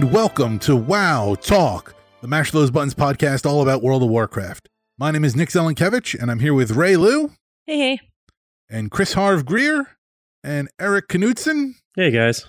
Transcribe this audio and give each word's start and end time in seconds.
and 0.00 0.10
welcome 0.14 0.58
to 0.58 0.74
WoW 0.74 1.34
Talk, 1.42 1.94
the 2.22 2.26
Mash 2.28 2.52
Those 2.52 2.70
Buttons 2.70 2.94
podcast 2.94 3.44
all 3.44 3.60
about 3.60 3.82
World 3.82 4.02
of 4.02 4.08
Warcraft. 4.08 4.66
My 4.96 5.10
name 5.10 5.26
is 5.26 5.36
Nick 5.36 5.50
Zelenkevich, 5.50 6.18
and 6.18 6.30
I'm 6.30 6.38
here 6.38 6.54
with 6.54 6.70
Rei 6.70 6.96
Lou 6.96 7.32
Hey, 7.66 7.76
hey. 7.78 8.00
and 8.70 8.90
Chris 8.90 9.12
Harv 9.12 9.44
Greer 9.44 9.98
and 10.42 10.70
Eric 10.80 11.08
Knudsen. 11.08 11.74
Hey 11.94 12.10
guys. 12.10 12.46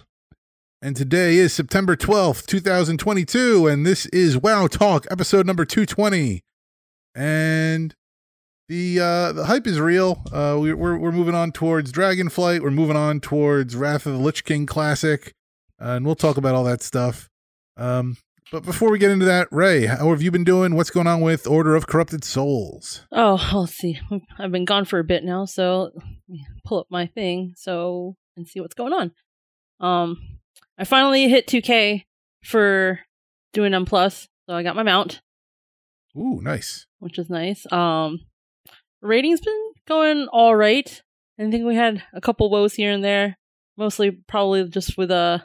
And 0.81 0.95
today 0.95 1.35
is 1.35 1.51
September 1.51 1.97
12th, 1.97 2.45
2022, 2.45 3.67
and 3.67 3.85
this 3.85 4.05
is 4.07 4.37
WoW 4.37 4.67
Talk, 4.67 5.05
episode 5.11 5.45
number 5.45 5.65
220. 5.65 6.39
And 7.13 7.93
the 8.69 8.97
uh 9.01 9.33
the 9.33 9.45
hype 9.47 9.67
is 9.67 9.77
real. 9.77 10.23
Uh 10.31 10.57
we, 10.57 10.73
we're 10.73 10.97
we're 10.97 11.11
moving 11.11 11.35
on 11.35 11.51
towards 11.51 11.91
Dragonflight, 11.91 12.61
we're 12.61 12.71
moving 12.71 12.95
on 12.95 13.19
towards 13.19 13.75
Wrath 13.75 14.05
of 14.05 14.13
the 14.13 14.19
Lich 14.19 14.45
King 14.45 14.65
Classic, 14.65 15.33
uh, 15.81 15.89
and 15.95 16.05
we'll 16.05 16.15
talk 16.15 16.37
about 16.37 16.55
all 16.55 16.63
that 16.63 16.81
stuff. 16.81 17.27
Um 17.77 18.17
but 18.51 18.65
before 18.65 18.91
we 18.91 18.99
get 18.99 19.11
into 19.11 19.25
that, 19.27 19.47
Rei, 19.49 19.85
how 19.85 20.09
have 20.09 20.21
you 20.21 20.29
been 20.29 20.43
doing? 20.43 20.75
What's 20.75 20.89
going 20.89 21.07
on 21.07 21.21
with 21.21 21.47
Order 21.47 21.73
of 21.73 21.87
Corrupted 21.87 22.25
Souls? 22.25 23.05
Oh, 23.09 23.49
let's 23.53 23.75
see. 23.75 23.97
I've 24.37 24.51
been 24.51 24.65
gone 24.65 24.83
for 24.83 24.99
a 24.99 25.05
bit 25.05 25.23
now, 25.23 25.45
so 25.45 25.91
pull 26.65 26.79
up 26.81 26.87
my 26.89 27.05
thing 27.05 27.53
so 27.55 28.17
and 28.35 28.45
see 28.45 28.59
what's 28.59 28.75
going 28.75 28.91
on. 28.91 29.11
Um, 29.79 30.17
I 30.77 30.83
finally 30.83 31.29
hit 31.29 31.47
2K 31.47 32.03
for 32.43 32.99
doing 33.53 33.73
M 33.73 33.85
plus, 33.85 34.27
so 34.49 34.55
I 34.55 34.63
got 34.63 34.75
my 34.75 34.83
mount, 34.83 35.21
Ooh, 36.17 36.41
nice. 36.41 36.85
which 36.99 37.17
is 37.17 37.29
nice. 37.29 37.65
Um, 37.71 38.19
rating's 39.01 39.39
been 39.41 39.71
going 39.87 40.27
all 40.27 40.55
right. 40.55 41.01
I 41.39 41.49
think 41.49 41.65
we 41.65 41.75
had 41.75 42.03
a 42.13 42.19
couple 42.19 42.49
woes 42.49 42.73
here 42.73 42.91
and 42.91 43.03
there, 43.03 43.37
mostly 43.77 44.11
probably 44.27 44.67
just 44.67 44.97
with 44.97 45.09
uh 45.09 45.39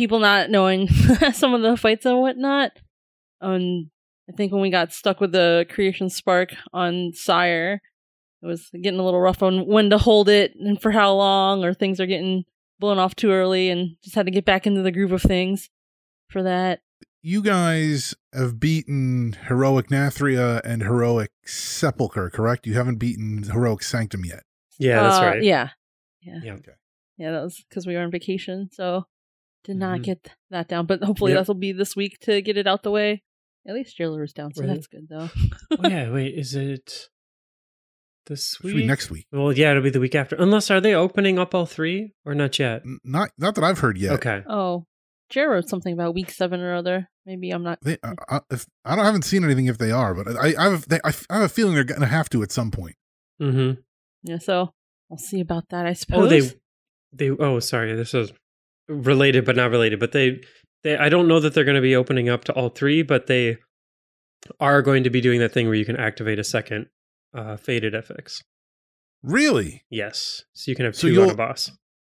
people 0.00 0.18
not 0.18 0.48
knowing 0.48 0.88
some 1.34 1.52
of 1.52 1.60
the 1.60 1.76
fights 1.76 2.06
and 2.06 2.18
whatnot. 2.18 2.72
Um, 3.42 3.90
I 4.28 4.32
think 4.32 4.50
when 4.50 4.62
we 4.62 4.70
got 4.70 4.94
stuck 4.94 5.20
with 5.20 5.32
the 5.32 5.66
creation 5.68 6.08
spark 6.08 6.54
on 6.72 7.12
Sire, 7.12 7.82
it 8.42 8.46
was 8.46 8.70
getting 8.80 8.98
a 8.98 9.04
little 9.04 9.20
rough 9.20 9.42
on 9.42 9.66
when 9.66 9.90
to 9.90 9.98
hold 9.98 10.30
it 10.30 10.54
and 10.58 10.80
for 10.80 10.90
how 10.90 11.12
long, 11.12 11.62
or 11.64 11.74
things 11.74 12.00
are 12.00 12.06
getting 12.06 12.44
blown 12.78 12.98
off 12.98 13.14
too 13.14 13.30
early, 13.30 13.68
and 13.68 13.96
just 14.02 14.14
had 14.16 14.24
to 14.24 14.32
get 14.32 14.46
back 14.46 14.66
into 14.66 14.80
the 14.80 14.90
groove 14.90 15.12
of 15.12 15.20
things 15.20 15.68
for 16.28 16.42
that. 16.42 16.80
You 17.22 17.42
guys 17.42 18.14
have 18.32 18.58
beaten 18.58 19.36
Heroic 19.48 19.88
Nathria 19.88 20.62
and 20.64 20.80
Heroic 20.82 21.30
Sepulchre, 21.44 22.30
correct? 22.30 22.66
You 22.66 22.72
haven't 22.72 22.96
beaten 22.96 23.42
Heroic 23.42 23.82
Sanctum 23.82 24.24
yet. 24.24 24.44
Yeah, 24.78 25.02
that's 25.02 25.18
Uh, 25.20 25.26
right. 25.26 25.42
Yeah, 25.42 25.68
yeah, 26.22 26.40
Yeah. 26.42 26.52
okay. 26.54 26.72
yeah. 27.18 27.32
That 27.32 27.42
was 27.42 27.62
because 27.68 27.86
we 27.86 27.94
were 27.94 28.00
on 28.00 28.10
vacation, 28.10 28.70
so 28.72 29.04
did 29.64 29.76
not 29.76 30.00
Mhm. 30.00 30.04
get 30.04 30.30
that 30.50 30.68
down. 30.68 30.86
But 30.86 31.02
hopefully, 31.02 31.32
Yep. 31.32 31.40
that'll 31.40 31.54
be 31.54 31.72
this 31.72 31.94
week 31.96 32.18
to 32.20 32.40
get 32.42 32.56
it 32.56 32.66
out 32.66 32.82
the 32.82 32.90
way. 32.90 33.22
At 33.66 33.74
least 33.74 33.96
Jailer 33.96 34.22
is 34.22 34.32
down, 34.32 34.54
so 34.54 34.62
Right. 34.62 34.74
that's 34.74 34.86
good 34.86 35.08
though. 35.08 35.28
oh, 35.78 35.88
yeah, 35.88 36.10
wait, 36.10 36.34
is 36.34 36.54
it 36.54 37.08
this 38.26 38.54
Should 38.60 38.68
be 38.68 38.74
week? 38.74 38.86
next 38.86 39.10
week. 39.10 39.26
Well, 39.32 39.52
yeah, 39.52 39.70
it'll 39.70 39.82
be 39.82 39.90
the 39.90 40.00
week 40.00 40.14
after. 40.14 40.36
Unless 40.36 40.70
are 40.70 40.80
they 40.80 40.94
opening 40.94 41.38
up 41.38 41.54
all 41.54 41.66
three 41.66 42.14
or 42.24 42.34
not 42.34 42.58
yet? 42.58 42.82
N- 42.84 42.98
Not 43.04 43.30
not 43.38 43.54
that 43.56 43.64
I've 43.64 43.80
heard 43.80 43.98
yet. 43.98 44.12
Okay. 44.14 44.42
Oh, 44.48 44.86
Jared 45.30 45.50
wrote 45.50 45.68
something 45.68 45.92
about 45.92 46.14
week 46.14 46.30
seven 46.30 46.60
or 46.60 46.74
other. 46.74 47.08
Maybe 47.26 47.50
I'm 47.50 47.62
not. 47.62 47.78
They, 47.82 47.98
I, 48.02 48.14
I, 48.28 48.40
if, 48.50 48.66
I 48.84 48.96
don't 48.96 49.04
I 49.04 49.06
haven't 49.06 49.22
seen 49.24 49.44
anything 49.44 49.66
if 49.66 49.78
they 49.78 49.90
are, 49.90 50.14
but 50.14 50.36
I 50.36 50.54
I 50.58 50.70
have, 50.70 50.88
they, 50.88 51.00
I 51.04 51.12
have 51.30 51.42
a 51.42 51.48
feeling 51.48 51.74
they're 51.74 51.84
going 51.84 52.00
to 52.00 52.06
have 52.06 52.28
to 52.30 52.42
at 52.42 52.50
some 52.52 52.70
point. 52.70 52.96
Mm-hmm. 53.40 53.80
Yeah, 54.24 54.38
so 54.38 54.72
I'll 55.10 55.18
see 55.18 55.40
about 55.40 55.68
that. 55.70 55.86
I 55.86 55.92
suppose. 55.92 56.24
Oh, 56.24 56.26
they 56.28 56.40
they 57.12 57.30
oh, 57.30 57.58
sorry, 57.60 57.94
this 57.94 58.14
is 58.14 58.32
related 58.90 59.44
but 59.44 59.56
not 59.56 59.70
related. 59.70 59.98
But 60.00 60.12
they 60.12 60.40
they 60.82 60.96
I 60.96 61.08
don't 61.08 61.28
know 61.28 61.40
that 61.40 61.54
they're 61.54 61.64
going 61.64 61.74
to 61.76 61.80
be 61.80 61.96
opening 61.96 62.28
up 62.28 62.44
to 62.44 62.52
all 62.52 62.68
three, 62.68 63.02
but 63.02 63.26
they 63.26 63.56
are 64.58 64.82
going 64.82 65.04
to 65.04 65.10
be 65.10 65.20
doing 65.20 65.40
that 65.40 65.52
thing 65.52 65.66
where 65.66 65.74
you 65.76 65.84
can 65.84 65.96
activate 65.96 66.38
a 66.38 66.44
second 66.44 66.86
uh 67.34 67.56
Fated 67.56 67.94
affix. 67.94 68.42
Really? 69.22 69.84
Yes. 69.90 70.44
So 70.54 70.70
you 70.70 70.76
can 70.76 70.84
have 70.86 70.96
So 70.96 71.08
two 71.08 71.12
you'll- 71.14 71.24
on 71.24 71.30
a 71.30 71.34
boss. 71.34 71.70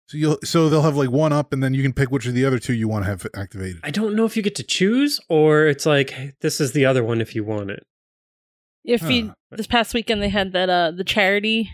So 0.09 0.17
you'll 0.19 0.39
so 0.45 0.69
they'll 0.69 0.83
have 0.83 0.97
like 0.97 1.11
one 1.11 1.33
up, 1.33 1.53
and 1.53 1.61
then 1.65 1.75
you 1.75 1.83
can 1.83 1.93
pick 1.93 2.13
which 2.13 2.27
of 2.29 2.35
the 2.35 2.45
other 2.45 2.61
two 2.61 2.75
you 2.75 2.87
want 2.87 3.05
to 3.07 3.11
have 3.11 3.27
activated. 3.35 3.81
I 3.83 3.91
don't 3.91 4.15
know 4.15 4.25
if 4.25 4.37
you 4.37 4.43
get 4.43 4.55
to 4.55 4.63
choose 4.63 5.19
or 5.29 5.67
it's 5.67 5.85
like 5.85 6.11
hey, 6.11 6.33
this 6.43 6.61
is 6.61 6.71
the 6.73 6.85
other 6.87 7.03
one 7.03 7.21
if 7.21 7.35
you 7.35 7.43
want 7.43 7.71
it. 7.73 7.83
if 8.85 9.01
Huh. 9.01 9.09
you 9.09 9.35
this 9.51 9.67
past 9.67 9.95
weekend 9.95 10.23
they 10.23 10.29
had 10.29 10.53
that 10.53 10.71
uh 10.71 10.93
the 10.93 11.03
charity 11.03 11.73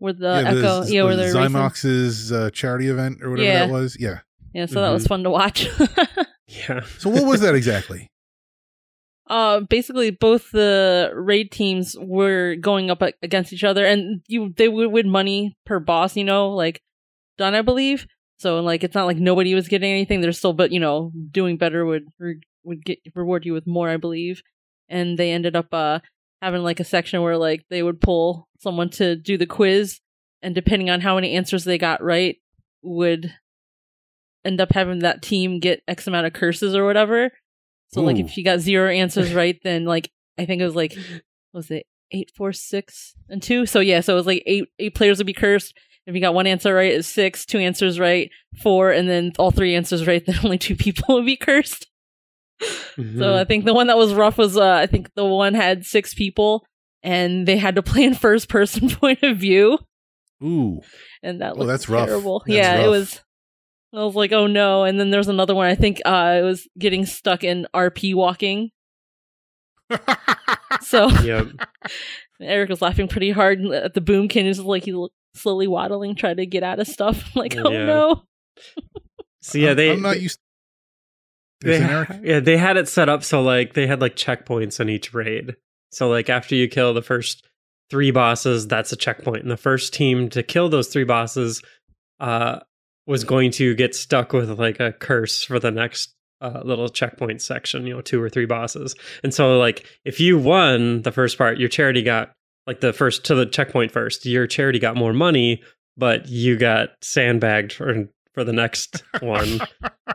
where 0.00 0.12
the 0.12 0.26
yeah, 0.42 0.48
Echo, 0.50 0.84
the, 0.84 0.92
yeah, 0.92 1.02
where 1.04 1.14
the 1.14 1.22
they're 1.22 1.34
racing. 1.34 1.52
Xy'mox's 1.54 2.32
uh, 2.32 2.50
charity 2.50 2.88
event 2.88 3.22
or 3.22 3.30
whatever 3.30 3.46
Yeah. 3.48 3.66
that 3.66 3.72
was. 3.72 3.96
Yeah. 4.00 4.20
Yeah, 4.52 4.66
so 4.66 4.80
that 4.82 4.90
was 4.90 5.04
Mhm. 5.04 5.08
fun 5.08 5.22
to 5.22 5.30
watch. 5.30 5.68
Yeah. 6.68 6.80
So 6.98 7.10
what 7.10 7.24
was 7.26 7.42
that 7.42 7.54
exactly? 7.60 8.08
uh 9.28 9.60
basically 9.60 10.10
both 10.10 10.50
the 10.50 11.12
raid 11.14 11.52
teams 11.52 11.94
were 12.00 12.56
going 12.56 12.90
up 12.90 13.00
against 13.22 13.52
each 13.52 13.62
other 13.62 13.86
and 13.86 14.22
you 14.26 14.52
they 14.56 14.66
would 14.68 14.90
win 14.90 15.08
money 15.08 15.56
per 15.64 15.78
boss 15.78 16.16
you 16.16 16.24
know 16.24 16.50
like 16.50 16.80
done 17.38 17.54
i 17.54 17.62
believe 17.62 18.06
so 18.38 18.58
like 18.60 18.82
it's 18.82 18.94
not 18.96 19.06
like 19.06 19.18
nobody 19.18 19.54
was 19.54 19.68
getting 19.68 19.92
anything 19.92 20.20
they're 20.20 20.32
still 20.32 20.52
but 20.52 20.72
you 20.72 20.80
know 20.80 21.12
doing 21.30 21.56
better 21.56 21.84
would 21.86 22.06
re- 22.18 22.40
would 22.64 22.84
get 22.84 22.98
reward 23.14 23.46
you 23.46 23.52
with 23.52 23.66
more 23.68 23.88
i 23.88 23.96
believe 23.96 24.42
and 24.88 25.16
they 25.16 25.30
ended 25.30 25.54
up 25.54 25.72
uh 25.72 26.00
having 26.40 26.62
like 26.62 26.80
a 26.80 26.84
section 26.84 27.22
where 27.22 27.36
like 27.36 27.64
they 27.70 27.82
would 27.82 28.00
pull 28.00 28.48
someone 28.58 28.90
to 28.90 29.16
do 29.16 29.36
the 29.36 29.46
quiz 29.46 30.00
and 30.42 30.54
depending 30.54 30.90
on 30.90 31.00
how 31.00 31.14
many 31.14 31.34
answers 31.34 31.64
they 31.64 31.78
got 31.78 32.02
right 32.02 32.36
would 32.82 33.34
end 34.44 34.60
up 34.60 34.72
having 34.72 35.00
that 35.00 35.22
team 35.22 35.60
get 35.60 35.82
x 35.86 36.06
amount 36.06 36.26
of 36.26 36.32
curses 36.32 36.74
or 36.74 36.84
whatever 36.86 37.30
so 37.92 38.02
like 38.02 38.18
if 38.18 38.36
you 38.36 38.44
got 38.44 38.60
zero 38.60 38.90
answers 38.90 39.34
right, 39.34 39.58
then 39.62 39.84
like 39.84 40.10
I 40.38 40.46
think 40.46 40.62
it 40.62 40.64
was 40.64 40.76
like 40.76 40.94
what 40.94 41.58
was 41.58 41.70
it 41.70 41.86
eight, 42.12 42.30
four, 42.36 42.52
six, 42.52 43.14
and 43.28 43.42
two. 43.42 43.66
So 43.66 43.80
yeah, 43.80 44.00
so 44.00 44.14
it 44.14 44.16
was 44.16 44.26
like 44.26 44.42
eight 44.46 44.64
eight 44.78 44.94
players 44.94 45.18
would 45.18 45.26
be 45.26 45.32
cursed. 45.32 45.76
If 46.06 46.14
you 46.14 46.20
got 46.20 46.34
one 46.34 46.46
answer 46.46 46.74
right, 46.74 46.92
it's 46.92 47.08
six, 47.08 47.44
two 47.44 47.58
answers 47.58 48.00
right, 48.00 48.30
four, 48.62 48.90
and 48.90 49.08
then 49.08 49.32
all 49.38 49.50
three 49.50 49.74
answers 49.74 50.06
right, 50.06 50.24
then 50.26 50.38
only 50.44 50.58
two 50.58 50.76
people 50.76 51.16
would 51.16 51.26
be 51.26 51.36
cursed. 51.36 51.86
Mhm. 52.98 53.18
So 53.18 53.34
I 53.36 53.44
think 53.44 53.64
the 53.64 53.72
one 53.74 53.86
that 53.86 53.96
was 53.96 54.12
rough 54.14 54.36
was 54.36 54.56
uh 54.56 54.74
I 54.74 54.86
think 54.86 55.10
the 55.14 55.24
one 55.24 55.54
had 55.54 55.84
six 55.86 56.12
people 56.14 56.64
and 57.02 57.46
they 57.48 57.56
had 57.56 57.74
to 57.76 57.82
play 57.90 58.04
in 58.04 58.14
first 58.14 58.48
person 58.48 58.88
point 59.00 59.22
of 59.22 59.38
view. 59.38 59.78
Ooh. 60.42 60.80
And 61.22 61.40
that 61.40 61.52
Oh, 61.52 61.58
looked 61.60 61.68
that's 61.68 61.88
rough. 61.88 62.06
terrible. 62.08 62.40
That's 62.40 62.54
yeah, 62.56 62.80
it 62.84 62.88
was 62.88 63.20
I 63.94 64.04
was 64.04 64.14
like, 64.14 64.32
oh 64.32 64.46
no. 64.46 64.84
And 64.84 65.00
then 65.00 65.10
there's 65.10 65.28
another 65.28 65.54
one. 65.54 65.66
I 65.66 65.74
think 65.74 66.00
uh 66.04 66.36
it 66.40 66.42
was 66.44 66.68
getting 66.78 67.06
stuck 67.06 67.42
in 67.44 67.66
RP 67.74 68.14
walking. 68.14 68.70
So 70.82 71.08
Yep. 71.24 71.48
Eric 72.40 72.70
was 72.70 72.80
laughing 72.82 73.08
pretty 73.08 73.30
hard 73.30 73.64
at 73.66 73.94
the 73.94 74.00
boomkin. 74.00 74.44
Is 74.46 74.60
like 74.60 74.84
he's 74.84 74.94
slowly 75.34 75.66
waddling, 75.66 76.14
trying 76.14 76.36
to 76.36 76.46
get 76.46 76.62
out 76.62 76.78
of 76.80 76.86
stuff. 76.88 77.24
I'm 77.34 77.40
like, 77.40 77.56
oh 77.56 77.70
Yeah. 77.70 77.84
no. 77.86 78.22
So 79.42 79.58
yeah, 79.58 79.74
they 79.74 79.90
I'm 79.92 80.02
not 80.02 80.20
used. 80.20 80.38
They, 81.62 81.80
yeah, 82.22 82.40
they 82.40 82.56
had 82.56 82.76
it 82.76 82.88
set 82.88 83.08
up 83.08 83.22
so 83.22 83.42
like 83.42 83.74
they 83.74 83.86
had 83.86 84.00
like 84.00 84.16
checkpoints 84.16 84.80
on 84.80 84.88
each 84.88 85.12
raid. 85.12 85.56
So 85.92 86.08
like 86.08 86.30
after 86.30 86.54
you 86.54 86.68
kill 86.68 86.94
the 86.94 87.02
first 87.02 87.46
three 87.90 88.10
bosses, 88.10 88.66
that's 88.66 88.92
a 88.92 88.96
checkpoint. 88.96 89.42
And 89.42 89.50
the 89.50 89.56
first 89.56 89.92
team 89.92 90.28
to 90.30 90.42
kill 90.42 90.68
those 90.68 90.88
three 90.88 91.04
bosses 91.04 91.62
uh 92.18 92.60
was 93.06 93.24
going 93.24 93.50
to 93.50 93.74
get 93.74 93.94
stuck 93.94 94.32
with 94.32 94.58
like 94.58 94.78
a 94.78 94.92
curse 94.92 95.42
for 95.42 95.58
the 95.58 95.70
next 95.70 96.14
uh, 96.40 96.60
little 96.64 96.88
checkpoint 96.88 97.42
section, 97.42 97.86
you 97.86 97.94
know, 97.94 98.00
two 98.00 98.22
or 98.22 98.28
three 98.28 98.46
bosses. 98.46 98.94
And 99.22 99.34
so 99.34 99.58
like 99.58 99.84
if 100.04 100.20
you 100.20 100.38
won 100.38 101.02
the 101.02 101.12
first 101.12 101.36
part, 101.36 101.58
your 101.58 101.68
charity 101.68 102.02
got 102.02 102.32
like 102.66 102.80
the 102.80 102.92
first 102.92 103.24
to 103.24 103.34
the 103.34 103.46
checkpoint 103.46 103.92
first, 103.92 104.24
your 104.26 104.46
charity 104.46 104.78
got 104.78 104.96
more 104.96 105.12
money, 105.12 105.62
but 105.96 106.28
you 106.28 106.56
got 106.56 106.90
sandbagged 107.02 107.72
for 107.72 108.08
for 108.32 108.44
the 108.44 108.52
next 108.52 109.02
one. 109.20 109.60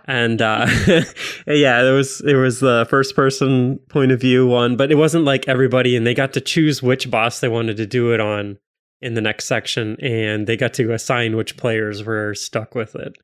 and 0.06 0.41
uh, 0.41 0.67
yeah, 1.47 1.83
it 1.83 1.94
was 1.95 2.19
there 2.19 2.39
was 2.39 2.59
the 2.59 2.85
first 2.89 3.15
person 3.15 3.79
point 3.89 4.12
of 4.12 4.21
view 4.21 4.47
one, 4.47 4.77
but 4.77 4.91
it 4.91 4.95
wasn't 4.95 5.25
like 5.25 5.47
everybody, 5.47 5.95
and 5.95 6.06
they 6.06 6.13
got 6.13 6.33
to 6.33 6.41
choose 6.41 6.81
which 6.81 7.09
boss 7.09 7.39
they 7.39 7.50
wanted 7.50 7.77
to 7.77 7.85
do 7.85 8.13
it 8.13 8.19
on 8.19 8.57
in 9.01 9.13
the 9.13 9.21
next 9.21 9.45
section, 9.45 9.97
and 10.01 10.47
they 10.47 10.57
got 10.57 10.73
to 10.75 10.94
assign 10.94 11.35
which 11.35 11.57
players 11.57 12.03
were 12.03 12.33
stuck 12.33 12.75
with 12.75 12.95
it. 12.95 13.17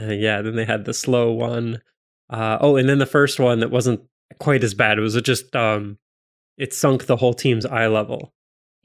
Uh, 0.00 0.12
yeah, 0.12 0.40
then 0.42 0.56
they 0.56 0.64
had 0.64 0.84
the 0.84 0.94
slow 0.94 1.32
one. 1.32 1.80
Uh, 2.30 2.58
oh, 2.60 2.76
and 2.76 2.88
then 2.88 2.98
the 2.98 3.06
first 3.06 3.40
one 3.40 3.60
that 3.60 3.70
wasn't 3.70 4.00
quite 4.38 4.62
as 4.62 4.74
bad. 4.74 4.98
It 4.98 5.02
was 5.02 5.20
just 5.22 5.54
um, 5.56 5.98
it 6.56 6.72
sunk 6.72 7.06
the 7.06 7.16
whole 7.16 7.34
team's 7.34 7.66
eye 7.66 7.86
level. 7.86 8.32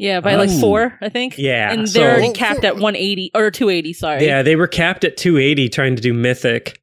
Yeah, 0.04 0.20
by 0.20 0.36
like 0.36 0.50
Oh. 0.52 0.60
four, 0.60 0.98
I 1.02 1.08
think. 1.08 1.38
Yeah, 1.38 1.72
and 1.72 1.88
they're 1.88 2.12
already 2.12 2.34
capped 2.34 2.66
at 2.66 2.76
180 2.76 3.32
or 3.34 3.50
280. 3.50 3.94
Sorry. 3.94 4.26
Yeah, 4.26 4.42
they 4.42 4.58
were 4.58 4.68
capped 4.68 5.06
at 5.06 5.16
280 5.16 5.70
trying 5.70 5.96
to 5.96 6.02
do 6.02 6.14
mythic. 6.14 6.80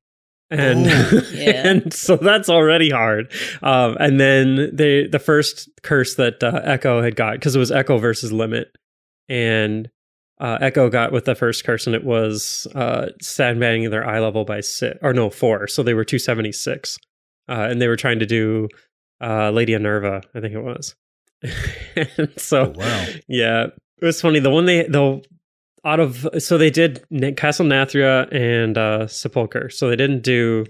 And 0.50 0.86
Oh. 0.88 1.20
Yeah. 1.34 1.68
and 1.68 1.92
so 1.92 2.16
that's 2.16 2.48
already 2.48 2.88
hard. 2.90 3.30
Um, 3.62 3.96
and 4.00 4.18
then 4.18 4.70
they 4.74 5.06
the 5.06 5.18
first 5.18 5.68
curse 5.82 6.14
that 6.14 6.42
uh, 6.42 6.62
Echo 6.64 7.02
had 7.02 7.14
got 7.14 7.34
because 7.34 7.54
it 7.54 7.58
was 7.58 7.70
Echo 7.70 7.98
versus 7.98 8.32
Limit, 8.32 8.68
and 9.28 9.90
uh, 10.40 10.56
Echo 10.62 10.88
got 10.88 11.12
with 11.12 11.26
the 11.26 11.34
first 11.34 11.64
curse, 11.64 11.86
and 11.86 11.94
it 11.94 12.04
was 12.04 12.66
uh, 12.74 13.08
sandbagging 13.20 13.90
their 13.90 14.06
eye 14.08 14.18
level 14.20 14.46
by 14.46 14.60
six 14.60 14.98
or 15.02 15.12
no 15.12 15.28
four, 15.28 15.68
so 15.68 15.82
they 15.82 15.92
were 15.94 16.04
276, 16.04 16.96
uh, 17.50 17.68
and 17.70 17.80
they 17.82 17.86
were 17.88 17.96
trying 17.96 18.18
to 18.20 18.26
do 18.26 18.66
uh, 19.22 19.50
Lady 19.50 19.74
Inerva, 19.74 20.22
I 20.34 20.40
think 20.40 20.54
it 20.54 20.62
was. 20.62 20.94
And 21.96 22.30
so 22.36 22.66
Oh, 22.66 22.78
wow. 22.78 23.06
yeah, 23.28 23.64
it 24.00 24.04
was 24.04 24.20
funny. 24.20 24.40
The 24.40 24.50
one 24.50 24.66
they 24.66 24.82
the 24.84 25.22
out 25.84 26.00
of 26.00 26.26
so 26.38 26.58
they 26.58 26.70
did 26.70 27.04
Castle 27.36 27.66
Nathria 27.66 28.28
and 28.34 28.76
uh 28.76 29.06
Sepulcher, 29.06 29.70
so 29.70 29.88
they 29.88 29.96
didn't 29.96 30.22
do 30.22 30.66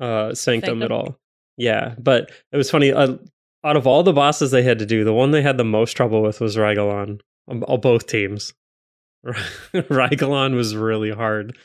uh 0.00 0.34
Sanctum, 0.34 0.80
Sanctum. 0.80 0.82
at 0.82 0.92
all. 0.92 1.18
Yeah, 1.56 1.94
but 1.98 2.30
it 2.50 2.56
was 2.56 2.70
funny. 2.70 2.92
Uh, 2.92 3.16
out 3.64 3.76
of 3.76 3.86
all 3.86 4.02
the 4.02 4.12
bosses 4.12 4.50
they 4.50 4.62
had 4.62 4.78
to 4.80 4.86
do, 4.86 5.04
the 5.04 5.12
one 5.12 5.30
they 5.30 5.42
had 5.42 5.56
the 5.56 5.64
most 5.64 5.92
trouble 5.92 6.20
with 6.22 6.40
was 6.40 6.56
Rygelon 6.56 7.20
on, 7.48 7.62
on 7.64 7.80
both 7.80 8.06
teams. 8.06 8.52
Rygelon 9.74 10.54
was 10.54 10.74
really 10.76 11.10
hard, 11.10 11.56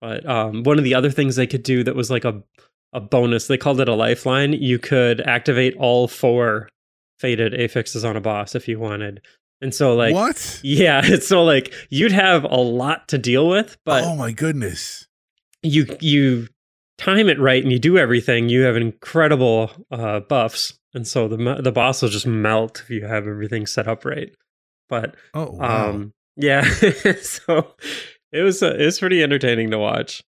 but 0.00 0.24
um, 0.26 0.62
one 0.62 0.78
of 0.78 0.84
the 0.84 0.94
other 0.94 1.10
things 1.10 1.36
they 1.36 1.46
could 1.46 1.62
do 1.62 1.82
that 1.84 1.96
was 1.96 2.10
like 2.10 2.24
a 2.24 2.42
a 2.92 3.00
bonus, 3.00 3.46
they 3.46 3.56
called 3.56 3.80
it 3.80 3.88
a 3.88 3.94
lifeline. 3.94 4.52
You 4.52 4.78
could 4.78 5.20
activate 5.20 5.76
all 5.76 6.08
four 6.08 6.68
Fated 7.20 7.52
affixes 7.54 8.04
on 8.04 8.16
a 8.16 8.20
boss 8.20 8.54
if 8.54 8.66
you 8.66 8.78
wanted, 8.78 9.20
and 9.60 9.74
so 9.74 9.94
like 9.94 10.14
what? 10.14 10.60
yeah, 10.64 11.02
it's 11.04 11.28
so 11.28 11.44
like 11.44 11.74
you'd 11.90 12.12
have 12.12 12.44
a 12.44 12.56
lot 12.56 13.08
to 13.08 13.18
deal 13.18 13.46
with, 13.48 13.76
but 13.84 14.04
oh 14.04 14.16
my 14.16 14.32
goodness. 14.32 15.06
you 15.62 15.86
you 16.00 16.48
time 16.96 17.28
it 17.28 17.38
right 17.38 17.62
and 17.62 17.70
you 17.72 17.78
do 17.78 17.98
everything, 17.98 18.48
you 18.48 18.62
have 18.62 18.76
incredible 18.76 19.70
uh, 19.90 20.20
buffs, 20.20 20.78
and 20.94 21.06
so 21.06 21.28
the 21.28 21.60
the 21.62 21.72
boss 21.72 22.00
will 22.00 22.08
just 22.08 22.26
melt 22.26 22.80
if 22.80 22.90
you 22.90 23.04
have 23.06 23.26
everything 23.26 23.66
set 23.66 23.86
up 23.86 24.04
right. 24.04 24.34
But 24.88 25.14
Oh 25.34 25.50
wow. 25.52 25.90
um, 25.90 26.12
yeah, 26.36 26.62
so 27.20 27.74
it 28.32 28.40
was 28.40 28.62
uh, 28.62 28.74
it 28.78 28.84
was 28.86 28.98
pretty 28.98 29.22
entertaining 29.22 29.70
to 29.72 29.78
watch. 29.78 30.22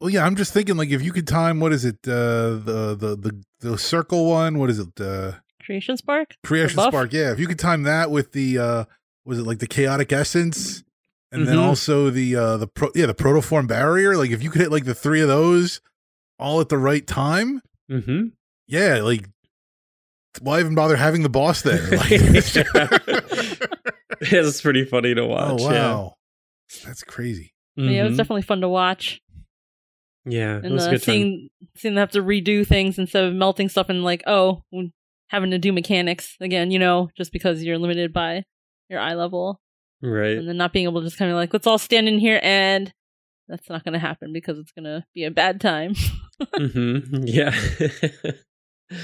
well, 0.00 0.10
yeah, 0.10 0.26
I'm 0.26 0.36
just 0.36 0.52
thinking 0.52 0.76
like 0.76 0.90
if 0.90 1.02
you 1.02 1.12
could 1.12 1.26
time 1.26 1.58
what 1.58 1.72
is 1.72 1.84
it 1.86 1.96
uh 2.06 2.60
the 2.68 2.96
the 2.98 3.16
the 3.16 3.42
the 3.60 3.78
circle 3.78 4.26
one, 4.28 4.58
what 4.58 4.68
is 4.70 4.78
it? 4.78 5.00
Uh 5.00 5.32
Creation 5.64 5.96
Spark? 5.96 6.34
creation 6.44 6.76
buff? 6.76 6.92
spark. 6.92 7.12
Yeah, 7.12 7.32
if 7.32 7.40
you 7.40 7.46
could 7.46 7.58
time 7.58 7.82
that 7.84 8.10
with 8.10 8.32
the 8.32 8.58
uh 8.58 8.84
was 9.24 9.38
it 9.38 9.46
like 9.46 9.58
the 9.58 9.66
chaotic 9.66 10.12
essence 10.12 10.82
and 11.32 11.46
then 11.46 11.56
Mhm. 11.56 11.62
also 11.64 12.10
the 12.10 12.34
uh 12.36 12.56
the 12.56 12.66
pro 12.66 12.90
yeah, 12.94 13.06
the 13.06 13.14
protoform 13.14 13.66
barrier, 13.68 14.16
like 14.16 14.30
if 14.30 14.42
you 14.42 14.50
could 14.50 14.60
hit 14.62 14.70
like 14.72 14.84
the 14.84 14.94
three 14.94 15.20
of 15.20 15.28
those 15.28 15.80
all 16.38 16.60
at 16.60 16.68
the 16.70 16.78
right 16.78 17.06
time, 17.06 17.60
mm-hmm. 17.90 18.28
yeah, 18.66 19.00
like 19.02 19.28
why 20.40 20.60
even 20.60 20.74
bother 20.74 20.96
having 20.96 21.22
the 21.22 21.28
boss 21.28 21.62
there? 21.62 21.90
Like, 21.90 22.10
it's 24.20 24.60
pretty 24.60 24.84
funny 24.84 25.14
to 25.14 25.22
oh 25.22 25.26
watch. 25.26 25.60
wow. 25.60 26.14
That's 26.84 27.02
crazy. 27.02 27.52
Yeah, 27.76 27.90
Yeah, 27.90 28.04
it 28.04 28.08
was 28.08 28.16
definitely 28.16 28.42
fun 28.42 28.60
to 28.60 28.68
watch. 28.68 29.20
yeah, 30.24 30.58
it 30.58 30.64
And 30.64 30.74
was 30.74 30.84
a 30.84 30.88
uh, 30.88 30.90
good 30.92 31.02
time. 31.02 31.12
seeing, 31.14 31.48
seeing 31.76 31.94
them 31.94 32.02
have 32.02 32.10
to 32.12 32.22
redo 32.22 32.66
things 32.66 32.98
instead 32.98 33.24
of 33.24 33.34
melting 33.34 33.68
stuff 33.68 33.88
and 33.88 34.04
like, 34.04 34.22
oh, 34.26 34.62
having 35.30 35.50
to 35.50 35.58
do 35.58 35.72
mechanics 35.72 36.36
again, 36.40 36.70
you 36.70 36.78
know, 36.78 37.08
just 37.16 37.32
because 37.32 37.62
you're 37.62 37.78
limited 37.78 38.12
by 38.12 38.44
your 38.88 39.00
eye 39.00 39.14
level. 39.14 39.60
Right. 40.02 40.36
And 40.38 40.48
then 40.48 40.56
not 40.56 40.72
being 40.72 40.84
able 40.84 41.00
to 41.00 41.06
just 41.06 41.18
kind 41.18 41.30
of 41.30 41.36
like, 41.36 41.52
let's 41.52 41.66
all 41.66 41.78
stand 41.78 42.08
in 42.08 42.18
here 42.18 42.40
and 42.42 42.92
that's 43.48 43.68
not 43.68 43.84
going 43.84 43.92
to 43.94 43.98
happen 43.98 44.32
because 44.32 44.58
it's 44.58 44.72
going 44.72 44.84
to 44.84 45.04
be 45.14 45.24
a 45.24 45.30
bad 45.30 45.60
time. 45.60 45.94
hmm 46.56 46.98
Yeah. 47.24 47.54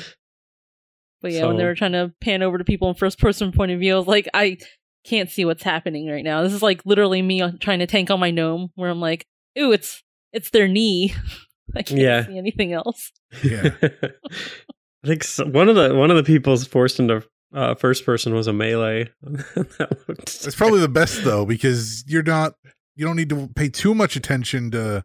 But 1.23 1.32
yeah, 1.32 1.46
when 1.46 1.56
they 1.56 1.64
were 1.64 1.75
trying 1.75 1.93
to 1.93 2.12
pan 2.20 2.43
over 2.43 2.58
to 2.58 2.62
people 2.64 2.88
in 2.88 2.94
first 2.94 3.19
person 3.19 3.50
point 3.50 3.72
of 3.72 3.81
view, 3.81 3.94
I 3.94 3.99
was 3.99 4.06
like, 4.06 4.29
I 4.34 4.58
can't 5.05 5.31
see 5.31 5.44
what's 5.44 5.62
happening 5.62 6.08
right 6.08 6.22
now. 6.22 6.43
This 6.43 6.52
is 6.52 6.62
like 6.62 6.82
literally 6.84 7.22
me 7.22 7.40
on- 7.40 7.58
trying 7.58 7.79
to 7.81 7.87
tank 7.87 8.11
on 8.11 8.20
my 8.20 8.31
gnome, 8.31 8.69
where 8.75 8.90
I'm 8.90 9.00
like, 9.00 9.26
ooh, 9.58 9.72
it's 9.72 10.02
it's 10.32 10.50
their 10.50 10.69
knee. 10.69 11.14
I 11.76 11.82
can't 11.82 12.00
Yeah. 12.00 12.26
see 12.26 12.38
anything 12.38 12.72
else. 12.75 13.11
Yeah. 13.43 13.70
I 15.04 15.08
think 15.08 15.25
so, 15.25 15.46
one 15.46 15.69
of 15.69 15.76
the 15.76 15.94
one 15.94 16.10
of 16.10 16.16
the 16.16 16.22
people's 16.22 16.66
forced 16.66 16.98
into 16.98 17.22
uh, 17.54 17.75
first 17.75 18.04
person 18.04 18.34
was 18.34 18.46
a 18.46 18.52
melee. 18.52 19.10
that 19.22 19.98
looked 20.08 20.56
probably 20.56 20.81
the 20.81 20.88
best 20.88 21.25
though, 21.25 21.46
because 21.46 22.04
you're 22.06 22.22
not 22.22 22.54
you 22.96 23.04
don't 23.04 23.16
need 23.16 23.28
to 23.28 23.48
pay 23.54 23.69
too 23.69 23.94
much 23.94 24.16
attention 24.16 24.70
to 24.72 25.04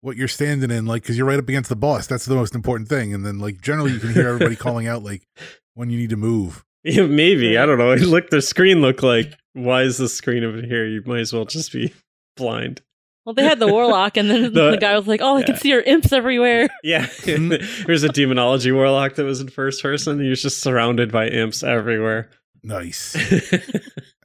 what 0.00 0.16
you're 0.16 0.28
standing 0.28 0.70
in, 0.70 0.86
like 0.86 1.02
because 1.02 1.16
you're 1.16 1.26
right 1.26 1.38
up 1.38 1.48
against 1.48 1.68
the 1.68 1.76
boss. 1.76 2.06
That's 2.06 2.26
the 2.26 2.34
most 2.34 2.54
important 2.54 2.88
thing. 2.88 3.12
And 3.14 3.24
then 3.24 3.38
like 3.38 3.60
generally 3.60 3.92
you 3.92 3.98
can 3.98 4.12
hear 4.12 4.28
everybody 4.28 4.56
calling 4.56 4.86
out 4.86 5.02
like 5.02 5.26
when 5.74 5.90
you 5.90 5.98
need 5.98 6.10
to 6.10 6.16
move. 6.16 6.64
Yeah, 6.86 7.06
maybe 7.06 7.56
I 7.56 7.64
don't 7.64 7.78
know. 7.78 7.92
It 7.92 8.02
looked 8.02 8.30
the 8.30 8.42
screen 8.42 8.82
looked 8.82 9.02
like 9.02 9.32
why 9.54 9.84
is 9.84 9.96
the 9.96 10.06
screen 10.06 10.44
over 10.44 10.60
here? 10.60 10.84
You 10.84 11.02
might 11.06 11.20
as 11.20 11.32
well 11.32 11.46
just 11.46 11.72
be 11.72 11.94
blind. 12.36 12.82
Well, 13.24 13.34
they 13.34 13.42
had 13.44 13.58
the 13.58 13.68
warlock, 13.68 14.16
and 14.18 14.30
then 14.30 14.42
The- 14.52 14.72
the, 14.72 14.76
guy 14.76 14.96
was 14.98 15.06
like, 15.06 15.20
"Oh, 15.22 15.36
I 15.36 15.42
can 15.42 15.56
see 15.56 15.70
your 15.70 15.80
imps 15.80 16.12
everywhere." 16.12 16.68
Yeah, 16.82 17.06
there's 17.24 18.02
a 18.02 18.08
demonology 18.10 18.70
warlock 18.70 19.14
that 19.14 19.24
was 19.24 19.40
in 19.40 19.48
first 19.48 19.82
person. 19.82 20.20
He 20.20 20.28
was 20.28 20.42
just 20.42 20.60
surrounded 20.60 21.10
by 21.10 21.28
imps 21.28 21.62
everywhere. 21.62 22.30
Nice. 22.62 23.14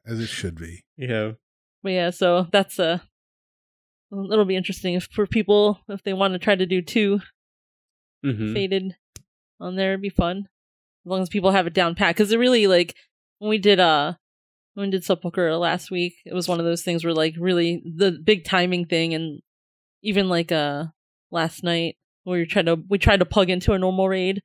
As 0.06 0.20
it 0.20 0.28
should 0.28 0.56
be. 0.60 0.84
yeah, 0.98 1.32
But 1.84 1.92
yeah, 1.92 2.10
so 2.10 2.48
that's 2.52 2.80
uh, 2.80 3.00
it'll 4.12 4.46
be 4.46 4.56
interesting 4.58 4.96
if 4.96 5.08
for 5.12 5.26
people 5.28 5.80
if 5.88 6.04
they 6.04 6.14
want 6.14 6.34
to 6.34 6.40
try 6.40 6.56
to 6.56 6.66
do 6.66 6.82
two 6.82 7.20
hmm 8.24 8.54
Fated 8.54 8.96
on 9.62 9.76
there, 9.78 9.92
it'd 9.92 10.02
be 10.02 10.10
fun 10.10 10.48
as 11.06 11.10
long 11.10 11.22
as 11.22 11.30
people 11.30 11.52
have 11.52 11.68
it 11.68 11.74
down 11.74 11.96
pat. 11.96 12.16
Because 12.16 12.32
it 12.34 12.38
really 12.40 12.68
like 12.68 12.96
when 13.38 13.50
we 13.50 13.58
did 13.58 13.80
uh 13.80 14.14
when 14.74 14.88
we 14.88 14.92
did 14.92 15.04
Sepulchre 15.04 15.56
last 15.58 15.92
week, 15.92 16.16
it 16.26 16.34
was 16.34 16.48
one 16.48 16.60
of 16.60 16.66
those 16.66 16.84
things 16.84 17.04
where 17.04 17.14
like 17.14 17.36
really 17.40 17.82
the 17.86 18.12
big 18.12 18.46
timing 18.46 18.86
thing, 18.86 19.14
and 19.14 19.42
even 20.04 20.30
like 20.30 20.52
uh 20.52 20.86
last 21.32 21.64
night 21.64 21.96
where 22.24 22.40
we 22.40 22.46
tried 22.46 22.66
to 22.68 22.78
we 22.90 22.98
tried 22.98 23.20
to 23.20 23.26
plug 23.26 23.50
into 23.50 23.74
a 23.74 23.80
normal 23.80 24.08
raid 24.08 24.42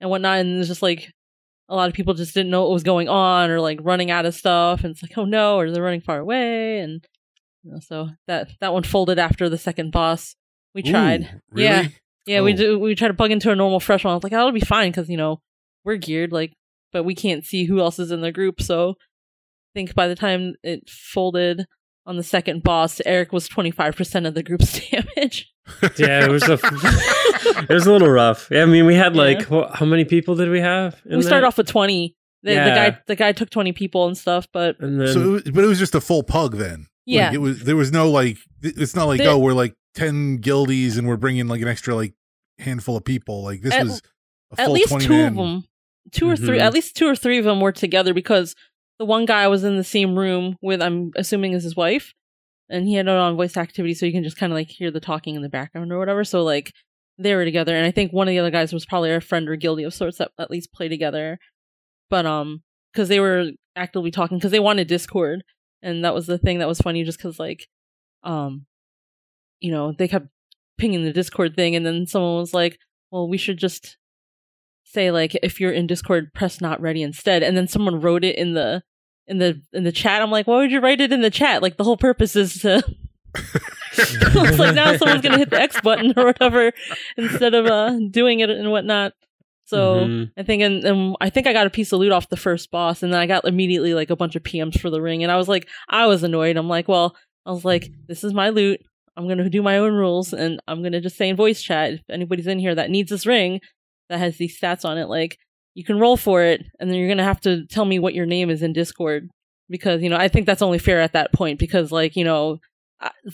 and 0.00 0.10
whatnot, 0.10 0.38
and 0.38 0.58
it's 0.58 0.68
just 0.68 0.82
like 0.82 1.10
a 1.68 1.74
lot 1.74 1.88
of 1.88 1.94
people 1.94 2.12
just 2.14 2.34
didn't 2.34 2.50
know 2.50 2.62
what 2.62 2.70
was 2.72 2.82
going 2.82 3.08
on 3.08 3.50
or 3.50 3.60
like 3.60 3.78
running 3.82 4.10
out 4.10 4.26
of 4.26 4.34
stuff, 4.34 4.84
and 4.84 4.90
it's 4.92 5.02
like 5.02 5.16
oh 5.18 5.24
no, 5.24 5.56
or 5.56 5.70
they're 5.70 5.82
running 5.82 6.00
far 6.00 6.18
away, 6.18 6.78
and 6.80 7.04
you 7.62 7.72
know, 7.72 7.78
so 7.80 8.10
that 8.26 8.50
that 8.60 8.72
one 8.72 8.82
folded 8.82 9.18
after 9.18 9.48
the 9.48 9.58
second 9.58 9.90
boss. 9.92 10.34
We 10.74 10.82
tried. 10.82 11.22
Ooh, 11.22 11.40
really? 11.52 11.64
Yeah. 11.68 11.86
Yeah, 12.26 12.40
we 12.40 12.52
Oh. 12.54 12.56
do. 12.56 12.78
We 12.78 12.94
try 12.94 13.08
to 13.08 13.14
plug 13.14 13.30
into 13.30 13.50
a 13.50 13.54
normal 13.56 13.80
fresh 13.80 14.02
one. 14.04 14.12
I 14.12 14.14
was 14.14 14.24
like, 14.24 14.32
oh, 14.32 14.38
it'll 14.40 14.52
be 14.52 14.60
fine 14.60 14.90
because 14.90 15.08
you 15.08 15.16
know 15.16 15.40
we're 15.84 15.96
geared, 15.96 16.32
like, 16.32 16.52
but 16.92 17.04
we 17.04 17.14
can't 17.14 17.44
see 17.44 17.64
who 17.64 17.80
else 17.80 17.98
is 17.98 18.10
in 18.10 18.22
the 18.22 18.32
group. 18.32 18.60
So 18.62 18.94
think 19.74 19.94
by 19.94 20.08
the 20.08 20.14
time 20.14 20.54
it 20.62 20.88
folded 20.88 21.66
on 22.06 22.16
the 22.16 22.22
second 22.22 22.62
boss, 22.62 23.00
Eric 23.04 23.32
was 23.32 23.48
twenty 23.48 23.70
five 23.70 23.96
percent 23.96 24.26
of 24.26 24.34
the 24.34 24.42
group's 24.42 24.80
damage. 24.90 25.52
yeah. 25.96 26.24
It 26.24 26.30
was 26.30 26.42
a 26.48 26.54
it 26.62 27.68
was 27.68 27.86
a 27.86 27.92
little 27.92 28.08
rough. 28.10 28.48
Yeah, 28.50 28.62
I 28.62 28.66
mean, 28.66 28.86
we 28.86 28.94
had 28.94 29.16
like 29.16 29.48
Yeah. 29.50 29.66
wh- 29.68 29.74
how 29.74 29.86
many 29.86 30.04
people 30.04 30.34
did 30.36 30.50
we 30.50 30.60
have? 30.60 31.00
in 31.06 31.16
we 31.16 31.22
started 31.22 31.42
that? 31.44 31.48
off 31.48 31.58
with 31.58 31.68
twenty. 31.68 32.16
The, 32.42 32.50
the 32.50 32.56
guy, 32.56 32.98
the 33.06 33.16
guy 33.16 33.32
took 33.32 33.48
twenty 33.48 33.72
people 33.72 34.06
and 34.06 34.18
stuff, 34.18 34.46
but 34.52 34.78
and 34.80 35.00
then 35.00 35.08
So 35.08 35.20
it 35.20 35.26
was, 35.26 35.42
but 35.44 35.64
it 35.64 35.66
was 35.66 35.78
just 35.78 35.94
a 35.94 36.00
full 36.00 36.22
pug 36.22 36.56
then. 36.56 36.86
yeah, 37.06 37.26
Like, 37.28 37.34
it 37.34 37.38
was 37.38 37.64
there 37.64 37.74
was 37.76 37.90
no 37.90 38.10
like 38.10 38.36
it's 38.62 38.94
not 38.94 39.04
like 39.06 39.18
The- 39.18 39.28
oh 39.28 39.38
we're 39.38 39.54
like 39.54 39.74
10 39.94 40.38
guildies 40.38 40.98
and 40.98 41.06
we're 41.08 41.16
bringing 41.16 41.46
like 41.48 41.62
an 41.62 41.68
extra 41.68 41.94
like 41.94 42.12
handful 42.58 42.96
of 42.98 43.04
people. 43.04 43.42
Like 43.42 43.62
this 43.62 43.72
At- 43.72 43.84
was 43.84 44.02
a 44.58 44.60
at 44.60 44.70
least 44.72 44.88
20 44.90 45.06
two 45.06 45.12
man. 45.12 45.28
of 45.28 45.34
them, 45.36 45.64
two 46.12 46.28
or 46.28 46.36
three, 46.36 46.58
Mhm. 46.58 46.62
at 46.62 46.74
least 46.74 46.96
two 46.96 47.06
or 47.08 47.16
three 47.16 47.38
of 47.38 47.44
them 47.46 47.60
were 47.60 47.72
together 47.72 48.12
because 48.12 48.54
the 48.98 49.04
one 49.04 49.24
guy 49.24 49.48
was 49.48 49.64
in 49.64 49.76
the 49.76 49.84
same 49.84 50.18
room 50.18 50.56
with, 50.62 50.80
I'm 50.80 51.12
assuming 51.16 51.52
is 51.52 51.64
his 51.64 51.76
wife, 51.76 52.14
and 52.68 52.86
he 52.86 52.94
had 52.94 53.06
it 53.06 53.10
on 53.10 53.36
voice 53.36 53.56
activity, 53.56 53.94
so 53.94 54.06
you 54.06 54.12
can 54.12 54.24
just 54.24 54.36
kind 54.36 54.52
of 54.52 54.56
like 54.56 54.68
hear 54.68 54.90
the 54.90 55.00
talking 55.00 55.34
in 55.34 55.42
the 55.42 55.48
background 55.48 55.92
or 55.92 55.98
whatever. 55.98 56.24
So 56.24 56.42
like 56.42 56.72
they 57.18 57.34
were 57.34 57.44
together, 57.44 57.74
and 57.74 57.86
I 57.86 57.90
think 57.90 58.12
one 58.12 58.28
of 58.28 58.32
the 58.32 58.38
other 58.38 58.50
guys 58.50 58.72
was 58.72 58.86
probably 58.86 59.12
a 59.12 59.20
friend 59.20 59.48
or 59.48 59.56
guilty 59.56 59.84
of 59.84 59.94
sorts 59.94 60.18
that 60.18 60.30
at 60.38 60.50
least 60.50 60.72
play 60.72 60.88
together, 60.88 61.38
but 62.10 62.26
um, 62.26 62.62
because 62.92 63.08
they 63.08 63.20
were 63.20 63.50
actively 63.76 64.10
talking 64.10 64.38
because 64.38 64.52
they 64.52 64.60
wanted 64.60 64.88
Discord, 64.88 65.42
and 65.82 66.04
that 66.04 66.14
was 66.14 66.26
the 66.26 66.38
thing 66.38 66.58
that 66.58 66.68
was 66.68 66.80
funny, 66.80 67.04
just 67.04 67.18
because 67.18 67.38
like, 67.38 67.66
um, 68.22 68.66
you 69.60 69.72
know, 69.72 69.92
they 69.92 70.08
kept 70.08 70.28
pinging 70.78 71.04
the 71.04 71.12
Discord 71.12 71.54
thing, 71.56 71.76
and 71.76 71.84
then 71.84 72.06
someone 72.06 72.36
was 72.36 72.54
like, 72.54 72.78
"Well, 73.10 73.28
we 73.28 73.38
should 73.38 73.58
just 73.58 73.96
say 74.94 75.10
like 75.10 75.36
if 75.42 75.60
you're 75.60 75.72
in 75.72 75.86
Discord, 75.86 76.32
press 76.34 76.60
not 76.60 76.80
ready 76.80 77.02
instead." 77.02 77.42
And 77.42 77.56
then 77.56 77.68
someone 77.68 78.00
wrote 78.00 78.24
it 78.24 78.36
in 78.36 78.54
the 78.54 78.82
in 79.26 79.38
the 79.38 79.60
in 79.72 79.84
the 79.84 79.92
chat. 79.92 80.22
I'm 80.22 80.30
like, 80.30 80.46
why 80.46 80.56
would 80.56 80.70
you 80.70 80.80
write 80.80 81.00
it 81.00 81.12
in 81.12 81.20
the 81.20 81.30
chat? 81.30 81.60
Like 81.62 81.76
the 81.76 81.84
whole 81.84 81.96
purpose 81.98 82.36
is 82.36 82.54
to. 82.62 82.82
it's 83.96 84.58
like 84.58 84.74
now 84.74 84.96
someone's 84.96 85.22
gonna 85.22 85.38
hit 85.38 85.50
the 85.50 85.60
X 85.60 85.80
button 85.80 86.12
or 86.16 86.26
whatever 86.26 86.72
instead 87.16 87.54
of 87.54 87.66
uh 87.66 87.98
doing 88.10 88.40
it 88.40 88.50
and 88.50 88.70
whatnot. 88.70 89.12
So 89.66 90.00
Mhm. 90.04 90.30
I 90.36 90.42
think 90.42 90.62
and, 90.62 90.84
and 90.84 91.16
I 91.20 91.30
think 91.30 91.46
I 91.46 91.52
got 91.52 91.66
a 91.66 91.70
piece 91.70 91.92
of 91.92 91.98
loot 92.00 92.12
off 92.12 92.28
the 92.28 92.36
first 92.36 92.70
boss, 92.70 93.02
and 93.02 93.12
then 93.12 93.20
I 93.20 93.26
got 93.26 93.44
immediately 93.46 93.94
like 93.94 94.10
a 94.10 94.16
bunch 94.16 94.36
of 94.36 94.42
PMs 94.42 94.78
for 94.78 94.90
the 94.90 95.00
ring, 95.00 95.22
and 95.22 95.32
I 95.32 95.36
was 95.36 95.48
like, 95.48 95.68
I 95.88 96.06
was 96.06 96.22
annoyed. 96.22 96.56
I'm 96.56 96.68
like, 96.68 96.86
well, 96.86 97.16
I 97.46 97.50
was 97.50 97.64
like, 97.64 97.90
this 98.06 98.24
is 98.24 98.34
my 98.34 98.50
loot. 98.50 98.80
I'm 99.16 99.26
gonna 99.26 99.48
do 99.48 99.62
my 99.62 99.78
own 99.78 99.94
rules, 99.94 100.32
and 100.32 100.60
I'm 100.68 100.82
gonna 100.82 101.00
just 101.00 101.16
say 101.16 101.28
in 101.28 101.36
voice 101.36 101.62
chat 101.62 101.94
if 101.94 102.02
anybody's 102.10 102.46
in 102.46 102.58
here 102.58 102.74
that 102.74 102.90
needs 102.90 103.10
this 103.10 103.26
ring 103.26 103.60
that 104.14 104.24
has 104.24 104.36
these 104.36 104.58
stats 104.58 104.84
on 104.84 104.98
it, 104.98 105.08
like 105.08 105.38
you 105.74 105.84
can 105.84 105.98
roll 105.98 106.16
for 106.16 106.42
it, 106.42 106.64
and 106.78 106.88
then 106.88 106.98
you're 106.98 107.08
gonna 107.08 107.24
have 107.24 107.40
to 107.42 107.66
tell 107.66 107.84
me 107.84 107.98
what 107.98 108.14
your 108.14 108.26
name 108.26 108.50
is 108.50 108.62
in 108.62 108.72
Discord 108.72 109.28
because 109.68 110.02
you 110.02 110.08
know 110.08 110.16
I 110.16 110.28
think 110.28 110.46
that's 110.46 110.62
only 110.62 110.78
fair 110.78 111.00
at 111.00 111.12
that 111.12 111.32
point 111.32 111.58
because 111.58 111.92
like 111.92 112.16
you 112.16 112.24
know. 112.24 112.58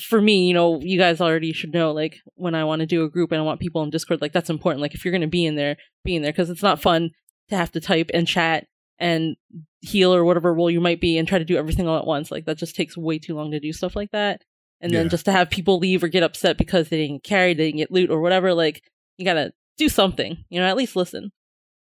For 0.00 0.20
me, 0.20 0.49
you 0.49 0.54
know, 0.54 0.80
you 0.80 0.99
guys 0.99 1.20
already 1.20 1.52
should 1.52 1.72
know. 1.72 1.92
Like, 1.92 2.16
when 2.34 2.56
I 2.56 2.64
want 2.64 2.80
to 2.80 2.87
do 2.87 3.04
a 3.04 3.10
group 3.10 3.30
and 3.30 3.40
I 3.40 3.44
want 3.44 3.60
people 3.60 3.84
in 3.84 3.90
Discord, 3.90 4.20
like 4.20 4.32
that's 4.32 4.50
important. 4.50 4.82
Like, 4.82 4.94
if 4.94 5.04
you're 5.04 5.16
to 5.16 5.26
be 5.28 5.46
in 5.46 5.54
there, 5.54 5.76
be 6.02 6.16
in 6.16 6.22
there 6.22 6.32
because 6.32 6.50
it's 6.50 6.62
not 6.62 6.82
fun 6.82 7.10
to 7.50 7.56
have 7.56 7.70
to 7.72 7.80
type 7.80 8.10
and 8.12 8.26
chat 8.26 8.64
and 8.99 9.37
heal 9.80 10.14
or 10.14 10.25
whatever 10.25 10.52
role 10.52 10.70
you 10.70 10.80
might 10.80 11.00
be 11.00 11.18
and 11.18 11.28
try 11.28 11.38
to 11.38 11.44
do 11.44 11.56
everything 11.56 11.87
all 11.88 11.99
at 11.99 12.06
once. 12.06 12.30
Like 12.30 12.44
that 12.46 12.58
just 12.58 12.75
takes 12.75 12.96
way 12.96 13.18
too 13.18 13.34
long 13.34 13.50
to 13.50 13.60
do 13.60 13.72
stuff 13.72 13.94
like 13.94 14.10
that. 14.12 14.42
And 14.80 14.92
then 14.92 15.10
just 15.10 15.26
to 15.26 15.32
have 15.32 15.50
people 15.50 15.78
leave 15.78 16.02
or 16.02 16.08
get 16.08 16.22
upset 16.22 16.56
because 16.56 16.88
they 16.88 16.96
didn't 16.96 17.22
carry 17.22 17.52
they 17.52 17.66
didn't 17.66 17.78
get 17.78 17.90
loot 17.90 18.10
or 18.10 18.20
whatever, 18.20 18.54
like 18.54 18.82
you 19.18 19.25
gotta 19.25 19.52
do 19.80 19.88
something, 19.88 20.44
you 20.49 20.60
know, 20.60 20.66
at 20.66 20.76
least 20.76 20.94
listen. 20.94 21.32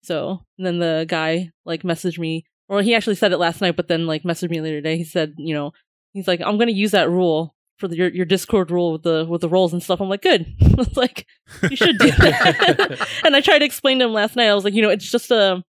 So 0.01 0.41
and 0.57 0.65
then 0.65 0.79
the 0.79 1.05
guy 1.07 1.51
like 1.65 1.83
messaged 1.83 2.17
me 2.17 2.45
or 2.67 2.81
he 2.81 2.95
actually 2.95 3.15
said 3.15 3.31
it 3.31 3.37
last 3.37 3.61
night, 3.61 3.75
but 3.75 3.87
then 3.87 4.07
like 4.07 4.23
messaged 4.23 4.49
me 4.49 4.61
later 4.61 4.77
today. 4.77 4.97
He 4.97 5.03
said, 5.03 5.33
you 5.37 5.53
know, 5.53 5.71
he's 6.13 6.27
like, 6.27 6.41
I'm 6.41 6.57
gonna 6.57 6.71
use 6.71 6.91
that 6.91 7.09
rule 7.09 7.53
for 7.77 7.87
the, 7.87 7.95
your 7.97 8.09
your 8.09 8.25
Discord 8.25 8.71
rule 8.71 8.93
with 8.93 9.03
the 9.03 9.25
with 9.29 9.41
the 9.41 9.49
roles 9.49 9.73
and 9.73 9.83
stuff. 9.83 9.99
I'm 10.01 10.09
like, 10.09 10.21
good. 10.21 10.45
it's 10.59 10.97
like 10.97 11.25
you 11.69 11.75
should 11.75 11.97
do 11.97 12.11
that. 12.11 13.07
and 13.25 13.35
I 13.35 13.41
tried 13.41 13.59
to 13.59 13.65
explain 13.65 13.99
to 13.99 14.05
him 14.05 14.13
last 14.13 14.35
night. 14.35 14.49
I 14.49 14.55
was 14.55 14.63
like, 14.63 14.73
you 14.73 14.81
know, 14.81 14.89
it's 14.89 15.09
just 15.09 15.31
a, 15.31 15.63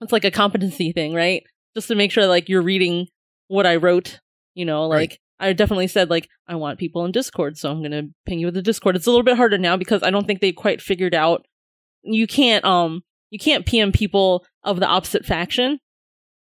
it's 0.00 0.12
like 0.12 0.24
a 0.24 0.30
competency 0.30 0.92
thing, 0.92 1.14
right? 1.14 1.42
Just 1.74 1.88
to 1.88 1.94
make 1.94 2.12
sure 2.12 2.26
like 2.26 2.48
you're 2.48 2.62
reading 2.62 3.08
what 3.48 3.66
I 3.66 3.76
wrote. 3.76 4.20
You 4.54 4.64
know, 4.64 4.90
Right. 4.90 5.18
I 5.40 5.52
definitely 5.52 5.86
said 5.88 6.10
like 6.10 6.28
I 6.46 6.54
want 6.54 6.78
people 6.78 7.04
in 7.04 7.12
Discord, 7.12 7.56
so 7.58 7.70
I'm 7.70 7.82
gonna 7.82 8.02
ping 8.26 8.38
you 8.38 8.46
with 8.46 8.54
the 8.54 8.62
Discord. 8.62 8.94
It's 8.96 9.06
a 9.06 9.10
little 9.10 9.24
bit 9.24 9.36
harder 9.36 9.58
now 9.58 9.76
because 9.76 10.02
I 10.02 10.10
don't 10.10 10.26
think 10.26 10.40
they 10.40 10.52
quite 10.52 10.80
figured 10.82 11.14
out. 11.14 11.46
You 12.02 12.26
can't 12.26 12.64
um 12.64 13.02
you 13.30 13.38
can't 13.38 13.64
PM 13.66 13.90
people 13.92 14.44
of 14.64 14.80
the 14.80 14.86
opposite 14.86 15.24
faction. 15.24 15.78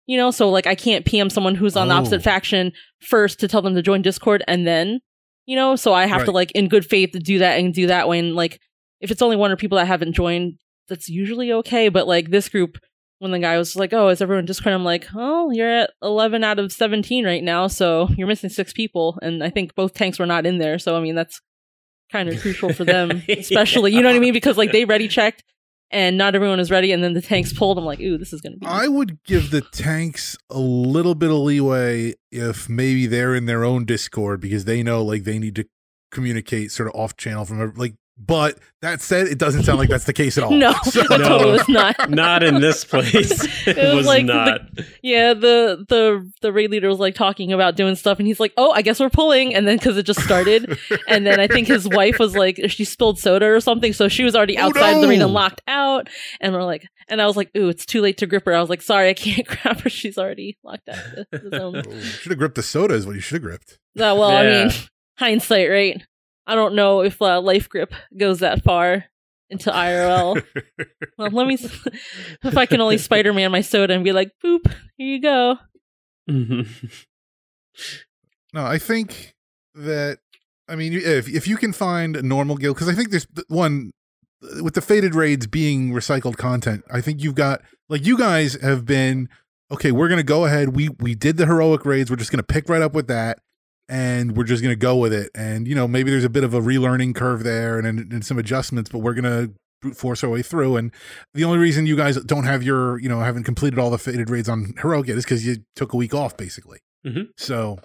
You 0.07 0.17
know, 0.17 0.31
so 0.31 0.49
like 0.49 0.67
I 0.67 0.75
can't 0.75 1.05
PM 1.05 1.29
someone 1.29 1.55
who's 1.55 1.75
on 1.75 1.87
the 1.89 1.93
Oh. 1.93 1.97
opposite 1.97 2.23
faction 2.23 2.71
first 3.01 3.39
to 3.41 3.47
tell 3.47 3.61
them 3.61 3.75
to 3.75 3.81
join 3.81 4.01
Discord 4.01 4.43
and 4.47 4.65
then, 4.65 4.99
you 5.45 5.55
know, 5.55 5.75
so 5.75 5.93
I 5.93 6.05
have 6.05 6.23
to 6.25 6.31
like 6.31 6.51
in 6.51 6.67
good 6.69 6.85
faith 6.85 7.11
to 7.11 7.19
do 7.19 7.39
that 7.39 7.59
and 7.59 7.73
do 7.73 7.87
that 7.87 8.07
way. 8.07 8.19
And 8.19 8.33
like 8.35 8.59
if 9.01 9.11
it's 9.11 9.21
only 9.21 9.35
one 9.35 9.51
or 9.51 9.57
people 9.57 9.77
that 9.77 9.85
haven't 9.85 10.13
joined, 10.13 10.53
that's 10.87 11.09
usually 11.09 11.51
okay. 11.51 11.89
But 11.89 12.07
like 12.07 12.29
this 12.31 12.47
group, 12.49 12.77
when 13.19 13.31
the 13.31 13.39
guy 13.39 13.57
was 13.57 13.75
like, 13.75 13.93
"Oh, 13.93 14.09
is 14.09 14.21
everyone 14.21 14.45
Discord?" 14.45 14.73
I'm 14.73 14.83
like, 14.83 15.07
"Oh, 15.15 15.49
you're 15.51 15.69
at 15.81 15.91
11 16.01 16.43
out 16.43 16.59
of 16.59 16.71
17 16.71 17.25
right 17.25 17.43
now, 17.43 17.67
so 17.67 18.09
you're 18.17 18.27
missing 18.27 18.49
six 18.49 18.73
people." 18.73 19.17
And 19.21 19.43
I 19.43 19.49
think 19.49 19.75
both 19.75 19.93
tanks 19.93 20.19
were 20.19 20.25
not 20.25 20.45
in 20.45 20.57
there, 20.59 20.77
so 20.79 20.95
I 20.97 20.99
mean 21.01 21.15
that's 21.15 21.39
kind 22.11 22.29
of 22.29 22.39
crucial 22.41 22.71
for 22.73 22.85
them, 22.85 23.23
especially 23.29 23.93
you 23.93 24.01
know 24.01 24.09
what 24.09 24.15
I 24.15 24.19
mean 24.19 24.33
because 24.33 24.57
like 24.57 24.71
they 24.71 24.85
ready 24.85 25.07
checked 25.07 25.43
and 25.89 26.17
not 26.17 26.35
everyone 26.35 26.59
is 26.59 26.69
ready, 26.69 26.91
and 26.91 27.03
then 27.03 27.13
the 27.13 27.21
tanks 27.21 27.53
pulled. 27.53 27.77
I'm 27.77 27.85
like, 27.85 27.99
"Ooh, 28.01 28.17
this 28.17 28.33
is 28.33 28.41
gonna 28.41 28.57
be." 28.57 28.65
I 28.67 28.87
would 28.87 29.23
give 29.23 29.51
the 29.51 29.61
tanks 29.61 30.37
a 30.49 30.59
little 30.59 31.15
bit 31.15 31.29
of 31.31 31.37
leeway 31.37 32.13
if 32.31 32.67
maybe 32.69 33.07
they're 33.07 33.35
in 33.35 33.45
their 33.45 33.63
own 33.63 33.85
Discord 33.85 34.41
because 34.41 34.65
they 34.65 34.83
know 34.83 35.03
like 35.03 35.23
they 35.23 35.39
need 35.39 35.55
to 35.55 35.65
communicate 36.11 36.71
sort 36.71 36.89
of 36.89 36.95
off 36.95 37.15
channel 37.17 37.45
from 37.45 37.61
every- 37.61 37.75
like. 37.75 37.95
But 38.19 38.57
that 38.81 38.99
said, 39.01 39.27
it 39.27 39.37
doesn't 39.37 39.63
sound 39.63 39.77
like 39.77 39.89
that's 39.89 40.05
the 40.05 40.11
case 40.13 40.37
at 40.37 40.43
all. 40.45 40.51
no, 40.51 40.73
So- 40.83 41.01
it 41.09 41.45
was 41.45 41.69
not. 41.69 42.09
not 42.09 42.41
in 42.43 42.59
this 42.61 42.83
place. 42.83 43.43
It, 43.67 43.77
It 43.77 43.87
was 43.87 43.95
was, 43.97 44.05
like 44.07 44.25
the- 44.25 44.85
Yeah, 45.03 45.33
the 45.35 45.85
the 45.87 46.29
the 46.41 46.51
raid 46.51 46.71
leader 46.71 46.87
was 46.89 46.99
like 46.99 47.13
talking 47.15 47.53
about 47.53 47.75
doing 47.75 47.95
stuff, 47.95 48.17
and 48.17 48.27
he's 48.27 48.39
like, 48.39 48.53
"Oh, 48.57 48.71
I 48.71 48.81
guess 48.81 48.99
we're 48.99 49.09
pulling," 49.11 49.53
and 49.53 49.67
then 49.67 49.77
because 49.77 49.97
it 49.97 50.03
just 50.03 50.19
started, 50.21 50.77
and 51.07 51.25
then 51.27 51.39
I 51.39 51.47
think 51.47 51.67
his 51.67 51.87
wife 51.87 52.17
was 52.19 52.35
like, 52.35 52.59
she 52.69 52.85
spilled 52.85 53.19
soda 53.19 53.45
or 53.45 53.59
something, 53.61 53.93
so 53.93 54.07
she 54.07 54.23
was 54.23 54.35
already 54.35 54.57
Oh, 54.57 54.63
outside 54.67 54.95
the 54.95 55.01
no! 55.03 55.07
ring 55.09 55.21
and 55.21 55.31
locked 55.33 55.61
out, 55.67 56.09
and 56.41 56.53
we're 56.53 56.63
like, 56.63 56.87
and 57.07 57.21
I 57.21 57.27
was 57.27 57.37
like, 57.37 57.51
"Ooh, 57.55 57.69
it's 57.69 57.85
too 57.85 58.01
late 58.01 58.17
to 58.17 58.25
grip 58.25 58.45
her." 58.45 58.53
I 58.55 58.59
was 58.61 58.69
like, 58.69 58.81
"Sorry, 58.81 59.09
I 59.09 59.13
can't 59.13 59.45
grab 59.47 59.79
her; 59.81 59.89
she's 59.91 60.17
already 60.17 60.57
locked 60.63 60.89
out." 60.89 60.97
of 60.97 61.27
the- 61.31 61.83
the 61.83 62.01
should 62.01 62.31
have 62.31 62.39
gripped 62.39 62.55
the 62.55 62.63
soda 62.63 62.95
is 62.95 63.05
what 63.05 63.13
you 63.15 63.21
should 63.21 63.35
have 63.35 63.43
gripped. 63.43 63.73
Uh, 63.95 64.17
well, 64.17 64.23
I 64.31 64.43
mean, 64.43 64.71
hindsight, 65.19 65.69
right? 65.69 66.03
I 66.47 66.55
don't 66.55 66.73
know 66.73 67.01
if 67.01 67.21
uh, 67.21 67.41
life 67.41 67.69
grip 67.69 67.93
goes 68.17 68.39
that 68.39 68.63
far 68.63 69.05
into 69.49 69.69
IRL. 69.69 70.41
well, 71.17 71.29
let 71.29 71.45
me 71.45 71.55
if 71.55 72.57
I 72.57 72.65
can 72.65 72.81
only 72.81 72.97
Spider 72.97 73.33
Man 73.33 73.51
my 73.51 73.61
soda 73.61 73.93
and 73.93 74.03
be 74.03 74.13
like, 74.13 74.31
"Boop, 74.43 74.65
here 74.97 75.07
you 75.07 75.21
go." 75.21 75.57
Mhm. 76.29 76.67
No, 78.53 78.65
I 78.65 78.77
think 78.77 79.35
that 79.75 80.19
I 80.67 80.75
mean 80.75 80.93
if 80.93 81.27
if 81.27 81.47
you 81.47 81.57
can 81.57 81.73
find 81.73 82.15
a 82.15 82.21
normal 82.23 82.55
guild 82.57 82.75
because 82.75 82.89
I 82.89 82.93
think 82.93 83.11
there's 83.11 83.27
one 83.47 83.91
with 84.61 84.73
the 84.73 84.81
Fated 84.81 85.15
raids 85.15 85.47
being 85.47 85.91
recycled 85.91 86.37
content. 86.37 86.83
I 86.91 87.01
think 87.01 87.21
you've 87.21 87.35
got 87.35 87.61
like 87.89 88.05
you 88.05 88.17
guys 88.17 88.55
have 88.61 88.85
been 88.85 89.29
okay. 89.71 89.91
We're 89.91 90.09
gonna 90.09 90.23
go 90.23 90.45
ahead. 90.45 90.75
We 90.75 90.89
we 90.99 91.13
did 91.15 91.37
the 91.37 91.45
heroic 91.45 91.85
raids. 91.85 92.09
We're 92.09 92.17
just 92.17 92.31
gonna 92.31 92.43
pick 92.43 92.69
right 92.69 92.81
up 92.81 92.93
with 92.93 93.07
that, 93.07 93.39
and 93.89 94.35
we're 94.35 94.43
just 94.43 94.61
gonna 94.61 94.75
go 94.75 94.95
with 94.97 95.13
it. 95.13 95.29
And 95.35 95.67
you 95.67 95.75
know 95.75 95.87
maybe 95.87 96.11
there's 96.11 96.23
a 96.23 96.29
bit 96.29 96.43
of 96.43 96.53
a 96.53 96.61
relearning 96.61 97.15
curve 97.15 97.43
there 97.43 97.77
and, 97.77 97.87
and, 97.87 98.11
and 98.11 98.25
some 98.25 98.37
adjustments, 98.39 98.89
but 98.89 98.99
we're 98.99 99.13
gonna 99.13 99.49
brute 99.81 99.95
force 99.97 100.23
our 100.23 100.29
way 100.29 100.41
through. 100.41 100.77
And 100.77 100.91
the 101.33 101.43
only 101.43 101.59
reason 101.59 101.85
you 101.85 101.95
guys 101.95 102.17
don't 102.23 102.45
have 102.45 102.63
your 102.63 102.99
you 102.99 103.09
know 103.09 103.19
haven't 103.19 103.43
completed 103.43 103.79
all 103.79 103.89
the 103.89 103.97
Fated 103.97 104.29
raids 104.29 104.49
on 104.49 104.73
heroic 104.81 105.07
yet 105.07 105.17
is 105.17 105.23
because 105.25 105.45
you 105.45 105.57
took 105.75 105.93
a 105.93 105.97
week 105.97 106.13
off 106.13 106.35
basically. 106.37 106.79
Mhm. 107.05 107.29
So 107.37 107.79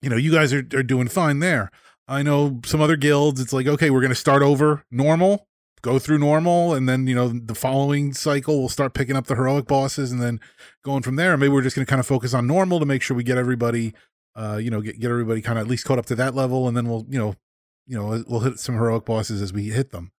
you 0.00 0.10
know, 0.10 0.16
you 0.16 0.32
guys 0.32 0.52
are, 0.52 0.66
are 0.74 0.82
doing 0.82 1.06
fine 1.06 1.38
there. 1.38 1.70
I 2.08 2.22
know 2.24 2.60
some 2.64 2.80
other 2.80 2.96
guilds, 2.96 3.40
it's 3.40 3.52
like, 3.52 3.68
okay, 3.68 3.88
we're 3.88 4.00
going 4.00 4.10
to 4.10 4.16
start 4.16 4.42
over 4.42 4.84
normal, 4.90 5.46
go 5.80 6.00
through 6.00 6.18
normal, 6.18 6.74
and 6.74 6.88
then, 6.88 7.06
you 7.06 7.14
know, 7.14 7.28
the 7.28 7.54
following 7.54 8.12
cycle, 8.12 8.58
we'll 8.58 8.68
start 8.68 8.94
picking 8.94 9.14
up 9.14 9.28
the 9.28 9.36
heroic 9.36 9.66
bosses 9.66 10.10
and 10.10 10.20
then 10.20 10.40
going 10.84 11.02
from 11.02 11.14
there. 11.14 11.36
Maybe 11.36 11.52
we're 11.52 11.62
just 11.62 11.76
going 11.76 11.86
to 11.86 11.88
kind 11.88 12.00
of 12.00 12.06
focus 12.06 12.34
on 12.34 12.48
normal 12.48 12.80
to 12.80 12.84
make 12.84 13.00
sure 13.00 13.16
we 13.16 13.22
get 13.22 13.38
everybody, 13.38 13.94
uh, 14.34 14.58
you 14.60 14.70
know, 14.70 14.80
get, 14.80 14.98
get 15.00 15.10
everybody 15.10 15.40
kind 15.42 15.58
of 15.58 15.64
at 15.66 15.70
least 15.70 15.84
caught 15.84 15.98
up 15.98 16.06
to 16.06 16.14
that 16.16 16.34
level. 16.34 16.68
And 16.68 16.76
then 16.76 16.88
we'll, 16.88 17.06
you 17.08 17.18
know, 17.18 17.34
you 17.86 17.98
know, 17.98 18.24
we'll 18.28 18.40
hit 18.40 18.58
some 18.58 18.74
heroic 18.76 19.04
bosses 19.04 19.42
as 19.42 19.52
we 19.52 19.64
hit 19.70 19.90
them. 19.90 20.12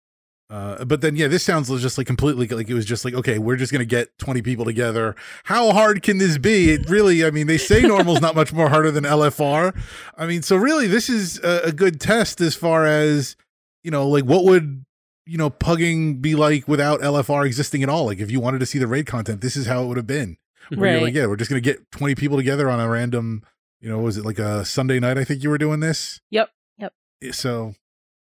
Uh, 0.50 0.86
but 0.86 1.01
then, 1.01 1.15
yeah, 1.15 1.27
this 1.27 1.43
sounds 1.43 1.70
just 1.82 1.98
like 1.98 2.05
completely 2.05 2.48
like 2.48 2.70
it 2.70 2.74
was 2.75 2.86
just 2.86 3.05
like, 3.05 3.15
okay, 3.15 3.39
we're 3.39 3.55
just 3.55 3.72
going 3.72 3.79
to 3.79 3.86
get 3.86 4.15
20 4.20 4.43
people 4.43 4.65
together. 4.65 5.15
How 5.46 5.72
hard 5.72 6.03
can 6.03 6.20
this 6.20 6.38
be? 6.38 6.70
It 6.72 6.88
really, 6.89 7.25
I 7.25 7.32
mean, 7.32 7.48
they 7.48 7.58
say 7.58 7.82
normal's 7.82 8.22
not 8.22 8.36
much 8.36 8.53
more 8.53 8.70
harder 8.70 8.91
than 8.91 9.03
LFR. 9.03 9.75
I 10.15 10.27
mean, 10.27 10.43
so 10.43 10.55
really, 10.55 10.86
this 10.86 11.10
is 11.10 11.39
a, 11.39 11.62
a 11.65 11.72
good 11.72 12.00
test 12.00 12.39
as 12.39 12.53
far 12.53 12.86
as, 12.86 13.36
you 13.84 13.89
know, 13.89 14.08
like 14.08 14.25
what 14.25 14.43
would, 14.43 14.86
you 15.25 15.38
know, 15.39 15.50
pugging 15.50 16.22
be 16.22 16.36
like 16.36 16.67
without 16.67 17.00
LFR 17.00 17.48
existing 17.48 17.82
at 17.82 17.89
all? 17.89 18.05
Like 18.05 18.20
if 18.20 18.29
you 18.29 18.39
wanted 18.39 18.60
to 18.60 18.65
see 18.67 18.77
the 18.77 18.88
raid 18.88 19.08
content, 19.08 19.41
this 19.41 19.55
is 19.55 19.65
how 19.65 19.82
it 19.84 19.88
would 19.88 19.98
have 19.98 20.05
been. 20.05 20.38
Where 20.70 20.93
Right. 20.96 21.01
like, 21.03 21.13
yeah, 21.15 21.25
we're 21.25 21.36
just 21.38 21.50
going 21.50 21.62
to 21.62 21.67
get 21.67 21.89
20 21.91 22.13
people 22.15 22.38
together 22.38 22.70
on 22.70 22.79
a 22.79 22.88
random, 22.88 23.43
you 23.84 23.90
know, 23.90 24.00
was 24.00 24.18
it 24.18 24.25
like 24.25 24.40
a 24.40 24.63
Sunday 24.66 25.00
night? 25.00 25.18
I 25.18 25.24
think 25.25 25.44
you 25.44 25.50
were 25.50 25.58
doing 25.58 25.80
this. 25.82 26.20
Yep, 26.32 26.50
yep. 26.78 26.94
So, 27.32 27.75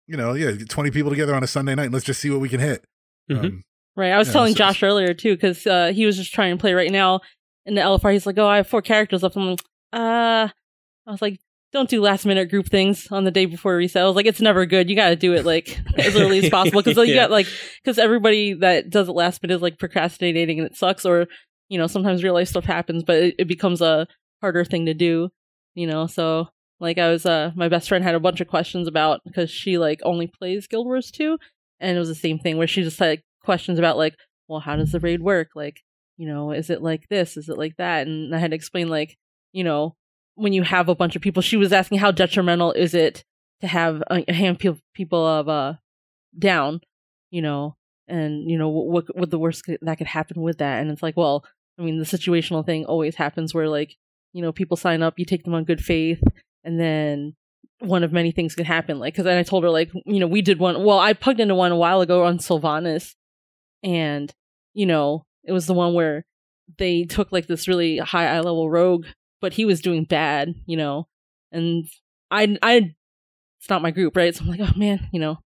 you 0.08 0.18
know, 0.18 0.34
yeah, 0.34 0.52
get 0.52 0.70
20 0.70 0.90
people 0.92 1.12
together 1.12 1.36
on 1.36 1.44
a 1.44 1.48
Sunday 1.48 1.76
night 1.76 1.86
and 1.86 1.94
let's 1.94 2.06
just 2.06 2.20
see 2.20 2.30
what 2.32 2.40
we 2.42 2.50
can 2.50 2.60
hit. 2.60 2.84
Mhm. 3.30 3.40
Um, 3.46 3.64
Right. 3.96 4.12
I 4.12 4.18
was 4.18 4.30
Yeah, 4.30 4.34
telling 4.34 4.54
so- 4.54 4.58
Josh 4.58 4.82
earlier 4.84 5.14
too, 5.14 5.36
because 5.36 5.68
uh, 5.68 5.92
he 5.94 6.06
was 6.06 6.18
just 6.18 6.34
trying 6.34 6.56
to 6.58 6.60
play 6.62 6.74
right 6.74 6.92
now 6.92 7.20
in 7.66 7.76
the 7.76 7.82
LFR. 7.82 8.12
He's 8.14 8.26
like, 8.26 8.38
"Oh, 8.38 8.48
I 8.48 8.56
have 8.58 8.68
four 8.68 8.82
characters 8.82 9.22
left." 9.22 9.36
I'm 9.36 9.50
like, 9.52 9.60
"Uh," 9.94 10.48
I 11.06 11.12
was 11.12 11.22
like, 11.22 11.40
"Don't 11.74 11.90
do 11.90 12.02
last 12.02 12.26
minute 12.26 12.50
group 12.50 12.68
things 12.68 13.08
on 13.12 13.26
the 13.26 13.32
day 13.32 13.46
before 13.46 13.76
reset." 13.76 14.02
I 14.02 14.06
was 14.08 14.16
like, 14.16 14.26
"It's 14.26 14.40
never 14.42 14.66
good. 14.66 14.90
You 14.90 14.96
got 14.96 15.10
to 15.10 15.18
do 15.18 15.34
it 15.34 15.46
like 15.46 15.78
as 15.98 16.16
early 16.16 16.40
as 16.40 16.50
possible 16.58 16.82
because 16.82 16.98
you 17.06 17.14
Yeah. 17.14 17.24
got 17.24 17.32
like 17.32 17.48
because 17.84 18.00
everybody 18.00 18.54
that 18.54 18.90
does 18.90 19.10
it 19.10 19.12
last 19.12 19.44
minute 19.44 19.56
is 19.56 19.62
like 19.62 19.78
procrastinating 19.78 20.58
and 20.58 20.66
it 20.68 20.76
sucks. 20.78 21.06
Or 21.06 21.28
you 21.68 21.78
know, 21.78 21.88
sometimes 21.88 22.24
real 22.24 22.34
life 22.34 22.48
stuff 22.48 22.64
happens, 22.66 23.04
but 23.04 23.18
it, 23.18 23.36
it 23.40 23.48
becomes 23.50 23.82
a 23.82 24.08
harder 24.40 24.64
thing 24.64 24.86
to 24.86 24.94
do. 24.94 25.30
You 25.74 25.88
know, 25.88 26.08
so 26.08 26.50
like 26.80 26.98
I 26.98 27.10
was, 27.10 27.26
uh, 27.26 27.52
my 27.56 27.70
best 27.70 27.88
friend 27.88 28.04
had 28.04 28.16
a 28.16 28.20
bunch 28.20 28.42
of 28.42 28.48
questions 28.48 28.88
about 28.88 29.22
because 29.24 29.50
she 29.50 29.78
like 29.78 30.02
only 30.04 30.28
plays 30.28 30.68
Guild 30.68 30.86
Wars 30.86 31.12
2 31.12 31.38
and 31.80 31.96
it 31.96 32.00
was 32.00 32.10
the 32.10 32.16
same 32.16 32.40
thing 32.40 32.58
where 32.58 32.68
she 32.68 32.84
just 32.84 33.00
had 33.00 33.22
questions 33.44 33.80
about 33.80 33.98
like 33.98 34.16
well 34.48 34.60
how 34.60 34.76
does 34.76 34.92
the 34.92 35.00
raid 35.00 35.22
work? 35.22 35.50
Like 35.56 35.82
you 36.18 36.28
know 36.28 36.52
is 36.52 36.70
it 36.70 36.82
like 36.82 37.08
this? 37.10 37.38
Is 37.38 37.50
it 37.50 37.58
like 37.58 37.78
that? 37.78 38.08
And 38.08 38.36
i 38.36 38.40
had 38.40 38.52
to 38.52 38.56
explain 38.56 38.90
like 38.90 39.18
you 39.52 39.64
know 39.64 39.96
when 40.36 40.54
you 40.54 40.64
have 40.64 40.90
a 40.90 40.96
bunch 40.96 41.16
of 41.16 41.22
people 41.22 41.42
she 41.42 41.58
was 41.58 41.74
asking 41.74 42.00
how 42.00 42.12
detrimental 42.12 42.72
is 42.72 42.94
it 42.94 43.24
to 43.62 43.68
have 43.68 44.02
a, 44.10 44.24
a 44.28 44.34
hand 44.34 44.60
people 44.94 45.26
of 45.26 45.48
uh 45.50 45.74
down, 46.38 46.82
you 47.30 47.42
know, 47.42 47.76
and 48.08 48.50
you 48.50 48.58
know 48.58 48.70
what 48.70 49.16
what 49.16 49.30
the 49.30 49.40
worst 49.40 49.66
that 49.82 49.98
could 49.98 50.08
happen 50.08 50.42
with 50.42 50.58
that, 50.60 50.82
and 50.82 50.92
it's 50.92 51.04
like, 51.04 51.18
well, 51.18 51.46
I 51.80 51.84
mean, 51.84 51.98
the 52.00 52.06
situational 52.06 52.66
thing 52.66 52.86
always 52.86 53.16
happens 53.16 53.54
where 53.54 53.70
like 53.70 53.96
you 54.34 54.42
know 54.42 54.52
people 54.52 54.78
sign 54.78 55.02
up, 55.02 55.16
you 55.18 55.26
take 55.26 55.44
them 55.44 55.54
on 55.54 55.64
good 55.64 55.84
faith, 55.84 56.22
and 56.64 56.80
then 56.80 57.36
one 57.80 58.04
of 58.04 58.14
many 58.14 58.32
things 58.32 58.56
can 58.56 58.66
happen. 58.66 59.00
Like, 59.00 59.14
because 59.14 59.28
I 59.28 59.42
told 59.44 59.64
her 59.64 59.70
like, 59.70 59.92
you 60.06 60.20
know, 60.20 60.28
we 60.28 60.42
did 60.42 60.60
one. 60.60 60.84
Well, 60.84 61.00
I 61.00 61.14
plugged 61.14 61.40
into 61.40 61.56
one 61.56 61.72
a 61.72 61.78
while 61.78 62.02
ago 62.02 62.26
on 62.26 62.38
Sylvanas, 62.38 63.16
and 63.84 64.32
you 64.74 64.86
know, 64.86 65.26
it 65.44 65.52
was 65.52 65.66
the 65.66 65.74
one 65.74 65.94
where 65.94 66.26
they 66.78 67.04
took 67.04 67.32
like 67.32 67.48
this 67.48 67.68
really 67.68 67.98
high 67.98 68.28
eye 68.28 68.40
level 68.40 68.70
rogue, 68.70 69.06
but 69.42 69.54
he 69.54 69.66
was 69.66 69.82
doing 69.82 70.06
bad, 70.06 70.54
you 70.66 70.78
know, 70.78 71.08
and 71.52 71.86
I 72.30 72.58
I 72.62 72.96
it's 73.60 73.70
not 73.70 73.82
my 73.82 73.92
group, 73.92 74.16
right? 74.16 74.36
So 74.36 74.44
I'm 74.44 74.50
like, 74.50 74.62
oh 74.62 74.78
man, 74.78 75.10
you 75.12 75.20
know, 75.20 75.40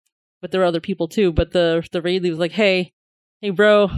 but 0.41 0.51
there 0.51 0.61
are 0.61 0.65
other 0.65 0.81
people 0.81 1.07
too. 1.07 1.31
But 1.31 1.51
the 1.51 1.87
the 1.91 2.01
raid 2.01 2.23
was 2.23 2.39
like, 2.39 2.51
hey, 2.51 2.93
hey, 3.41 3.51
bro, 3.51 3.89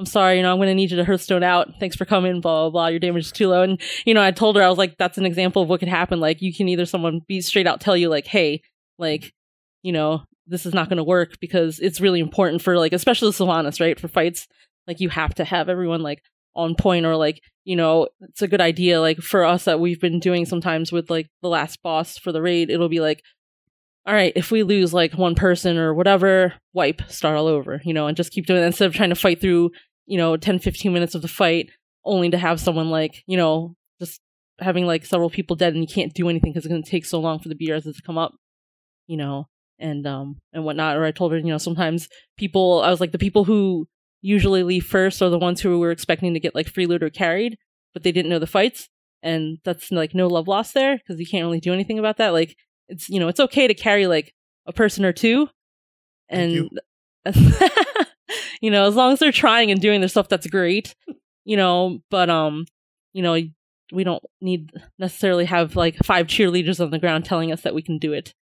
I'm 0.00 0.06
sorry, 0.06 0.38
you 0.38 0.42
know, 0.42 0.50
I'm 0.50 0.58
gonna 0.58 0.74
need 0.74 0.90
you 0.90 0.96
to 0.96 1.04
Hearthstone 1.04 1.42
out. 1.42 1.74
Thanks 1.78 1.94
for 1.94 2.06
coming, 2.06 2.40
blah 2.40 2.62
blah 2.62 2.70
blah. 2.70 2.86
Your 2.86 3.00
damage 3.00 3.26
is 3.26 3.32
too 3.32 3.48
low, 3.48 3.62
and 3.62 3.78
you 4.06 4.14
know, 4.14 4.22
I 4.22 4.30
told 4.30 4.56
her 4.56 4.62
I 4.62 4.68
was 4.68 4.78
like, 4.78 4.96
that's 4.96 5.18
an 5.18 5.26
example 5.26 5.62
of 5.62 5.68
what 5.68 5.80
could 5.80 5.90
happen. 5.90 6.20
Like, 6.20 6.40
you 6.40 6.54
can 6.54 6.68
either 6.70 6.86
someone 6.86 7.20
be 7.28 7.42
straight 7.42 7.66
out 7.66 7.82
tell 7.82 7.96
you 7.96 8.08
like, 8.08 8.26
hey, 8.26 8.62
like, 8.98 9.34
you 9.82 9.92
know, 9.92 10.22
this 10.46 10.64
is 10.64 10.72
not 10.72 10.88
gonna 10.88 11.04
work 11.04 11.38
because 11.38 11.78
it's 11.80 12.00
really 12.00 12.20
important 12.20 12.62
for 12.62 12.78
like, 12.78 12.94
especially 12.94 13.30
the 13.30 13.44
Sylvanas, 13.44 13.78
right? 13.78 14.00
For 14.00 14.08
fights, 14.08 14.48
like 14.86 15.00
you 15.00 15.10
have 15.10 15.34
to 15.34 15.44
have 15.44 15.68
everyone 15.68 16.02
like 16.02 16.22
on 16.56 16.74
point 16.74 17.06
or 17.06 17.16
like 17.16 17.42
you 17.64 17.76
know 17.76 18.08
it's 18.22 18.42
a 18.42 18.48
good 18.48 18.60
idea 18.60 19.00
like 19.00 19.18
for 19.18 19.44
us 19.44 19.64
that 19.64 19.80
we've 19.80 20.00
been 20.00 20.18
doing 20.18 20.44
sometimes 20.44 20.90
with 20.90 21.10
like 21.10 21.28
the 21.42 21.48
last 21.48 21.82
boss 21.82 22.18
for 22.18 22.32
the 22.32 22.42
raid 22.42 22.70
it'll 22.70 22.88
be 22.88 23.00
like 23.00 23.22
all 24.06 24.14
right 24.14 24.32
if 24.34 24.50
we 24.50 24.62
lose 24.62 24.92
like 24.92 25.12
one 25.14 25.34
person 25.34 25.76
or 25.76 25.94
whatever 25.94 26.54
wipe 26.72 27.02
start 27.08 27.36
all 27.36 27.46
over 27.46 27.80
you 27.84 27.94
know 27.94 28.06
and 28.06 28.16
just 28.16 28.32
keep 28.32 28.46
doing 28.46 28.62
it 28.62 28.66
instead 28.66 28.86
of 28.86 28.94
trying 28.94 29.10
to 29.10 29.14
fight 29.14 29.40
through 29.40 29.70
you 30.10 30.18
know 30.18 30.36
10 30.36 30.58
15 30.58 30.92
minutes 30.92 31.14
of 31.14 31.22
the 31.22 31.28
fight 31.28 31.70
only 32.04 32.30
to 32.30 32.38
have 32.38 32.60
someone 32.60 32.90
like 32.90 33.22
you 33.26 33.36
know 33.36 33.74
just 34.00 34.20
having 34.58 34.86
like 34.86 35.06
several 35.06 35.30
people 35.30 35.56
dead 35.56 35.72
and 35.72 35.82
you 35.82 35.92
can't 35.92 36.14
do 36.14 36.28
anything 36.28 36.52
because 36.52 36.64
it's 36.64 36.70
going 36.70 36.82
to 36.82 36.90
take 36.90 37.06
so 37.06 37.20
long 37.20 37.38
for 37.38 37.48
the 37.48 37.54
BRs 37.54 37.84
to 37.84 38.02
come 38.04 38.18
up 38.18 38.34
you 39.06 39.16
know 39.16 39.46
and 39.78 40.06
um 40.06 40.36
and 40.52 40.64
whatnot 40.64 40.96
or 40.96 41.04
i 41.04 41.10
told 41.10 41.32
her 41.32 41.38
you 41.38 41.44
know 41.44 41.56
sometimes 41.56 42.06
people 42.36 42.82
i 42.82 42.90
was 42.90 43.00
like 43.00 43.12
the 43.12 43.18
people 43.18 43.44
who 43.44 43.88
usually 44.22 44.62
leave 44.62 44.84
first 44.84 45.22
are 45.22 45.30
the 45.30 45.38
ones 45.38 45.60
who 45.60 45.78
were 45.78 45.90
expecting 45.90 46.34
to 46.34 46.40
get 46.40 46.54
like 46.54 46.68
free 46.68 46.86
loot 46.86 47.02
or 47.02 47.10
carried, 47.10 47.56
but 47.92 48.02
they 48.02 48.12
didn't 48.12 48.30
know 48.30 48.38
the 48.38 48.46
fights. 48.46 48.88
And 49.22 49.58
that's 49.64 49.90
like 49.90 50.14
no 50.14 50.28
love 50.28 50.48
lost 50.48 50.74
there 50.74 50.96
because 50.96 51.20
you 51.20 51.26
can't 51.26 51.44
really 51.44 51.60
do 51.60 51.72
anything 51.72 51.98
about 51.98 52.16
that. 52.18 52.30
Like 52.30 52.56
it's 52.88 53.08
you 53.08 53.20
know 53.20 53.28
it's 53.28 53.40
okay 53.40 53.66
to 53.66 53.74
carry 53.74 54.06
like 54.06 54.32
a 54.66 54.72
person 54.72 55.04
or 55.04 55.12
two, 55.12 55.48
and. 56.28 56.70
you 58.60 58.70
know 58.70 58.86
as 58.86 58.94
long 58.94 59.12
as 59.12 59.18
they're 59.18 59.32
trying 59.32 59.70
and 59.70 59.80
doing 59.80 60.00
their 60.00 60.08
stuff, 60.08 60.28
that's 60.28 60.46
great. 60.46 60.94
You 61.44 61.56
know, 61.56 62.00
but 62.10 62.28
um, 62.30 62.66
you 63.12 63.22
know 63.22 63.36
we 63.92 64.04
don't 64.04 64.22
need 64.40 64.70
necessarily 64.98 65.44
have 65.44 65.76
like 65.76 65.96
five 66.04 66.26
cheerleaders 66.26 66.80
on 66.80 66.90
the 66.90 66.98
ground 66.98 67.24
telling 67.24 67.52
us 67.52 67.62
that 67.62 67.74
we 67.74 67.82
can 67.82 67.98
do 67.98 68.12
it. 68.12 68.34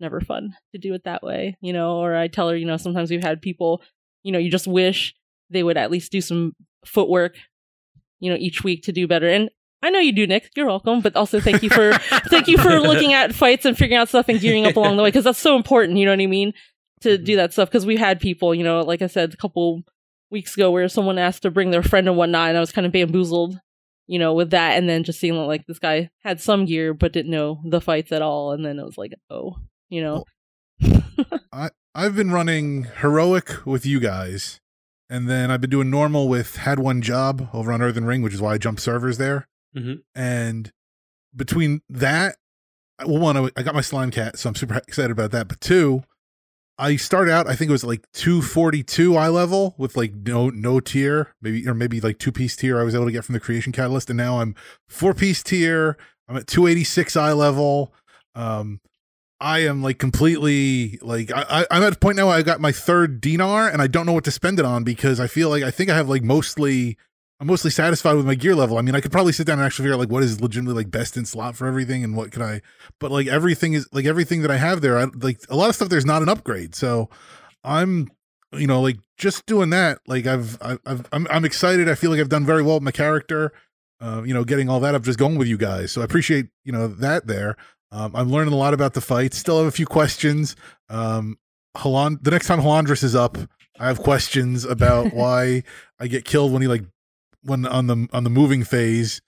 Never 0.00 0.20
fun 0.20 0.54
to 0.72 0.78
do 0.78 0.92
it 0.94 1.04
that 1.04 1.22
way, 1.22 1.56
you 1.60 1.72
know. 1.72 1.98
Or 1.98 2.16
I 2.16 2.28
tell 2.28 2.48
her, 2.48 2.56
you 2.56 2.66
know, 2.66 2.76
sometimes 2.76 3.10
we've 3.10 3.22
had 3.22 3.40
people, 3.40 3.82
you 4.22 4.32
know, 4.32 4.38
you 4.38 4.50
just 4.50 4.66
wish 4.66 5.14
they 5.50 5.62
would 5.62 5.76
at 5.76 5.90
least 5.90 6.12
do 6.12 6.20
some 6.20 6.54
footwork, 6.84 7.36
you 8.20 8.30
know, 8.30 8.36
each 8.38 8.62
week 8.62 8.82
to 8.84 8.92
do 8.92 9.06
better. 9.06 9.28
And 9.28 9.50
I 9.82 9.90
know 9.90 9.98
you 9.98 10.12
do, 10.12 10.26
Nick. 10.26 10.50
You're 10.54 10.66
welcome. 10.66 11.00
But 11.00 11.16
also 11.16 11.40
thank 11.40 11.62
you 11.62 11.70
for 11.70 11.92
thank 12.28 12.48
you 12.48 12.58
for 12.58 12.80
looking 12.80 13.12
at 13.12 13.34
fights 13.34 13.64
and 13.64 13.76
figuring 13.76 13.98
out 13.98 14.08
stuff 14.08 14.28
and 14.28 14.40
gearing 14.40 14.66
up 14.66 14.76
along 14.76 14.96
the 14.96 15.02
way 15.02 15.08
because 15.08 15.24
that's 15.24 15.38
so 15.38 15.56
important. 15.56 15.98
You 15.98 16.04
know 16.04 16.12
what 16.12 16.20
I 16.20 16.26
mean? 16.26 16.52
To 17.02 17.18
do 17.18 17.36
that 17.36 17.52
stuff 17.52 17.68
because 17.68 17.84
we've 17.84 17.98
had 17.98 18.20
people, 18.20 18.54
you 18.54 18.64
know, 18.64 18.80
like 18.80 19.02
I 19.02 19.06
said 19.06 19.34
a 19.34 19.36
couple 19.36 19.82
weeks 20.30 20.54
ago, 20.56 20.70
where 20.70 20.88
someone 20.88 21.18
asked 21.18 21.42
to 21.42 21.50
bring 21.50 21.70
their 21.70 21.82
friend 21.82 22.08
and 22.08 22.16
whatnot, 22.16 22.48
and 22.48 22.56
I 22.56 22.60
was 22.60 22.72
kind 22.72 22.86
of 22.86 22.92
bamboozled, 22.92 23.60
you 24.06 24.18
know, 24.18 24.32
with 24.32 24.50
that, 24.50 24.78
and 24.78 24.88
then 24.88 25.04
just 25.04 25.20
seeing 25.20 25.34
like 25.36 25.66
this 25.66 25.78
guy 25.78 26.08
had 26.24 26.40
some 26.40 26.64
gear 26.64 26.94
but 26.94 27.12
didn't 27.12 27.30
know 27.30 27.60
the 27.66 27.80
fights 27.82 28.12
at 28.12 28.22
all, 28.22 28.52
and 28.52 28.64
then 28.64 28.78
it 28.78 28.84
was 28.84 28.96
like, 28.96 29.12
oh, 29.30 29.56
you 29.90 30.02
know, 30.02 30.24
I 31.52 31.70
I've 31.94 32.16
been 32.16 32.30
running 32.30 32.84
heroic 33.00 33.66
with 33.66 33.84
you 33.84 34.00
guys, 34.00 34.58
and 35.10 35.28
then 35.28 35.50
I've 35.50 35.60
been 35.60 35.70
doing 35.70 35.90
normal 35.90 36.28
with 36.28 36.56
had 36.56 36.78
one 36.78 37.02
job 37.02 37.48
over 37.52 37.72
on 37.72 37.82
Earthen 37.82 38.06
Ring, 38.06 38.22
which 38.22 38.34
is 38.34 38.40
why 38.40 38.54
I 38.54 38.58
jumped 38.58 38.80
servers 38.80 39.18
there. 39.18 39.46
Mhm. 39.76 39.98
And 40.14 40.72
between 41.34 41.82
that, 41.90 42.36
well, 43.04 43.18
one, 43.18 43.36
I 43.36 43.50
I 43.56 43.62
got 43.62 43.74
my 43.74 43.80
slime 43.82 44.10
cat, 44.10 44.38
so 44.38 44.48
I'm 44.48 44.54
super 44.54 44.76
excited 44.76 45.10
about 45.10 45.30
that. 45.32 45.46
But 45.48 45.60
two, 45.60 46.02
I 46.78 46.96
started 46.96 47.32
out, 47.32 47.48
I 47.48 47.56
think 47.56 47.70
it 47.70 47.72
was 47.72 47.84
like 47.84 48.06
242 48.12 49.16
eye 49.16 49.28
level 49.28 49.74
with 49.78 49.96
like 49.96 50.12
no 50.14 50.50
no 50.50 50.80
tier, 50.80 51.34
maybe 51.40 51.66
or 51.66 51.74
maybe 51.74 52.00
like 52.00 52.18
two 52.18 52.32
piece 52.32 52.54
tier 52.54 52.78
I 52.78 52.82
was 52.82 52.94
able 52.94 53.06
to 53.06 53.12
get 53.12 53.24
from 53.24 53.32
the 53.32 53.40
creation 53.40 53.72
catalyst, 53.72 54.10
and 54.10 54.16
now 54.16 54.40
I'm 54.40 54.54
four 54.88 55.14
piece 55.14 55.42
tier. 55.42 55.96
I'm 56.28 56.36
at 56.36 56.46
286 56.46 57.16
eye 57.16 57.32
level. 57.32 57.94
Um, 58.34 58.80
I 59.40 59.60
am 59.60 59.82
like 59.82 59.98
completely 59.98 60.98
like 61.02 61.30
I, 61.32 61.44
I 61.48 61.66
I'm 61.70 61.82
at 61.82 61.94
a 61.94 61.98
point 61.98 62.16
now 62.16 62.28
I 62.28 62.42
got 62.42 62.60
my 62.60 62.72
third 62.72 63.20
dinar 63.20 63.68
and 63.68 63.82
I 63.82 63.86
don't 63.86 64.06
know 64.06 64.12
what 64.12 64.24
to 64.24 64.30
spend 64.30 64.58
it 64.58 64.64
on 64.64 64.82
because 64.82 65.20
I 65.20 65.26
feel 65.26 65.50
like 65.50 65.62
I 65.62 65.70
think 65.70 65.90
I 65.90 65.96
have 65.96 66.08
like 66.08 66.22
mostly 66.22 66.96
I'm 67.38 67.46
mostly 67.46 67.70
satisfied 67.70 68.14
with 68.14 68.26
my 68.26 68.34
gear 68.34 68.54
level. 68.54 68.78
I 68.78 68.82
mean, 68.82 68.94
I 68.94 69.00
could 69.00 69.12
probably 69.12 69.32
sit 69.32 69.46
down 69.46 69.58
and 69.58 69.66
actually 69.66 69.84
figure 69.84 69.94
out 69.94 70.00
like 70.00 70.10
what 70.10 70.22
is 70.22 70.40
legitimately 70.40 70.84
like 70.84 70.90
best 70.90 71.16
in 71.16 71.26
slot 71.26 71.54
for 71.54 71.66
everything 71.66 72.02
and 72.02 72.16
what 72.16 72.32
can 72.32 72.42
I 72.42 72.62
but 72.98 73.10
like 73.10 73.26
everything 73.26 73.74
is 73.74 73.86
like 73.92 74.06
everything 74.06 74.42
that 74.42 74.50
I 74.50 74.56
have 74.56 74.80
there, 74.80 74.98
I 74.98 75.06
like 75.16 75.40
a 75.50 75.56
lot 75.56 75.68
of 75.68 75.74
stuff 75.74 75.88
there's 75.88 76.06
not 76.06 76.22
an 76.22 76.28
upgrade. 76.28 76.74
So 76.74 77.10
I'm 77.62 78.10
you 78.52 78.66
know 78.66 78.80
like 78.80 78.96
just 79.18 79.44
doing 79.44 79.70
that 79.70 79.98
like 80.06 80.26
I've 80.26 80.56
I've, 80.62 80.80
I've 80.86 81.08
I'm 81.12 81.26
I'm 81.30 81.44
excited. 81.44 81.88
I 81.88 81.94
feel 81.94 82.10
like 82.10 82.20
I've 82.20 82.30
done 82.30 82.46
very 82.46 82.62
well 82.62 82.76
with 82.76 82.82
my 82.82 82.90
character. 82.90 83.52
Uh, 83.98 84.22
you 84.26 84.34
know, 84.34 84.44
getting 84.44 84.68
all 84.68 84.78
that 84.80 84.94
up, 84.94 85.02
just 85.02 85.18
going 85.18 85.38
with 85.38 85.48
you 85.48 85.56
guys. 85.56 85.90
So 85.90 86.02
I 86.02 86.04
appreciate 86.04 86.48
you 86.64 86.72
know 86.72 86.88
that 86.88 87.26
there. 87.26 87.56
Um, 87.92 88.14
I'm 88.16 88.30
learning 88.30 88.52
a 88.52 88.56
lot 88.56 88.74
about 88.74 88.94
the 88.94 89.00
fight. 89.00 89.32
Still 89.32 89.58
have 89.58 89.66
a 89.66 89.70
few 89.70 89.86
questions. 89.86 90.56
Um, 90.88 91.38
Halan, 91.76 92.18
the 92.22 92.30
next 92.30 92.46
time 92.46 92.60
Halondrus 92.60 93.02
is 93.04 93.14
up, 93.14 93.38
I 93.78 93.86
have 93.86 94.02
questions 94.02 94.64
about 94.64 95.12
why 95.14 95.62
I 95.98 96.08
get 96.08 96.24
killed 96.24 96.52
when 96.52 96.62
he 96.62 96.68
like 96.68 96.82
when 97.46 97.66
on 97.66 97.86
the 97.86 98.08
on 98.12 98.24
the 98.24 98.30
moving 98.30 98.64
phase. 98.64 99.20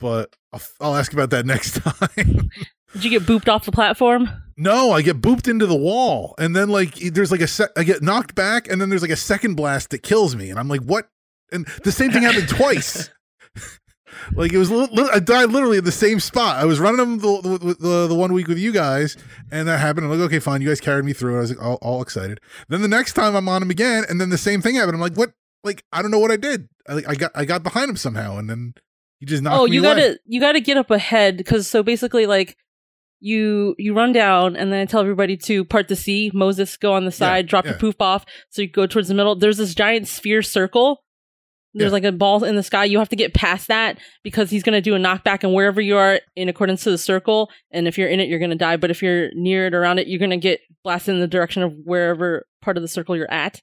But 0.00 0.34
I'll, 0.52 0.62
I'll 0.80 0.96
ask 0.96 1.12
about 1.12 1.30
that 1.30 1.46
next 1.54 1.80
time. 1.82 2.50
did 2.92 3.04
you 3.04 3.10
get 3.10 3.22
booped 3.22 3.48
off 3.48 3.64
the 3.64 3.72
platform? 3.72 4.28
no, 4.56 4.92
I 4.92 5.02
get 5.02 5.20
booped 5.20 5.48
into 5.48 5.66
the 5.66 5.76
wall, 5.76 6.34
and 6.38 6.54
then 6.54 6.68
like 6.68 6.94
there's 6.94 7.32
like 7.32 7.40
a 7.40 7.46
sec- 7.46 7.72
I 7.76 7.84
get 7.84 8.02
knocked 8.02 8.34
back, 8.34 8.68
and 8.68 8.80
then 8.80 8.88
there's 8.88 9.02
like 9.02 9.10
a 9.10 9.16
second 9.16 9.54
blast 9.54 9.90
that 9.90 10.02
kills 10.02 10.36
me, 10.36 10.50
and 10.50 10.58
I'm 10.58 10.68
like, 10.68 10.82
what? 10.82 11.08
And 11.52 11.66
the 11.84 11.92
same 11.92 12.10
thing 12.10 12.22
happened 12.22 12.48
twice. 12.48 13.10
Like 14.32 14.52
it 14.52 14.58
was, 14.58 14.70
li- 14.70 14.88
li- 14.92 15.10
I 15.12 15.18
died 15.18 15.50
literally 15.50 15.78
in 15.78 15.84
the 15.84 15.92
same 15.92 16.20
spot. 16.20 16.56
I 16.56 16.64
was 16.64 16.78
running 16.80 16.98
them 16.98 17.18
the, 17.18 17.40
the, 17.42 17.74
the, 17.78 18.06
the 18.08 18.14
one 18.14 18.32
week 18.32 18.46
with 18.48 18.58
you 18.58 18.72
guys, 18.72 19.16
and 19.50 19.68
that 19.68 19.80
happened. 19.80 20.06
I'm 20.06 20.12
like, 20.12 20.26
okay, 20.26 20.38
fine. 20.38 20.62
You 20.62 20.68
guys 20.68 20.80
carried 20.80 21.04
me 21.04 21.12
through. 21.12 21.36
I 21.36 21.40
was 21.40 21.50
like, 21.50 21.62
all, 21.62 21.78
all 21.82 22.00
excited. 22.00 22.40
Then 22.68 22.80
the 22.80 22.88
next 22.88 23.14
time 23.14 23.34
I'm 23.34 23.48
on 23.48 23.60
him 23.62 23.70
again, 23.70 24.04
and 24.08 24.20
then 24.20 24.30
the 24.30 24.38
same 24.38 24.62
thing 24.62 24.76
happened. 24.76 24.94
I'm 24.94 25.00
like, 25.00 25.16
what? 25.16 25.32
Like 25.64 25.82
I 25.92 26.02
don't 26.02 26.10
know 26.10 26.18
what 26.18 26.30
I 26.30 26.36
did. 26.36 26.68
I, 26.88 26.92
like, 26.94 27.08
I 27.08 27.14
got 27.14 27.32
I 27.34 27.44
got 27.44 27.62
behind 27.62 27.90
him 27.90 27.96
somehow, 27.96 28.36
and 28.38 28.48
then 28.48 28.74
he 29.18 29.26
just 29.26 29.42
knocked 29.42 29.58
oh, 29.58 29.64
you 29.64 29.80
away. 29.80 29.88
gotta 29.94 30.18
you 30.26 30.40
gotta 30.40 30.60
get 30.60 30.76
up 30.76 30.90
ahead 30.90 31.36
because 31.38 31.66
so 31.66 31.82
basically 31.82 32.26
like 32.26 32.56
you 33.20 33.74
you 33.78 33.94
run 33.94 34.12
down 34.12 34.54
and 34.56 34.70
then 34.70 34.80
I 34.80 34.84
tell 34.84 35.00
everybody 35.00 35.36
to 35.38 35.64
part 35.64 35.88
the 35.88 35.96
sea. 35.96 36.30
Moses 36.34 36.76
go 36.76 36.92
on 36.92 37.06
the 37.06 37.10
side, 37.10 37.46
drop 37.46 37.64
your 37.64 37.74
poof 37.74 37.94
off, 38.00 38.26
so 38.50 38.60
you 38.62 38.68
go 38.68 38.86
towards 38.86 39.08
the 39.08 39.14
middle. 39.14 39.34
There's 39.34 39.56
this 39.56 39.74
giant 39.74 40.08
sphere 40.08 40.42
circle. 40.42 41.00
There's 41.72 41.88
Yeah. 41.90 41.94
like 41.94 42.04
a 42.04 42.12
ball 42.12 42.44
in 42.44 42.54
the 42.54 42.62
sky. 42.62 42.84
You 42.84 42.98
have 42.98 43.08
to 43.08 43.16
get 43.16 43.34
past 43.34 43.66
that 43.68 43.98
because 44.22 44.50
he's 44.50 44.62
gonna 44.62 44.82
do 44.82 44.94
a 44.94 44.98
knockback, 44.98 45.42
and 45.42 45.54
wherever 45.54 45.80
you 45.80 45.96
are 45.96 46.20
in 46.36 46.48
accordance 46.50 46.84
to 46.84 46.90
the 46.90 46.98
circle, 46.98 47.50
and 47.70 47.88
if 47.88 47.96
you're 47.96 48.08
in 48.08 48.20
it, 48.20 48.28
you're 48.28 48.38
gonna 48.38 48.54
die. 48.54 48.76
But 48.76 48.90
if 48.90 49.02
you're 49.02 49.30
near 49.34 49.66
it, 49.66 49.74
around 49.74 49.98
it, 49.98 50.06
you're 50.06 50.20
gonna 50.20 50.36
get 50.36 50.60
blasted 50.84 51.14
in 51.14 51.20
the 51.20 51.26
direction 51.26 51.62
of 51.62 51.74
wherever 51.84 52.46
part 52.60 52.76
of 52.76 52.82
the 52.82 52.88
circle 52.88 53.16
you're 53.16 53.30
at. 53.32 53.60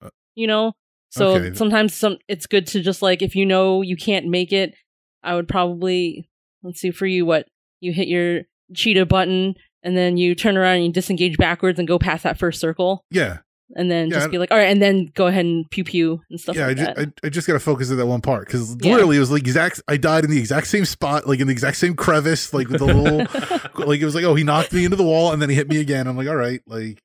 Uh, 0.00 0.10
You 0.36 0.46
know, 0.46 0.72
so 1.10 1.34
okay. 1.34 1.54
sometimes 1.54 1.94
some 1.94 2.18
it's 2.28 2.46
good 2.46 2.66
to 2.68 2.80
just 2.80 3.02
like 3.02 3.22
if 3.22 3.34
you 3.36 3.44
know 3.44 3.82
you 3.82 3.96
can't 3.96 4.26
make 4.26 4.52
it, 4.52 4.74
I 5.22 5.34
would 5.34 5.48
probably 5.48 6.28
let's 6.62 6.80
see 6.80 6.90
for 6.90 7.06
you 7.06 7.26
what 7.26 7.46
you 7.80 7.92
hit 7.92 8.08
your 8.08 8.42
cheetah 8.74 9.06
button 9.06 9.54
and 9.82 9.96
then 9.96 10.16
you 10.16 10.34
turn 10.34 10.56
around 10.56 10.76
and 10.76 10.84
you 10.86 10.92
disengage 10.92 11.36
backwards 11.36 11.78
and 11.78 11.88
go 11.88 11.98
past 11.98 12.22
that 12.22 12.38
first 12.38 12.60
circle 12.60 13.04
yeah, 13.10 13.38
and 13.74 13.90
then 13.90 14.08
Yeah, 14.08 14.18
just 14.18 14.30
be 14.30 14.38
like 14.38 14.50
all 14.50 14.58
right 14.58 14.68
and 14.70 14.80
then 14.82 15.10
go 15.14 15.26
ahead 15.26 15.44
and 15.44 15.68
pew 15.70 15.84
pew 15.84 16.20
and 16.30 16.38
stuff 16.40 16.56
yeah. 16.56 16.66
like 16.66 16.76
I 16.78 16.80
just 16.84 16.96
that. 16.96 17.12
I, 17.22 17.26
I 17.26 17.30
just 17.30 17.46
gotta 17.46 17.60
focus 17.60 17.90
at 17.90 17.96
that 17.96 18.06
one 18.06 18.20
part 18.20 18.46
because 18.46 18.76
Yeah. 18.80 18.92
literally 18.92 19.16
it 19.16 19.20
was 19.20 19.30
like 19.30 19.42
exact. 19.42 19.82
I 19.88 19.96
died 19.96 20.24
in 20.24 20.30
the 20.30 20.38
exact 20.38 20.66
same 20.66 20.84
spot, 20.84 21.26
like 21.26 21.40
in 21.40 21.46
the 21.46 21.52
exact 21.52 21.76
same 21.78 21.94
crevice, 21.94 22.52
like 22.52 22.68
with 22.68 22.80
the 22.80 22.86
little 22.86 23.18
like 23.86 24.00
it 24.00 24.04
was 24.04 24.14
like 24.14 24.24
oh 24.24 24.34
he 24.34 24.44
knocked 24.44 24.72
me 24.72 24.84
into 24.84 24.96
the 24.96 25.04
wall 25.04 25.32
and 25.32 25.40
then 25.40 25.48
he 25.48 25.56
hit 25.56 25.68
me 25.68 25.78
again. 25.80 26.06
I'm 26.06 26.16
like 26.16 26.28
all 26.28 26.36
right, 26.36 26.60
like 26.66 27.02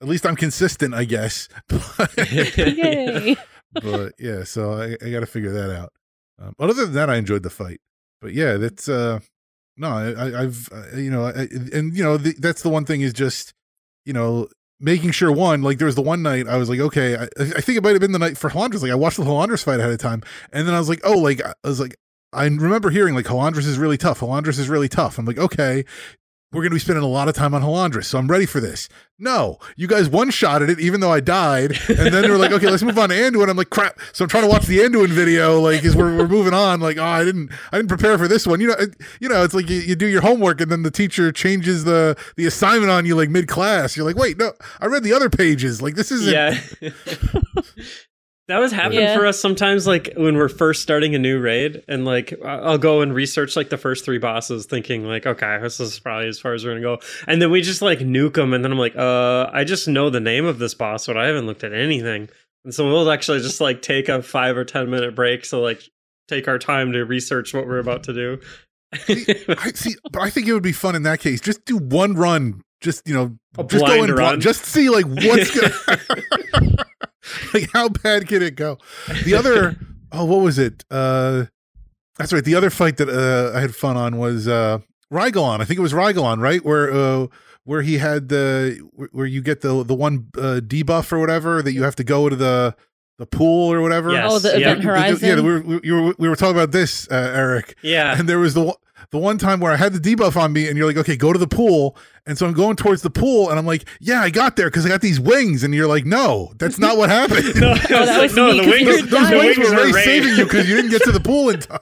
at 0.00 0.08
least 0.08 0.26
I'm 0.26 0.36
consistent, 0.36 0.94
I 0.94 1.04
guess. 1.04 1.48
Yay. 2.16 3.36
but 3.74 4.14
yeah, 4.18 4.44
so 4.44 4.72
I, 4.72 4.96
I 5.04 5.10
got 5.10 5.20
to 5.20 5.26
figure 5.26 5.52
that 5.52 5.76
out. 5.76 5.92
Um, 6.38 6.54
other 6.58 6.72
than 6.72 6.92
that, 6.94 7.10
I 7.10 7.16
enjoyed 7.16 7.42
the 7.42 7.50
fight. 7.50 7.80
But 8.20 8.32
yeah, 8.32 8.56
that's 8.56 8.88
uh, 8.88 9.20
no, 9.76 9.88
I, 9.88 10.42
I've 10.42 10.68
uh, 10.72 10.96
you 10.96 11.10
know, 11.10 11.26
I, 11.26 11.48
and 11.72 11.96
you 11.96 12.02
know, 12.02 12.16
the, 12.16 12.34
that's 12.38 12.62
the 12.62 12.68
one 12.68 12.84
thing 12.84 13.00
is 13.00 13.12
just 13.12 13.54
you 14.04 14.12
know 14.12 14.48
making 14.78 15.10
sure 15.10 15.30
one 15.30 15.62
like 15.62 15.76
there 15.76 15.86
was 15.86 15.94
the 15.94 16.02
one 16.02 16.22
night 16.22 16.48
I 16.48 16.56
was 16.56 16.70
like, 16.70 16.80
okay, 16.80 17.16
I, 17.16 17.24
I 17.38 17.60
think 17.60 17.76
it 17.76 17.82
might 17.82 17.90
have 17.90 18.00
been 18.00 18.12
the 18.12 18.18
night 18.18 18.38
for 18.38 18.50
Halondrus. 18.50 18.82
Like 18.82 18.90
I 18.90 18.94
watched 18.94 19.18
the 19.18 19.24
Halondrus 19.24 19.64
fight 19.64 19.80
ahead 19.80 19.92
of 19.92 19.98
time, 19.98 20.22
and 20.52 20.66
then 20.66 20.74
I 20.74 20.78
was 20.78 20.88
like, 20.88 21.00
oh, 21.04 21.18
like 21.18 21.42
I 21.44 21.54
was 21.64 21.80
like. 21.80 21.96
I 22.32 22.44
remember 22.44 22.90
hearing 22.90 23.16
like 23.16 23.26
Halondrus 23.26 23.66
is 23.66 23.76
really 23.76 23.98
tough. 23.98 24.20
Halondrus 24.20 24.60
is 24.60 24.68
really 24.68 24.88
tough. 24.88 25.18
I'm 25.18 25.24
like, 25.24 25.36
okay, 25.36 25.84
we're 26.52 26.62
going 26.62 26.70
to 26.70 26.76
be 26.76 26.80
spending 26.80 27.04
a 27.04 27.08
lot 27.08 27.28
of 27.28 27.34
time 27.34 27.54
on 27.54 27.62
Halondrus, 27.62 28.06
so 28.06 28.18
I'm 28.18 28.26
ready 28.26 28.46
for 28.46 28.60
this. 28.60 28.88
No, 29.18 29.58
you 29.76 29.86
guys 29.86 30.08
one 30.08 30.30
shot 30.30 30.62
at 30.62 30.70
it, 30.70 30.80
even 30.80 31.00
though 31.00 31.12
I 31.12 31.20
died, 31.20 31.78
and 31.88 32.12
then 32.12 32.22
they 32.22 32.30
were 32.30 32.38
like, 32.38 32.50
okay, 32.52 32.68
let's 32.68 32.82
move 32.82 32.98
on 32.98 33.10
to 33.10 33.14
Anduin. 33.14 33.48
I'm 33.48 33.56
like, 33.56 33.70
crap. 33.70 34.00
So 34.12 34.24
I'm 34.24 34.28
trying 34.28 34.44
to 34.44 34.48
watch 34.48 34.66
the 34.66 34.78
Anduin 34.78 35.08
video, 35.08 35.60
like, 35.60 35.84
as 35.84 35.94
we're, 35.94 36.16
we're 36.16 36.26
moving 36.26 36.54
on. 36.54 36.80
Like, 36.80 36.96
oh, 36.96 37.04
I 37.04 37.24
didn't, 37.24 37.52
I 37.70 37.76
didn't 37.76 37.88
prepare 37.88 38.18
for 38.18 38.26
this 38.26 38.46
one. 38.46 38.60
You 38.60 38.68
know, 38.68 38.74
it, 38.74 38.96
you 39.20 39.28
know, 39.28 39.44
it's 39.44 39.54
like 39.54 39.70
you, 39.70 39.80
you 39.80 39.94
do 39.94 40.06
your 40.06 40.22
homework, 40.22 40.60
and 40.60 40.72
then 40.72 40.82
the 40.82 40.90
teacher 40.90 41.30
changes 41.30 41.84
the 41.84 42.16
the 42.36 42.46
assignment 42.46 42.90
on 42.90 43.06
you 43.06 43.14
like 43.14 43.30
mid 43.30 43.46
class. 43.46 43.96
You're 43.96 44.06
like, 44.06 44.16
wait, 44.16 44.38
no, 44.38 44.52
I 44.80 44.86
read 44.86 45.04
the 45.04 45.12
other 45.12 45.30
pages. 45.30 45.80
Like, 45.80 45.94
this 45.94 46.10
isn't. 46.10 46.32
Yeah. 46.32 46.90
that 48.50 48.58
was 48.58 48.72
happening 48.72 49.00
Yeah. 49.00 49.16
for 49.16 49.26
us 49.26 49.40
sometimes 49.40 49.86
like 49.86 50.10
when 50.16 50.36
we're 50.36 50.48
first 50.48 50.82
starting 50.82 51.14
a 51.14 51.18
new 51.18 51.40
raid 51.40 51.82
and 51.88 52.04
like 52.04 52.34
I- 52.44 52.58
I'll 52.58 52.78
go 52.78 53.00
and 53.00 53.14
research 53.14 53.56
like 53.56 53.70
the 53.70 53.78
first 53.78 54.04
three 54.04 54.18
bosses 54.18 54.66
thinking 54.66 55.04
like 55.04 55.26
okay 55.26 55.58
this 55.62 55.80
is 55.80 55.98
probably 55.98 56.28
as 56.28 56.38
far 56.38 56.52
as 56.54 56.64
we're 56.64 56.72
gonna 56.72 56.80
go 56.82 56.98
and 57.26 57.40
then 57.40 57.50
we 57.50 57.62
just 57.62 57.82
like 57.82 58.00
nuke 58.00 58.34
them 58.34 58.52
and 58.52 58.64
then 58.64 58.72
I'm 58.72 58.78
like 58.78 58.96
uh 58.96 59.48
I 59.52 59.64
just 59.64 59.88
know 59.88 60.10
the 60.10 60.20
name 60.20 60.44
of 60.44 60.58
this 60.58 60.74
boss 60.74 61.06
but 61.06 61.16
I 61.16 61.26
haven't 61.26 61.46
looked 61.46 61.64
at 61.64 61.72
anything 61.72 62.28
and 62.64 62.74
so 62.74 62.86
we'll 62.86 63.10
actually 63.10 63.40
just 63.40 63.60
like 63.60 63.82
take 63.82 64.08
a 64.08 64.22
five 64.22 64.56
or 64.56 64.64
ten 64.64 64.90
minute 64.90 65.14
break 65.14 65.44
so 65.44 65.60
like 65.60 65.82
take 66.28 66.46
our 66.48 66.58
time 66.58 66.92
to 66.92 67.04
research 67.04 67.54
what 67.54 67.66
we're 67.66 67.78
about 67.78 68.04
to 68.04 68.12
do 68.12 68.38
I 68.92 69.70
see, 69.72 69.94
but 70.10 70.20
I 70.20 70.30
think 70.30 70.48
it 70.48 70.52
would 70.52 70.64
be 70.64 70.72
fun 70.72 70.96
in 70.96 71.04
that 71.04 71.20
case. 71.20 71.40
Just 71.40 71.64
do 71.64 71.76
one 71.78 72.14
run. 72.14 72.60
Just 72.80 73.06
you 73.06 73.14
know, 73.14 73.36
A 73.56 73.62
just 73.62 73.84
go 73.84 73.86
blind 73.86 74.08
in, 74.08 74.14
bl- 74.16 74.20
run. 74.20 74.40
just 74.40 74.64
see 74.64 74.90
like 74.90 75.04
what's 75.06 75.50
gonna, 75.54 76.76
like 77.54 77.70
how 77.72 77.88
bad 77.88 78.28
can 78.28 78.42
it 78.42 78.54
go? 78.56 78.78
The 79.24 79.34
other, 79.34 79.76
oh, 80.12 80.24
what 80.24 80.40
was 80.42 80.58
it? 80.58 80.84
Uh, 80.90 81.46
that's 82.18 82.32
right. 82.32 82.44
The 82.44 82.54
other 82.54 82.70
fight 82.70 82.96
that 82.98 83.08
uh, 83.08 83.56
I 83.56 83.60
had 83.60 83.74
fun 83.74 83.96
on 83.96 84.18
was 84.18 84.46
uh, 84.48 84.78
Rygelon. 85.12 85.60
I 85.60 85.64
think 85.64 85.78
it 85.78 85.82
was 85.82 85.92
Rygelon, 85.92 86.38
right? 86.40 86.64
Where 86.64 86.92
uh, 86.92 87.26
where 87.64 87.82
he 87.82 87.98
had 87.98 88.28
the 88.28 88.78
where- 88.94 89.08
where 89.12 89.26
you 89.26 89.40
get 89.42 89.60
the 89.62 89.82
the 89.84 89.94
one 89.94 90.28
uh, 90.36 90.60
debuff 90.62 91.12
or 91.12 91.18
whatever 91.18 91.62
that 91.62 91.72
you 91.72 91.82
have 91.82 91.96
to 91.96 92.04
go 92.04 92.28
to 92.28 92.36
the 92.36 92.74
the 93.18 93.26
pool 93.26 93.70
or 93.72 93.80
whatever. 93.82 94.12
Yes. 94.12 94.30
Oh, 94.32 94.38
the 94.38 94.58
Yeah. 94.58 94.70
Event 94.72 94.84
Horizon. 94.84 95.28
Yeah, 95.28 95.34
we 95.36 95.42
were, 95.42 95.60
we, 95.60 95.92
were, 95.92 96.14
we 96.18 96.26
were 96.28 96.36
talking 96.36 96.56
about 96.56 96.72
this, 96.72 97.06
uh, 97.10 97.32
Eric. 97.34 97.76
yeah 97.82 98.18
And 98.18 98.26
there 98.26 98.38
was 98.38 98.54
the 98.54 98.62
one- 98.62 98.76
the 99.12 99.18
one 99.18 99.38
time 99.38 99.60
where 99.60 99.72
I 99.72 99.76
had 99.76 99.92
the 99.92 99.98
debuff 99.98 100.36
on 100.40 100.52
me, 100.52 100.68
and 100.68 100.76
you're 100.76 100.86
like, 100.86 100.96
okay, 100.98 101.16
go 101.16 101.32
to 101.32 101.38
the 101.38 101.48
pool. 101.48 101.96
And 102.26 102.38
so 102.38 102.46
I'm 102.46 102.52
going 102.52 102.76
towards 102.76 103.02
the 103.02 103.10
pool, 103.10 103.50
and 103.50 103.58
I'm 103.58 103.66
like, 103.66 103.88
yeah, 104.00 104.20
I 104.20 104.30
got 104.30 104.56
there 104.56 104.68
because 104.68 104.86
I 104.86 104.88
got 104.88 105.00
these 105.00 105.18
wings. 105.18 105.62
And 105.64 105.74
you're 105.74 105.88
like, 105.88 106.04
no, 106.04 106.52
that's 106.58 106.78
not 106.78 106.96
what 106.96 107.10
happened. 107.10 107.54
no, 107.60 107.70
oh, 107.70 107.72
I 107.72 108.20
was 108.22 108.34
that 108.34 108.36
no 108.36 108.52
me, 108.52 108.58
the 108.58 108.64
'cause 108.64 108.70
wings, 108.70 108.86
those 108.86 109.10
those 109.10 109.30
the 109.30 109.36
wings 109.38 109.56
wings 109.58 109.70
were 109.70 109.74
were 109.76 109.80
really 109.82 109.92
raid. 109.92 110.04
saving 110.04 110.36
you 110.36 110.44
because 110.44 110.68
you 110.68 110.76
didn't 110.76 110.90
get 110.92 111.02
to 111.02 111.12
the 111.12 111.20
pool 111.20 111.48
in 111.50 111.60
time. 111.60 111.80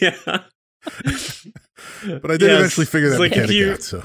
yeah 0.00 0.38
But 2.20 2.30
I 2.30 2.36
did 2.36 2.48
Yes. 2.50 2.58
eventually 2.58 2.86
figure 2.86 3.10
that 3.10 3.18
like 3.20 3.32
if 3.32 3.38
mechanic 3.38 3.56
you- 3.56 3.72
out. 3.72 3.82
So 3.82 4.04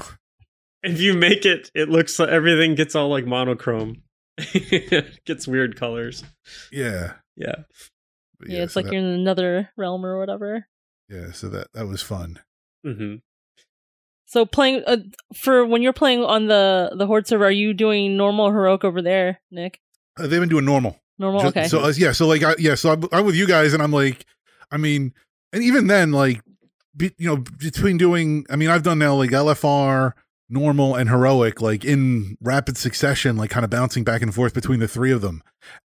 if 0.82 1.00
you 1.00 1.14
make 1.14 1.44
it, 1.44 1.70
it 1.74 1.88
looks 1.88 2.18
like 2.18 2.28
everything 2.28 2.74
gets 2.74 2.94
all 2.94 3.08
like 3.08 3.26
monochrome. 3.26 4.02
gets 5.24 5.48
weird 5.48 5.76
colors. 5.76 6.22
yeah, 6.70 7.14
Yeah. 7.36 7.54
But 8.38 8.50
Yeah, 8.50 8.62
it's 8.64 8.74
so 8.74 8.80
like 8.80 8.86
that, 8.86 8.92
you're 8.92 9.00
in 9.02 9.06
another 9.08 9.70
realm 9.76 10.04
or 10.04 10.18
whatever. 10.18 10.66
Yeah. 11.08 11.32
So 11.32 11.48
that 11.48 11.68
that 11.74 11.86
was 11.86 12.02
fun. 12.02 12.40
hmm 12.84 13.16
So 14.26 14.44
playing 14.46 14.82
uh, 14.86 14.98
for 15.34 15.64
when 15.64 15.82
you're 15.82 15.92
playing 15.92 16.24
on 16.24 16.46
the 16.46 16.92
the 16.96 17.06
horde 17.06 17.26
server, 17.26 17.44
are 17.46 17.50
you 17.50 17.74
doing 17.74 18.16
normal 18.16 18.50
heroic 18.50 18.84
over 18.84 19.02
there, 19.02 19.40
Nick? 19.50 19.80
Uh, 20.18 20.26
they've 20.26 20.40
been 20.40 20.48
doing 20.48 20.64
normal. 20.64 20.98
Normal, 21.18 21.42
Ju- 21.42 21.48
okay. 21.48 21.68
So 21.68 21.80
uh, 21.80 21.92
yeah, 21.96 22.12
so 22.12 22.26
like 22.26 22.42
I, 22.42 22.54
yeah, 22.58 22.74
so 22.74 22.92
I'm, 22.92 23.04
I'm 23.12 23.24
with 23.24 23.34
you 23.36 23.46
guys, 23.46 23.72
and 23.72 23.82
I'm 23.82 23.92
like, 23.92 24.26
I 24.70 24.76
mean, 24.76 25.14
and 25.52 25.62
even 25.62 25.86
then, 25.86 26.12
like, 26.12 26.42
be, 26.96 27.12
you 27.18 27.28
know, 27.28 27.36
between 27.58 27.96
doing, 27.96 28.44
I 28.50 28.56
mean, 28.56 28.68
I've 28.68 28.82
done 28.82 28.98
now 28.98 29.14
like 29.14 29.30
LFR, 29.30 30.12
normal, 30.50 30.94
and 30.94 31.08
heroic, 31.08 31.60
like 31.62 31.84
in 31.84 32.36
rapid 32.42 32.76
succession, 32.76 33.36
like 33.36 33.50
kind 33.50 33.64
of 33.64 33.70
bouncing 33.70 34.04
back 34.04 34.20
and 34.22 34.34
forth 34.34 34.52
between 34.54 34.80
the 34.80 34.88
three 34.88 35.12
of 35.12 35.20
them, 35.22 35.42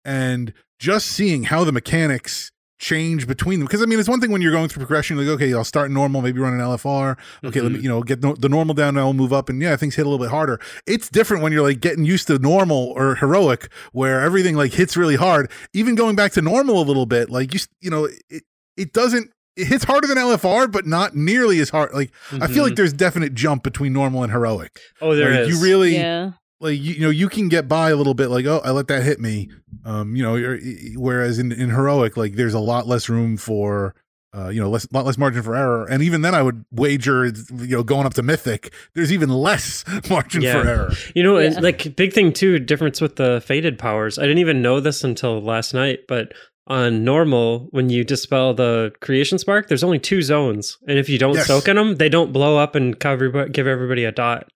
and 0.04 0.54
just 0.78 1.06
seeing 1.06 1.44
how 1.44 1.64
the 1.64 1.72
mechanics 1.72 2.50
change 2.78 3.26
between 3.26 3.60
them. 3.60 3.66
Because 3.66 3.82
I 3.82 3.86
mean, 3.86 3.98
it's 3.98 4.08
one 4.08 4.20
thing 4.20 4.30
when 4.30 4.40
you're 4.40 4.52
going 4.52 4.68
through 4.68 4.80
progression, 4.80 5.16
like, 5.16 5.26
okay, 5.26 5.52
I'll 5.52 5.64
start 5.64 5.90
normal, 5.90 6.22
maybe 6.22 6.40
run 6.40 6.54
an 6.54 6.60
LFR, 6.60 7.16
okay, 7.44 7.60
let 7.60 7.72
me, 7.72 7.76
mm-hmm. 7.76 7.82
you 7.82 7.88
know, 7.88 8.02
get 8.02 8.22
no, 8.22 8.34
the 8.34 8.48
normal 8.48 8.74
down, 8.74 8.90
and 8.90 9.00
I'll 9.00 9.12
move 9.12 9.32
up, 9.32 9.48
and 9.48 9.60
yeah, 9.60 9.76
things 9.76 9.94
hit 9.94 10.06
a 10.06 10.08
little 10.08 10.24
bit 10.24 10.30
harder. 10.30 10.60
It's 10.86 11.08
different 11.08 11.42
when 11.42 11.52
you're 11.52 11.62
like 11.62 11.80
getting 11.80 12.04
used 12.04 12.26
to 12.28 12.38
normal 12.38 12.92
or 12.96 13.16
heroic, 13.16 13.70
where 13.92 14.20
everything 14.20 14.56
like 14.56 14.72
hits 14.72 14.96
really 14.96 15.16
hard. 15.16 15.50
Even 15.72 15.94
going 15.94 16.16
back 16.16 16.32
to 16.32 16.42
normal 16.42 16.80
a 16.80 16.84
little 16.84 17.06
bit, 17.06 17.30
like 17.30 17.52
you, 17.54 17.60
you 17.80 17.90
know, 17.90 18.08
it 18.28 18.44
it 18.76 18.92
doesn't. 18.92 19.32
It 19.56 19.66
hits 19.66 19.82
harder 19.82 20.06
than 20.06 20.18
LFR, 20.18 20.70
but 20.70 20.86
not 20.86 21.16
nearly 21.16 21.58
as 21.58 21.68
hard. 21.68 21.92
Like 21.92 22.12
I 22.30 22.46
feel 22.46 22.62
like 22.62 22.70
mm-hmm. 22.70 22.74
there's 22.76 22.92
definite 22.92 23.34
jump 23.34 23.64
between 23.64 23.92
normal 23.92 24.22
and 24.22 24.30
heroic. 24.30 24.78
oh, 25.00 25.16
there 25.16 25.32
like, 25.32 25.40
is. 25.40 25.48
You 25.48 25.64
really 25.64 25.96
yeah. 25.96 26.32
Like 26.60 26.78
you, 26.78 26.94
you 26.94 27.00
know 27.00 27.10
you 27.10 27.28
can 27.28 27.48
get 27.48 27.68
by 27.68 27.90
a 27.90 27.96
little 27.96 28.14
bit. 28.14 28.28
Like 28.28 28.46
oh, 28.46 28.60
I 28.64 28.70
let 28.70 28.88
that 28.88 29.02
hit 29.02 29.20
me. 29.20 29.48
Um, 29.84 30.16
you 30.16 30.22
know, 30.22 30.58
whereas 30.96 31.38
in 31.38 31.52
in 31.52 31.70
heroic, 31.70 32.16
like 32.16 32.34
there's 32.34 32.54
a 32.54 32.60
lot 32.60 32.86
less 32.86 33.08
room 33.08 33.36
for. 33.36 33.94
Uh, 34.36 34.50
you 34.50 34.60
know, 34.60 34.68
less 34.68 34.86
lot 34.92 35.06
less 35.06 35.16
margin 35.16 35.42
for 35.42 35.56
error, 35.56 35.86
and 35.86 36.02
even 36.02 36.20
then, 36.20 36.34
I 36.34 36.42
would 36.42 36.62
wager, 36.70 37.24
you 37.24 37.34
know, 37.68 37.82
going 37.82 38.04
up 38.04 38.12
to 38.14 38.22
mythic, 38.22 38.74
there's 38.94 39.10
even 39.10 39.30
less 39.30 39.84
margin 40.10 40.42
Yeah. 40.42 40.62
for 40.62 40.68
error. 40.68 40.90
You 41.14 41.22
know, 41.22 41.38
Yeah. 41.38 41.58
like 41.60 41.96
big 41.96 42.12
thing 42.12 42.34
too, 42.34 42.58
difference 42.58 43.00
with 43.00 43.16
the 43.16 43.40
Fated 43.46 43.78
powers. 43.78 44.18
I 44.18 44.22
didn't 44.22 44.38
even 44.38 44.60
know 44.60 44.80
this 44.80 45.02
until 45.02 45.40
last 45.40 45.72
night, 45.72 46.00
but 46.08 46.34
on 46.66 47.04
normal, 47.04 47.68
when 47.70 47.88
you 47.88 48.04
dispel 48.04 48.52
the 48.52 48.92
creation 49.00 49.38
spark, 49.38 49.68
there's 49.68 49.82
only 49.82 49.98
two 49.98 50.20
zones, 50.20 50.76
and 50.86 50.98
if 50.98 51.08
you 51.08 51.18
don't 51.18 51.34
Yes. 51.34 51.46
soak 51.46 51.66
in 51.66 51.76
them, 51.76 51.94
they 51.96 52.10
don't 52.10 52.30
blow 52.30 52.58
up 52.58 52.74
and 52.74 53.00
cover 53.00 53.48
give 53.48 53.66
everybody 53.66 54.04
a 54.04 54.12
dot. 54.12 54.50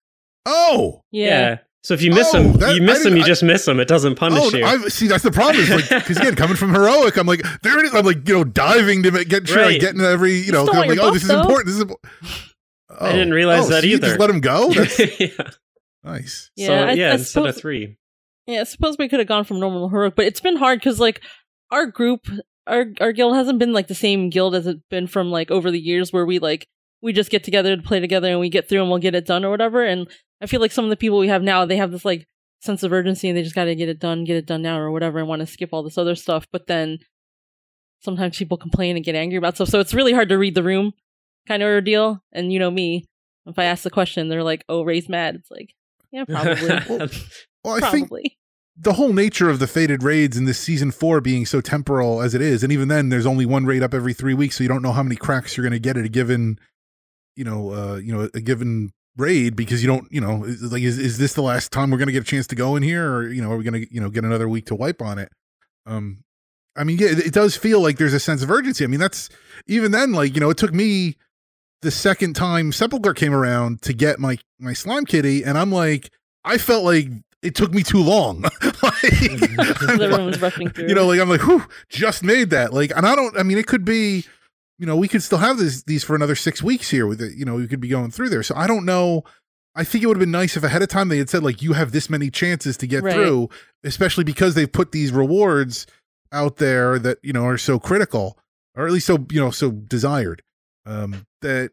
Oh, 0.44 1.00
yeah, 1.10 1.58
So 1.84 1.94
if 1.94 2.02
you 2.02 2.12
miss 2.12 2.32
Oh, 2.32 2.42
them, 2.42 2.52
that- 2.60 2.74
you 2.76 2.82
miss 2.82 3.02
them, 3.02 3.16
you 3.16 3.22
I- 3.22 3.26
just 3.26 3.42
miss 3.42 3.64
them. 3.64 3.80
It 3.80 3.88
doesn't 3.88 4.14
punish 4.14 4.38
oh, 4.40 4.56
you. 4.56 4.64
I 4.64 4.78
see. 4.88 5.08
That's 5.08 5.24
the 5.24 5.32
problem. 5.32 5.64
Is 5.64 5.70
like 5.70 5.88
because 5.90 6.16
again, 6.16 6.36
coming 6.36 6.56
from 6.56 6.72
heroic, 6.72 7.16
I'm 7.16 7.26
like 7.26 7.42
there 7.62 7.78
it 7.78 7.86
is. 7.86 7.94
I'm 7.94 8.04
like 8.06 8.26
you 8.28 8.34
know 8.34 8.44
diving 8.44 9.02
to 9.02 9.24
get 9.24 9.48
sure 9.48 9.58
I 9.60 9.62
Right. 9.66 9.80
get 9.80 9.94
into 9.94 10.06
every 10.06 10.34
you 10.34 10.52
know. 10.52 10.62
I'm 10.68 10.88
like 10.88 10.94
your 10.94 11.06
oh, 11.06 11.10
this 11.12 11.24
is 11.24 11.30
important. 11.30 11.66
This 11.66 11.76
is. 11.76 11.84
impo- 11.84 12.48
Oh. 13.00 13.06
I 13.06 13.12
didn't 13.12 13.32
oh, 13.32 13.36
realize 13.36 13.64
Oh, 13.66 13.68
that 13.70 13.80
so 13.82 13.86
either. 13.86 14.06
just 14.08 14.20
let 14.20 14.28
him 14.28 14.40
go. 14.40 14.70
That's 14.74 15.18
yeah. 15.18 15.28
nice. 16.04 16.50
Yeah, 16.56 16.66
so 16.66 16.74
I- 16.74 16.92
yeah, 16.92 17.08
I 17.08 17.12
instead 17.14 17.26
suppose- 17.28 17.56
of 17.56 17.60
three. 17.60 17.96
yeah. 18.46 18.60
I 18.60 18.64
suppose 18.64 18.96
we 18.98 19.08
could 19.08 19.18
have 19.18 19.28
gone 19.28 19.44
from 19.44 19.60
normal 19.60 19.88
to 19.88 19.92
heroic, 19.92 20.14
but 20.14 20.26
it's 20.26 20.40
been 20.40 20.56
hard 20.56 20.78
because 20.78 21.00
like 21.00 21.22
our 21.70 21.86
group, 21.86 22.26
our 22.66 22.86
our 23.00 23.12
guild 23.12 23.34
hasn't 23.34 23.58
been 23.58 23.72
like 23.72 23.88
the 23.88 23.94
same 23.94 24.28
guild 24.30 24.54
as 24.54 24.66
it's 24.66 24.82
been 24.90 25.06
from 25.06 25.30
like 25.30 25.50
over 25.50 25.70
the 25.70 25.80
years, 25.80 26.12
where 26.12 26.26
we 26.26 26.38
like 26.38 26.66
we 27.00 27.12
just 27.12 27.30
get 27.30 27.42
together 27.44 27.74
to 27.76 27.82
play 27.82 27.98
together 27.98 28.28
and 28.30 28.38
we 28.40 28.48
get 28.50 28.68
through 28.68 28.82
and 28.82 28.90
we'll 28.90 28.98
get 29.00 29.14
it 29.14 29.26
done 29.26 29.44
or 29.44 29.50
whatever. 29.50 29.82
And 29.82 30.06
I 30.42 30.46
feel 30.46 30.60
like 30.60 30.72
some 30.72 30.84
of 30.84 30.90
the 30.90 30.96
people 30.96 31.18
we 31.18 31.28
have 31.28 31.42
now, 31.42 31.64
they 31.64 31.76
have 31.76 31.92
this 31.92 32.04
like 32.04 32.26
sense 32.60 32.82
of 32.82 32.92
urgency 32.92 33.28
and 33.28 33.38
they 33.38 33.42
just 33.42 33.54
got 33.54 33.64
to 33.64 33.74
get 33.74 33.88
it 33.88 34.00
done, 34.00 34.24
get 34.24 34.36
it 34.36 34.46
done 34.46 34.62
now 34.62 34.78
or 34.78 34.90
whatever, 34.90 35.18
and 35.18 35.28
want 35.28 35.40
to 35.40 35.46
skip 35.46 35.70
all 35.72 35.82
this 35.82 35.98
other 35.98 36.14
stuff. 36.16 36.46
But 36.52 36.66
then 36.66 36.98
sometimes 38.00 38.36
people 38.36 38.56
complain 38.56 38.96
and 38.96 39.04
get 39.04 39.14
angry 39.14 39.38
about 39.38 39.54
stuff, 39.54 39.68
so 39.68 39.80
it's 39.80 39.94
really 39.94 40.12
hard 40.12 40.28
to 40.30 40.38
read 40.38 40.54
the 40.54 40.62
room 40.62 40.92
kind 41.46 41.62
of 41.62 41.68
ordeal. 41.68 42.22
And 42.32 42.52
you 42.52 42.58
know 42.58 42.70
me, 42.70 43.06
if 43.46 43.58
I 43.58 43.64
ask 43.64 43.82
the 43.82 43.90
question, 43.90 44.28
they're 44.28 44.42
like, 44.42 44.64
"Oh, 44.68 44.82
Rei's 44.82 45.08
mad." 45.08 45.36
It's 45.36 45.50
like, 45.50 45.74
yeah, 46.10 46.24
probably, 46.24 47.08
Well, 47.64 47.76
I 47.76 47.90
think 47.90 48.08
probably. 48.08 48.36
the 48.76 48.94
whole 48.94 49.12
nature 49.12 49.48
of 49.48 49.58
the 49.58 49.66
Fated 49.66 50.02
raids 50.02 50.36
in 50.36 50.44
this 50.44 50.58
season 50.58 50.90
four 50.90 51.20
being 51.20 51.46
so 51.46 51.60
temporal 51.60 52.20
as 52.20 52.34
it 52.34 52.42
is, 52.42 52.62
and 52.62 52.72
even 52.72 52.88
then, 52.88 53.08
there's 53.08 53.26
only 53.26 53.46
one 53.46 53.66
raid 53.66 53.82
up 53.82 53.94
every 53.94 54.12
three 54.12 54.34
weeks, 54.34 54.58
so 54.58 54.64
you 54.64 54.68
don't 54.68 54.82
know 54.82 54.92
how 54.92 55.02
many 55.02 55.16
cracks 55.16 55.56
you're 55.56 55.62
going 55.62 55.72
to 55.72 55.78
get 55.78 55.96
at 55.96 56.04
a 56.04 56.08
given, 56.08 56.58
you 57.36 57.44
know, 57.44 57.72
uh, 57.72 57.96
you 57.96 58.12
know, 58.12 58.28
a 58.34 58.40
given 58.40 58.92
raid 59.16 59.54
because 59.56 59.82
you 59.82 59.88
don't, 59.88 60.10
you 60.10 60.20
know, 60.20 60.44
is- 60.44 60.62
like 60.72 60.82
is 60.82 60.98
is 60.98 61.18
this 61.18 61.34
the 61.34 61.42
last 61.42 61.72
time 61.72 61.90
we're 61.90 61.98
going 61.98 62.06
to 62.08 62.12
get 62.12 62.22
a 62.22 62.26
chance 62.26 62.46
to 62.48 62.54
go 62.54 62.76
in 62.76 62.82
here, 62.82 63.12
or 63.12 63.28
you 63.28 63.42
know, 63.42 63.50
are 63.52 63.56
we 63.56 63.64
going 63.64 63.82
to, 63.86 63.94
you 63.94 64.00
know, 64.00 64.08
get 64.10 64.24
another 64.24 64.48
week 64.48 64.66
to 64.66 64.74
wipe 64.74 65.02
on 65.02 65.18
it? 65.18 65.30
Um, 65.86 66.24
I 66.76 66.84
mean, 66.84 66.98
yeah, 66.98 67.08
it, 67.08 67.18
it 67.26 67.32
does 67.34 67.56
feel 67.56 67.80
like 67.80 67.98
there's 67.98 68.14
a 68.14 68.20
sense 68.20 68.42
of 68.42 68.50
urgency. 68.50 68.84
I 68.84 68.86
mean, 68.86 69.00
that's 69.00 69.28
even 69.66 69.90
then, 69.92 70.12
like 70.12 70.34
you 70.34 70.40
know, 70.40 70.50
it 70.50 70.56
took 70.56 70.72
me 70.72 71.16
the 71.82 71.90
second 71.90 72.34
time 72.34 72.72
Sepulchre 72.72 73.12
came 73.14 73.34
around 73.34 73.82
to 73.82 73.92
get 73.92 74.18
my 74.18 74.38
my 74.58 74.72
slime 74.72 75.04
kitty, 75.04 75.44
and 75.44 75.58
I'm 75.58 75.70
like, 75.72 76.10
I 76.44 76.56
felt 76.58 76.84
like 76.84 77.08
it 77.42 77.54
took 77.56 77.74
me 77.74 77.82
too 77.82 78.02
long. 78.02 78.42
like, 78.82 79.04
Everyone's 79.90 80.40
rushing 80.40 80.70
through. 80.70 80.88
you 80.88 80.94
know, 80.94 81.06
like 81.06 81.20
I'm 81.20 81.28
like, 81.28 81.42
whew, 81.42 81.66
just 81.88 82.22
made 82.22 82.50
that. 82.50 82.72
Like, 82.72 82.92
and 82.96 83.04
I 83.04 83.14
don't. 83.16 83.36
I 83.36 83.42
mean, 83.42 83.58
it 83.58 83.66
could 83.66 83.84
be, 83.84 84.24
you 84.82 84.86
know, 84.86 84.96
we 84.96 85.06
could 85.06 85.22
still 85.22 85.38
have 85.38 85.58
this 85.58 85.84
these 85.84 86.02
for 86.02 86.16
another 86.16 86.34
six 86.34 86.60
weeks 86.60 86.90
here. 86.90 87.06
With 87.06 87.22
it, 87.22 87.34
you 87.36 87.44
know, 87.44 87.54
we 87.54 87.68
could 87.68 87.78
be 87.80 87.86
going 87.86 88.10
through 88.10 88.30
there. 88.30 88.42
So 88.42 88.56
I 88.56 88.66
don't 88.66 88.84
know. 88.84 89.22
I 89.76 89.84
think 89.84 90.02
it 90.02 90.08
would 90.08 90.16
have 90.16 90.20
been 90.20 90.32
nice 90.32 90.56
if 90.56 90.64
ahead 90.64 90.82
of 90.82 90.88
time 90.88 91.08
they 91.08 91.18
had 91.18 91.30
said 91.30 91.44
like, 91.44 91.62
you 91.62 91.74
have 91.74 91.92
this 91.92 92.10
many 92.10 92.30
chances 92.30 92.76
to 92.78 92.86
get 92.88 93.04
Right. 93.04 93.14
through, 93.14 93.48
especially 93.84 94.24
because 94.24 94.54
they've 94.56 94.70
put 94.70 94.90
these 94.90 95.12
rewards 95.12 95.86
out 96.32 96.56
there 96.56 96.98
that 96.98 97.18
you 97.22 97.32
know 97.32 97.44
are 97.46 97.56
so 97.58 97.78
critical, 97.78 98.36
or 98.74 98.86
at 98.86 98.92
least 98.92 99.06
so 99.06 99.24
you 99.30 99.38
know 99.40 99.52
so 99.52 99.70
desired. 99.70 100.42
Um, 100.84 101.26
that 101.42 101.70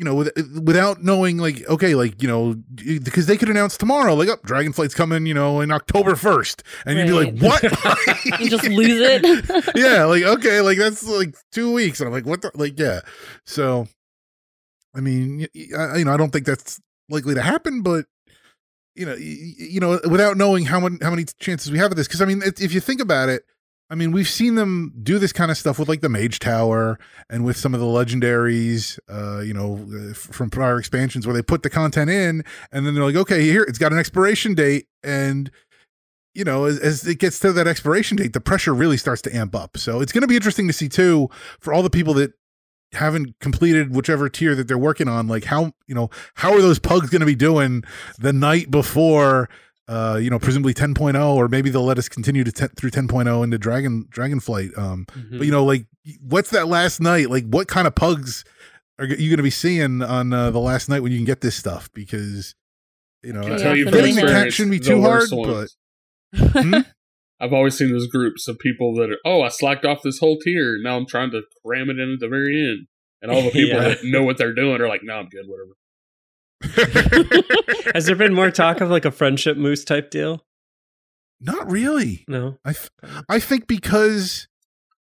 you 0.00 0.04
know, 0.06 0.14
with, 0.14 0.32
without 0.64 1.04
knowing, 1.04 1.36
like, 1.36 1.62
okay, 1.68 1.94
like, 1.94 2.22
you 2.22 2.26
know, 2.26 2.54
because 2.74 3.26
they 3.26 3.36
could 3.36 3.50
announce 3.50 3.76
tomorrow, 3.76 4.14
like, 4.14 4.30
up, 4.30 4.40
oh, 4.42 4.46
Dragonflight's 4.46 4.94
coming, 4.94 5.26
you 5.26 5.34
know, 5.34 5.60
in 5.60 5.70
October 5.70 6.12
1st. 6.12 6.62
And 6.86 6.96
right. 6.96 7.06
you'd 7.06 7.38
be 7.38 7.46
like, 7.46 7.62
what? 7.62 8.40
you 8.40 8.48
just 8.48 8.64
lose 8.64 8.98
it. 8.98 9.72
yeah. 9.76 10.04
Like, 10.04 10.22
okay, 10.22 10.62
like, 10.62 10.78
that's 10.78 11.06
like 11.06 11.36
two 11.52 11.70
weeks. 11.74 12.00
And 12.00 12.06
I'm 12.06 12.14
like, 12.14 12.24
what 12.24 12.40
the, 12.40 12.50
like, 12.54 12.78
yeah. 12.78 13.00
So, 13.44 13.88
I 14.94 15.00
mean, 15.00 15.46
I, 15.76 15.98
you 15.98 16.06
know, 16.06 16.14
I 16.14 16.16
don't 16.16 16.30
think 16.30 16.46
that's 16.46 16.80
likely 17.10 17.34
to 17.34 17.42
happen, 17.42 17.82
but, 17.82 18.06
you 18.94 19.04
know, 19.04 19.16
you, 19.16 19.52
you 19.58 19.80
know, 19.80 20.00
without 20.08 20.38
knowing 20.38 20.64
how 20.64 20.80
many, 20.80 20.96
how 21.02 21.10
many 21.10 21.26
chances 21.40 21.70
we 21.70 21.76
have 21.76 21.90
of 21.90 21.98
this, 21.98 22.08
because 22.08 22.22
I 22.22 22.24
mean, 22.24 22.40
if 22.42 22.72
you 22.72 22.80
think 22.80 23.02
about 23.02 23.28
it, 23.28 23.42
I 23.90 23.96
mean, 23.96 24.12
we've 24.12 24.28
seen 24.28 24.54
them 24.54 24.92
do 25.02 25.18
this 25.18 25.32
kind 25.32 25.50
of 25.50 25.58
stuff 25.58 25.80
with 25.80 25.88
like 25.88 26.00
the 26.00 26.08
Mage 26.08 26.38
Tower 26.38 26.96
and 27.28 27.44
with 27.44 27.56
some 27.56 27.74
of 27.74 27.80
the 27.80 27.86
legendaries, 27.86 29.00
uh, 29.08 29.40
you 29.40 29.52
know, 29.52 30.14
from 30.14 30.48
prior 30.48 30.78
expansions 30.78 31.26
where 31.26 31.34
they 31.34 31.42
put 31.42 31.64
the 31.64 31.70
content 31.70 32.08
in 32.08 32.44
and 32.70 32.86
then 32.86 32.94
they're 32.94 33.04
like, 33.04 33.16
okay, 33.16 33.42
here 33.42 33.64
it's 33.64 33.78
got 33.78 33.92
an 33.92 33.98
expiration 33.98 34.54
date. 34.54 34.86
And, 35.02 35.50
you 36.36 36.44
know, 36.44 36.66
as, 36.66 36.78
as 36.78 37.04
it 37.04 37.18
gets 37.18 37.40
to 37.40 37.52
that 37.52 37.66
expiration 37.66 38.16
date, 38.16 38.32
the 38.32 38.40
pressure 38.40 38.72
really 38.72 38.96
starts 38.96 39.22
to 39.22 39.36
amp 39.36 39.56
up. 39.56 39.76
So 39.76 40.00
it's 40.00 40.12
going 40.12 40.22
to 40.22 40.28
be 40.28 40.36
interesting 40.36 40.68
to 40.68 40.72
see 40.72 40.88
too 40.88 41.28
for 41.58 41.74
all 41.74 41.82
the 41.82 41.90
people 41.90 42.14
that 42.14 42.32
haven't 42.92 43.38
completed 43.40 43.92
whichever 43.94 44.28
tier 44.28 44.54
that 44.54 44.68
they're 44.68 44.78
working 44.78 45.08
on. 45.08 45.26
Like, 45.26 45.44
how, 45.44 45.72
you 45.88 45.96
know, 45.96 46.10
how 46.34 46.52
are 46.52 46.62
those 46.62 46.78
pugs 46.78 47.10
going 47.10 47.20
to 47.20 47.26
be 47.26 47.34
doing 47.34 47.82
the 48.20 48.32
night 48.32 48.70
before? 48.70 49.48
Uh, 49.90 50.16
you 50.16 50.30
know, 50.30 50.38
presumably 50.38 50.72
10.0, 50.72 51.34
or 51.34 51.48
maybe 51.48 51.68
they'll 51.68 51.84
let 51.84 51.98
us 51.98 52.08
continue 52.08 52.44
to 52.44 52.52
t- 52.52 52.66
through 52.76 52.90
10.0 52.90 53.42
into 53.42 53.58
Dragon 53.58 54.06
Dragonflight. 54.08 54.78
Um, 54.78 55.04
mm-hmm. 55.06 55.38
but 55.38 55.44
you 55.44 55.50
know, 55.50 55.64
like, 55.64 55.86
what's 56.20 56.50
that 56.50 56.68
last 56.68 57.00
night? 57.00 57.28
Like, 57.28 57.44
what 57.46 57.66
kind 57.66 57.88
of 57.88 57.96
pugs 57.96 58.44
are 59.00 59.06
you 59.06 59.28
going 59.28 59.38
to 59.38 59.42
be 59.42 59.50
seeing 59.50 60.00
on 60.00 60.32
uh, 60.32 60.52
the 60.52 60.60
last 60.60 60.88
night 60.88 61.00
when 61.00 61.10
you 61.10 61.18
can 61.18 61.24
get 61.24 61.40
this 61.40 61.56
stuff? 61.56 61.90
Because 61.92 62.54
you 63.24 63.32
know, 63.32 63.40
I 63.40 63.72
you 63.74 63.90
getting 63.90 64.14
the 64.14 64.22
cat 64.22 64.52
shouldn't 64.52 64.70
be 64.70 64.78
too 64.78 65.02
hard, 65.02 65.28
but. 65.30 65.68
hmm? 66.36 66.74
I've 67.40 67.52
always 67.52 67.76
seen 67.76 67.90
those 67.90 68.06
groups 68.06 68.46
of 68.46 68.58
people 68.58 68.94
that 68.96 69.10
are, 69.10 69.18
oh, 69.24 69.42
I 69.42 69.48
slacked 69.48 69.84
off 69.84 70.02
this 70.02 70.18
whole 70.18 70.38
tier. 70.38 70.78
Now 70.80 70.96
I'm 70.96 71.06
trying 71.06 71.30
to 71.30 71.42
cram 71.64 71.88
it 71.88 71.98
in 71.98 72.12
at 72.12 72.20
the 72.20 72.28
very 72.28 72.60
end. 72.60 72.86
And 73.22 73.32
all 73.32 73.42
the 73.42 73.50
people 73.50 73.80
yeah. 73.80 73.88
that 73.88 74.04
know 74.04 74.22
what 74.22 74.36
they're 74.36 74.54
doing 74.54 74.80
are 74.80 74.88
like, 74.88 75.00
no, 75.02 75.14
I'm 75.14 75.28
good, 75.28 75.46
whatever. 75.46 75.72
Has 77.94 78.06
there 78.06 78.16
been 78.16 78.34
more 78.34 78.50
talk 78.50 78.80
of 78.80 78.90
like 78.90 79.04
a 79.04 79.10
friendship 79.10 79.56
moose 79.56 79.84
type 79.84 80.10
deal? 80.10 80.44
Not 81.40 81.70
really. 81.70 82.24
No. 82.28 82.58
I 82.64 82.72
th- 82.74 82.90
I 83.28 83.40
think 83.40 83.66
because 83.66 84.46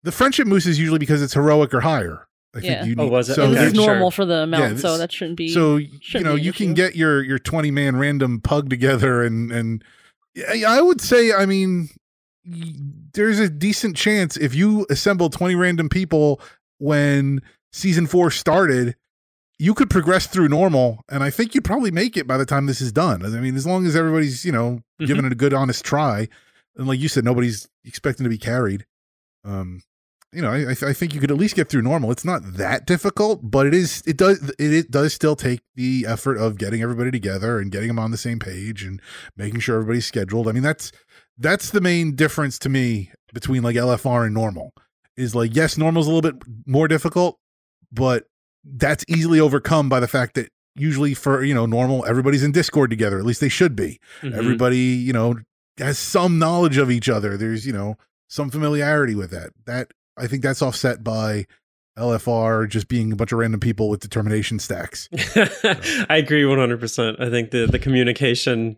the 0.03 0.11
friendship 0.11 0.47
moose 0.47 0.65
is 0.65 0.77
usually 0.77 0.99
because 0.99 1.21
it's 1.21 1.33
heroic 1.33 1.73
or 1.73 1.81
higher. 1.81 2.27
I 2.55 2.59
yeah. 2.59 2.83
think 2.83 2.87
you 2.87 2.95
oh, 2.97 3.03
need, 3.03 3.09
oh, 3.09 3.11
was 3.11 3.29
it? 3.29 3.35
So 3.35 3.43
okay, 3.43 3.53
this 3.53 3.63
is 3.67 3.73
normal 3.73 4.11
sure. 4.11 4.23
for 4.23 4.25
the 4.25 4.43
amount, 4.43 4.63
yeah, 4.63 4.69
this, 4.69 4.81
so 4.81 4.97
that 4.97 5.11
shouldn't 5.11 5.37
be. 5.37 5.49
So 5.49 5.77
you 5.77 6.19
know, 6.19 6.35
you 6.35 6.51
can 6.51 6.73
get 6.73 6.95
your 6.95 7.23
your 7.23 7.39
twenty 7.39 7.71
man 7.71 7.97
random 7.97 8.41
pug 8.41 8.69
together, 8.69 9.23
and 9.23 9.51
and 9.51 9.83
I 10.65 10.81
would 10.81 11.01
say, 11.01 11.33
I 11.33 11.45
mean, 11.45 11.89
there's 13.13 13.39
a 13.39 13.49
decent 13.49 13.95
chance 13.95 14.37
if 14.37 14.55
you 14.55 14.85
assemble 14.89 15.29
twenty 15.29 15.55
random 15.55 15.87
people 15.87 16.41
when 16.79 17.41
season 17.71 18.07
four 18.07 18.31
started 18.31 18.95
you 19.59 19.73
could 19.73 19.89
progress 19.89 20.27
through 20.27 20.49
normal, 20.49 21.03
and 21.09 21.23
I 21.23 21.29
think 21.29 21.55
you'd 21.55 21.63
probably 21.63 21.91
make 21.91 22.15
it 22.15 22.27
by 22.27 22.37
the 22.37 22.45
time 22.45 22.65
this 22.65 22.81
is 22.81 22.91
done. 22.91 23.25
I 23.25 23.29
mean, 23.39 23.55
as 23.55 23.65
long 23.65 23.85
as 23.85 23.95
everybody's 23.95 24.45
you 24.45 24.51
know 24.51 24.71
mm-hmm. 24.71 25.05
giving 25.05 25.25
it 25.25 25.31
a 25.31 25.35
good, 25.35 25.53
honest 25.53 25.83
try, 25.83 26.27
and 26.75 26.87
like 26.87 26.99
you 26.99 27.07
said, 27.07 27.25
nobody's 27.25 27.67
expecting 27.83 28.23
to 28.23 28.29
be 28.29 28.37
carried. 28.37 28.85
Um, 29.43 29.81
you 30.33 30.41
know, 30.41 30.51
I, 30.51 30.71
I 30.71 30.93
think 30.93 31.13
you 31.13 31.21
could 31.21 31.31
at 31.31 31.37
least 31.37 31.55
get 31.55 31.69
through 31.69 31.81
normal. 31.81 32.11
It's 32.11 32.25
not 32.25 32.41
that 32.57 32.85
difficult, 32.85 33.39
but 33.43 33.65
it 33.65 33.73
is. 33.73 34.03
It 34.05 34.17
does. 34.17 34.49
It, 34.59 34.73
it 34.73 34.91
does 34.91 35.13
still 35.13 35.35
take 35.35 35.61
the 35.75 36.05
effort 36.07 36.37
of 36.37 36.57
getting 36.57 36.81
everybody 36.81 37.11
together 37.11 37.59
and 37.59 37.71
getting 37.71 37.87
them 37.87 37.99
on 37.99 38.11
the 38.11 38.17
same 38.17 38.37
page 38.37 38.83
and 38.83 39.01
making 39.35 39.61
sure 39.61 39.77
everybody's 39.77 40.05
scheduled. 40.05 40.47
I 40.47 40.51
mean, 40.51 40.63
that's 40.63 40.91
that's 41.37 41.71
the 41.71 41.81
main 41.81 42.15
difference 42.15 42.59
to 42.59 42.69
me 42.69 43.11
between 43.33 43.63
like 43.63 43.75
LFR 43.75 44.25
and 44.25 44.33
normal. 44.33 44.73
Is 45.15 45.33
like 45.33 45.55
yes, 45.55 45.77
normal's 45.77 46.07
a 46.07 46.11
little 46.11 46.31
bit 46.31 46.43
more 46.67 46.87
difficult, 46.87 47.39
but 47.91 48.25
that's 48.75 49.05
easily 49.07 49.39
overcome 49.39 49.89
by 49.89 49.99
the 49.99 50.07
fact 50.07 50.35
that 50.35 50.49
usually 50.75 51.13
for 51.13 51.43
you 51.43 51.53
know 51.53 51.65
normal 51.65 52.05
everybody's 52.05 52.43
in 52.43 52.51
discord 52.51 52.89
together 52.89 53.17
at 53.17 53.25
least 53.25 53.41
they 53.41 53.49
should 53.49 53.75
be. 53.75 53.99
Mm-hmm. 54.21 54.37
everybody 54.37 54.77
you 54.77 55.13
know 55.13 55.35
has 55.77 55.97
some 55.97 56.39
knowledge 56.39 56.77
of 56.77 56.89
each 56.89 57.09
other. 57.09 57.37
There's 57.37 57.65
you 57.65 57.73
know 57.73 57.97
some 58.27 58.49
familiarity 58.49 59.15
with 59.15 59.31
that. 59.31 59.51
That 59.65 59.91
i 60.17 60.27
think 60.27 60.43
that's 60.43 60.61
offset 60.61 61.03
by 61.03 61.45
lfr 61.97 62.69
just 62.69 62.87
being 62.87 63.11
a 63.11 63.15
bunch 63.15 63.31
of 63.31 63.39
random 63.39 63.59
people 63.59 63.89
with 63.89 63.99
determination 64.01 64.59
stacks. 64.59 65.09
I 66.09 66.17
agree 66.17 66.43
100% 66.43 67.19
i 67.19 67.29
think 67.29 67.51
the 67.51 67.65
the 67.65 67.79
communication 67.79 68.77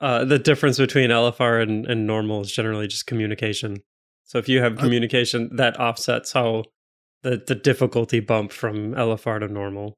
uh 0.00 0.24
the 0.24 0.38
difference 0.38 0.78
between 0.78 1.10
lfr 1.10 1.62
and, 1.62 1.86
and 1.86 2.06
normal 2.06 2.40
is 2.40 2.52
generally 2.52 2.88
just 2.88 3.06
communication. 3.06 3.82
So 4.24 4.38
if 4.38 4.48
you 4.48 4.62
have 4.62 4.78
communication 4.78 5.56
that 5.56 5.78
offsets 5.80 6.32
how 6.32 6.64
the 7.22 7.42
the 7.46 7.54
difficulty 7.54 8.20
bump 8.20 8.52
from 8.52 8.92
LFR 8.92 9.40
to 9.40 9.48
normal. 9.48 9.94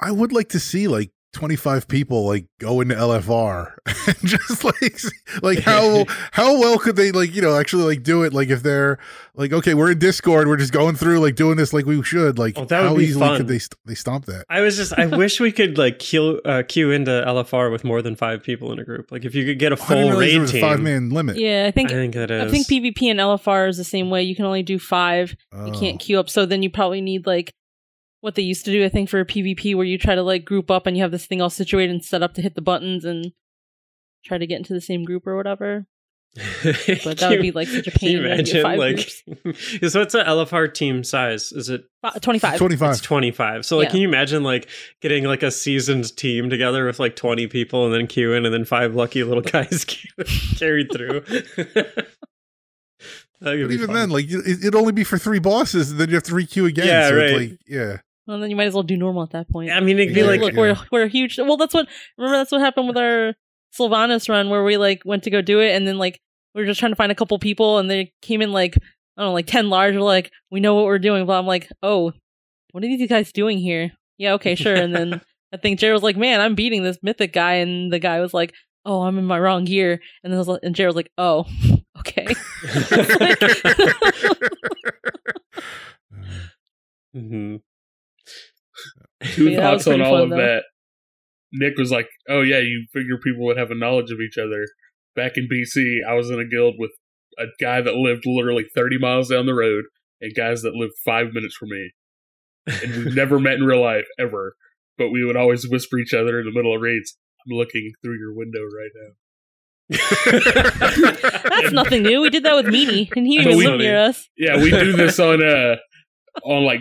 I 0.00 0.10
would 0.12 0.32
like 0.32 0.48
to 0.50 0.60
see 0.60 0.88
like 0.88 1.10
25 1.32 1.86
people 1.86 2.26
like 2.26 2.46
go 2.58 2.80
into 2.80 2.94
LFR 2.94 3.74
and 3.86 4.16
just 4.24 4.64
like 4.64 5.00
like 5.42 5.60
how 5.60 6.04
how 6.32 6.58
well 6.58 6.76
could 6.76 6.96
they 6.96 7.12
like 7.12 7.32
you 7.34 7.40
know 7.40 7.56
actually 7.56 7.84
like 7.84 8.02
do 8.02 8.24
it? 8.24 8.32
Like 8.32 8.48
if 8.48 8.62
they're 8.64 8.98
like 9.34 9.52
okay 9.52 9.74
we're 9.74 9.92
in 9.92 9.98
Discord 9.98 10.48
we're 10.48 10.56
just 10.56 10.72
going 10.72 10.96
through 10.96 11.20
like 11.20 11.36
doing 11.36 11.56
this 11.56 11.72
like 11.72 11.86
we 11.86 12.02
should 12.02 12.38
like 12.38 12.58
oh, 12.58 12.64
that 12.64 12.82
how 12.82 12.98
easily 12.98 13.26
fun. 13.26 13.36
could 13.36 13.48
they 13.48 13.60
st- 13.60 13.78
they 13.84 13.94
stomp 13.94 14.24
that? 14.26 14.44
I 14.50 14.60
was 14.60 14.76
just 14.76 14.92
I 14.98 15.06
wish 15.16 15.38
we 15.38 15.52
could 15.52 15.78
like 15.78 16.00
queue 16.00 16.40
uh, 16.44 16.64
queue 16.66 16.90
into 16.90 17.10
LFR 17.10 17.70
with 17.70 17.84
more 17.84 18.02
than 18.02 18.16
five 18.16 18.42
people 18.42 18.72
in 18.72 18.80
a 18.80 18.84
group. 18.84 19.12
Like 19.12 19.24
if 19.24 19.34
you 19.34 19.44
could 19.44 19.60
get 19.60 19.70
a 19.70 19.76
full 19.76 20.12
raid 20.12 20.48
team. 20.48 20.60
five 20.60 20.80
man 20.80 21.10
limit. 21.10 21.36
Yeah 21.36 21.66
I 21.68 21.70
think 21.70 21.92
I 21.92 21.94
think 21.94 22.14
that 22.14 22.32
is 22.32 22.42
I 22.42 22.50
think 22.50 22.66
PvP 22.66 23.08
and 23.08 23.20
LFR 23.20 23.68
is 23.68 23.76
the 23.76 23.84
same 23.84 24.10
way. 24.10 24.24
You 24.24 24.34
can 24.34 24.46
only 24.46 24.64
do 24.64 24.80
five. 24.80 25.36
Oh. 25.52 25.66
you 25.66 25.72
can't 25.72 25.94
oh. 25.94 26.04
queue 26.04 26.18
up 26.18 26.28
so 26.28 26.44
then 26.44 26.64
you 26.64 26.70
probably 26.70 27.00
need 27.00 27.24
like 27.24 27.54
what 28.20 28.34
they 28.34 28.42
used 28.42 28.64
to 28.66 28.70
do, 28.70 28.84
I 28.84 28.88
think, 28.88 29.08
for 29.08 29.20
a 29.20 29.26
PvP 29.26 29.74
where 29.74 29.86
you 29.86 29.98
try 29.98 30.14
to 30.14 30.22
like 30.22 30.44
group 30.44 30.70
up 30.70 30.86
and 30.86 30.96
you 30.96 31.02
have 31.02 31.12
this 31.12 31.26
thing 31.26 31.40
all 31.40 31.50
situated 31.50 31.92
and 31.92 32.04
set 32.04 32.22
up 32.22 32.34
to 32.34 32.42
hit 32.42 32.54
the 32.54 32.62
buttons 32.62 33.04
and 33.04 33.32
try 34.24 34.38
to 34.38 34.46
get 34.46 34.58
into 34.58 34.74
the 34.74 34.80
same 34.80 35.04
group 35.04 35.26
or 35.26 35.36
whatever. 35.36 35.86
but 36.62 37.18
that 37.18 37.30
would 37.30 37.42
be 37.42 37.50
like 37.50 37.66
such 37.66 37.88
a 37.88 37.90
pain. 37.90 37.98
Can 37.98 38.10
you 38.10 38.24
imagine, 38.24 38.78
like, 38.78 39.00
so 39.88 39.98
what's 39.98 40.14
an 40.14 40.26
LFR 40.26 40.72
team 40.72 41.02
size? 41.02 41.50
Is 41.50 41.68
it 41.68 41.82
25? 42.20 42.56
25. 42.56 42.90
It's 42.92 43.00
25. 43.00 43.66
So, 43.66 43.76
like, 43.76 43.86
yeah. 43.86 43.90
can 43.90 44.00
you 44.00 44.08
imagine, 44.08 44.44
like, 44.44 44.68
getting 45.00 45.24
like 45.24 45.42
a 45.42 45.50
seasoned 45.50 46.16
team 46.16 46.48
together 46.48 46.86
with 46.86 47.00
like 47.00 47.16
20 47.16 47.48
people 47.48 47.84
and 47.84 47.92
then 47.92 48.06
queuing 48.06 48.44
and 48.44 48.54
then 48.54 48.64
five 48.64 48.94
lucky 48.94 49.24
little 49.24 49.42
guys 49.42 49.84
carried 50.56 50.92
through? 50.92 51.22
but 53.40 53.56
even 53.56 53.86
fun. 53.86 53.94
then, 53.96 54.10
like, 54.10 54.30
it'd 54.30 54.76
only 54.76 54.92
be 54.92 55.02
for 55.02 55.18
three 55.18 55.40
bosses 55.40 55.90
and 55.90 55.98
then 55.98 56.10
you 56.10 56.14
have 56.14 56.22
to 56.24 56.32
requeue 56.32 56.68
again. 56.68 56.86
Yeah, 56.86 57.08
so 57.08 57.16
right. 57.16 57.36
Like, 57.36 57.58
yeah. 57.66 57.96
Well, 58.30 58.38
then 58.38 58.48
you 58.48 58.54
might 58.54 58.68
as 58.68 58.74
well 58.74 58.84
do 58.84 58.96
normal 58.96 59.24
at 59.24 59.30
that 59.30 59.50
point. 59.50 59.72
I 59.72 59.80
mean, 59.80 59.98
it'd 59.98 60.14
be 60.14 60.20
yeah, 60.20 60.26
like, 60.28 60.40
look, 60.40 60.52
yeah. 60.52 60.60
we're 60.60 60.76
we're 60.92 61.08
huge. 61.08 61.36
Well, 61.36 61.56
that's 61.56 61.74
what 61.74 61.88
remember. 62.16 62.36
That's 62.36 62.52
what 62.52 62.60
happened 62.60 62.86
with 62.86 62.96
our 62.96 63.34
Sylvanas 63.76 64.28
run, 64.28 64.50
where 64.50 64.62
we 64.62 64.76
like 64.76 65.02
went 65.04 65.24
to 65.24 65.30
go 65.30 65.42
do 65.42 65.58
it, 65.58 65.72
and 65.74 65.84
then 65.84 65.98
like 65.98 66.20
we 66.54 66.62
were 66.62 66.66
just 66.66 66.78
trying 66.78 66.92
to 66.92 66.96
find 66.96 67.10
a 67.10 67.16
couple 67.16 67.36
people, 67.40 67.78
and 67.78 67.90
they 67.90 68.12
came 68.22 68.40
in 68.40 68.52
like 68.52 68.76
I 69.16 69.22
don't 69.22 69.30
know, 69.30 69.32
like 69.32 69.48
ten 69.48 69.68
large. 69.68 69.96
We're 69.96 70.02
like, 70.02 70.30
we 70.48 70.60
know 70.60 70.76
what 70.76 70.84
we're 70.84 71.00
doing, 71.00 71.26
but 71.26 71.40
I'm 71.40 71.46
like, 71.46 71.68
oh, 71.82 72.12
what 72.70 72.84
are 72.84 72.86
these 72.86 73.08
guys 73.08 73.32
doing 73.32 73.58
here? 73.58 73.90
Yeah, 74.16 74.34
okay, 74.34 74.54
sure. 74.54 74.76
And 74.76 74.94
then 74.94 75.20
I 75.52 75.56
think 75.56 75.80
Jared 75.80 75.94
was 75.94 76.04
like, 76.04 76.16
man, 76.16 76.40
I'm 76.40 76.54
beating 76.54 76.84
this 76.84 77.00
mythic 77.02 77.32
guy, 77.32 77.54
and 77.54 77.92
the 77.92 77.98
guy 77.98 78.20
was 78.20 78.32
like, 78.32 78.54
oh, 78.86 79.02
I'm 79.02 79.18
in 79.18 79.24
my 79.24 79.40
wrong 79.40 79.64
gear, 79.64 80.00
and 80.22 80.32
then 80.32 80.38
was 80.38 80.46
like, 80.46 80.60
and 80.62 80.76
Jared 80.76 80.90
was 80.90 80.96
like, 80.96 81.10
oh, 81.18 81.46
okay. 81.98 82.26
mm-hmm. 87.16 87.56
Two 89.34 89.50
yeah, 89.50 89.60
thoughts 89.60 89.86
on 89.86 90.00
all 90.00 90.14
fun, 90.14 90.22
of 90.22 90.30
though. 90.30 90.36
that. 90.36 90.62
Nick 91.52 91.76
was 91.76 91.90
like, 91.90 92.08
"Oh 92.28 92.42
yeah, 92.42 92.58
you 92.58 92.86
figure 92.92 93.18
people 93.22 93.44
would 93.46 93.58
have 93.58 93.70
a 93.70 93.74
knowledge 93.74 94.10
of 94.10 94.20
each 94.20 94.38
other." 94.38 94.66
Back 95.16 95.36
in 95.36 95.48
BC, 95.48 95.98
I 96.08 96.14
was 96.14 96.30
in 96.30 96.38
a 96.38 96.44
guild 96.44 96.76
with 96.78 96.92
a 97.38 97.46
guy 97.60 97.80
that 97.80 97.94
lived 97.94 98.24
literally 98.26 98.64
30 98.74 98.98
miles 98.98 99.28
down 99.28 99.46
the 99.46 99.54
road 99.54 99.84
and 100.20 100.34
guys 100.34 100.62
that 100.62 100.74
lived 100.74 100.92
five 101.04 101.32
minutes 101.32 101.56
from 101.56 101.70
me, 101.70 101.90
and 102.66 103.04
we've 103.04 103.14
never 103.14 103.38
met 103.38 103.54
in 103.54 103.64
real 103.64 103.82
life 103.82 104.06
ever. 104.18 104.54
But 104.96 105.10
we 105.10 105.24
would 105.24 105.36
always 105.36 105.68
whisper 105.68 105.98
each 105.98 106.14
other 106.14 106.40
in 106.40 106.46
the 106.46 106.52
middle 106.52 106.74
of 106.74 106.80
raids. 106.80 107.16
I'm 107.46 107.56
looking 107.56 107.92
through 108.02 108.18
your 108.18 108.34
window 108.34 108.60
right 108.60 108.90
now. 108.94 109.10
That's 111.50 111.72
nothing 111.72 112.02
new. 112.02 112.20
We 112.20 112.30
did 112.30 112.44
that 112.44 112.54
with 112.54 112.66
Meanie, 112.66 113.10
and 113.16 113.26
he 113.26 113.44
was 113.44 113.56
near 113.56 113.98
us. 113.98 114.28
Yeah, 114.36 114.56
we 114.56 114.70
do 114.70 114.92
this 114.92 115.18
on 115.18 115.42
uh 115.42 115.76
on 116.44 116.64
like 116.64 116.80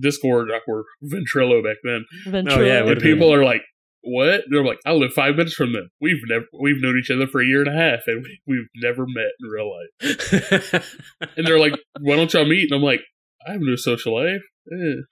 Discord, 0.00 0.48
like 0.48 0.62
we're 0.66 0.82
Ventrilo 1.04 1.62
back 1.62 1.76
then. 1.84 2.04
Ventrilo. 2.26 2.56
Oh 2.56 2.60
yeah, 2.60 2.84
and 2.84 3.00
people 3.00 3.32
are 3.32 3.44
like, 3.44 3.62
"What?" 4.02 4.42
They're 4.50 4.64
like, 4.64 4.78
"I 4.86 4.92
live 4.92 5.12
five 5.12 5.36
minutes 5.36 5.54
from 5.54 5.72
them. 5.72 5.88
We've 6.00 6.20
never 6.28 6.44
we've 6.58 6.80
known 6.80 6.98
each 6.98 7.10
other 7.10 7.26
for 7.26 7.40
a 7.40 7.46
year 7.46 7.62
and 7.62 7.68
a 7.68 7.78
half, 7.78 8.00
and 8.06 8.26
we, 8.46 8.56
have 8.56 8.66
never 8.76 9.06
met 9.06 9.32
in 9.40 9.48
real 9.48 9.70
life." 9.70 10.84
and 11.36 11.46
they're 11.46 11.58
like, 11.60 11.74
"Why 12.00 12.16
don't 12.16 12.32
y'all 12.32 12.44
meet?" 12.46 12.70
And 12.70 12.78
I'm 12.78 12.82
like, 12.82 13.00
"I 13.46 13.52
have 13.52 13.60
no 13.62 13.76
social 13.76 14.14
life." 14.14 14.42
Eh. 14.72 15.02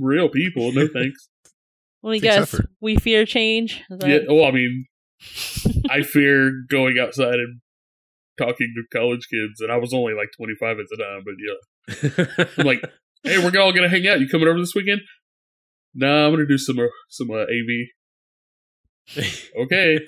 real 0.00 0.28
people. 0.28 0.72
No 0.72 0.86
thanks. 0.92 1.28
Let 2.02 2.10
me 2.12 2.20
Takes 2.20 2.34
guess. 2.36 2.54
effort. 2.54 2.66
We 2.80 2.96
fear 2.96 3.24
change. 3.24 3.82
That- 3.90 4.08
Yeah. 4.08 4.18
Well, 4.28 4.44
I 4.44 4.50
mean, 4.50 4.86
I 5.90 6.02
fear 6.02 6.52
going 6.68 6.98
outside 6.98 7.34
and 7.34 7.60
talking 8.38 8.72
to 8.74 8.98
college 8.98 9.26
kids, 9.30 9.60
and 9.60 9.70
I 9.70 9.76
was 9.76 9.92
only 9.92 10.14
like 10.14 10.30
25 10.36 10.78
at 10.78 10.86
the 10.90 10.96
time. 10.96 11.22
But 11.24 11.34
yeah, 11.38 12.46
I'm 12.58 12.66
like, 12.66 12.82
hey, 13.24 13.38
we're 13.38 13.58
all 13.60 13.72
gonna 13.72 13.88
hang 13.88 14.06
out. 14.06 14.20
You 14.20 14.28
coming 14.28 14.48
over 14.48 14.58
this 14.58 14.74
weekend? 14.74 15.00
No, 15.94 16.26
I'm 16.26 16.32
gonna 16.32 16.46
do 16.46 16.58
some 16.58 16.78
uh, 16.78 16.86
some 17.08 17.30
uh, 17.30 17.42
AV. 17.44 17.88
Okay. 19.58 19.98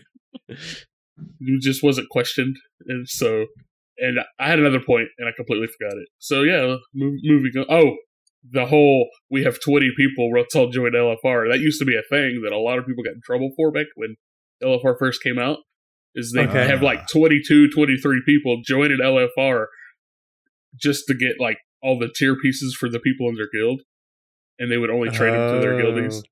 it 0.49 1.61
just 1.63 1.83
wasn't 1.83 2.09
questioned, 2.11 2.57
and 2.87 3.09
so, 3.09 3.47
and 3.99 4.19
I 4.39 4.49
had 4.49 4.59
another 4.59 4.81
point, 4.81 5.09
and 5.19 5.29
I 5.29 5.33
completely 5.37 5.67
forgot 5.67 5.97
it. 5.99 6.09
So 6.19 6.43
yeah, 6.43 6.77
move, 6.95 7.19
moving 7.23 7.53
on. 7.59 7.67
Oh, 7.69 7.97
the 8.51 8.67
whole 8.67 9.09
we 9.31 9.43
have 9.45 9.59
20 9.65 9.91
people. 9.97 10.31
Let's 10.33 10.55
all 10.55 10.71
join 10.71 10.93
LFR. 10.93 11.51
That 11.51 11.61
used 11.61 11.79
to 11.81 11.85
be 11.85 11.97
a 11.97 12.03
thing 12.09 12.41
that 12.45 12.53
a 12.53 12.59
lot 12.59 12.79
of 12.79 12.87
people 12.87 13.03
got 13.05 13.15
in 13.15 13.21
trouble 13.25 13.51
for 13.57 13.71
back 13.73 13.87
when 13.97 14.17
LFR 14.63 14.97
first 14.99 15.23
came 15.23 15.39
out. 15.39 15.59
Is 16.15 16.33
they 16.33 16.47
Okay. 16.47 16.67
have 16.69 16.81
like 16.83 17.09
22, 17.09 17.71
23 17.71 18.23
people 18.25 18.61
join 18.65 18.93
an 18.93 18.99
LFR 19.03 19.67
just 20.81 21.05
to 21.09 21.15
get 21.15 21.41
like 21.41 21.59
all 21.85 21.99
the 21.99 22.09
tier 22.17 22.35
pieces 22.35 22.75
for 22.75 22.89
the 22.89 22.99
people 22.99 23.29
in 23.29 23.35
their 23.37 23.49
guild, 23.53 23.83
and 24.59 24.73
they 24.73 24.77
would 24.79 24.91
only 24.91 25.11
trade 25.11 25.33
them 25.35 25.55
to 25.55 25.61
their 25.61 25.81
guildies. 25.81 26.17
Oh. 26.17 26.23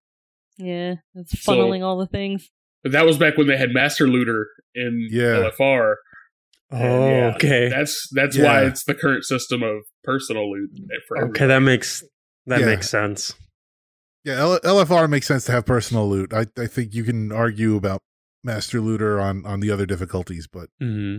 yeah, 0.59 0.95
it's 1.15 1.41
So- 1.43 1.53
funneling 1.53 1.83
all 1.85 1.99
the 1.99 2.07
things. 2.07 2.51
But 2.83 2.91
that 2.93 3.05
was 3.07 3.17
back 3.19 3.37
when 3.37 3.47
they 3.47 3.57
had 3.57 3.71
Master 3.73 4.09
Looter 4.09 4.49
in 4.75 5.07
Yeah. 5.11 5.37
LFR. 5.51 5.97
Oh, 6.73 6.79
Yeah, 7.09 7.33
okay. 7.37 7.69
That's 7.69 8.09
that's 8.13 8.37
why 8.37 8.65
it's 8.65 8.83
the 8.85 8.95
current 8.95 9.25
system 9.25 9.63
of 9.63 9.83
personal 10.03 10.51
loot 10.51 10.71
for 11.07 11.27
Okay, 11.29 11.47
that 11.47 11.61
makes 11.61 12.03
that 12.47 12.61
Yeah. 12.61 12.67
makes 12.67 12.89
sense. 12.91 13.35
Yeah, 14.25 14.39
L- 14.41 14.61
LFR 14.65 15.09
makes 15.09 15.27
sense 15.29 15.45
to 15.45 15.53
have 15.53 15.67
personal 15.67 16.09
loot. 16.09 16.33
I, 16.33 16.47
I 16.59 16.67
think 16.67 16.95
you 16.95 17.05
can 17.05 17.31
argue 17.31 17.77
about 17.77 18.01
Master 18.43 18.81
Looter 18.81 19.21
on, 19.21 19.45
on 19.47 19.61
the 19.61 19.71
other 19.71 19.85
difficulties, 19.87 20.49
but 20.51 20.69
hmm 20.81 21.19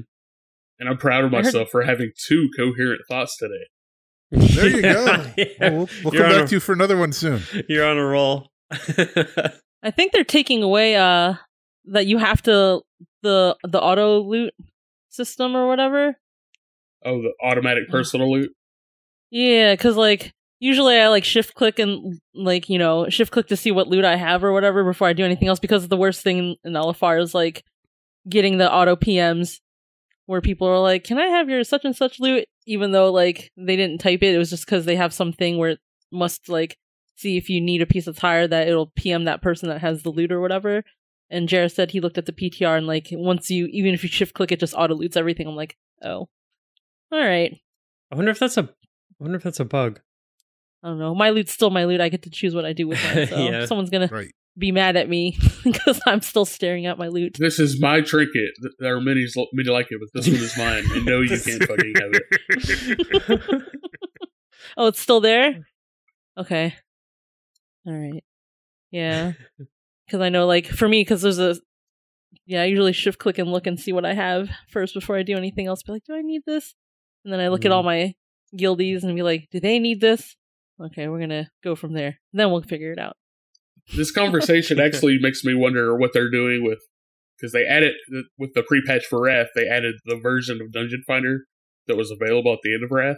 and 0.79 0.89
I'm 0.89 0.97
proud 0.97 1.23
of 1.23 1.33
I 1.33 1.37
heard- 1.37 1.45
myself 1.45 1.69
for 1.69 1.83
having 1.83 2.11
two 2.27 2.49
coherent 2.57 3.01
thoughts 3.07 3.37
today. 3.37 3.67
There 4.33 4.67
you 4.69 4.81
go. 4.81 5.25
Yeah. 5.37 5.45
Well, 5.59 5.71
we'll, 5.71 5.89
we'll 6.03 6.13
You're 6.13 6.23
come 6.23 6.31
back 6.31 6.43
a- 6.43 6.47
to 6.47 6.55
you 6.55 6.59
for 6.59 6.73
another 6.73 6.97
one 6.97 7.13
soon. 7.13 7.41
You're 7.69 7.85
on 7.85 7.97
a 7.97 8.05
roll. 8.05 8.49
I 8.71 9.91
think 9.91 10.11
they're 10.11 10.23
taking 10.23 10.63
away 10.63 10.95
uh 10.95 11.35
that 11.85 12.05
you 12.07 12.17
have 12.17 12.41
to 12.43 12.81
the 13.21 13.57
the 13.63 13.81
auto 13.81 14.19
loot 14.21 14.53
system 15.09 15.55
or 15.55 15.67
whatever. 15.67 16.15
Oh, 17.05 17.21
the 17.21 17.33
automatic 17.43 17.89
personal 17.89 18.31
loot. 18.31 18.51
Yeah, 19.29 19.73
because 19.73 19.95
like 19.97 20.31
usually 20.59 20.97
I 20.97 21.09
like 21.09 21.25
shift 21.25 21.53
click 21.55 21.79
and 21.79 22.19
like 22.33 22.69
you 22.69 22.77
know 22.79 23.09
shift 23.09 23.31
click 23.31 23.47
to 23.47 23.57
see 23.57 23.71
what 23.71 23.87
loot 23.87 24.05
I 24.05 24.15
have 24.15 24.43
or 24.43 24.53
whatever 24.53 24.83
before 24.83 25.07
I 25.07 25.13
do 25.13 25.25
anything 25.25 25.47
else. 25.49 25.59
Because 25.59 25.87
the 25.87 25.97
worst 25.97 26.21
thing 26.21 26.55
in 26.63 26.73
LFR 26.73 27.21
is 27.21 27.33
like 27.35 27.63
getting 28.29 28.57
the 28.57 28.71
auto 28.71 28.95
PMs 28.95 29.59
where 30.25 30.41
people 30.41 30.67
are 30.67 30.79
like, 30.79 31.03
"Can 31.03 31.17
I 31.17 31.27
have 31.27 31.49
your 31.49 31.63
such 31.63 31.85
and 31.85 31.95
such 31.95 32.19
loot?" 32.19 32.45
Even 32.65 32.91
though 32.91 33.11
like 33.11 33.51
they 33.57 33.75
didn't 33.75 33.99
type 33.99 34.23
it, 34.23 34.35
it 34.35 34.37
was 34.37 34.49
just 34.49 34.65
because 34.65 34.85
they 34.85 34.95
have 34.95 35.13
something 35.13 35.57
where 35.57 35.71
it 35.71 35.79
must 36.11 36.49
like 36.49 36.77
see 37.15 37.37
if 37.37 37.49
you 37.49 37.61
need 37.61 37.81
a 37.81 37.85
piece 37.85 38.07
of 38.07 38.17
tire 38.17 38.47
that 38.47 38.67
it'll 38.67 38.91
PM 38.95 39.25
that 39.25 39.41
person 39.41 39.69
that 39.69 39.81
has 39.81 40.03
the 40.03 40.09
loot 40.09 40.31
or 40.31 40.41
whatever. 40.41 40.83
And 41.29 41.49
Jared 41.49 41.71
said 41.71 41.91
he 41.91 41.99
looked 41.99 42.17
at 42.17 42.25
the 42.25 42.31
PTR 42.31 42.77
and 42.77 42.87
like 42.87 43.07
once 43.11 43.49
you 43.49 43.67
even 43.67 43.93
if 43.93 44.03
you 44.03 44.09
shift 44.09 44.33
click 44.33 44.51
it 44.51 44.59
just 44.59 44.75
auto 44.75 44.95
loots 44.95 45.17
everything. 45.17 45.47
I'm 45.47 45.55
like, 45.55 45.77
oh, 46.03 46.29
all 47.11 47.19
right. 47.19 47.59
I 48.11 48.15
wonder 48.15 48.31
if 48.31 48.39
that's 48.39 48.57
a. 48.57 48.63
I 48.63 49.23
wonder 49.23 49.37
if 49.37 49.43
that's 49.43 49.59
a 49.59 49.65
bug. 49.65 49.99
I 50.83 50.89
don't 50.89 50.99
know. 50.99 51.15
My 51.15 51.29
loot's 51.29 51.53
still 51.53 51.69
my 51.69 51.85
loot. 51.85 52.01
I 52.01 52.09
get 52.09 52.23
to 52.23 52.29
choose 52.29 52.53
what 52.53 52.65
I 52.65 52.73
do 52.73 52.87
with 52.87 52.99
it. 53.03 53.29
So 53.29 53.49
Yeah. 53.49 53.65
someone's 53.65 53.89
gonna 53.89 54.09
Right. 54.11 54.33
Be 54.57 54.71
mad 54.71 54.95
at 54.95 55.09
me 55.09 55.37
because 55.63 55.99
I'm 56.05 56.21
still 56.21 56.45
staring 56.45 56.85
at 56.85 56.97
my 56.97 57.07
loot. 57.07 57.37
This 57.39 57.59
is 57.59 57.79
my 57.79 58.01
trinket. 58.01 58.51
There 58.79 58.95
are 58.95 59.01
many 59.01 59.25
many 59.53 59.69
like 59.69 59.87
it, 59.89 59.99
but 59.99 60.09
this 60.13 60.27
one 60.27 60.41
is 60.41 60.57
mine. 60.57 60.83
And 60.95 61.05
no, 61.05 61.21
you 61.21 61.39
can't 61.39 61.63
fucking 61.63 61.93
have 62.01 62.11
it. 62.13 63.61
Oh, 64.75 64.87
it's 64.87 64.99
still 64.99 65.19
there. 65.19 65.59
Okay. 66.37 66.73
All 67.85 67.93
right. 67.93 68.23
Yeah. 68.89 69.33
Because 70.07 70.21
I 70.21 70.29
know, 70.29 70.47
like, 70.47 70.65
for 70.65 70.87
me, 70.87 71.01
because 71.01 71.21
there's 71.21 71.37
a 71.37 71.57
yeah, 72.45 72.63
I 72.63 72.65
usually 72.65 72.93
shift 72.93 73.19
click 73.19 73.37
and 73.37 73.51
look 73.51 73.67
and 73.67 73.79
see 73.79 73.93
what 73.93 74.05
I 74.05 74.13
have 74.13 74.49
first 74.69 74.93
before 74.93 75.17
I 75.17 75.23
do 75.23 75.37
anything 75.37 75.67
else. 75.67 75.83
Be 75.83 75.93
like, 75.93 76.05
do 76.05 76.15
I 76.15 76.21
need 76.21 76.41
this? 76.45 76.75
And 77.23 77.31
then 77.31 77.39
I 77.39 77.49
look 77.49 77.65
at 77.65 77.71
all 77.71 77.83
mm-hmm. 77.83 78.09
my 78.09 78.13
guildies 78.57 79.03
and 79.03 79.15
be 79.15 79.21
like, 79.21 79.47
do 79.51 79.59
they 79.59 79.79
need 79.79 80.01
this? 80.01 80.35
Okay, 80.81 81.07
we're 81.07 81.19
gonna 81.19 81.49
go 81.63 81.75
from 81.75 81.93
there. 81.93 82.19
Then 82.33 82.51
we'll 82.51 82.63
figure 82.63 82.91
it 82.91 82.99
out. 82.99 83.15
This 83.95 84.11
conversation 84.11 84.79
actually 84.83 85.17
makes 85.19 85.43
me 85.43 85.53
wonder 85.53 85.97
what 85.97 86.11
they're 86.13 86.31
doing 86.31 86.63
with 86.63 86.79
because 87.37 87.51
they 87.51 87.65
added 87.65 87.93
with 88.37 88.53
the 88.53 88.63
pre-patch 88.63 89.05
for 89.09 89.21
Wrath. 89.21 89.47
They 89.55 89.67
added 89.67 89.95
the 90.05 90.17
version 90.17 90.61
of 90.61 90.71
Dungeon 90.71 91.03
Finder 91.05 91.41
that 91.87 91.97
was 91.97 92.11
available 92.11 92.53
at 92.53 92.59
the 92.63 92.73
end 92.73 92.83
of 92.83 92.91
Wrath. 92.91 93.17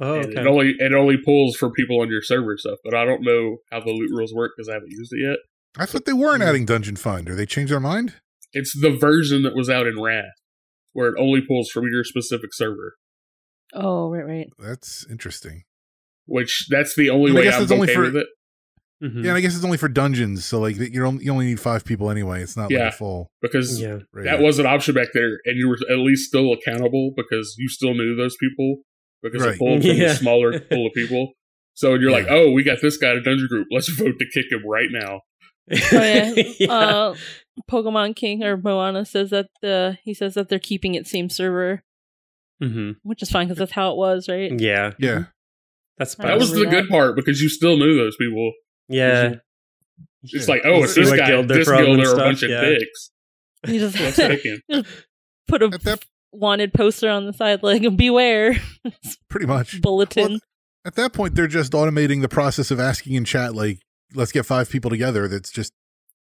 Oh, 0.00 0.14
And 0.14 0.26
okay. 0.26 0.40
It 0.40 0.46
only 0.46 0.74
it 0.78 0.94
only 0.94 1.18
pulls 1.22 1.56
for 1.56 1.70
people 1.70 2.00
on 2.00 2.08
your 2.08 2.22
server 2.22 2.56
stuff, 2.56 2.78
but 2.82 2.94
I 2.94 3.04
don't 3.04 3.22
know 3.22 3.58
how 3.70 3.80
the 3.80 3.90
loot 3.90 4.10
rules 4.10 4.32
work 4.32 4.52
because 4.56 4.68
I 4.68 4.74
haven't 4.74 4.90
used 4.90 5.12
it 5.12 5.20
yet. 5.20 5.38
I 5.76 5.86
thought 5.86 6.06
they 6.06 6.12
weren't 6.12 6.42
mm. 6.42 6.46
adding 6.46 6.64
Dungeon 6.64 6.96
Finder. 6.96 7.34
They 7.34 7.46
changed 7.46 7.72
their 7.72 7.80
mind? 7.80 8.14
It's 8.52 8.78
the 8.78 8.90
version 8.90 9.42
that 9.42 9.54
was 9.54 9.70
out 9.70 9.86
in 9.86 10.00
Wrath, 10.00 10.24
where 10.92 11.08
it 11.08 11.14
only 11.18 11.40
pulls 11.46 11.70
from 11.70 11.84
your 11.90 12.04
specific 12.04 12.50
server. 12.52 12.94
Oh, 13.74 14.10
right, 14.10 14.26
right. 14.26 14.46
That's 14.58 15.06
interesting. 15.10 15.62
Which 16.26 16.66
that's 16.70 16.94
the 16.94 17.10
only 17.10 17.32
I 17.32 17.34
way 17.34 17.52
I'm 17.52 17.62
okay 17.62 17.94
for- 17.94 18.02
with 18.02 18.16
it. 18.16 18.26
Mhm. 19.02 19.24
Yeah, 19.24 19.30
and 19.30 19.36
I 19.36 19.40
guess 19.40 19.56
it's 19.56 19.64
only 19.64 19.78
for 19.78 19.88
dungeons, 19.88 20.44
so 20.44 20.60
like 20.60 20.76
you 20.76 21.04
only, 21.04 21.24
you 21.24 21.32
only 21.32 21.46
need 21.46 21.58
five 21.60 21.84
people 21.84 22.08
anyway. 22.10 22.40
It's 22.42 22.56
not 22.56 22.70
Yeah. 22.70 22.84
like 22.84 22.94
a 22.94 22.96
full. 22.96 23.30
Because 23.42 23.80
yeah. 23.80 23.98
that 24.22 24.40
was 24.40 24.58
an 24.60 24.66
option 24.66 24.94
back 24.94 25.08
there, 25.12 25.40
and 25.44 25.56
you 25.56 25.68
were 25.68 25.78
at 25.90 25.98
least 25.98 26.28
still 26.28 26.52
accountable 26.52 27.12
because 27.16 27.56
you 27.58 27.68
still 27.68 27.94
knew 27.94 28.14
those 28.14 28.36
people 28.36 28.76
because 29.22 29.42
Right. 29.42 29.54
it 29.54 29.58
pulled 29.58 29.82
from 29.82 29.90
Yeah. 29.90 30.12
a 30.12 30.14
smaller 30.14 30.60
pool 30.70 30.86
of 30.86 30.92
people. 30.94 31.32
So 31.74 31.94
you're 31.94 32.10
like, 32.12 32.26
oh, 32.28 32.50
we 32.52 32.62
got 32.62 32.80
this 32.80 32.96
guy 32.96 33.10
in 33.12 33.16
a 33.18 33.22
dungeon 33.22 33.48
group. 33.48 33.66
Let's 33.70 33.88
vote 33.96 34.18
to 34.18 34.26
kick 34.26 34.52
him 34.52 34.62
right 34.68 34.88
now. 34.90 35.22
Oh, 35.72 35.76
yeah. 35.92 36.34
Yeah. 36.60 36.72
Uh, 36.72 37.14
Pokemon 37.70 38.14
King 38.16 38.42
or 38.44 38.56
Moana 38.56 39.04
says 39.04 39.30
that 39.30 39.48
the 39.62 39.98
he 40.04 40.14
says 40.14 40.34
that 40.34 40.48
they're 40.48 40.58
keeping 40.58 40.94
it 40.94 41.06
same 41.06 41.28
server, 41.28 41.82
Mhm. 42.62 42.96
which 43.02 43.22
is 43.22 43.30
fine 43.30 43.46
because 43.48 43.58
that's 43.58 43.72
how 43.72 43.90
it 43.90 43.96
was, 43.96 44.28
right? 44.28 44.52
Yeah. 44.58 44.92
Yeah. 44.98 45.24
That's 45.98 46.14
That 46.16 46.38
was 46.38 46.50
the 46.52 46.60
remember 46.62 46.80
good 46.82 46.88
part 46.90 47.16
because 47.16 47.42
you 47.42 47.48
still 47.48 47.76
knew 47.76 47.96
those 47.96 48.16
people. 48.16 48.52
Yeah. 48.92 49.34
It's 50.22 50.46
Yeah. 50.46 50.54
like, 50.54 50.62
oh, 50.64 50.84
it's 50.84 50.94
See 50.94 51.02
this 51.02 51.10
what 51.10 51.18
guy, 51.18 51.26
guild 51.28 51.48
this 51.48 51.66
from 51.66 51.84
guild 51.84 51.98
and 51.98 52.00
are 52.00 52.02
a 52.02 52.06
stuff, 52.06 52.18
bunch 52.18 52.42
of 52.42 52.50
yeah. 52.50 52.60
dicks. 52.60 53.10
You 53.66 53.78
just 53.80 53.98
Let's 53.98 54.16
pick 54.16 54.42
him. 54.42 54.62
put 55.48 55.62
a 55.62 55.68
that 55.68 56.04
wanted 56.32 56.72
poster 56.72 57.08
on 57.08 57.26
the 57.26 57.32
side, 57.32 57.62
like 57.62 57.96
beware 57.96 58.56
pretty 59.28 59.46
much. 59.46 59.80
bulletin. 59.80 60.30
Well, 60.32 60.38
at 60.84 60.94
that 60.96 61.12
point, 61.12 61.34
they're 61.34 61.46
just 61.46 61.72
automating 61.72 62.22
the 62.22 62.28
process 62.28 62.70
of 62.70 62.80
asking 62.80 63.14
in 63.14 63.24
chat, 63.24 63.54
like, 63.54 63.80
let's 64.14 64.32
get 64.32 64.46
five 64.46 64.68
people 64.68 64.90
together. 64.90 65.28
That's 65.28 65.50
just 65.50 65.72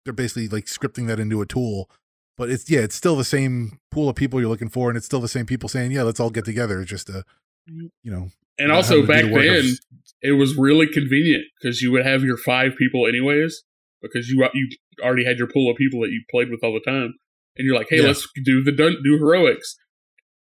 they're 0.04 0.14
basically 0.14 0.48
like 0.48 0.66
scripting 0.66 1.08
that 1.08 1.20
into 1.20 1.42
a 1.42 1.46
tool. 1.46 1.90
But 2.38 2.50
it's 2.50 2.70
yeah, 2.70 2.80
it's 2.82 2.96
still 2.96 3.16
the 3.16 3.24
same 3.24 3.80
pool 3.92 4.10
of 4.10 4.16
people 4.16 4.40
you're 4.40 4.50
looking 4.50 4.70
for, 4.70 4.90
and 4.90 4.98
it's 4.98 5.06
still 5.06 5.20
the 5.20 5.28
same 5.28 5.46
people 5.46 5.70
saying, 5.70 5.92
yeah, 5.92 6.04
let's 6.04 6.20
all 6.20 6.30
get 6.30 6.46
together. 6.46 6.82
It's 6.82 6.90
just 6.90 7.10
a 7.10 7.24
mm. 7.70 7.90
you 8.04 8.12
know, 8.12 8.30
And 8.58 8.72
also 8.72 9.02
having 9.02 9.08
to 9.08 9.08
do 9.08 9.14
back 9.14 9.26
the 9.26 9.32
work 9.34 9.46
of- 9.46 9.64
then, 9.66 9.76
it 10.24 10.32
was 10.34 10.56
really 10.56 10.88
convenient 10.88 11.44
because 11.60 11.82
you 11.82 11.92
would 11.92 12.06
have 12.06 12.24
your 12.24 12.38
five 12.38 12.76
people 12.78 13.08
anyways 13.08 13.64
because 14.02 14.30
you 14.30 14.48
you 14.54 14.70
already 15.02 15.26
had 15.26 15.38
your 15.38 15.48
pool 15.48 15.72
of 15.72 15.78
people 15.78 16.02
that 16.02 16.10
you 16.12 16.22
played 16.30 16.50
with 16.52 16.60
all 16.64 16.74
the 16.74 16.80
time, 16.92 17.14
and 17.58 17.66
you're 17.66 17.76
like, 17.76 17.88
hey, 17.90 17.98
Yeah. 18.02 18.08
let's 18.08 18.28
do 18.44 18.64
the 18.64 18.72
dun- 18.72 19.02
do 19.04 19.18
heroics, 19.18 19.76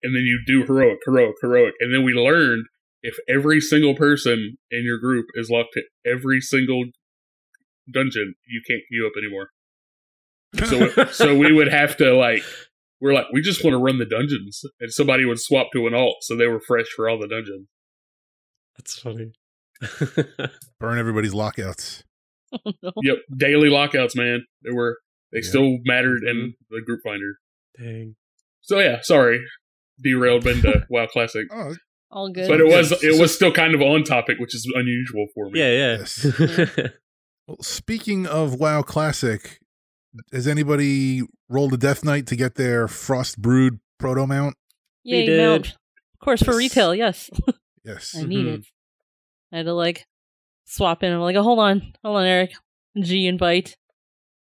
and 0.03 0.15
then 0.15 0.23
you 0.23 0.41
do 0.45 0.63
heroic, 0.65 0.99
heroic, 1.05 1.35
heroic, 1.41 1.73
and 1.79 1.93
then 1.93 2.03
we 2.03 2.13
learned 2.13 2.65
if 3.03 3.15
every 3.29 3.61
single 3.61 3.95
person 3.95 4.57
in 4.71 4.83
your 4.83 4.97
group 4.97 5.27
is 5.35 5.49
locked 5.49 5.69
to 5.73 5.83
every 6.05 6.41
single 6.41 6.85
dungeon, 7.91 8.35
you 8.47 8.62
can't 8.67 8.81
queue 8.89 9.07
up 9.07 9.13
anymore. 9.17 9.49
So 10.67 11.05
so 11.12 11.37
we 11.37 11.51
would 11.57 11.69
have 11.71 11.95
to 11.97 12.13
like 12.15 12.43
we're 12.99 13.13
like 13.13 13.27
we 13.31 13.41
just 13.41 13.63
want 13.63 13.73
to 13.75 13.77
run 13.77 13.97
the 13.99 14.05
dungeons, 14.05 14.62
and 14.79 14.91
somebody 14.91 15.23
would 15.25 15.39
swap 15.39 15.67
to 15.73 15.87
an 15.87 15.93
alt 15.93 16.17
so 16.21 16.35
they 16.35 16.47
were 16.47 16.60
fresh 16.60 16.87
for 16.95 17.07
all 17.10 17.19
the 17.19 17.27
dungeons. 17.27 17.67
That's 18.80 18.98
funny. 18.98 19.34
burn 20.80 20.98
everybody's 20.98 21.34
lockouts. 21.34 22.04
Oh, 22.52 22.71
no. 22.82 22.92
Yep, 23.04 23.17
daily 23.38 23.69
lockouts, 23.69 24.15
man. 24.15 24.44
They 24.63 24.71
were 24.71 24.98
they 25.32 25.42
Yeah. 25.42 25.48
still 25.50 25.77
mattered 25.86 26.23
in 26.23 26.36
mm-hmm. 26.36 26.75
the 26.75 26.82
group 26.82 27.02
finder. 27.04 27.36
Dang. 27.77 28.15
So 28.62 28.80
yeah, 28.80 29.02
sorry, 29.04 29.46
derailed 30.02 30.48
into 30.48 30.84
WoW 30.90 31.06
Classic, 31.06 31.46
Oh, 31.52 31.75
All 32.10 32.32
good. 32.32 32.48
but 32.48 32.60
it 32.60 32.65
was 32.65 32.90
Yes. 32.90 33.04
it 33.04 33.21
was 33.21 33.36
still 33.36 33.52
kind 33.52 33.75
of 33.75 33.84
on 33.84 34.04
topic, 34.04 34.40
which 34.40 34.56
is 34.56 34.65
unusual 34.73 35.27
for 35.36 35.52
me. 35.52 35.60
Yeah, 35.60 35.69
yeah. 35.69 35.98
Yes. 36.00 36.90
well, 37.48 37.58
speaking 37.62 38.25
of 38.25 38.56
WoW 38.56 38.82
Classic, 38.82 39.60
has 40.34 40.48
anybody 40.48 41.21
rolled 41.50 41.73
a 41.73 41.77
Death 41.77 42.04
Knight 42.04 42.25
to 42.27 42.36
get 42.36 42.56
their 42.56 42.88
Frostbrood 42.88 43.80
proto 44.00 44.25
mount? 44.25 44.56
Yay, 45.04 45.27
did. 45.27 45.38
mount. 45.40 45.67
Of 45.67 46.19
course, 46.25 46.42
for 46.42 46.56
retail, 46.58 46.96
yes. 46.96 47.30
Yes. 47.90 48.15
I 48.17 48.23
need 48.23 48.46
Mhm. 48.46 48.60
it. 48.60 48.65
I 49.52 49.58
had 49.58 49.65
to 49.65 49.73
like 49.73 50.06
swap 50.65 51.04
in. 51.04 51.12
I'm 51.12 51.19
like, 51.21 51.35
oh, 51.35 51.44
hold 51.44 51.60
on, 51.60 51.94
hold 52.04 52.17
on, 52.17 52.25
Eric. 52.25 52.52
G 53.02 53.27
invite 53.27 53.75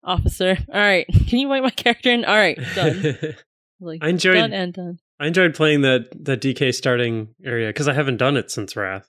officer. 0.04 0.56
All 0.72 0.80
right, 0.80 1.06
can 1.28 1.38
you 1.38 1.46
invite 1.52 1.62
my 1.62 1.70
character 1.70 2.10
in? 2.10 2.24
All 2.24 2.36
right, 2.36 2.58
done. 2.74 3.16
Like 3.84 3.98
I 4.04 4.10
enjoyed- 4.10 4.34
done 4.36 4.52
and 4.52 4.72
done. 4.72 4.98
I 5.18 5.26
enjoyed 5.26 5.54
playing 5.56 5.80
the 5.80 6.06
the 6.14 6.36
DK 6.36 6.72
starting 6.72 7.34
area 7.44 7.68
because 7.68 7.88
I 7.88 7.94
haven't 7.94 8.18
done 8.18 8.36
it 8.36 8.48
since 8.48 8.76
Wrath. 8.76 9.08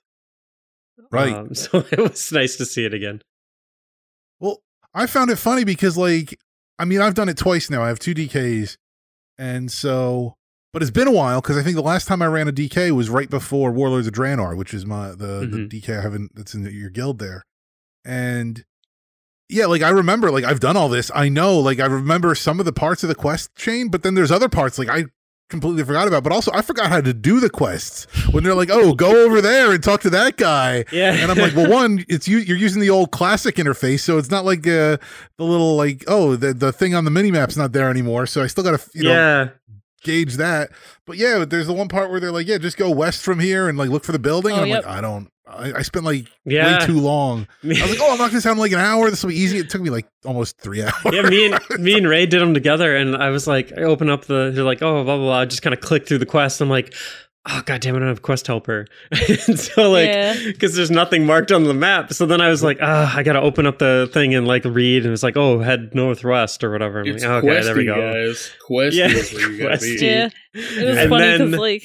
Right. 1.12 1.32
Um, 1.32 1.54
so 1.54 1.84
it 1.92 1.98
was 2.00 2.32
nice 2.32 2.56
to 2.56 2.64
see 2.66 2.84
it 2.84 2.92
again. 2.92 3.22
Well, 4.40 4.62
I 4.92 5.06
found 5.06 5.30
it 5.30 5.36
funny 5.36 5.62
because, 5.64 5.96
like, 5.96 6.36
I 6.78 6.84
mean, 6.86 7.00
I've 7.00 7.14
done 7.14 7.28
it 7.28 7.36
twice 7.36 7.70
now. 7.70 7.84
I 7.84 7.88
have 7.88 8.00
two 8.00 8.14
DKs, 8.14 8.76
and 9.38 9.70
so, 9.70 10.36
but 10.74 10.82
it's 10.82 10.90
been 10.90 11.08
a 11.08 11.12
while 11.12 11.40
because 11.40 11.56
I 11.56 11.62
think 11.62 11.76
the 11.76 11.82
last 11.82 12.06
time 12.06 12.20
I 12.20 12.26
ran 12.26 12.48
a 12.48 12.52
DK 12.52 12.90
was 12.90 13.08
right 13.08 13.30
before 13.30 13.70
Warlords 13.72 14.06
of 14.06 14.12
Draenor, 14.12 14.54
which 14.56 14.74
is 14.74 14.84
my 14.84 15.12
the 15.12 15.46
Mhm. 15.46 15.52
the 15.70 15.80
DK 15.80 15.96
I 15.98 16.02
haven't 16.02 16.32
that's 16.34 16.52
in 16.54 16.64
your 16.66 16.90
guild 16.90 17.18
there, 17.18 17.42
and 18.04 18.64
yeah, 19.48 19.66
like 19.66 19.82
I 19.82 19.90
remember, 19.90 20.30
like 20.30 20.44
I've 20.44 20.60
done 20.60 20.76
all 20.76 20.88
this. 20.88 21.10
I 21.14 21.28
know, 21.28 21.58
like 21.58 21.78
I 21.80 21.86
remember 21.86 22.34
some 22.34 22.58
of 22.60 22.66
the 22.66 22.72
parts 22.72 23.02
of 23.02 23.08
the 23.08 23.14
quest 23.14 23.54
chain, 23.56 23.88
but 23.88 24.02
then 24.02 24.14
there's 24.14 24.30
other 24.32 24.48
parts 24.48 24.78
like 24.78 24.88
I 24.88 25.04
completely 25.50 25.84
forgot 25.84 26.08
about. 26.08 26.24
But 26.24 26.32
also, 26.32 26.50
I 26.54 26.62
forgot 26.62 26.88
how 26.88 27.02
to 27.02 27.12
do 27.12 27.38
the 27.38 27.50
quests 27.50 28.06
when 28.32 28.42
they're 28.42 28.54
like, 28.54 28.70
"Oh, 28.72 28.94
go 28.94 29.24
over 29.26 29.42
there 29.42 29.70
and 29.72 29.82
talk 29.84 30.00
to 30.00 30.10
that 30.10 30.38
guy." 30.38 30.86
Yeah. 30.90 31.12
And 31.12 31.30
I'm 31.30 31.36
like, 31.38 31.54
well, 31.54 31.70
one, 31.70 32.04
it's 32.08 32.26
you. 32.26 32.38
You're 32.38 32.56
using 32.56 32.80
the 32.80 32.88
old 32.90 33.10
classic 33.12 33.56
interface, 33.56 34.00
so 34.00 34.16
it's 34.16 34.30
not 34.30 34.46
like 34.46 34.66
uh, 34.66 34.96
the 35.36 35.44
little 35.44 35.76
like, 35.76 36.04
oh, 36.08 36.36
the 36.36 36.54
the 36.54 36.72
thing 36.72 36.94
on 36.94 37.04
the 37.04 37.10
mini 37.10 37.30
map's 37.30 37.56
not 37.56 37.72
there 37.72 37.90
anymore. 37.90 38.24
So 38.26 38.42
I 38.42 38.46
still 38.46 38.64
got 38.64 38.80
to 38.80 38.90
you 38.94 39.04
know 39.04 39.10
yeah. 39.12 39.48
Gauge 40.04 40.36
that. 40.36 40.70
But 41.06 41.16
yeah, 41.16 41.44
there's 41.44 41.66
the 41.66 41.72
one 41.72 41.88
part 41.88 42.10
where 42.10 42.20
they're 42.20 42.30
like, 42.32 42.46
yeah, 42.46 42.58
just 42.58 42.76
go 42.76 42.90
west 42.90 43.22
from 43.22 43.40
here 43.40 43.68
and 43.68 43.76
like 43.76 43.90
look 43.90 44.04
for 44.04 44.12
the 44.12 44.18
building. 44.18 44.52
Oh, 44.52 44.56
and 44.56 44.62
I'm 44.64 44.68
yep. 44.68 44.86
like, 44.86 44.96
I 44.96 45.00
don't. 45.00 45.28
I, 45.46 45.72
I 45.74 45.82
spent 45.82 46.04
like 46.06 46.26
Yeah. 46.46 46.78
way 46.78 46.86
too 46.86 46.98
long. 47.00 47.46
I 47.64 47.68
was 47.68 47.90
like, 47.90 47.98
oh, 48.00 48.12
I'm 48.12 48.18
not 48.18 48.30
gonna 48.30 48.40
sound 48.40 48.58
like 48.58 48.72
an 48.72 48.78
hour. 48.78 49.10
This 49.10 49.22
will 49.22 49.30
be 49.30 49.36
easy. 49.38 49.58
It 49.58 49.68
took 49.68 49.82
me 49.82 49.90
like 49.90 50.06
almost 50.24 50.58
three 50.58 50.82
hours. 50.82 50.94
yeah, 51.12 51.22
me 51.22 51.46
and 51.52 51.82
me 51.82 51.98
and 51.98 52.08
Rei 52.08 52.24
did 52.26 52.40
them 52.40 52.54
together, 52.54 52.96
and 52.96 53.16
I 53.16 53.28
was 53.30 53.46
like, 53.46 53.70
I 53.76 53.82
open 53.82 54.08
up 54.08 54.24
the, 54.24 54.52
they're 54.54 54.64
like, 54.64 54.80
oh, 54.82 55.04
blah 55.04 55.16
blah 55.16 55.16
blah. 55.18 55.40
I 55.40 55.44
just 55.44 55.62
kind 55.62 55.74
of 55.74 55.80
click 55.80 56.06
through 56.06 56.18
the 56.18 56.26
quest. 56.26 56.60
I'm 56.60 56.70
like, 56.70 56.94
oh 57.46 57.62
god 57.66 57.80
damn 57.80 57.94
it, 57.94 57.98
I 57.98 58.00
don't 58.00 58.08
have 58.08 58.22
quest 58.22 58.46
helper. 58.46 58.86
so 59.56 59.90
like, 59.90 60.08
Yeah. 60.08 60.34
because 60.46 60.74
there's 60.74 60.90
nothing 60.90 61.26
marked 61.26 61.52
on 61.52 61.64
the 61.64 61.74
map. 61.74 62.12
So 62.12 62.24
then 62.26 62.40
I 62.40 62.48
was 62.48 62.62
like, 62.62 62.78
ah, 62.80 63.14
I 63.16 63.22
gotta 63.22 63.40
open 63.40 63.66
up 63.66 63.78
the 63.78 64.08
thing 64.12 64.34
and 64.34 64.46
like 64.46 64.64
read, 64.64 65.04
and 65.04 65.12
it's 65.12 65.22
like, 65.22 65.36
oh, 65.36 65.58
head 65.60 65.94
northwest 65.94 66.64
or 66.64 66.70
whatever. 66.70 67.00
I'm 67.00 67.06
It's 67.08 67.24
like, 67.24 67.44
questy, 67.44 67.48
okay, 67.56 67.62
there 67.64 67.76
we 67.76 67.84
go. 67.86 68.12
guys. 68.12 68.50
Questie 68.68 68.96
Yeah, 68.96 69.06
is 69.08 69.32
where 69.32 69.50
you 69.50 69.58
gotta 69.62 69.78
be. 69.78 69.96
questy. 69.96 70.00
Yeah, 70.02 70.28
it 70.54 70.86
was 70.86 70.96
And 70.98 71.10
funny 71.10 71.32
because 71.38 71.60
like 71.60 71.82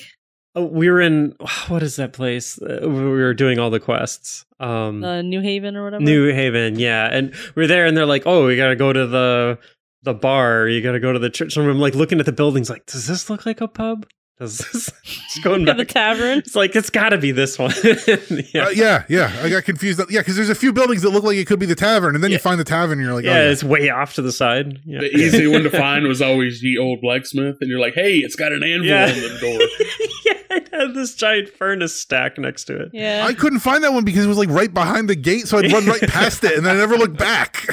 Oh, 0.55 0.66
we 0.66 0.89
were 0.89 0.99
in 0.99 1.36
what 1.68 1.84
is 1.84 1.97
that 1.97 2.12
place? 2.12 2.60
Uh, 2.60 2.80
we 2.82 2.89
were 3.03 3.36
doing 3.36 3.60
all 3.60 3.70
the 3.70 3.80
quests. 3.80 4.45
Um, 4.60 5.03
uh, 5.03 5.22
New 5.22 5.41
Haven 5.41 5.76
or 5.78 5.84
whatever. 5.84 6.03
New 6.03 6.34
Haven, 6.34 6.80
yeah. 6.80 7.05
And 7.12 7.36
we're 7.55 7.68
there, 7.68 7.86
and 7.86 7.95
they're 7.95 8.07
like, 8.07 8.24
"Oh, 8.26 8.47
we 8.47 8.57
gotta 8.57 8.76
go 8.76 8.91
to 8.91 9.05
the 9.05 9.60
the 10.01 10.16
bar. 10.16 10.68
You 10.68 10.82
gotta 10.82 10.99
go 10.99 11.14
to 11.14 11.20
the 11.20 11.30
church." 11.30 11.55
And 11.55 11.70
I'm 11.70 11.80
like 11.80 11.93
looking 11.93 12.20
at 12.20 12.26
the 12.26 12.32
buildings, 12.32 12.68
like, 12.68 12.88
does 12.88 13.05
this 13.05 13.30
look 13.30 13.45
like 13.45 13.62
a 13.62 13.68
pub? 13.68 14.07
Does 14.40 14.60
this 14.60 14.90
just 15.04 15.44
going 15.44 15.62
Yeah, 15.68 15.74
back? 15.74 15.78
the 15.78 15.86
tavern. 15.86 16.38
it's 16.38 16.56
like 16.56 16.74
it's 16.74 16.90
got 16.90 17.10
to 17.10 17.18
be 17.18 17.32
this 17.32 17.60
one. 17.60 17.74
yeah, 17.84 18.66
Uh, 18.68 18.70
yeah, 18.70 19.04
yeah. 19.10 19.38
I 19.44 19.50
got 19.50 19.66
confused. 19.66 20.00
Yeah, 20.10 20.22
because 20.22 20.38
there's 20.38 20.50
a 20.50 20.56
few 20.56 20.72
buildings 20.72 21.02
that 21.02 21.10
look 21.10 21.26
like 21.26 21.36
it 21.36 21.46
could 21.46 21.60
be 21.60 21.66
the 21.66 21.76
tavern, 21.76 22.16
and 22.16 22.24
then 22.24 22.32
you 22.32 22.40
find 22.40 22.58
the 22.58 22.64
tavern, 22.64 23.00
and 23.00 23.06
you're 23.06 23.14
like, 23.16 23.26
yeah, 23.26 23.32
oh, 23.32 23.44
yeah. 23.44 23.52
it's 23.52 23.66
way 23.66 23.90
off 23.90 24.14
to 24.14 24.22
the 24.22 24.32
side. 24.32 24.80
Yeah. 24.86 25.00
The 25.02 25.14
easy 25.18 25.46
one 25.52 25.64
to 25.64 25.70
find 25.70 26.08
was 26.08 26.22
always 26.22 26.62
the 26.62 26.78
old 26.78 27.02
blacksmith, 27.02 27.58
and 27.60 27.70
you're 27.70 27.82
like, 27.82 27.96
"Hey, 27.96 28.18
it's 28.20 28.36
got 28.38 28.54
an 28.54 28.64
anvil 28.64 28.86
Yeah. 28.88 29.08
on 29.08 29.14
the 29.20 29.38
door." 29.42 29.60
yeah, 30.26 30.58
it 30.58 30.70
had 30.74 30.94
this 30.94 31.16
giant 31.16 31.50
furnace 31.50 31.94
stack 32.00 32.38
next 32.38 32.64
to 32.66 32.82
it. 32.84 32.92
Yeah, 32.94 33.26
I 33.28 33.34
couldn't 33.34 33.60
find 33.60 33.84
that 33.84 33.92
one 33.92 34.06
because 34.06 34.24
it 34.24 34.30
was 34.30 34.38
like 34.38 34.50
right 34.50 34.74
behind 34.74 35.10
the 35.10 35.16
gate, 35.18 35.48
so 35.50 35.58
I'd 35.58 35.70
run 35.72 35.86
right 35.86 36.02
past 36.02 36.46
it, 36.46 36.58
and 36.58 36.66
I 36.66 36.76
never 36.76 36.96
looked 36.98 37.18
back. 37.18 37.66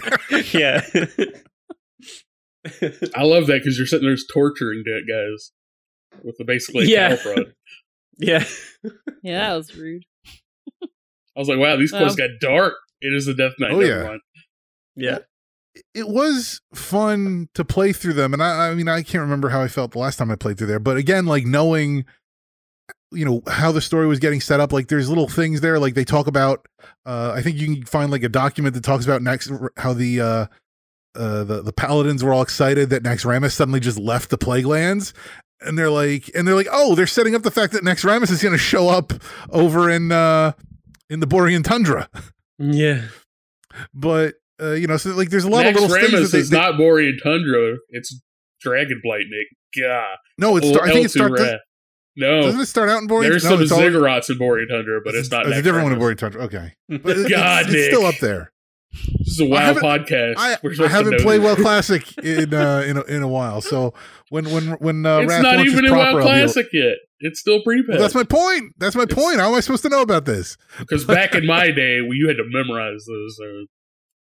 yeah. 0.52 0.80
I 3.14 3.22
love 3.22 3.46
that 3.46 3.60
because 3.60 3.78
you're 3.78 3.86
sitting 3.86 4.08
there 4.08 4.16
torturing 4.32 4.82
dead 4.84 5.02
guys 5.08 5.52
with 6.24 6.36
the 6.38 6.44
basically 6.44 6.86
Yeah. 6.86 7.12
a 7.12 7.16
cattle 7.22 7.44
yeah. 8.18 8.44
yeah, 9.22 9.48
that 9.50 9.56
was 9.56 9.76
rude. 9.76 10.04
I 10.82 11.38
was 11.38 11.48
like, 11.48 11.58
"Wow, 11.58 11.76
these 11.76 11.90
quests 11.90 12.18
Um, 12.18 12.26
got 12.28 12.40
dark." 12.40 12.74
It 13.02 13.12
is 13.12 13.28
a 13.28 13.34
death 13.34 13.52
knight. 13.58 13.72
Oh, 13.72 13.80
yeah. 13.80 14.04
mind. 14.04 14.20
Yeah. 14.96 15.18
it 15.94 16.08
was 16.08 16.62
fun 16.74 17.50
to 17.54 17.62
play 17.62 17.92
through 17.92 18.14
them 18.14 18.32
and 18.32 18.42
I, 18.42 18.70
I 18.70 18.74
mean 18.74 18.88
i 18.88 19.02
can't 19.02 19.20
remember 19.20 19.50
how 19.50 19.60
i 19.60 19.68
felt 19.68 19.90
the 19.92 19.98
last 19.98 20.16
time 20.16 20.30
i 20.30 20.34
played 20.36 20.56
through 20.56 20.68
there 20.68 20.78
but 20.78 20.96
again 20.96 21.26
like 21.26 21.44
knowing 21.44 22.06
you 23.12 23.26
know 23.26 23.42
how 23.46 23.72
the 23.72 23.82
story 23.82 24.06
was 24.06 24.18
getting 24.18 24.40
set 24.40 24.58
up 24.58 24.72
like 24.72 24.88
there's 24.88 25.10
little 25.10 25.28
things 25.28 25.60
there 25.60 25.78
like 25.78 25.92
they 25.92 26.04
talk 26.06 26.26
about 26.26 26.66
uh 27.04 27.32
i 27.36 27.42
think 27.42 27.58
you 27.58 27.66
can 27.74 27.84
find 27.84 28.10
like 28.10 28.22
a 28.22 28.28
document 28.30 28.72
that 28.74 28.84
talks 28.84 29.04
about 29.04 29.20
next 29.20 29.52
how 29.76 29.92
the 29.92 30.18
uh 30.18 30.46
uh 31.14 31.44
the, 31.44 31.60
the 31.62 31.74
paladins 31.74 32.24
were 32.24 32.32
all 32.32 32.40
excited 32.42 32.88
that 32.88 33.02
Naxxramas 33.02 33.52
suddenly 33.52 33.80
just 33.80 33.98
left 33.98 34.30
the 34.30 34.38
plague 34.38 34.64
lands 34.64 35.12
and 35.60 35.78
they're 35.78 35.90
like 35.90 36.30
and 36.34 36.46
they're 36.46 36.54
like 36.54 36.68
oh 36.70 36.94
they're 36.94 37.06
setting 37.06 37.34
up 37.34 37.42
the 37.42 37.50
fact 37.50 37.72
that 37.72 37.82
Naxxramas 37.82 38.30
is 38.30 38.42
going 38.42 38.52
to 38.52 38.58
show 38.58 38.88
up 38.88 39.12
over 39.50 39.88
in 39.90 40.12
uh 40.12 40.52
in 41.10 41.20
the 41.20 41.26
borean 41.26 41.62
tundra 41.62 42.08
Yeah. 42.58 43.02
but 43.94 44.34
uh, 44.60 44.72
you 44.72 44.86
know 44.86 44.96
so 44.96 45.10
like 45.10 45.30
there's 45.30 45.44
a 45.44 45.48
lot 45.50 45.64
Max 45.64 45.76
of 45.76 45.82
little 45.82 45.96
things 45.96 46.12
Ramus 46.12 46.30
that 46.30 46.36
they, 46.36 46.40
is 46.42 46.50
they- 46.50 46.56
not 46.58 46.74
Borean 46.74 47.22
Tundra. 47.22 47.76
It's 47.90 48.18
Dragonblight, 48.64 49.24
Nick. 49.28 49.48
God. 49.82 50.16
no 50.38 50.56
it's 50.56 50.66
Or 50.66 50.82
I 50.82 50.92
think 50.92 51.04
it 51.06 51.10
starts 51.10 51.40
Wrath. 51.40 51.60
No. 52.16 52.40
Doesn't 52.40 52.60
it 52.60 52.66
start 52.66 52.88
out 52.88 53.02
in 53.02 53.08
Borean? 53.08 53.28
There's 53.28 53.44
no, 53.44 53.50
some 53.50 53.62
it's 53.62 53.70
all- 53.70 53.80
in 53.82 53.92
Borean 53.92 54.66
Tundra, 54.70 55.00
but 55.04 55.14
it's 55.14 55.30
not. 55.30 55.40
It's 55.42 55.48
a 55.48 55.50
Max 55.50 55.62
different 55.62 55.84
one 55.84 55.92
in 55.92 55.98
Ramus. 56.00 56.14
Borean 56.14 56.18
Tundra. 56.18 56.42
Okay, 56.44 56.72
but 56.88 57.18
it- 57.18 57.28
God, 57.30 57.66
it's, 57.66 57.74
it's 57.74 57.86
still 57.94 58.06
up 58.06 58.16
there. 58.20 58.50
This 59.18 59.28
is 59.28 59.40
a 59.40 59.44
WoW 59.46 59.58
haven't- 59.58 59.82
podcast. 59.82 60.34
I, 60.36 60.56
I 60.84 60.88
haven't 60.88 61.20
played. 61.20 61.42
WoW 61.42 61.54
Classic 61.56 62.16
in 62.24 62.52
uh, 62.54 62.82
in 62.86 62.96
a, 62.96 63.02
in 63.04 63.22
a 63.22 63.28
while. 63.28 63.60
So 63.60 63.94
when 64.30 64.44
when 64.50 64.68
when 64.72 65.06
uh, 65.06 65.18
it's 65.20 65.28
Wrath 65.30 65.42
not 65.42 65.60
even 65.66 65.84
in 65.84 65.90
WoW 65.94 66.10
able- 66.10 66.22
Classic 66.22 66.66
yet. 66.72 66.94
It's 67.20 67.40
still 67.40 67.62
pre-patch. 67.62 67.88
Well, 67.94 67.98
that's 67.98 68.14
my 68.14 68.24
point. 68.24 68.74
That's 68.76 68.94
my 68.94 69.04
It's- 69.04 69.18
point. 69.18 69.40
How 69.40 69.48
am 69.48 69.54
I 69.54 69.60
supposed 69.60 69.82
to 69.84 69.88
know 69.88 70.02
about 70.02 70.26
this? 70.26 70.58
Because 70.78 71.04
back 71.06 71.34
in 71.34 71.46
my 71.46 71.70
day, 71.70 72.02
well, 72.02 72.12
you 72.12 72.28
had 72.28 72.36
to 72.36 72.44
memorize 72.46 73.04
those. 73.06 73.38
Uh, 73.42 73.64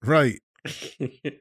Right. 0.02 0.38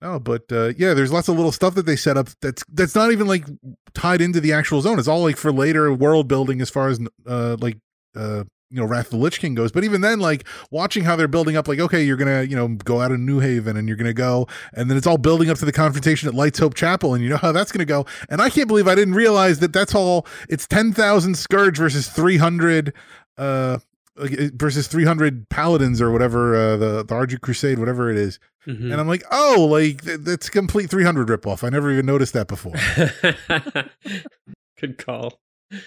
No, 0.00 0.18
but 0.18 0.44
uh, 0.50 0.72
yeah, 0.78 0.94
there's 0.94 1.12
lots 1.12 1.28
of 1.28 1.36
little 1.36 1.52
stuff 1.52 1.74
that 1.74 1.84
they 1.84 1.94
set 1.94 2.16
up 2.16 2.28
that's 2.40 2.64
that's 2.72 2.94
not 2.94 3.12
even 3.12 3.26
like 3.26 3.44
tied 3.92 4.22
into 4.22 4.40
the 4.40 4.54
actual 4.54 4.80
zone. 4.80 4.98
It's 4.98 5.06
all 5.06 5.22
like 5.22 5.36
for 5.36 5.52
later 5.52 5.92
world 5.92 6.28
building 6.28 6.62
as 6.62 6.70
far 6.70 6.88
as 6.88 6.98
uh 7.26 7.56
like 7.60 7.76
uh 8.16 8.44
you 8.70 8.80
know 8.80 8.86
Wrath 8.86 9.06
of 9.06 9.10
the 9.12 9.16
Lich 9.16 9.40
King 9.40 9.54
goes. 9.54 9.72
But 9.72 9.84
even 9.84 10.00
then, 10.00 10.20
like 10.20 10.46
watching 10.70 11.04
how 11.04 11.16
they're 11.16 11.28
building 11.28 11.56
up, 11.56 11.68
like 11.68 11.78
okay, 11.80 12.02
you're 12.02 12.16
gonna 12.16 12.42
you 12.42 12.56
know 12.56 12.68
go 12.68 13.00
out 13.00 13.12
of 13.12 13.20
New 13.20 13.40
Haven 13.40 13.76
and 13.76 13.88
you're 13.88 13.96
gonna 13.96 14.12
go, 14.12 14.46
and 14.74 14.90
then 14.90 14.96
it's 14.96 15.06
all 15.06 15.18
building 15.18 15.50
up 15.50 15.58
to 15.58 15.64
the 15.64 15.72
confrontation 15.72 16.28
at 16.28 16.34
Lights 16.34 16.58
Hope 16.58 16.74
Chapel, 16.74 17.14
and 17.14 17.22
you 17.22 17.30
know 17.30 17.36
how 17.36 17.52
that's 17.52 17.72
gonna 17.72 17.84
go. 17.84 18.06
And 18.28 18.40
I 18.40 18.50
can't 18.50 18.68
believe 18.68 18.88
I 18.88 18.94
didn't 18.94 19.14
realize 19.14 19.60
that 19.60 19.72
that's 19.72 19.94
all. 19.94 20.26
It's 20.48 20.66
ten 20.66 20.92
thousand 20.92 21.36
Scourge 21.36 21.78
versus 21.78 22.08
three 22.08 22.36
hundred. 22.38 22.92
Uh, 23.38 23.78
versus 24.16 24.86
300 24.86 25.48
paladins 25.48 26.02
or 26.02 26.10
whatever 26.10 26.54
uh, 26.54 26.76
the 26.76 27.02
the 27.04 27.14
Argent 27.14 27.40
Crusade 27.40 27.78
whatever 27.78 28.10
it 28.10 28.18
is 28.18 28.38
Mhm. 28.68 28.92
and 28.92 29.00
I'm 29.00 29.08
like, 29.08 29.22
oh, 29.30 29.66
like 29.70 30.04
th- 30.04 30.20
that's 30.20 30.48
a 30.48 30.50
complete 30.50 30.90
300 30.90 31.26
ripoff. 31.28 31.64
I 31.64 31.70
never 31.70 31.90
even 31.90 32.04
noticed 32.04 32.34
that 32.34 32.46
before. 32.46 32.74
Good 34.80 34.98
call. 34.98 35.40
and 35.70 35.80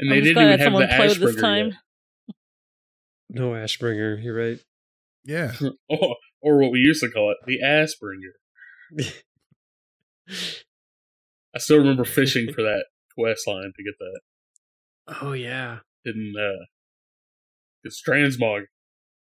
I'm 0.00 0.08
they 0.08 0.20
didn't 0.22 0.42
even 0.42 0.58
have 0.58 0.64
someone 0.64 0.82
the 0.82 0.88
play 0.96 1.08
with 1.08 1.18
this 1.20 1.36
Ashbringer 1.36 1.40
time. 1.40 1.66
yet. 1.68 1.76
No 3.30 3.50
Ashbringer. 3.50 4.22
You're 4.22 4.36
right. 4.36 4.58
Yeah. 5.24 5.52
Oh, 5.90 6.14
or 6.40 6.58
what 6.60 6.70
we 6.70 6.78
used 6.78 7.02
to 7.02 7.10
call 7.10 7.32
it, 7.32 7.36
the 7.46 7.58
Assbringer. 7.64 8.34
I 11.54 11.58
still 11.58 11.78
remember 11.78 12.04
fishing 12.04 12.52
for 12.52 12.62
that 12.62 12.84
quest 13.18 13.46
line 13.46 13.72
to 13.76 13.82
get 13.84 13.94
that. 13.98 14.20
Oh 15.22 15.32
yeah. 15.32 15.78
And 16.04 16.36
uh, 16.36 16.64
it's 17.82 18.02
transmog, 18.06 18.62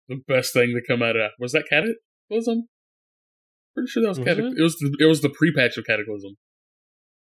the 0.09 0.17
best 0.27 0.53
thing 0.53 0.75
to 0.75 0.83
come 0.87 1.03
out 1.03 1.17
of 1.17 1.31
was 1.39 1.53
that 1.53 1.65
Cataclysm. 1.71 2.67
Pretty 3.75 3.89
sure 3.89 4.03
that 4.03 4.09
was, 4.09 4.19
Was 4.19 4.27
Catac- 4.29 4.39
it? 4.53 4.59
it? 4.59 4.63
was 4.63 4.77
the, 4.77 4.97
it 5.01 5.07
was 5.07 5.21
the 5.21 5.29
pre-patch 5.29 5.77
of 5.77 5.85
Cataclysm 5.85 6.33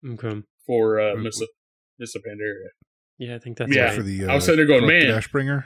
Okay. 0.06 0.42
for 0.66 1.00
uh. 1.00 1.16
Missa 1.16 1.46
Missa 1.98 2.18
Pandaria. 2.18 2.68
Yeah, 3.18 3.36
I 3.36 3.38
think 3.38 3.56
that's 3.58 3.74
Yeah. 3.74 3.84
right. 3.86 3.94
For 3.96 4.02
the, 4.02 4.24
uh, 4.26 4.32
I 4.32 4.34
was 4.34 4.44
sitting 4.44 4.58
there 4.58 4.66
going, 4.66 4.88
corrupted 4.88 5.08
man. 5.08 5.20
Ashbringer. 5.20 5.64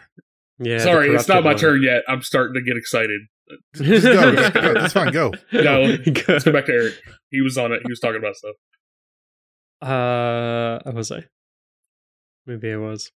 Yeah. 0.61 0.79
Sorry, 0.79 1.15
it's 1.15 1.29
not 1.29 1.37
my 1.45 1.51
corrupted 1.55 1.61
turn 1.61 1.83
yet. 1.83 2.03
I'm 2.09 2.23
starting 2.23 2.55
to 2.55 2.61
get 2.63 2.77
excited. 2.77 3.21
Just 3.75 4.05
go. 4.05 4.35
Just 4.35 4.53
go. 4.55 4.75
That's 4.75 4.93
fine. 4.93 5.13
Go. 5.13 5.33
No, 5.53 5.97
Go. 5.97 6.23
Let's 6.29 6.45
go 6.45 6.53
back 6.53 6.67
to 6.67 6.73
Eric. 6.73 6.95
He 7.31 7.41
was 7.41 7.57
on 7.57 7.73
it. 7.73 7.81
He 7.85 7.91
was 7.91 8.01
talking 8.01 8.19
about 8.19 8.35
stuff. 8.37 8.55
Uh, 9.81 10.79
was 10.93 11.13
I? 11.13 11.25
Maybe 12.47 12.73
I 12.73 12.77
was. 12.77 13.11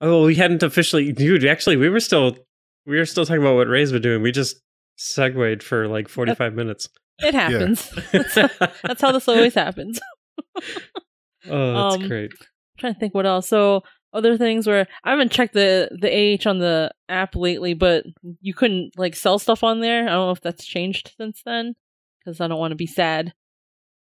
Oh, 0.00 0.26
we 0.26 0.36
hadn't 0.36 0.62
officially, 0.62 1.10
dude. 1.12 1.44
Actually, 1.44 1.76
we 1.76 1.88
were 1.88 2.00
still, 2.00 2.36
we 2.86 2.96
were 2.98 3.06
still 3.06 3.26
talking 3.26 3.42
about 3.42 3.56
what 3.56 3.66
Rei's 3.66 3.90
been 3.90 4.02
doing. 4.02 4.22
We 4.22 4.30
just 4.30 4.56
segued 4.96 5.62
for 5.62 5.88
like 5.88 6.08
forty-five 6.08 6.54
minutes. 6.54 6.88
It 7.18 7.34
happens. 7.34 7.90
That's 8.12 9.00
how 9.00 9.10
this 9.10 9.26
always 9.26 9.54
happens. 9.54 9.98
oh, 11.50 11.90
that's 11.90 11.96
Um, 12.02 12.08
great. 12.08 12.30
trying 12.78 12.94
to 12.94 13.00
think 13.00 13.14
what 13.14 13.26
else. 13.26 13.48
So 13.48 13.82
other 14.12 14.36
things 14.38 14.66
where 14.66 14.86
I 15.04 15.10
haven't 15.10 15.32
checked 15.32 15.54
the 15.54 15.88
the 16.00 16.08
AH 16.38 16.48
on 16.48 16.58
the 16.58 16.90
app 17.08 17.34
lately, 17.36 17.74
but 17.74 18.04
you 18.40 18.54
couldn't 18.54 18.98
like 18.98 19.14
sell 19.16 19.38
stuff 19.38 19.62
on 19.62 19.80
there. 19.80 20.04
I 20.04 20.12
don't 20.12 20.26
know 20.28 20.30
if 20.30 20.40
that's 20.40 20.64
changed 20.64 21.12
since 21.18 21.42
then 21.44 21.74
because 22.18 22.40
I 22.40 22.48
don't 22.48 22.58
want 22.58 22.72
to 22.72 22.76
be 22.76 22.86
sad. 22.86 23.32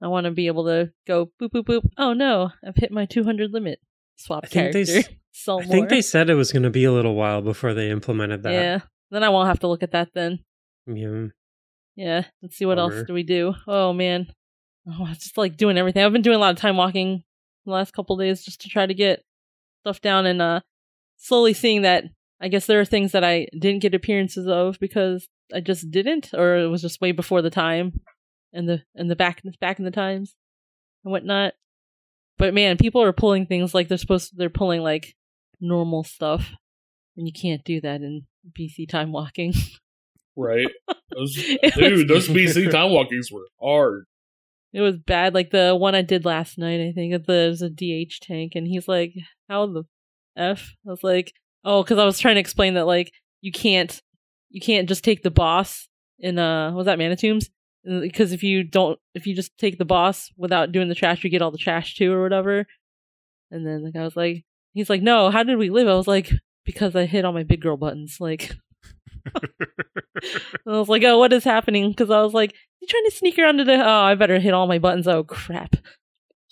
I 0.01 0.09
want 0.09 0.24
to 0.24 0.30
be 0.32 0.47
able 0.49 0.64
to 0.64 0.90
go 1.07 1.26
boop 1.40 1.51
boop 1.51 1.64
boop. 1.64 1.82
Oh 1.99 2.12
no, 2.12 2.51
I've 2.66 2.76
hit 2.76 2.90
my 2.90 3.05
200 3.07 3.53
limit. 3.53 3.78
Swap 4.16 4.45
I 4.45 4.49
think 4.49 4.72
character. 4.72 4.93
they, 4.93 5.05
sell 5.32 5.61
I 5.61 5.64
more. 5.64 5.72
think 5.72 5.88
they 5.88 6.03
said 6.03 6.28
it 6.30 6.34
was 6.34 6.53
going 6.53 6.64
to 6.64 6.70
be 6.70 6.84
a 6.84 6.93
little 6.93 7.14
while 7.14 7.40
before 7.43 7.72
they 7.74 7.90
implemented 7.90 8.43
that. 8.43 8.53
Yeah. 8.53 8.78
Then 9.11 9.22
I 9.22 9.28
won't 9.28 9.49
have 9.49 9.61
to 9.61 9.68
look 9.68 9.82
at 9.82 9.93
that 9.93 10.09
then. 10.14 10.40
Yeah. 10.86 11.26
Yeah. 11.97 12.24
Let's 12.43 12.57
see 12.57 12.64
what 12.66 12.76
Bummer. 12.78 12.95
else 12.97 13.07
do 13.07 13.12
we 13.14 13.22
do. 13.22 13.55
Oh 13.66 13.93
man. 13.93 14.26
Oh, 14.88 15.07
it's 15.11 15.24
just 15.24 15.38
like 15.38 15.57
doing 15.57 15.78
everything. 15.78 16.05
I've 16.05 16.12
been 16.12 16.22
doing 16.22 16.36
a 16.36 16.40
lot 16.40 16.53
of 16.53 16.59
time 16.59 16.76
walking 16.76 17.22
the 17.64 17.72
last 17.72 17.93
couple 17.93 18.16
days 18.16 18.45
just 18.45 18.61
to 18.62 18.68
try 18.68 18.86
to 18.86 18.95
get 18.95 19.22
stuff 19.83 20.01
down 20.01 20.26
and 20.26 20.41
uh 20.41 20.61
slowly 21.16 21.53
seeing 21.53 21.83
that 21.83 22.05
I 22.41 22.49
guess 22.49 22.66
there 22.66 22.80
are 22.80 22.85
things 22.85 23.12
that 23.12 23.22
I 23.24 23.47
didn't 23.53 23.83
get 23.83 23.95
appearances 23.95 24.49
of 24.49 24.78
because 24.80 25.28
I 25.55 25.61
just 25.61 25.91
didn't 25.91 26.30
or 26.35 26.57
it 26.57 26.66
was 26.66 26.83
just 26.83 27.01
way 27.01 27.12
before 27.12 27.43
the 27.43 27.51
time 27.51 28.01
and 28.53 28.68
the 28.68 28.83
and 28.95 29.11
the 29.11 29.16
back 29.16 29.43
back 29.61 29.78
in 29.78 29.85
the 29.85 29.91
times 29.91 30.35
and 31.05 31.12
whatnot. 31.12 31.55
But 32.39 32.55
man, 32.55 32.76
people 32.76 33.03
are 33.03 33.12
pulling 33.12 33.47
things 33.47 33.74
like 33.74 33.89
they're 33.89 33.99
supposed 33.99 34.30
to, 34.30 34.37
they're 34.37 34.51
pulling 34.51 34.83
like 34.83 35.14
normal 35.61 36.05
stuff. 36.05 36.51
And 37.16 37.26
you 37.26 37.33
can't 37.33 37.62
do 37.64 37.80
that 37.83 38.01
in 38.01 38.26
BC 38.59 38.89
time 38.89 39.12
walking. 39.12 39.55
Right? 40.35 40.68
Those, 41.14 41.35
dude, 41.35 42.09
those 42.09 42.26
BC 42.26 42.70
time 42.70 42.91
walkings 42.91 43.30
were 43.30 43.47
hard. 43.61 44.07
It 44.73 44.81
was 44.81 44.97
bad. 44.97 45.35
Like 45.35 45.51
the 45.51 45.77
one 45.77 45.95
I 45.95 46.03
did 46.03 46.25
last 46.25 46.59
night, 46.59 46.81
I 46.81 46.93
think 46.93 47.12
it 47.12 47.29
was 47.29 47.62
a 47.62 47.68
DH 47.68 48.20
tank, 48.23 48.53
and 48.55 48.66
he's 48.66 48.89
like, 48.89 49.12
"How 49.49 49.66
the 49.66 49.85
f?" 50.37 50.75
I 50.87 50.91
was 50.91 51.05
like, 51.05 51.35
"Oh, 51.64 51.83
because 51.83 51.99
I 51.99 52.05
was 52.05 52.18
trying 52.18 52.37
to 52.37 52.41
explain 52.41 52.75
that 52.75 52.87
like 52.87 53.12
you 53.43 53.53
can't, 53.53 54.01
you 54.51 54.61
can't 54.61 54.89
just 54.89 55.05
take 55.05 55.23
the 55.23 55.31
boss 55.31 55.89
in 56.18 56.39
uh, 56.39 56.73
was 56.73 56.87
that 56.87 56.99
Mana-Tombs? 56.99 57.51
Because 57.85 58.33
if 58.33 58.43
you 58.43 58.62
don't, 58.64 58.99
if 59.14 59.27
you 59.27 59.35
just 59.35 59.57
take 59.59 59.79
the 59.79 59.85
boss 59.85 60.31
without 60.37 60.73
doing 60.73 60.89
the 60.89 60.95
trash, 60.95 61.23
you 61.25 61.31
get 61.31 61.43
all 61.43 61.51
the 61.51 61.59
trash 61.59 61.97
too, 61.97 62.12
or 62.12 62.23
whatever." 62.23 62.66
And 63.51 63.66
then 63.66 63.83
the 63.83 63.93
guy 63.93 64.05
was 64.05 64.16
like, 64.16 64.45
"He's 64.73 64.89
like, 64.89 65.03
no, 65.03 65.31
how 65.31 65.43
did 65.43 65.59
we 65.59 65.68
live?" 65.70 65.89
I 65.89 65.95
was 65.95 66.09
like, 66.09 66.31
"Because 66.64 66.97
I 66.97 67.05
hit 67.05 67.25
all 67.27 67.33
my 67.33 67.43
big 67.43 67.61
girl 67.61 67.77
buttons." 67.77 68.16
Like, 68.20 68.53
I 70.66 70.79
was 70.79 70.89
like, 70.89 71.03
"Oh, 71.05 71.18
what 71.18 71.33
is 71.33 71.45
happening?" 71.45 71.91
Because 71.91 72.11
I 72.11 72.23
was 72.23 72.35
like, 72.35 72.55
"You 72.81 72.89
trying 72.89 73.05
to 73.05 73.16
sneak 73.16 73.39
around 73.39 73.59
to 73.59 73.64
the? 73.64 73.75
Oh, 73.75 74.03
I 74.03 74.14
better 74.14 74.39
hit 74.39 74.55
all 74.55 74.66
my 74.66 74.79
buttons." 74.79 75.09
Oh 75.09 75.25
crap! 75.25 75.77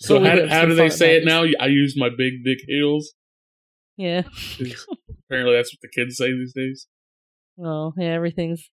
So 0.01 0.19
we 0.19 0.27
how, 0.27 0.47
how 0.47 0.65
do 0.65 0.73
they 0.73 0.89
far 0.89 0.97
say 0.97 1.17
it 1.17 1.25
now? 1.25 1.43
I 1.59 1.67
use 1.67 1.95
my 1.95 2.09
big 2.09 2.43
dick 2.43 2.59
heels. 2.65 3.13
Yeah. 3.97 4.23
Apparently, 5.29 5.55
that's 5.55 5.71
what 5.73 5.81
the 5.81 5.89
kids 5.93 6.17
say 6.17 6.31
these 6.31 6.53
days. 6.53 6.87
Oh, 7.63 7.93
yeah. 7.95 8.09
Everything's 8.09 8.71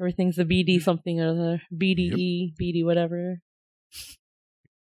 everything's 0.00 0.38
a 0.38 0.44
BD 0.44 0.76
mm-hmm. 0.76 0.82
something 0.82 1.20
or 1.20 1.28
other. 1.30 1.62
BDE, 1.72 2.54
BD 2.60 2.84
whatever. 2.84 3.38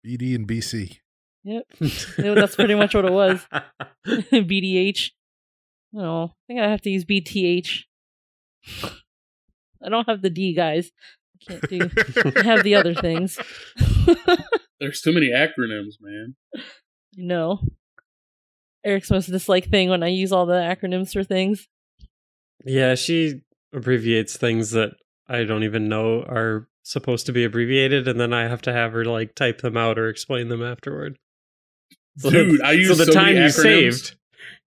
BD 0.05 0.35
and 0.35 0.47
BC. 0.47 0.97
Yep. 1.43 1.63
That's 2.17 2.55
pretty 2.55 2.75
much 2.75 2.93
what 2.93 3.05
it 3.05 3.11
was. 3.11 3.45
BDH. 4.05 5.11
Oh, 5.97 6.25
I 6.25 6.29
think 6.47 6.59
I 6.59 6.69
have 6.69 6.81
to 6.81 6.89
use 6.89 7.05
BTH. 7.05 7.83
I 9.83 9.89
don't 9.89 10.07
have 10.07 10.21
the 10.21 10.29
D, 10.29 10.53
guys. 10.53 10.91
I 11.41 11.45
can't 11.51 11.69
do. 11.69 11.89
I 12.39 12.43
have 12.43 12.63
the 12.63 12.75
other 12.75 12.93
things. 12.95 13.37
There's 14.79 15.01
too 15.01 15.13
many 15.13 15.29
acronyms, 15.31 15.95
man. 16.01 16.35
no. 17.15 17.59
Eric's 18.85 19.11
most 19.11 19.25
dislike 19.29 19.69
thing 19.69 19.89
when 19.89 20.01
I 20.03 20.07
use 20.07 20.31
all 20.31 20.45
the 20.45 20.53
acronyms 20.53 21.11
for 21.11 21.23
things. 21.23 21.67
Yeah, 22.63 22.95
she 22.95 23.41
abbreviates 23.73 24.37
things 24.37 24.71
that 24.71 24.91
I 25.27 25.43
don't 25.43 25.63
even 25.63 25.89
know 25.89 26.21
are 26.23 26.67
supposed 26.83 27.25
to 27.25 27.33
be 27.33 27.43
abbreviated, 27.43 28.07
and 28.07 28.19
then 28.19 28.33
I 28.33 28.47
have 28.47 28.61
to 28.63 28.73
have 28.73 28.93
her 28.93 29.03
like 29.05 29.35
type 29.35 29.61
them 29.61 29.75
out 29.77 29.99
or 29.99 30.07
explain 30.09 30.47
them 30.47 30.63
afterward. 30.63 31.17
So 32.17 32.29
Dude, 32.29 32.59
the- 32.59 32.65
I 32.65 32.71
use 32.73 32.87
so 32.89 32.93
so, 32.95 33.05
the 33.05 33.11
time 33.11 33.33
many 33.33 33.45
you 33.45 33.49
saved 33.51 34.15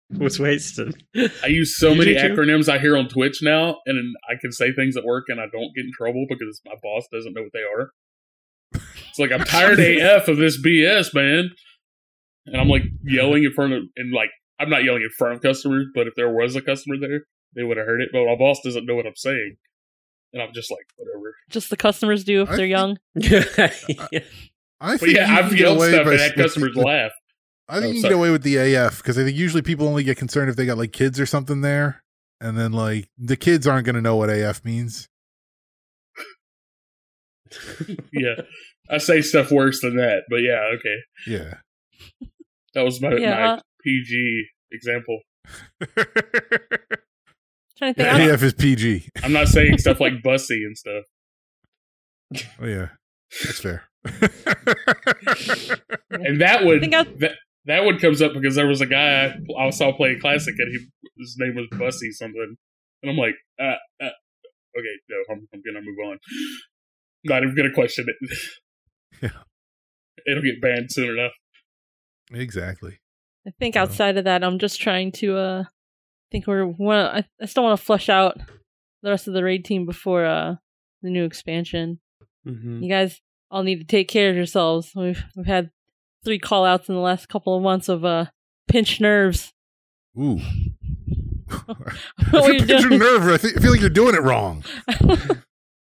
was 0.18 0.40
wasted. 0.40 0.96
I 1.44 1.48
use 1.48 1.78
so 1.78 1.92
You 1.92 1.98
many 2.00 2.14
do 2.14 2.22
too? 2.22 2.34
acronyms 2.36 2.70
I 2.70 2.80
hear 2.80 2.96
on 2.98 3.08
Twitch 3.10 3.40
now, 3.42 3.78
and 3.86 4.16
I 4.30 4.36
can 4.40 4.52
say 4.52 4.72
things 4.74 4.96
at 4.98 5.04
work 5.04 5.26
and 5.28 5.40
I 5.40 5.46
don't 5.52 5.74
get 5.76 5.86
in 5.86 5.92
trouble 5.98 6.26
because 6.30 6.62
my 6.66 6.76
boss 6.82 7.06
doesn't 7.12 7.34
know 7.34 7.42
what 7.44 7.52
they 7.54 7.60
are. 7.60 7.92
It's 9.10 9.20
like 9.20 9.32
I'm 9.32 9.44
tired 9.46 9.80
AF 9.80 10.28
of 10.28 10.38
this 10.38 10.62
BS, 10.62 11.14
man. 11.14 11.50
And 12.46 12.56
I'm 12.62 12.70
like 12.70 12.84
yelling 13.04 13.44
in 13.44 13.52
front 13.52 13.74
of, 13.74 13.84
and 13.98 14.14
like 14.14 14.30
I'm 14.60 14.70
not 14.70 14.84
yelling 14.86 15.02
in 15.04 15.10
front 15.18 15.36
of 15.36 15.42
customers, 15.42 15.88
but 15.94 16.08
if 16.08 16.14
there 16.16 16.32
was 16.34 16.56
a 16.56 16.62
customer 16.62 16.96
there, 17.00 17.22
they 17.56 17.64
would 17.64 17.76
have 17.78 17.86
heard 17.86 18.02
it. 18.02 18.10
But 18.14 18.26
my 18.26 18.36
boss 18.38 18.60
doesn't 18.64 18.86
know 18.86 18.96
what 18.96 19.06
I'm 19.06 19.16
saying, 19.18 19.58
and 20.32 20.42
I'm 20.42 20.54
just 20.54 20.72
like, 20.72 20.86
whatever. 20.96 21.36
Just 21.50 21.70
the 21.70 21.76
customers 21.78 22.24
do 22.24 22.44
if 22.44 22.50
I 22.50 22.56
they're 22.56 22.68
think- 22.68 22.70
young. 22.70 22.98
yeah. 24.12 24.20
I 24.80 24.92
But 24.92 25.00
think 25.02 25.16
yeah, 25.18 25.28
you 25.32 25.38
I've 25.40 25.58
yelled 25.58 25.82
stuff 25.82 26.08
and 26.08 26.20
had 26.20 26.36
customers 26.36 26.76
laugh. 26.76 27.12
I 27.70 27.76
think 27.80 27.84
Oh, 27.84 27.88
you 27.88 27.94
can 27.96 28.02
sorry. 28.02 28.14
get 28.14 28.18
away 28.18 28.32
with 28.32 28.44
the 28.44 28.56
AF 28.76 28.98
because 28.98 29.18
I 29.18 29.24
think 29.24 29.38
usually 29.38 29.62
people 29.62 29.88
only 29.88 30.04
get 30.04 30.18
concerned 30.18 30.50
if 30.50 30.56
they 30.56 30.66
got 30.66 30.78
like 30.78 30.92
kids 30.94 31.20
or 31.20 31.26
something 31.26 31.62
there, 31.62 32.02
and 32.40 32.58
then 32.58 32.72
like 32.72 33.10
the 33.18 33.36
kids 33.38 33.68
aren't 33.68 33.86
going 33.86 33.96
to 33.96 34.02
know 34.02 34.16
what 34.16 34.30
AF 34.30 34.64
means. 34.66 35.08
Yeah, 38.12 38.42
I 38.90 38.98
say 38.98 39.22
stuff 39.22 39.52
worse 39.52 39.80
than 39.82 39.96
that, 39.98 40.24
but 40.30 40.38
yeah, 40.38 40.70
okay. 40.78 40.98
Yeah. 41.26 41.54
That 42.74 42.84
was 42.84 43.02
my, 43.02 43.14
Yeah, 43.16 43.36
my 43.40 43.44
uh, 43.54 43.60
PG 43.82 44.44
example. 44.74 45.20
trying 47.78 47.94
to 47.94 47.94
think. 47.94 48.00
I 48.00 48.18
don't- 48.18 48.32
AF 48.34 48.44
is 48.44 48.54
PG. 48.54 49.08
I'm 49.24 49.32
not 49.32 49.48
saying 49.48 49.78
stuff 49.78 50.02
like 50.02 50.22
bussy 50.24 50.64
and 50.66 50.78
stuff. 50.78 51.04
Oh 52.62 52.66
yeah, 52.66 52.90
that's 53.46 53.60
fair. 53.62 53.84
And 56.12 56.42
that 56.42 56.66
would 56.66 56.78
I 56.78 56.80
think 56.82 56.94
I- 56.96 57.04
that 57.20 57.36
that 57.68 57.84
one 57.86 58.00
comes 58.00 58.22
up 58.22 58.34
because 58.34 58.56
there 58.56 58.68
was 58.68 58.82
a 58.82 58.86
guy 58.86 59.26
I, 59.28 59.36
I 59.66 59.70
saw 59.70 59.92
play 59.96 60.16
classic 60.20 60.56
and 60.58 60.70
he 60.72 60.88
his 61.22 61.36
name 61.40 61.56
was 61.56 61.68
Bussy 61.78 62.12
something, 62.12 62.56
and 63.04 63.12
I'm 63.12 63.18
like, 63.18 63.36
uh, 63.60 63.76
uh, 64.02 64.10
okay, 64.78 64.96
no, 65.10 65.18
I'm, 65.32 65.48
I'm 65.54 65.62
gonna 65.66 65.82
move 65.86 65.98
on. 66.06 66.20
Not 67.24 67.44
even 67.44 67.56
gonna 67.56 67.74
question 67.74 68.06
it. 68.08 68.38
Yeah. 69.22 69.30
Mm-hmm. 69.30 70.32
It'll 70.32 70.44
get 70.44 70.62
banned 70.62 70.92
soon 70.92 71.18
enough. 71.18 71.32
exactly. 72.34 73.00
I 73.48 73.52
think 73.60 73.76
So- 73.76 73.82
outside 73.82 74.18
of 74.18 74.26
that, 74.26 74.44
I'm 74.44 74.60
just 74.60 74.80
trying 74.82 75.12
to. 75.14 75.38
uh 75.38 75.64
I 75.64 76.28
think 76.32 76.46
we're. 76.48 76.66
Wanna, 76.68 77.06
I, 77.16 77.24
I 77.42 77.46
still 77.46 77.64
want 77.64 77.80
to 77.80 77.86
flush 77.86 78.10
out 78.10 78.38
the 79.02 79.10
rest 79.10 79.28
of 79.28 79.34
the 79.34 79.44
raid 79.44 79.64
team 79.66 79.86
before 79.86 80.26
uh 80.26 80.56
the 81.02 81.10
new 81.10 81.24
expansion. 81.24 82.00
Mhm. 82.46 82.84
You 82.84 82.90
guys 82.90 83.22
all 83.50 83.64
need 83.64 83.80
to 83.80 83.86
take 83.86 84.10
care 84.10 84.30
of 84.30 84.36
yourselves. 84.36 84.92
We've 84.96 85.24
we've 85.36 85.46
had 85.48 85.72
three 86.28 86.38
call 86.38 86.66
outs 86.66 86.90
in 86.90 86.96
the 86.96 87.02
last 87.02 87.30
couple 87.30 87.56
of 87.56 87.64
months 87.64 87.88
of 87.88 88.04
uh 88.04 88.26
pinched 88.68 89.00
nerves. 89.00 89.54
Ooh. 90.20 90.40
if 91.50 92.34
you're 92.34 92.52
you 92.52 92.66
pinch 92.66 92.70
your 92.70 92.90
doing. 92.90 93.00
nerve, 93.00 93.28
I, 93.28 93.38
feel 93.38 93.72
like 93.72 93.80
you're 93.80 93.90
doing 93.90 94.14
it 94.14 94.22
wrong. 94.22 94.66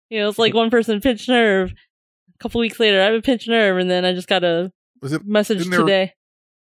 you 0.09 0.19
know, 0.19 0.29
it's 0.29 0.39
like 0.39 0.53
one 0.53 0.69
person 0.69 1.01
pinched 1.01 1.27
nerve. 1.27 1.71
A 1.71 2.37
couple 2.41 2.61
weeks 2.61 2.79
later, 2.79 3.01
I 3.01 3.05
have 3.05 3.15
a 3.15 3.21
pinched 3.21 3.49
nerve, 3.49 3.77
and 3.77 3.91
then 3.91 4.05
I 4.05 4.13
just 4.13 4.29
got 4.29 4.45
a 4.45 4.71
Was 5.01 5.11
it 5.11 5.25
message 5.25 5.69
today. 5.69 6.13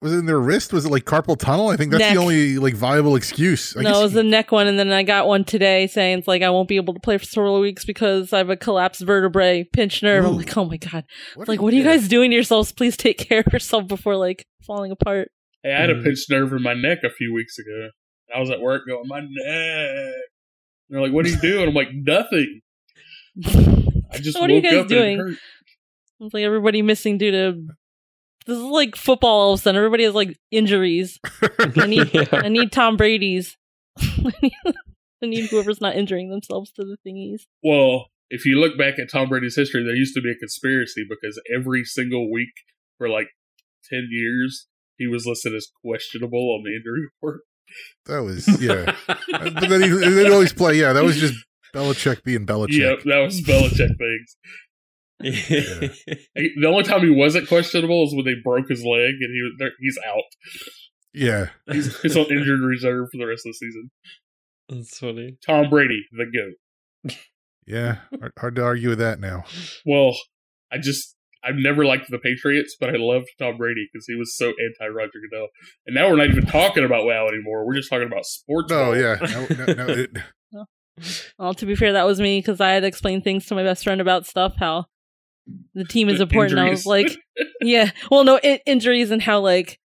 Was 0.02 0.14
it 0.14 0.18
in 0.20 0.26
their 0.26 0.40
wrist? 0.40 0.72
Was 0.72 0.86
it 0.86 0.92
like 0.92 1.04
carpal 1.04 1.38
tunnel? 1.38 1.68
I 1.70 1.76
think 1.78 1.92
that's 1.92 2.00
Neck. 2.02 2.14
the 2.14 2.20
only 2.22 2.58
like 2.58 2.74
viable 2.74 3.16
excuse. 3.16 3.76
I 3.76 3.82
no, 3.82 3.90
guess 3.90 4.00
it 4.00 4.04
was 4.04 4.14
the 4.14 4.24
neck 4.24 4.52
one, 4.52 4.68
and 4.68 4.80
then 4.80 4.92
I 4.92 5.04
got 5.04 5.28
one 5.28 5.44
today 5.44 5.88
saying 5.88 6.20
it's 6.20 6.28
like 6.28 6.42
I 6.42 6.50
won't 6.50 6.68
be 6.70 6.78
able 6.78 6.94
to 6.94 7.00
play 7.00 7.18
for 7.18 7.26
several 7.26 7.60
weeks 7.60 7.84
because 7.86 8.32
I 8.32 8.38
have 8.38 8.50
a 8.50 8.56
collapsed 8.58 9.02
vertebrae, 9.02 9.66
pinched 9.74 10.04
nerve. 10.04 10.26
I'm 10.26 10.38
like, 10.38 10.56
oh 10.58 10.66
my 10.66 10.78
god! 10.78 11.04
what 11.36 11.48
Like, 11.48 11.62
what 11.62 11.74
are 11.74 11.76
you 11.78 11.84
yeah. 11.84 11.98
guys 11.98 12.08
doing 12.08 12.32
to 12.32 12.36
yourselves? 12.36 12.72
Please 12.72 12.96
take 12.96 13.18
care 13.18 13.44
of 13.46 13.52
yourself 13.52 13.88
before 13.88 14.16
like 14.16 14.46
falling 14.66 14.92
apart. 14.92 15.30
Hey, 15.64 15.74
I 15.74 15.82
had 15.82 15.90
a. 15.90 15.96
Mhm. 15.96 16.04
pinched 16.06 16.30
nerve 16.30 16.54
in 16.54 16.62
my 16.64 16.74
neck 16.74 17.00
a 17.04 17.10
few 17.10 17.34
weeks 17.34 17.60
ago. 17.60 17.90
I 18.34 18.40
was 18.40 18.50
at 18.52 18.62
work 18.62 18.84
going, 18.88 19.08
my 19.08 19.20
neck. 19.20 19.28
And 19.46 20.14
they're 20.90 21.02
like, 21.02 21.12
what 21.12 21.26
are 21.26 21.30
you 21.30 21.38
doing? 21.42 21.68
I'm 21.68 21.74
like, 21.76 21.90
nothing. 21.94 22.62
I 24.12 24.18
just 24.20 24.40
What 24.40 24.50
are 24.50 24.54
you 24.54 24.62
guys 24.62 24.74
up 24.74 24.88
doing? 24.88 25.20
and 25.20 25.30
it. 25.34 25.38
It's 26.22 26.34
like 26.34 26.44
everybody 26.44 26.82
missing 26.82 27.18
due 27.18 27.32
to 27.32 27.62
this 28.46 28.58
is 28.58 28.64
like 28.64 28.96
football. 28.96 29.40
All 29.40 29.54
of 29.54 29.60
a 29.60 29.64
sudden, 29.64 29.78
everybody 29.78 30.04
has 30.04 30.14
like 30.14 30.38
injuries. 30.52 31.20
I 31.60 31.88
need 31.88 32.14
Yeah. 32.14 32.26
I 32.32 32.50
need 32.50 32.72
Tom 32.72 32.98
Brady's. 32.98 33.58
I 33.98 34.32
need, 34.42 34.54
I 34.66 35.26
need 35.26 35.50
whoever's 35.50 35.82
not 35.82 35.96
injuring 35.96 36.30
themselves 36.30 36.72
to 36.74 36.84
the 36.84 36.98
thingies. 37.06 37.42
Well, 37.64 38.08
if 38.30 38.46
you 38.46 38.60
look 38.60 38.78
back 38.78 39.00
at 39.00 39.12
Tom 39.12 39.30
Brady's 39.30 39.56
history, 39.56 39.84
there 39.84 39.96
used 39.96 40.16
to 40.16 40.22
be 40.22 40.32
a 40.32 40.36
conspiracy 40.36 41.06
because 41.08 41.42
every 41.56 41.84
single 41.84 42.32
week 42.32 42.54
for 42.98 43.10
like 43.10 43.28
10 43.90 44.08
years, 44.12 44.68
he 44.98 45.08
was 45.08 45.26
listed 45.26 45.56
as 45.56 45.68
questionable 45.84 46.56
on 46.56 46.64
the 46.64 46.76
injury 46.76 47.02
report. 47.06 47.42
That 48.06 48.24
was 48.24 48.48
yeah. 48.62 48.96
but 49.08 49.70
then 49.70 49.82
he 49.82 49.90
they'd 49.90 50.32
always 50.32 50.54
play. 50.54 50.76
Yeah, 50.76 50.94
that 50.94 51.04
was 51.04 51.18
just 51.18 51.36
Belichick 51.74 52.24
being 52.24 52.46
Belichick. 52.46 52.80
Yep, 52.80 53.04
that 53.04 53.20
was 53.20 53.42
Belichick 53.42 53.98
things. 53.98 54.38
He- 55.22 56.54
The 56.60 56.68
only 56.68 56.84
time 56.84 57.02
he 57.02 57.10
wasn't 57.10 57.48
questionable 57.48 58.06
is 58.06 58.16
when 58.16 58.26
they 58.26 58.36
broke 58.44 58.70
his 58.70 58.84
leg 58.84 59.16
and 59.20 59.34
he 59.34 59.42
was 59.42 59.54
there, 59.60 59.72
he's 59.80 59.98
out. 60.08 60.24
Yeah, 61.14 61.50
he's, 61.72 62.00
he's 62.02 62.16
on 62.16 62.26
injured 62.32 62.62
reserve 62.62 63.08
for 63.12 63.18
the 63.18 63.26
rest 63.26 63.46
of 63.46 63.50
the 63.52 63.54
season. 63.56 63.92
That's 64.70 64.98
funny. 64.98 65.38
Tom 65.46 65.70
Brady, 65.70 66.06
the 66.12 66.26
goat. 66.26 67.16
Yeah, 67.66 67.98
hard, 68.20 68.34
hard 68.38 68.56
to 68.56 68.64
argue 68.64 68.90
with 68.90 69.00
that 69.00 69.20
now. 69.20 69.44
Well, 69.86 70.16
I 70.72 70.78
just 70.78 71.16
I've 71.44 71.56
never 71.56 71.84
liked 71.86 72.10
the 72.10 72.20
Patriots, 72.20 72.76
but 72.80 72.90
I 72.90 72.98
loved 72.98 73.28
Tom 73.40 73.58
Brady 73.58 73.88
because 73.92 74.06
he 74.08 74.16
was 74.16 74.36
so 74.38 74.48
anti 74.48 74.88
Roger 74.94 75.20
Goodell. 75.30 75.48
And 75.88 75.96
now 75.96 76.10
we're 76.10 76.18
not 76.18 76.28
even 76.28 76.46
talking 76.46 76.84
about 76.86 77.06
WoW 77.06 77.28
anymore. 77.28 77.66
We're 77.66 77.76
just 77.76 77.90
talking 77.90 78.08
about 78.08 78.26
sports. 78.26 78.70
No, 78.70 78.94
yeah. 78.94 79.18
No, 79.22 79.66
no, 79.66 79.74
no, 79.74 79.88
it, 79.88 80.12
Well, 81.40 81.54
to 81.56 81.66
be 81.66 81.76
fair, 81.76 81.94
that 81.94 82.06
was 82.06 82.20
me 82.20 82.40
because 82.40 82.60
I 82.62 82.72
had 82.72 82.84
explained 82.84 83.24
things 83.24 83.46
to 83.48 83.56
my 83.56 83.64
best 83.64 83.84
friend 83.84 84.02
about 84.02 84.26
stuff, 84.28 84.54
how 84.60 84.86
the 85.74 85.86
team 85.86 86.10
is 86.10 86.22
important. 86.22 86.60
I 86.60 86.70
was 86.70 86.86
like, 86.86 87.18
yeah, 87.62 87.92
well, 88.10 88.24
no, 88.24 88.40
injuries 88.40 89.12
and 89.12 89.22
how, 89.22 89.40
like, 89.40 89.80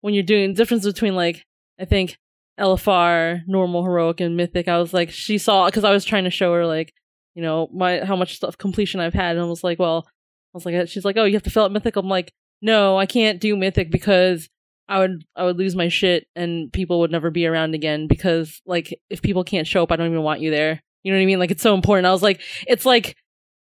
when 0.00 0.14
you're 0.14 0.22
doing 0.22 0.54
difference 0.54 0.84
between, 0.84 1.14
like, 1.14 1.44
I 1.78 1.84
think 1.84 2.16
LFR, 2.58 3.42
normal, 3.46 3.84
heroic, 3.84 4.20
and 4.20 4.36
mythic, 4.36 4.68
I 4.68 4.78
was 4.78 4.92
like, 4.92 5.10
she 5.10 5.38
saw, 5.38 5.66
because 5.66 5.84
I 5.84 5.92
was 5.92 6.04
trying 6.04 6.24
to 6.24 6.30
show 6.30 6.52
her, 6.54 6.66
like, 6.66 6.92
you 7.34 7.42
know, 7.42 7.68
my 7.72 8.04
how 8.04 8.16
much 8.16 8.34
stuff 8.34 8.58
completion 8.58 9.00
I've 9.00 9.14
had. 9.14 9.36
And 9.36 9.44
I 9.44 9.48
was 9.48 9.62
like, 9.62 9.78
well, 9.78 10.06
I 10.08 10.10
was 10.54 10.66
like, 10.66 10.74
uh, 10.74 10.86
she's 10.86 11.04
like, 11.04 11.16
oh, 11.16 11.24
you 11.24 11.34
have 11.34 11.42
to 11.44 11.50
fill 11.50 11.64
out 11.64 11.72
mythic. 11.72 11.94
I'm 11.94 12.08
like, 12.08 12.32
no, 12.60 12.98
I 12.98 13.06
can't 13.06 13.40
do 13.40 13.56
mythic 13.56 13.92
because 13.92 14.48
I 14.88 14.98
would 15.00 15.24
I 15.36 15.44
would 15.44 15.58
lose 15.58 15.76
my 15.76 15.88
shit 15.88 16.26
and 16.34 16.72
people 16.72 17.00
would 17.00 17.12
never 17.12 17.30
be 17.30 17.46
around 17.46 17.74
again 17.74 18.06
because 18.08 18.60
like 18.66 18.98
if 19.10 19.22
people 19.22 19.44
can't 19.44 19.66
show 19.66 19.82
up, 19.82 19.92
I 19.92 19.96
don't 19.96 20.10
even 20.10 20.22
want 20.22 20.40
you 20.40 20.50
there. 20.50 20.82
You 21.02 21.12
know 21.12 21.18
what 21.18 21.22
I 21.22 21.26
mean? 21.26 21.38
Like 21.38 21.50
it's 21.50 21.62
so 21.62 21.74
important. 21.74 22.06
I 22.06 22.10
was 22.10 22.22
like, 22.22 22.40
it's 22.66 22.86
like 22.86 23.16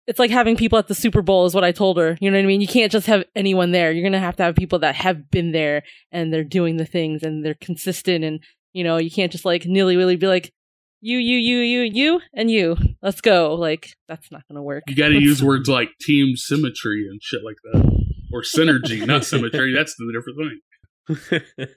it's 0.07 0.19
like 0.19 0.31
having 0.31 0.55
people 0.55 0.79
at 0.79 0.87
the 0.87 0.95
Super 0.95 1.21
Bowl 1.21 1.45
is 1.45 1.53
what 1.53 1.65
I 1.65 1.71
told 1.71 1.97
her. 1.97 2.17
You 2.21 2.31
know 2.31 2.37
what 2.37 2.43
I 2.43 2.47
mean? 2.47 2.61
You 2.61 2.67
can't 2.67 2.91
just 2.91 3.07
have 3.07 3.25
anyone 3.35 3.71
there. 3.71 3.91
You're 3.91 4.03
gonna 4.03 4.19
have 4.19 4.37
to 4.37 4.43
have 4.43 4.55
people 4.55 4.79
that 4.79 4.95
have 4.95 5.29
been 5.29 5.51
there 5.51 5.83
and 6.11 6.33
they're 6.33 6.43
doing 6.43 6.77
the 6.77 6.85
things 6.85 7.23
and 7.23 7.45
they're 7.45 7.55
consistent 7.55 8.23
and 8.23 8.39
you 8.73 8.83
know, 8.83 8.97
you 8.97 9.09
can't 9.09 9.31
just 9.31 9.45
like 9.45 9.65
nilly 9.65 9.97
willy 9.97 10.15
be 10.15 10.27
like, 10.27 10.53
you, 11.01 11.17
you, 11.17 11.37
you, 11.37 11.59
you, 11.59 11.81
you, 11.81 12.21
and 12.33 12.49
you. 12.49 12.77
Let's 13.01 13.21
go. 13.21 13.55
Like, 13.55 13.89
that's 14.07 14.31
not 14.31 14.43
gonna 14.47 14.63
work. 14.63 14.83
You 14.87 14.95
got 14.95 15.09
to 15.09 15.19
use 15.19 15.43
words 15.43 15.67
like 15.69 15.89
team 16.01 16.35
symmetry 16.35 17.07
and 17.09 17.21
shit 17.21 17.41
like 17.43 17.57
that, 17.63 18.05
or 18.31 18.41
synergy, 18.41 19.05
not 19.05 19.25
symmetry. 19.25 19.73
That's 19.73 19.95
the 19.95 20.13
different 20.13 21.41
thing. 21.57 21.67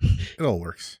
it 0.38 0.44
all 0.44 0.58
works. 0.58 0.98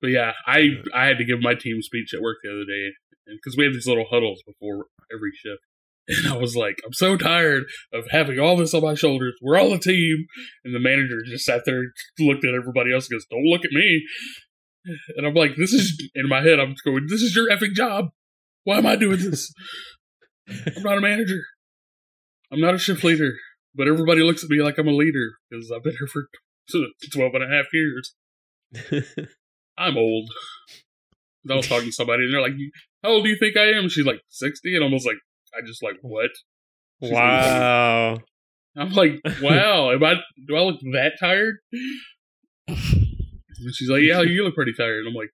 But 0.00 0.08
yeah, 0.08 0.32
I 0.46 0.68
I 0.94 1.06
had 1.06 1.18
to 1.18 1.24
give 1.24 1.40
my 1.40 1.54
team 1.54 1.82
speech 1.82 2.12
at 2.14 2.20
work 2.20 2.38
the 2.42 2.50
other 2.50 2.64
day 2.64 2.92
because 3.26 3.56
we 3.56 3.64
have 3.64 3.72
these 3.72 3.86
little 3.86 4.06
huddles 4.10 4.42
before 4.46 4.86
every 5.12 5.32
shift. 5.32 5.62
And 6.08 6.32
I 6.32 6.36
was 6.36 6.54
like, 6.54 6.76
I'm 6.86 6.92
so 6.92 7.16
tired 7.16 7.64
of 7.92 8.04
having 8.10 8.38
all 8.38 8.56
this 8.56 8.74
on 8.74 8.82
my 8.82 8.94
shoulders. 8.94 9.34
We're 9.42 9.58
all 9.58 9.72
a 9.72 9.78
team. 9.78 10.26
And 10.64 10.74
the 10.74 10.80
manager 10.80 11.22
just 11.26 11.44
sat 11.44 11.62
there, 11.66 11.82
looked 12.20 12.44
at 12.44 12.54
everybody 12.54 12.92
else, 12.92 13.08
and 13.08 13.16
goes, 13.16 13.26
Don't 13.28 13.44
look 13.44 13.64
at 13.64 13.72
me. 13.72 14.02
And 15.16 15.26
I'm 15.26 15.34
like, 15.34 15.56
This 15.56 15.72
is, 15.72 16.00
in 16.14 16.28
my 16.28 16.42
head, 16.42 16.60
I'm 16.60 16.74
going, 16.84 17.06
This 17.08 17.22
is 17.22 17.34
your 17.34 17.50
effing 17.50 17.72
job. 17.72 18.06
Why 18.64 18.78
am 18.78 18.86
I 18.86 18.96
doing 18.96 19.18
this? 19.18 19.52
I'm 20.48 20.82
not 20.82 20.98
a 20.98 21.00
manager. 21.00 21.42
I'm 22.52 22.60
not 22.60 22.74
a 22.74 22.78
shift 22.78 23.02
leader. 23.02 23.32
But 23.74 23.88
everybody 23.88 24.22
looks 24.22 24.42
at 24.42 24.50
me 24.50 24.62
like 24.62 24.78
I'm 24.78 24.88
a 24.88 24.92
leader 24.92 25.32
because 25.50 25.70
I've 25.70 25.82
been 25.82 25.96
here 25.98 26.06
for 26.06 26.28
12 27.12 27.34
and 27.34 27.44
a 27.44 27.54
half 27.54 27.66
years. 27.72 28.14
I'm 29.78 29.96
old. 29.98 30.30
I 31.50 31.54
was 31.54 31.68
talking 31.68 31.86
to 31.88 31.92
somebody, 31.92 32.24
and 32.24 32.34
they're 32.34 32.40
like, 32.40 32.54
"How 33.02 33.10
old 33.10 33.24
do 33.24 33.30
you 33.30 33.36
think 33.38 33.56
I 33.56 33.70
am?" 33.70 33.88
She's 33.88 34.06
like, 34.06 34.20
60. 34.30 34.74
And 34.74 34.84
I 34.84 34.88
was 34.88 35.04
like, 35.04 35.18
I 35.56 35.66
just 35.66 35.82
like, 35.82 35.96
what? 36.02 36.30
She's 37.02 37.10
like, 37.12 37.20
wow. 37.22 38.18
I'm 38.76 38.92
like, 38.92 39.20
wow, 39.42 39.90
am 39.92 40.04
I, 40.04 40.16
do 40.46 40.56
I 40.56 40.60
look 40.60 40.80
that 40.92 41.12
tired? 41.18 41.56
And 42.68 43.74
she's 43.74 43.88
like, 43.88 44.02
yeah, 44.02 44.20
you 44.20 44.44
look 44.44 44.54
pretty 44.54 44.74
tired. 44.76 44.98
And 44.98 45.08
I'm 45.08 45.14
like, 45.14 45.30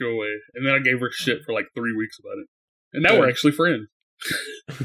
go 0.00 0.10
away. 0.10 0.28
And 0.54 0.64
then 0.66 0.74
I 0.74 0.78
gave 0.78 1.00
her 1.00 1.10
shit 1.10 1.38
for 1.44 1.52
like 1.52 1.66
three 1.74 1.92
weeks 1.96 2.16
about 2.20 2.38
it. 2.38 2.46
And 2.92 3.02
now 3.02 3.18
we're 3.18 3.28
actually 3.28 3.52
friends. 3.52 3.88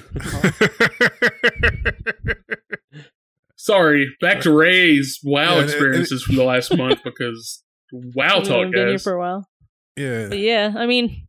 Sorry, 3.56 4.10
back 4.20 4.42
to 4.42 4.52
Rei's 4.52 5.20
WoW 5.24 5.42
Yeah, 5.42 5.50
and- 5.52 5.60
and- 5.62 5.70
experiences 5.70 6.24
from 6.24 6.36
the 6.36 6.44
last 6.44 6.76
month 6.76 7.00
because 7.04 7.64
WoW 7.92 8.40
I've 8.40 8.44
talk, 8.48 8.72
been 8.72 8.88
here 8.90 9.00
for 9.00 9.14
a 9.14 9.20
while. 9.20 9.48
yeah. 9.96 10.28
But 10.30 10.40
yeah, 10.40 10.74
I 10.76 10.86
mean, 10.86 11.28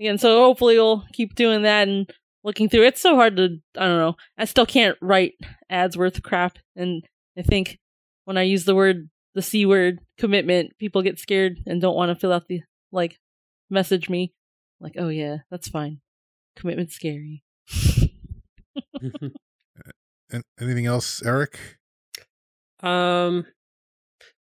again, 0.00 0.16
so 0.18 0.38
hopefully 0.44 0.76
we'll 0.76 1.04
keep 1.12 1.34
doing 1.34 1.62
that 1.62 1.88
and 1.88 2.08
looking 2.44 2.68
through. 2.68 2.84
It's 2.84 3.00
so 3.00 3.16
hard 3.16 3.36
to, 3.38 3.58
I 3.76 3.86
don't 3.86 3.98
know. 3.98 4.16
I 4.38 4.44
still 4.44 4.66
can't 4.66 4.96
write 5.00 5.32
ads 5.68 5.96
worth 5.96 6.22
crap, 6.22 6.58
and 6.76 7.02
I 7.36 7.42
think 7.42 7.78
when 8.26 8.38
I 8.38 8.42
use 8.42 8.64
the 8.64 8.74
word, 8.74 9.08
the 9.34 9.42
c 9.42 9.66
word, 9.66 9.98
commitment, 10.18 10.78
people 10.78 11.02
get 11.02 11.18
scared 11.18 11.58
and 11.66 11.80
don't 11.80 11.96
want 11.96 12.10
to 12.10 12.14
fill 12.14 12.32
out 12.32 12.46
the 12.46 12.60
like, 12.92 13.18
message 13.70 14.08
me, 14.08 14.32
like, 14.80 14.94
oh 14.98 15.08
yeah, 15.08 15.38
that's 15.50 15.68
fine. 15.68 16.00
commitment 16.56 16.92
scary. 16.92 17.42
Anything 20.60 20.86
else, 20.86 21.22
Eric? 21.24 21.58
Um, 22.80 23.46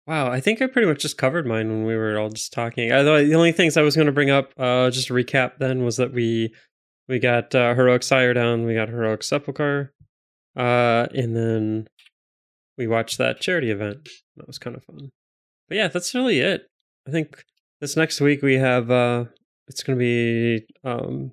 wow, 0.07 0.31
I 0.31 0.39
think 0.39 0.61
I 0.61 0.67
pretty 0.67 0.87
much 0.87 1.01
just 1.01 1.17
covered 1.17 1.45
mine 1.45 1.69
when 1.69 1.83
we 1.85 1.95
were 1.95 2.17
all 2.17 2.29
just 2.29 2.53
talking. 2.53 2.91
Although 2.91 3.25
the 3.25 3.35
only 3.35 3.51
things 3.51 3.75
I 3.77 3.81
was 3.81 3.95
going 3.95 4.07
to 4.07 4.11
bring 4.11 4.29
up, 4.29 4.53
uh, 4.57 4.89
just 4.89 5.07
to 5.07 5.13
recap, 5.13 5.57
then 5.59 5.83
was 5.83 5.97
that 5.97 6.13
we 6.13 6.53
we 7.09 7.19
got 7.19 7.53
uh, 7.55 7.73
heroic 7.73 8.03
sire 8.03 8.33
down, 8.33 8.65
we 8.65 8.75
got 8.75 8.87
heroic 8.87 9.23
sepulchre, 9.23 9.91
uh, 10.55 11.07
and 11.13 11.35
then 11.35 11.87
we 12.77 12.87
watched 12.87 13.17
that 13.17 13.41
charity 13.41 13.71
event. 13.71 14.07
That 14.37 14.47
was 14.47 14.59
kind 14.59 14.75
of 14.75 14.83
fun. 14.83 15.09
But 15.67 15.77
yeah, 15.77 15.87
that's 15.87 16.15
really 16.15 16.39
it. 16.39 16.67
I 17.07 17.11
think 17.11 17.43
this 17.81 17.97
next 17.97 18.21
week 18.21 18.41
we 18.41 18.55
have 18.55 18.91
uh, 18.91 19.25
it's 19.67 19.83
going 19.83 19.97
to 19.97 19.99
be 19.99 20.65
um, 20.83 21.31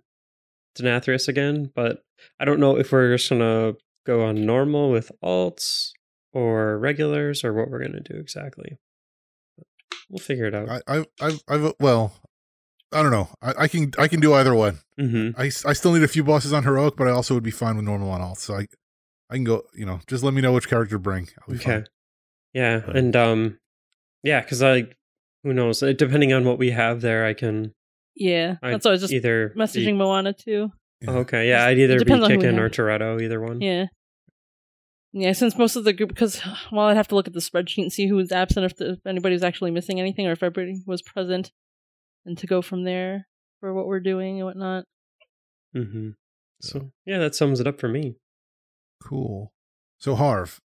Denathrius 0.77 1.29
again, 1.29 1.71
but 1.75 2.03
I 2.41 2.45
don't 2.47 2.61
know 2.61 2.77
if 2.79 2.91
we're 2.91 3.15
just 3.15 3.29
going 3.29 3.41
to 3.41 3.79
go 4.07 4.25
on 4.25 4.47
normal 4.47 4.91
with 4.91 5.13
alts 5.23 5.91
or 6.33 6.79
regulars 6.79 7.45
or 7.45 7.53
what 7.53 7.71
we're 7.71 7.81
going 7.81 8.03
to 8.03 8.13
do 8.13 8.19
exactly. 8.19 8.79
We'll 10.09 10.19
figure 10.19 10.47
it 10.47 10.55
out. 10.55 10.69
I, 10.69 10.81
I, 10.87 11.05
I've, 11.21 11.41
I've, 11.49 11.73
well, 11.81 12.13
I 12.93 13.03
don't 13.03 13.11
know. 13.11 13.29
I, 13.43 13.53
I 13.65 13.69
can, 13.69 13.93
I 13.99 14.09
can 14.09 14.21
do 14.21 14.33
either 14.35 14.55
one. 14.55 14.79
hmm 14.99 15.31
I, 15.37 15.45
I 15.65 15.73
still 15.73 15.93
need 15.93 16.03
a 16.05 16.09
few 16.09 16.23
bosses 16.25 16.53
on 16.53 16.63
heroic, 16.65 16.95
but 16.97 17.09
I 17.09 17.11
also 17.11 17.35
would 17.35 17.43
be 17.43 17.51
fine 17.51 17.77
with 17.77 17.85
normal 17.85 18.11
on 18.11 18.21
alt. 18.21 18.39
So 18.39 18.55
I, 18.55 18.67
I 19.31 19.35
can 19.35 19.45
go. 19.45 19.63
You 19.75 19.87
know, 19.87 20.01
just 20.07 20.23
let 20.23 20.35
me 20.35 20.41
know 20.41 20.53
which 20.53 20.69
character 20.69 20.95
to 20.97 21.01
bring. 21.01 21.29
I'll 21.43 21.55
be 21.55 21.61
Okay. 21.61 21.71
fine. 21.73 21.87
Yeah, 22.55 22.75
Right. 22.87 22.97
and 22.97 23.15
um, 23.17 23.59
yeah, 24.23 24.41
because 24.41 24.63
I, 24.63 24.85
who 25.43 25.53
knows? 25.53 25.83
Uh, 25.83 25.93
Depending 25.93 26.33
on 26.33 26.45
what 26.45 26.59
we 26.59 26.71
have 26.71 27.01
there, 27.03 27.27
I 27.27 27.35
can 27.35 27.73
Yeah, 28.15 28.57
I'd 28.63 28.73
that's 28.75 28.85
what 28.85 28.93
I 28.93 28.93
was 28.93 29.01
just 29.03 29.13
either 29.13 29.49
be- 29.51 29.61
messaging 29.61 29.97
Moana 29.97 30.33
too. 30.33 30.71
Yeah. 31.03 31.11
Oh, 31.11 31.17
okay, 31.19 31.49
yeah, 31.49 31.67
I'd 31.67 31.79
either 31.79 31.99
be 31.99 32.05
depends 32.05 32.25
on 32.25 32.31
who 32.31 32.37
we 32.39 32.43
kicking 32.45 32.59
or 32.59 32.63
have. 32.63 32.73
Toretto, 32.73 33.21
either 33.21 33.41
one. 33.41 33.61
Yeah. 33.61 33.87
Yeah, 35.13 35.33
since 35.33 35.57
most 35.57 35.77
of 35.77 35.85
the 35.85 35.93
group, 35.93 36.11
because 36.11 36.41
well, 36.73 36.87
I'd 36.87 36.97
have 36.97 37.09
to 37.09 37.15
look 37.15 37.27
at 37.27 37.33
the 37.33 37.41
spreadsheet 37.41 37.83
and 37.83 37.93
see 37.93 38.07
who 38.07 38.17
was 38.17 38.33
absent, 38.33 38.67
if, 38.67 38.77
the, 38.77 38.93
if 38.93 39.07
anybody 39.07 39.35
was 39.35 39.43
actually 39.43 39.71
missing 39.71 39.99
anything, 40.01 40.27
or 40.27 40.33
if 40.33 40.43
everybody 40.43 40.83
was 40.87 41.03
present, 41.03 41.51
and 42.27 42.37
to 42.39 42.47
go 42.47 42.61
from 42.61 42.85
there 42.85 43.27
for 43.61 43.73
what 43.73 43.87
we're 43.87 44.01
doing 44.01 44.39
and 44.39 44.47
whatnot. 44.47 44.85
hmm 45.73 46.11
So 46.61 46.91
yeah, 47.07 47.19
that 47.19 47.35
sums 47.35 47.61
it 47.61 47.67
up 47.67 47.81
for 47.81 47.89
me. 47.89 48.17
Cool. 49.03 49.53
So 49.99 50.15
Harv. 50.15 50.61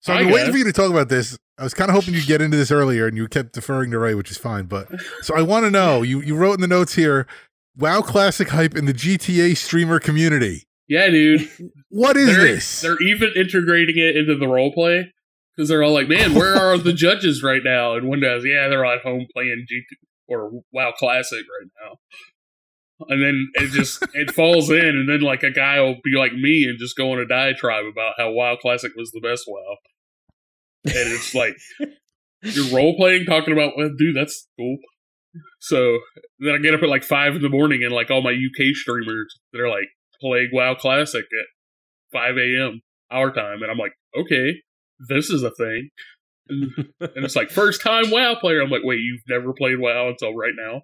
So 0.00 0.12
I've 0.12 0.20
been 0.20 0.32
waiting 0.32 0.52
for 0.52 0.58
you 0.58 0.64
to 0.64 0.72
talk 0.72 0.90
about 0.90 1.08
this. 1.08 1.36
I 1.58 1.64
was 1.64 1.74
kind 1.74 1.90
of 1.90 1.96
hoping 1.96 2.14
you'd 2.14 2.26
get 2.26 2.40
into 2.40 2.56
this 2.56 2.70
earlier, 2.70 3.08
and 3.08 3.16
you 3.16 3.26
kept 3.26 3.52
deferring 3.52 3.90
to 3.90 3.98
Rei, 3.98 4.14
which 4.14 4.30
is 4.30 4.38
fine. 4.38 4.66
But 4.66 4.88
so 5.22 5.34
I 5.34 5.42
want 5.42 5.64
to 5.66 5.70
know. 5.70 6.02
You 6.02 6.20
you 6.20 6.36
wrote 6.36 6.54
in 6.54 6.60
the 6.60 6.68
notes 6.68 6.94
here, 6.94 7.26
WoW 7.76 8.02
classic 8.02 8.50
hype 8.50 8.76
in 8.76 8.84
the 8.84 8.94
GTA 8.94 9.56
streamer 9.56 9.98
community. 9.98 10.64
Yeah, 10.88 11.08
dude. 11.08 11.48
What 11.90 12.16
is 12.16 12.28
they're, 12.28 12.46
this? 12.46 12.80
They're 12.80 13.00
even 13.02 13.30
integrating 13.34 13.98
it 13.98 14.16
into 14.16 14.36
the 14.36 14.46
role 14.46 14.72
play 14.72 15.12
because 15.56 15.68
they're 15.68 15.82
all 15.82 15.92
like, 15.92 16.08
"Man, 16.08 16.34
where 16.34 16.54
are 16.54 16.78
the 16.78 16.92
judges 16.92 17.42
right 17.42 17.62
now?" 17.64 17.94
And 17.94 18.08
one 18.08 18.20
does, 18.20 18.44
"Yeah, 18.44 18.68
they're 18.68 18.84
at 18.84 19.02
home 19.02 19.26
playing 19.32 19.66
G 19.68 19.82
or 20.28 20.50
WoW 20.72 20.92
Classic 20.92 21.38
right 21.60 21.70
now." 21.82 21.96
And 23.08 23.22
then 23.22 23.48
it 23.54 23.70
just 23.70 24.04
it 24.14 24.30
falls 24.34 24.70
in, 24.70 24.84
and 24.84 25.08
then 25.08 25.20
like 25.20 25.42
a 25.42 25.50
guy 25.50 25.80
will 25.80 25.98
be 26.04 26.16
like 26.16 26.32
me 26.32 26.64
and 26.64 26.78
just 26.78 26.96
go 26.96 27.12
on 27.12 27.18
a 27.18 27.26
diatribe 27.26 27.84
about 27.86 28.14
how 28.18 28.30
WoW 28.32 28.56
Classic 28.56 28.92
was 28.96 29.10
the 29.12 29.20
best 29.20 29.44
WoW, 29.46 29.76
and 30.84 31.12
it's 31.12 31.34
like 31.34 31.56
you're 32.42 32.74
role 32.74 32.96
playing, 32.96 33.24
talking 33.24 33.52
about, 33.52 33.72
well, 33.76 33.90
dude, 33.96 34.16
that's 34.16 34.46
cool. 34.58 34.76
So 35.60 35.98
then 36.38 36.54
I 36.54 36.58
get 36.58 36.74
up 36.74 36.82
at 36.82 36.88
like 36.88 37.04
five 37.04 37.36
in 37.36 37.42
the 37.42 37.48
morning, 37.48 37.82
and 37.82 37.92
like 37.92 38.10
all 38.10 38.22
my 38.22 38.32
UK 38.32 38.74
streamers, 38.74 39.38
they're 39.52 39.68
like 39.68 39.88
playing 40.20 40.50
WoW 40.52 40.74
Classic 40.74 41.24
at 41.24 41.46
5 42.12 42.36
a.m. 42.38 42.80
our 43.10 43.32
time. 43.32 43.62
And 43.62 43.70
I'm 43.70 43.78
like, 43.78 43.92
okay, 44.16 44.54
this 45.08 45.30
is 45.30 45.42
a 45.42 45.50
thing. 45.50 45.90
And, 47.00 47.24
it's 47.24 47.36
like, 47.36 47.50
first 47.50 47.82
time 47.82 48.10
WoW 48.10 48.34
player. 48.40 48.60
I'm 48.60 48.70
like, 48.70 48.82
wait, 48.84 49.00
you've 49.00 49.22
never 49.28 49.52
played 49.52 49.78
WoW 49.78 50.08
until 50.08 50.34
right 50.34 50.54
now? 50.56 50.82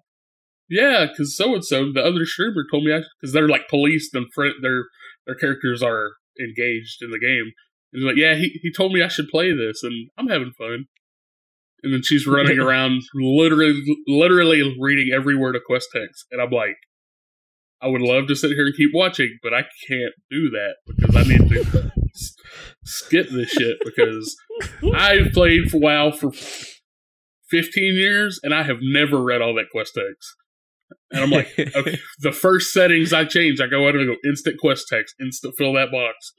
Yeah, 0.69 1.05
because 1.05 1.35
so 1.35 1.53
and 1.53 1.63
so, 1.63 1.91
the 1.91 2.03
other 2.03 2.25
streamer 2.25 2.63
told 2.69 2.85
me, 2.85 2.99
because 3.19 3.33
they're 3.33 3.47
like 3.47 3.67
policed 3.69 4.15
and 4.15 4.27
friend, 4.33 4.53
their 4.61 4.85
their 5.25 5.35
characters 5.35 5.83
are 5.83 6.13
engaged 6.39 7.01
in 7.01 7.11
the 7.11 7.19
game. 7.19 7.51
And 7.93 8.01
he's 8.01 8.03
like, 8.03 8.17
yeah, 8.17 8.35
he, 8.35 8.59
he 8.61 8.71
told 8.71 8.91
me 8.91 9.01
I 9.01 9.07
should 9.07 9.29
play 9.29 9.51
this, 9.55 9.83
and 9.83 10.09
I'm 10.17 10.27
having 10.27 10.51
fun. 10.57 10.85
and 11.83 11.93
then 11.93 12.01
she's 12.03 12.25
running 12.27 12.59
around, 12.65 13.03
literally, 13.13 13.79
literally 14.07 14.75
reading 14.79 15.13
every 15.13 15.35
word 15.35 15.55
of 15.55 15.63
quest 15.65 15.89
text, 15.93 16.25
and 16.31 16.41
I'm 16.41 16.51
like, 16.51 16.77
I 17.81 17.87
would 17.87 18.01
love 18.01 18.27
to 18.27 18.35
sit 18.35 18.51
here 18.51 18.65
and 18.65 18.75
keep 18.75 18.91
watching, 18.93 19.37
but 19.43 19.53
I 19.53 19.65
can't 19.87 20.13
do 20.31 20.49
that 20.49 20.75
because 20.87 21.15
I 21.15 21.23
need 21.23 21.49
to 21.49 21.91
skip 22.85 23.29
this 23.29 23.49
shit 23.49 23.77
because 23.83 24.35
I've 24.95 25.31
played 25.33 25.69
for 25.69 25.79
WoW 25.79 26.11
for 26.11 26.31
15 27.49 27.95
years 27.95 28.39
and 28.43 28.53
I 28.53 28.63
have 28.63 28.77
never 28.81 29.21
read 29.21 29.41
all 29.41 29.55
that 29.55 29.65
quest 29.71 29.93
text. 29.95 30.35
And 31.11 31.23
I'm 31.23 31.31
like, 31.31 31.47
okay, 31.75 31.99
the 32.19 32.31
first 32.31 32.71
settings 32.71 33.13
I 33.13 33.25
change, 33.25 33.59
I 33.59 33.67
go 33.67 33.87
out 33.87 33.95
and 33.95 34.07
go 34.07 34.15
instant 34.27 34.57
quest 34.59 34.85
text, 34.89 35.15
instant 35.19 35.55
fill 35.57 35.73
that 35.73 35.91
box. 35.91 36.33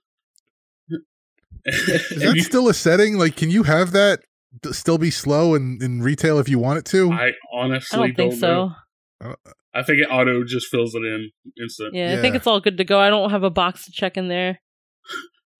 Is 1.64 2.18
that 2.22 2.36
you, 2.36 2.42
still 2.42 2.68
a 2.68 2.74
setting? 2.74 3.18
Like, 3.18 3.36
can 3.36 3.50
you 3.50 3.64
have 3.64 3.92
that 3.92 4.20
still 4.70 4.98
be 4.98 5.10
slow 5.10 5.54
in, 5.54 5.78
in 5.82 6.00
retail 6.00 6.38
if 6.38 6.48
you 6.48 6.58
want 6.58 6.78
it 6.78 6.84
to? 6.86 7.10
I 7.10 7.32
honestly 7.52 7.98
I 7.98 8.06
don't 8.06 8.16
think 8.16 8.30
don't 8.32 8.40
so. 8.40 8.72
know. 9.20 9.34
I 9.74 9.82
think 9.82 9.98
it 9.98 10.06
auto 10.10 10.44
just 10.44 10.68
fills 10.68 10.94
it 10.94 11.02
in 11.04 11.30
instant. 11.60 11.94
Yeah, 11.94 12.12
Yeah. 12.12 12.18
I 12.18 12.22
think 12.22 12.36
it's 12.36 12.46
all 12.46 12.60
good 12.60 12.78
to 12.78 12.84
go. 12.84 12.98
I 12.98 13.10
don't 13.10 13.30
have 13.30 13.42
a 13.42 13.50
box 13.50 13.84
to 13.86 13.92
check 13.92 14.16
in 14.16 14.28
there. 14.28 14.60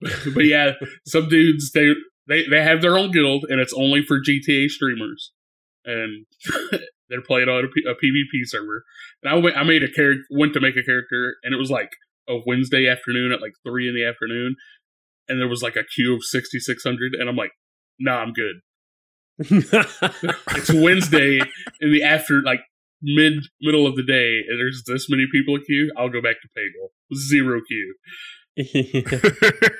but 0.35 0.45
yeah, 0.45 0.73
some 1.07 1.29
dudes 1.29 1.73
they 1.73 1.93
they 2.29 2.45
they 2.49 2.63
have 2.63 2.83
their 2.83 2.99
own 2.99 3.11
guild 3.11 3.47
and 3.49 3.61
it's 3.61 3.73
only 3.73 4.03
for 4.03 4.21
GTA 4.21 4.69
streamers, 4.69 5.33
and 5.85 6.27
they're 7.09 7.23
playing 7.23 7.49
on 7.49 7.65
a, 7.65 7.69
P- 7.69 7.87
a 7.89 7.95
PvP 7.95 8.45
server. 8.45 8.83
And 9.23 9.33
I 9.33 9.37
went, 9.37 9.57
I 9.57 9.63
made 9.63 9.83
a 9.83 9.91
character, 9.91 10.25
went 10.31 10.53
to 10.55 10.61
make 10.61 10.77
a 10.77 10.83
character, 10.83 11.37
and 11.43 11.55
it 11.55 11.59
was 11.59 11.71
like 11.71 11.91
a 12.29 12.39
Wednesday 12.47 12.89
afternoon 12.89 13.33
at 13.33 13.41
like 13.41 13.53
three 13.67 13.89
in 13.89 13.95
the 13.95 14.05
afternoon, 14.05 14.57
and 15.29 15.41
there 15.41 15.49
was 15.49 15.63
like 15.63 15.77
a 15.77 15.85
queue 15.95 16.15
of 16.15 16.25
sixty 16.25 16.59
six 16.59 16.83
hundred, 16.83 17.15
and 17.15 17.29
I'm 17.29 17.37
like, 17.37 17.53
nah, 17.99 18.19
I'm 18.19 18.33
good. 18.33 18.57
It's 20.57 20.73
Wednesday 20.73 21.41
in 21.81 21.93
the 21.93 22.03
after 22.03 22.43
like 22.43 22.61
mid 23.03 23.35
middle 23.61 23.87
of 23.87 23.97
the 23.97 24.03
day, 24.03 24.41
and 24.49 24.59
there's 24.59 24.83
this 24.87 25.09
many 25.09 25.27
people 25.31 25.57
in 25.57 25.63
queue. 25.63 25.93
I'll 25.97 26.09
go 26.09 26.23
back 26.23 26.37
to 26.43 26.49
Pagle, 26.57 26.91
zero 27.15 27.61
queue. 27.67 27.95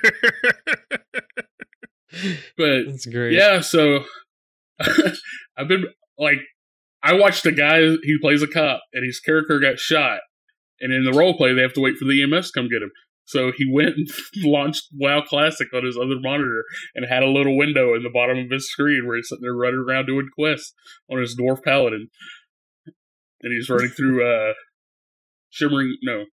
But 2.57 2.85
That's 2.87 3.05
great. 3.05 3.33
Yeah, 3.33 3.61
so 3.61 4.03
I've 4.79 5.67
been 5.67 5.85
like, 6.17 6.39
I 7.03 7.13
watched 7.13 7.45
a 7.45 7.51
guy. 7.51 7.81
He 7.81 8.17
plays 8.21 8.41
a 8.41 8.47
cop, 8.47 8.81
and 8.93 9.05
his 9.05 9.19
character 9.19 9.59
got 9.59 9.79
shot. 9.79 10.19
And 10.79 10.93
in 10.93 11.03
the 11.03 11.17
role 11.17 11.35
play, 11.35 11.53
they 11.53 11.61
have 11.61 11.73
to 11.73 11.81
wait 11.81 11.97
for 11.97 12.05
the 12.05 12.23
EMS 12.23 12.51
to 12.51 12.59
come 12.59 12.69
get 12.69 12.81
him. 12.81 12.91
So 13.25 13.51
he 13.55 13.69
went 13.69 13.95
and 13.97 14.07
launched 14.43 14.87
WoW 14.93 15.21
Classic 15.21 15.67
on 15.73 15.85
his 15.85 15.97
other 15.97 16.19
monitor 16.19 16.63
and 16.95 17.05
had 17.05 17.23
a 17.23 17.29
little 17.29 17.57
window 17.57 17.93
in 17.93 18.03
the 18.03 18.09
bottom 18.09 18.37
of 18.37 18.49
his 18.49 18.71
screen 18.71 19.05
where 19.05 19.17
he's 19.17 19.27
sitting 19.29 19.41
there 19.41 19.53
running 19.53 19.83
around 19.87 20.05
doing 20.05 20.29
quests 20.33 20.73
on 21.11 21.19
his 21.19 21.37
dwarf 21.37 21.63
paladin. 21.63 22.07
And 23.41 23.53
he's 23.53 23.69
running 23.69 23.89
through 23.89 24.25
uh 24.25 24.53
Shimmering 25.49 25.97
no 26.03 26.25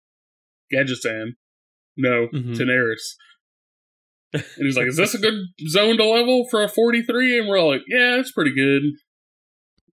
Gadgetzan. 0.73 1.33
No, 1.97 2.29
Mhm. 2.33 2.57
Tanaris. 2.57 3.15
And 4.33 4.43
he's 4.67 4.77
like, 4.77 4.87
Is 4.89 4.97
this 4.97 5.15
a 5.15 5.19
good 5.19 5.35
zone 5.69 5.97
to 5.97 6.05
level 6.05 6.47
for 6.51 6.63
a 6.63 6.69
43? 6.69 7.39
And 7.39 7.49
we're 7.49 7.59
all 7.59 7.71
like, 7.71 7.83
Yeah, 7.89 8.19
it's 8.19 8.33
pretty 8.33 8.53
good. 8.55 8.83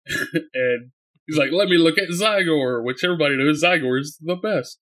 and 0.54 0.92
he's 1.28 1.38
like, 1.38 1.52
Let 1.52 1.68
me 1.70 1.78
look 1.78 1.98
at 2.00 2.10
Zygor, 2.10 2.84
which 2.84 3.04
everybody 3.04 3.38
knows 3.38 3.64
Zygor 3.64 4.00
is 4.00 4.18
the 4.20 4.36
best. 4.36 4.80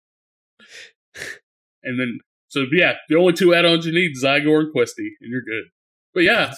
And 1.84 1.99
then, 1.99 2.20
so 2.47 2.66
yeah, 2.72 2.93
the 3.09 3.16
only 3.18 3.34
two 3.34 3.53
add 3.53 3.66
ons 3.66 3.86
you 3.86 3.93
need 3.93 4.14
Zygor 4.22 4.61
and 4.61 4.74
Questie, 4.74 5.11
and 5.22 5.30
you're 5.32 5.41
good. 5.41 5.66
But 6.14 6.24
yeah, 6.24 6.53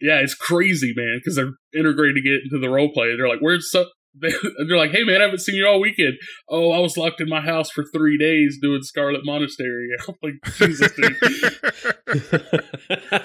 yeah, 0.00 0.18
it's 0.20 0.34
crazy, 0.34 0.92
man, 0.94 1.18
because 1.18 1.34
they're 1.36 1.54
integrating 1.74 2.22
it 2.26 2.42
into 2.44 2.60
the 2.60 2.68
role 2.68 2.92
play. 2.92 3.16
They're 3.16 3.28
like, 3.28 3.40
Where's 3.40 3.70
so. 3.70 3.86
They, 4.20 4.32
they're 4.68 4.76
like, 4.76 4.92
hey 4.92 5.02
man, 5.04 5.20
I 5.20 5.24
haven't 5.24 5.40
seen 5.40 5.56
you 5.56 5.66
all 5.66 5.80
weekend. 5.80 6.14
Oh, 6.48 6.70
I 6.70 6.78
was 6.78 6.96
locked 6.96 7.20
in 7.20 7.28
my 7.28 7.40
house 7.40 7.70
for 7.70 7.84
three 7.92 8.16
days 8.16 8.58
doing 8.62 8.82
Scarlet 8.82 9.22
Monastery. 9.24 9.88
I'm 10.08 10.14
like, 10.22 10.34
Jesus, 10.56 10.92
dude. 10.92 11.16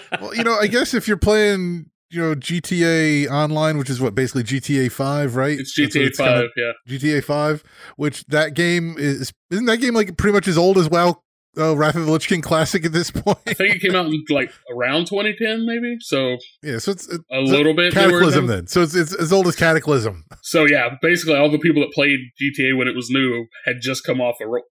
well, 0.21 0.33
you 0.35 0.43
know, 0.43 0.55
I 0.55 0.67
guess 0.67 0.93
if 0.93 1.07
you're 1.07 1.17
playing, 1.17 1.89
you 2.09 2.19
know, 2.21 2.35
GTA 2.35 3.29
Online, 3.29 3.77
which 3.77 3.89
is 3.89 4.01
what 4.01 4.15
basically 4.15 4.43
GTA 4.43 4.91
Five, 4.91 5.35
right? 5.35 5.59
It's 5.59 5.77
GTA 5.77 6.15
5, 6.15 6.27
kinda- 6.27 6.47
yeah. 6.57 6.71
GTA 6.87 7.23
Five, 7.23 7.63
which 7.97 8.25
that 8.27 8.53
game 8.55 8.95
is 8.97 9.31
isn't 9.51 9.65
that 9.65 9.77
game 9.77 9.93
like 9.93 10.17
pretty 10.17 10.33
much 10.33 10.47
as 10.47 10.57
old 10.57 10.77
as 10.77 10.89
WoW 10.89 11.21
uh, 11.57 11.75
Wrath 11.75 11.95
of 11.95 12.05
the 12.05 12.11
Lich 12.11 12.27
King 12.27 12.41
Classic 12.41 12.83
at 12.85 12.91
this 12.93 13.11
point? 13.11 13.37
I 13.47 13.53
think 13.53 13.75
it 13.75 13.81
came 13.81 13.95
out 13.95 14.05
in 14.07 14.23
like 14.29 14.51
around 14.71 15.07
2010, 15.07 15.65
maybe. 15.65 15.97
So 16.01 16.37
yeah, 16.63 16.77
so 16.77 16.91
it's, 16.91 17.07
it's 17.07 17.23
a 17.31 17.39
little 17.39 17.73
bit 17.73 17.93
Cataclysm 17.93 18.47
then. 18.47 18.67
So 18.67 18.81
it's, 18.81 18.95
it's 18.95 19.13
as 19.15 19.33
old 19.33 19.47
as 19.47 19.55
Cataclysm. 19.55 20.25
So 20.41 20.65
yeah, 20.65 20.89
basically 21.01 21.35
all 21.35 21.49
the 21.49 21.59
people 21.59 21.81
that 21.81 21.91
played 21.93 22.19
GTA 22.41 22.77
when 22.77 22.87
it 22.87 22.95
was 22.95 23.09
new 23.09 23.45
had 23.65 23.77
just 23.81 24.03
come 24.03 24.21
off 24.21 24.35
a 24.41 24.47
Ro- 24.47 24.61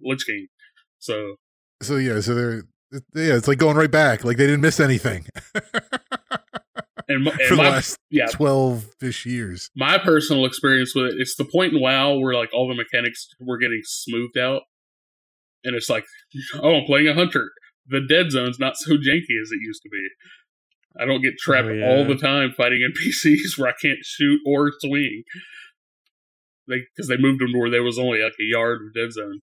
Lich 0.00 0.24
King. 0.26 0.46
So 0.98 1.36
So 1.82 1.96
yeah, 1.96 2.20
so 2.20 2.34
they're 2.34 2.62
yeah, 3.14 3.34
it's 3.34 3.48
like 3.48 3.58
going 3.58 3.76
right 3.76 3.90
back. 3.90 4.24
Like 4.24 4.36
they 4.36 4.46
didn't 4.46 4.60
miss 4.62 4.80
anything 4.80 5.26
and, 7.08 7.24
my- 7.24 7.30
for 7.32 7.56
the 7.56 7.62
my, 7.62 7.68
last 7.70 7.98
yeah, 8.10 8.26
twelve 8.26 8.86
ish 9.02 9.26
years. 9.26 9.70
my 9.76 9.98
personal 9.98 10.44
experience 10.46 10.94
with 10.94 11.06
it, 11.06 11.14
it's 11.18 11.36
the 11.36 11.44
point 11.44 11.72
in 11.74 11.80
WoW 11.80 12.18
where 12.18 12.34
like 12.34 12.50
all 12.54 12.68
the 12.68 12.74
mechanics 12.74 13.28
were 13.40 13.58
getting 13.58 13.80
smoothed 13.84 14.38
out, 14.38 14.62
and 15.64 15.74
it's 15.74 15.88
like, 15.90 16.04
oh, 16.62 16.76
I'm 16.76 16.84
playing 16.86 17.08
a 17.08 17.14
hunter. 17.14 17.50
The 17.88 18.00
dead 18.08 18.30
zone's 18.32 18.58
not 18.58 18.76
so 18.76 18.92
janky 18.92 19.36
as 19.40 19.50
it 19.52 19.60
used 19.62 19.82
to 19.82 19.88
be. 19.90 20.08
I 21.00 21.04
don't 21.04 21.22
get 21.22 21.34
trapped 21.38 21.68
Oh, 21.68 21.72
yeah. 21.74 21.86
all 21.88 22.04
the 22.04 22.16
time 22.16 22.52
fighting 22.56 22.80
NPCs 22.80 23.56
where 23.58 23.68
I 23.68 23.74
can't 23.80 23.98
shoot 24.02 24.40
or 24.46 24.72
swing. 24.80 25.22
They 26.68 26.80
because 26.94 27.08
they 27.08 27.16
moved 27.16 27.40
them 27.40 27.52
to 27.52 27.58
where 27.58 27.70
there 27.70 27.82
was 27.82 27.98
only 27.98 28.22
like 28.22 28.32
a 28.40 28.44
yard 28.44 28.80
of 28.82 28.94
dead 28.94 29.12
zone. 29.12 29.40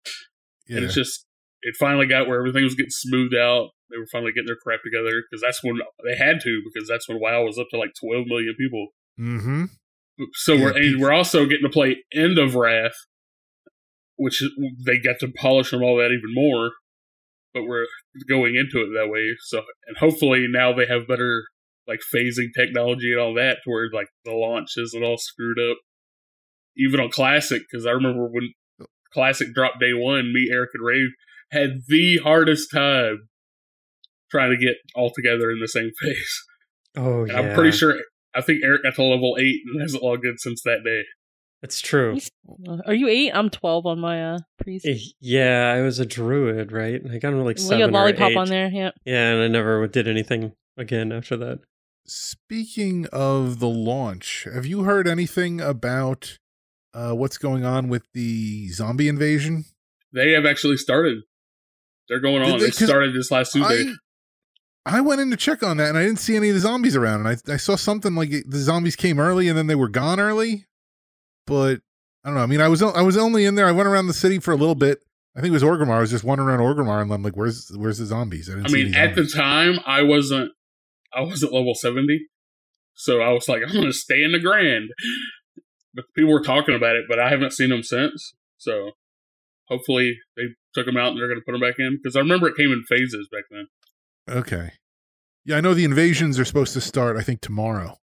Yeah, 0.68 0.78
And 0.78 0.86
it's 0.86 0.95
just, 0.95 1.26
it 1.61 1.76
finally 1.80 2.05
got 2.07 2.28
where 2.28 2.39
everything 2.39 2.64
was 2.64 2.76
getting 2.76 2.89
smoothed 2.89 3.36
out. 3.36 3.70
They 3.89 3.97
were 3.97 4.07
finally 4.11 4.32
getting 4.32 4.47
their 4.47 4.57
crap 4.61 4.80
together 4.84 5.22
because 5.30 5.41
that's 5.41 5.64
when 5.64 5.78
they 6.05 6.18
had 6.18 6.41
to, 6.41 6.61
because 6.66 6.89
that's 6.89 7.07
when 7.07 7.20
WoW 7.22 7.43
was 7.43 7.57
up 7.59 7.68
to 7.72 7.78
like 7.78 7.91
12 8.03 8.26
million 8.28 8.55
people. 8.59 8.88
mm-hmm. 9.20 9.66
So 10.34 10.53
Yeah, 10.53 10.64
we're 10.66 10.78
and 10.78 11.01
we're 11.01 11.11
also 11.14 11.45
getting 11.45 11.64
to 11.66 11.70
play 11.70 11.97
End 12.14 12.38
of 12.38 12.55
Wrath, 12.55 12.93
which 14.18 14.41
is- 14.41 14.51
they 14.86 14.97
got 14.99 15.20
to 15.20 15.32
polish 15.38 15.74
and 15.74 15.84
all 15.84 15.97
that 15.97 16.11
even 16.11 16.34
more. 16.34 16.72
But 17.53 17.64
we're 17.68 17.86
going 18.28 18.55
into 18.55 18.80
it 18.82 18.93
that 18.95 19.09
way. 19.11 19.36
So 19.41 19.64
and 19.88 19.97
hopefully 19.97 20.47
now 20.49 20.74
they 20.74 20.88
have 20.88 21.07
better 21.07 21.43
like 21.88 21.99
phasing 22.16 22.47
technology 22.55 23.11
and 23.11 23.22
all 23.22 23.34
that, 23.36 23.57
to 23.64 23.70
where 23.70 23.89
like 23.93 24.07
the 24.26 24.32
launch 24.32 24.70
isn't 24.78 25.03
all 25.03 25.18
screwed 25.18 25.59
up. 25.59 25.78
Even 26.76 26.99
on 26.99 27.09
Classic, 27.11 27.61
because 27.70 27.86
I 27.86 27.91
remember 27.91 28.28
when 28.28 28.49
Classic 29.14 29.53
dropped 29.53 29.80
day 29.80 29.93
one, 29.93 30.34
me, 30.34 30.49
Eric, 30.51 30.72
and 30.74 30.84
Rei 30.84 31.01
had 31.51 31.82
the 31.88 32.18
hardest 32.24 32.70
time 32.74 33.28
trying 34.32 34.49
to 34.49 34.57
get 34.57 34.78
all 34.95 35.11
together 35.16 35.51
in 35.51 35.59
the 35.59 35.68
same 35.68 35.91
phase. 36.01 36.41
oh 36.97 37.20
And 37.24 37.28
yeah. 37.32 37.39
I'm 37.39 37.53
pretty 37.55 37.78
sure 37.78 37.95
I 38.34 38.41
think 38.41 38.61
Eric 38.64 38.82
got 38.82 38.95
to 38.95 39.03
level 39.03 39.36
eight 39.39 39.59
and 39.72 39.80
hasn't 39.82 40.01
logged 40.01 40.26
in 40.26 40.38
since 40.39 40.64
that 40.64 40.80
day. 40.84 41.03
It's 41.64 41.80
true. 41.82 42.20
Are 42.86 42.93
you 42.93 43.07
eight? 43.07 43.32
I'm 43.34 43.49
twelve 43.49 43.86
on 43.86 43.99
my 43.99 44.34
uh 44.34 44.39
priest. 44.61 44.86
Eh, 44.86 44.97
Yeah, 45.22 45.74
I 45.76 45.82
was 45.82 45.97
a 45.99 46.05
druid, 46.05 46.72
right? 46.72 47.01
I 47.09 47.18
got 47.18 47.34
him 47.34 47.39
like 47.45 47.55
We 47.57 47.64
seven 47.64 47.80
got 47.80 47.89
or 47.89 47.91
lollipop 47.93 48.32
eight. 48.32 48.38
on 48.38 48.49
there. 48.49 48.68
Yeah. 48.68 48.91
Yeah, 49.05 49.32
and 49.32 49.41
I 49.41 49.47
never 49.47 49.88
did 49.88 50.07
anything 50.07 50.51
again 50.78 51.11
after 51.14 51.38
that. 51.38 51.59
Speaking 52.05 53.07
of 53.14 53.59
the 53.59 53.70
launch, 53.70 54.45
have 54.53 54.66
you 54.66 54.84
heard 54.84 55.07
anything 55.07 55.61
about 55.61 56.38
uh, 56.93 57.14
what's 57.14 57.38
going 57.38 57.64
on 57.66 57.88
with 57.88 58.03
the 58.14 58.68
zombie 58.70 59.07
invasion? 59.07 59.64
They 60.11 60.32
have 60.34 60.45
actually 60.45 60.78
started. 60.78 61.20
They're 62.09 62.20
going 62.20 62.41
Did 62.43 62.51
on. 62.53 62.59
they? 62.59 62.66
They, 62.66 62.72
'Cause 62.72 62.86
started 62.88 63.16
this 63.16 63.32
last 63.32 63.53
Tuesday. 63.53 63.93
I, 64.86 64.97
I 64.97 65.01
went 65.01 65.22
in 65.22 65.32
to 65.32 65.38
check 65.38 65.64
on 65.64 65.78
that 65.78 65.88
and 65.89 65.97
I 65.97 66.03
didn't 66.03 66.20
see 66.20 66.36
any 66.36 66.49
of 66.49 66.55
the 66.55 66.59
zombies 66.61 66.95
around. 66.97 67.26
And 67.26 67.30
I, 67.47 67.53
I 67.53 67.57
saw 67.57 67.78
something 67.78 68.14
like 68.16 68.32
the 68.45 68.57
zombies 68.57 68.97
came 68.97 69.18
early 69.18 69.47
and 69.47 69.57
then 69.57 69.68
they 69.68 69.76
were 69.76 69.88
gone 69.88 70.20
early. 70.20 70.66
But 71.46 71.82
I 72.24 72.30
don't 72.30 72.36
know. 72.36 72.44
I 72.44 72.46
mean, 72.46 72.62
I 72.62 72.68
was 72.68 72.82
I 72.82 73.02
was 73.02 73.18
only 73.18 73.46
in 73.46 73.56
there. 73.56 73.68
I 73.68 73.72
went 73.72 73.88
around 73.88 74.08
the 74.08 74.14
city 74.14 74.39
for 74.39 74.52
a 74.52 74.56
little 74.56 74.76
bit. 74.76 75.00
I 75.36 75.41
think 75.41 75.50
it 75.50 75.54
was 75.54 75.64
Orgrimmar. 75.64 75.98
I 75.98 76.02
was 76.02 76.12
just 76.12 76.24
wandering 76.24 76.50
around 76.50 76.60
Orgrimmar 76.60 77.02
and 77.02 77.12
I'm 77.12 77.24
like, 77.24 77.36
where's 77.36 77.72
where's 77.76 77.98
the 77.98 78.06
zombies? 78.06 78.48
didn't 78.48 78.66
I 78.66 78.70
see 78.70 78.84
mean, 78.84 78.96
at 78.96 79.16
the 79.16 79.26
time, 79.26 79.80
I 79.86 80.04
wasn't. 80.04 80.52
I 81.16 81.22
wasn't 81.22 81.54
level 81.54 81.76
seventy, 81.76 82.28
so 82.94 83.22
I 83.22 83.30
was 83.30 83.48
like, 83.48 83.62
I'm 83.68 83.74
going 83.74 83.86
to 83.86 83.94
stay 83.94 84.24
in 84.24 84.32
the 84.32 84.39
Grand. 84.39 84.89
But 85.94 86.06
people 86.16 86.32
were 86.32 86.41
talking 86.41 86.76
about 86.76 86.96
it, 86.96 87.06
but 87.08 87.20
I 87.20 87.30
haven't 87.30 87.54
seen 87.54 87.70
them 87.70 87.84
since. 87.84 88.34
So 88.58 88.91
hopefully 89.68 90.18
they 90.36 90.44
took 90.74 90.86
them 90.86 90.98
out 90.98 91.10
and 91.10 91.20
they're 91.20 91.28
going 91.28 91.39
to 91.39 91.46
put 91.46 91.52
them 91.52 91.62
back 91.62 91.76
in 91.78 92.00
because 92.02 92.16
I 92.16 92.20
remember 92.20 92.48
it 92.48 92.58
came 92.58 92.72
in 92.72 92.84
phases 92.84 93.28
back 93.32 93.44
then. 93.52 93.68
Okay. 94.28 94.72
Yeah, 95.46 95.58
I 95.58 95.62
know 95.62 95.74
the 95.74 95.84
invasions 95.84 96.39
are 96.39 96.46
supposed 96.46 96.74
to 96.74 96.82
start, 96.82 97.18
I 97.18 97.22
think, 97.22 97.41
tomorrow. 97.41 98.00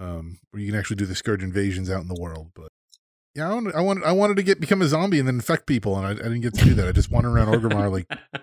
Um, 0.00 0.38
where 0.50 0.62
you 0.62 0.70
can 0.70 0.78
actually 0.78 0.96
do 0.96 1.04
the 1.06 1.14
scourge 1.14 1.42
invasions 1.42 1.90
out 1.90 2.00
in 2.00 2.08
the 2.08 2.18
world. 2.18 2.52
But 2.54 2.68
yeah, 3.34 3.50
I 3.50 3.54
wanted, 3.54 3.74
I 3.74 3.80
wanted, 3.82 4.04
I 4.04 4.12
wanted 4.12 4.36
to 4.38 4.42
get 4.42 4.58
become 4.58 4.80
a 4.80 4.88
zombie 4.88 5.18
and 5.18 5.28
then 5.28 5.34
infect 5.34 5.66
people, 5.66 5.96
and 5.96 6.06
I, 6.06 6.10
I 6.12 6.14
didn't 6.14 6.40
get 6.40 6.54
to 6.54 6.64
do 6.64 6.74
that. 6.74 6.88
I 6.88 6.92
just 6.92 7.10
wandered 7.10 7.36
around 7.36 7.48
Orgrimmar 7.48 7.92
like 7.92 8.06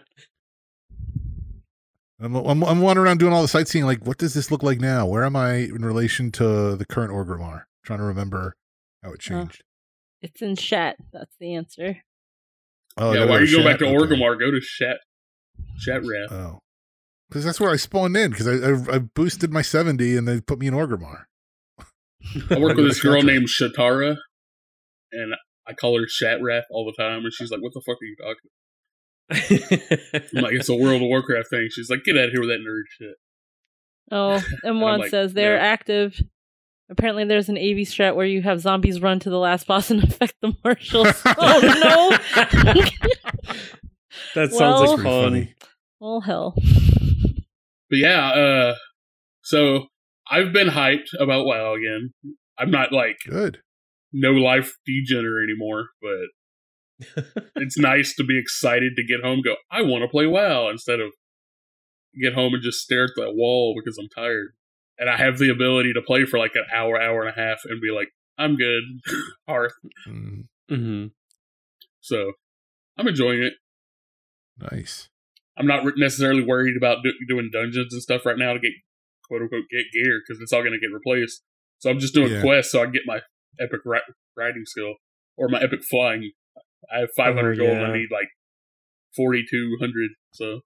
I'm, 2.20 2.36
I'm, 2.36 2.64
I'm 2.64 2.82
wandering 2.82 3.08
around 3.08 3.20
doing 3.20 3.34
all 3.34 3.42
the 3.44 3.48
sightseeing. 3.48 3.86
Like, 3.86 4.06
what 4.06 4.18
does 4.18 4.34
this 4.34 4.50
look 4.50 4.64
like 4.64 4.80
now? 4.80 5.06
Where 5.06 5.24
am 5.24 5.36
I 5.36 5.56
in 5.56 5.86
relation 5.86 6.32
to 6.34 6.76
the 6.76 6.86
current 6.86 7.12
Orgrimmar? 7.12 7.64
trying 7.84 8.00
to 8.00 8.06
remember 8.06 8.56
how 9.02 9.12
it 9.14 9.20
changed. 9.20 9.64
It's 10.22 10.42
in 10.42 10.56
Shat. 10.56 10.98
That's 11.14 11.34
the 11.40 11.56
answer. 11.56 11.98
Oh, 12.98 13.14
yeah. 13.14 13.26
Why 13.26 13.38
are 13.38 13.44
you 13.44 13.58
go 13.58 13.64
back 13.64 13.80
to 13.80 13.86
Orgrimmar? 13.86 14.38
Go 14.40 14.52
to 14.52 14.60
Shat. 14.60 14.98
Shattrath. 15.80 16.32
Oh, 16.32 16.60
because 17.30 17.46
that's 17.46 17.60
where 17.60 17.72
I 17.72 17.78
spawned 17.78 18.18
in. 18.18 18.32
Because 18.32 18.48
I, 18.48 18.54
I, 18.54 18.96
I 18.96 19.00
boosted 19.00 19.54
my 19.54 19.62
seventy 19.62 20.18
and 20.18 20.28
they 20.28 20.42
put 20.42 20.60
me 20.60 20.68
in 20.68 20.74
Orgrimmar. 20.74 21.26
I 22.50 22.60
work 22.60 22.76
with 22.78 22.88
this 22.88 23.02
girl 23.02 23.22
named 23.22 23.48
Shatara, 23.48 24.18
and 25.12 25.34
I 25.68 25.74
call 25.74 26.00
her 26.00 26.06
Shattrath 26.06 26.64
all 26.72 26.86
the 26.86 27.02
time, 27.02 27.24
and 27.24 27.34
she's 27.34 27.52
like, 27.52 27.62
"What 27.62 27.74
the 27.74 27.82
fuck 27.86 27.98
are 28.02 28.06
you 28.06 28.16
talking?" 28.22 28.50
I'm 30.38 30.44
like, 30.44 30.54
"It's 30.54 30.70
a 30.70 30.76
World 30.76 31.02
of 31.02 31.08
Warcraft 31.08 31.50
thing." 31.50 31.68
She's 31.72 31.90
like, 31.90 32.04
"Get 32.04 32.18
out 32.18 32.26
of 32.26 32.32
here 32.32 32.42
with 32.42 32.50
that 32.50 32.60
nerd 32.60 32.84
shit." 32.98 33.16
Oh, 34.12 34.42
M1 34.66 35.00
like, 35.00 35.10
says 35.10 35.34
they're 35.34 35.58
yeah. 35.58 35.64
active. 35.64 36.22
Apparently, 36.90 37.26
there's 37.26 37.50
an 37.50 37.58
AV 37.58 37.84
strat 37.84 38.16
where 38.16 38.26
you 38.26 38.42
have 38.42 38.62
zombies 38.62 39.02
run 39.02 39.20
to 39.20 39.30
the 39.30 39.40
last 39.40 39.68
boss 39.68 39.92
and 39.92 40.04
affect 40.04 40.36
the 40.42 40.56
marshals. 40.64 41.22
oh 41.26 41.60
no! 41.62 42.18
that 44.36 44.52
sounds 44.52 44.60
well, 44.60 44.96
like 44.96 45.04
fun. 45.04 45.24
Funny. 45.24 45.54
Well, 46.00 46.22
hell. 46.22 46.56
But 47.90 48.00
yeah, 48.00 48.30
uh, 48.30 48.76
so 49.42 49.88
I've 50.30 50.54
been 50.54 50.68
hyped 50.68 51.14
about 51.20 51.46
WoW 51.46 51.76
again. 51.76 52.14
I'm 52.58 52.72
not 52.72 52.92
like 52.92 53.18
good 53.28 53.60
no 54.14 54.32
life 54.32 54.74
degener 54.88 55.44
anymore, 55.44 55.88
but 56.02 57.24
it's 57.56 57.78
nice 57.78 58.16
to 58.16 58.24
be 58.24 58.40
excited 58.40 58.94
to 58.96 59.04
get 59.04 59.24
home. 59.24 59.42
go, 59.44 59.56
I 59.72 59.82
want 59.82 60.04
to 60.04 60.08
play 60.08 60.26
WoW 60.26 60.70
instead 60.70 61.00
of 61.00 61.12
get 62.22 62.34
home 62.34 62.54
and 62.54 62.64
just 62.64 62.80
stare 62.80 63.06
at 63.06 63.12
that 63.16 63.36
wall 63.36 63.76
because 63.78 63.98
I'm 63.98 64.10
tired. 64.10 64.54
And 64.98 65.10
I 65.10 65.18
have 65.18 65.38
the 65.38 65.50
ability 65.50 65.94
to 65.94 66.02
play 66.02 66.26
for 66.26 66.40
like 66.40 66.56
an 66.56 66.66
hour, 66.74 67.00
hour 67.00 67.22
and 67.22 67.30
a 67.30 67.40
half, 67.40 67.60
and 67.66 67.80
be 67.80 67.92
like, 67.92 68.08
I'm 68.38 68.56
good, 68.56 68.84
Hearth. 69.48 69.74
Mm-hmm. 70.08 70.74
mm-hmm. 70.74 71.08
So 72.02 72.32
I'm 72.98 73.08
enjoying 73.08 73.44
it. 73.44 73.54
Nice. 74.72 75.10
I'm 75.56 75.68
not 75.68 75.84
necessarily 75.98 76.44
worried 76.44 76.78
about 76.78 77.04
do- 77.04 77.14
doing 77.28 77.50
dungeons 77.52 77.94
and 77.94 78.02
stuff 78.02 78.26
right 78.26 78.38
now 78.38 78.54
to 78.54 78.60
get 78.60 78.72
quote 79.28 79.42
unquote 79.42 79.64
get 79.72 79.86
gear 79.94 80.22
because 80.22 80.42
it's 80.42 80.54
all 80.54 80.62
going 80.62 80.74
to 80.74 80.80
get 80.80 80.94
replaced. 80.94 81.44
So 81.80 81.90
I'm 81.90 82.00
just 82.00 82.14
doing 82.14 82.32
yeah. 82.32 82.42
quests 82.42 82.72
so 82.72 82.82
I 82.82 82.86
can 82.86 82.94
get 82.94 83.04
my 83.06 83.22
epic 83.60 83.82
ri- 83.86 84.02
riding 84.36 84.64
skill 84.66 84.96
or 85.38 85.48
my 85.48 85.62
epic 85.62 85.82
flying. 85.90 86.32
I 86.94 87.00
have 87.00 87.10
500 87.16 87.60
oh, 87.60 87.66
gold. 87.66 87.78
I 87.78 87.94
need 87.94 88.10
like 88.12 88.30
4,200. 89.16 90.10
So, 90.34 90.62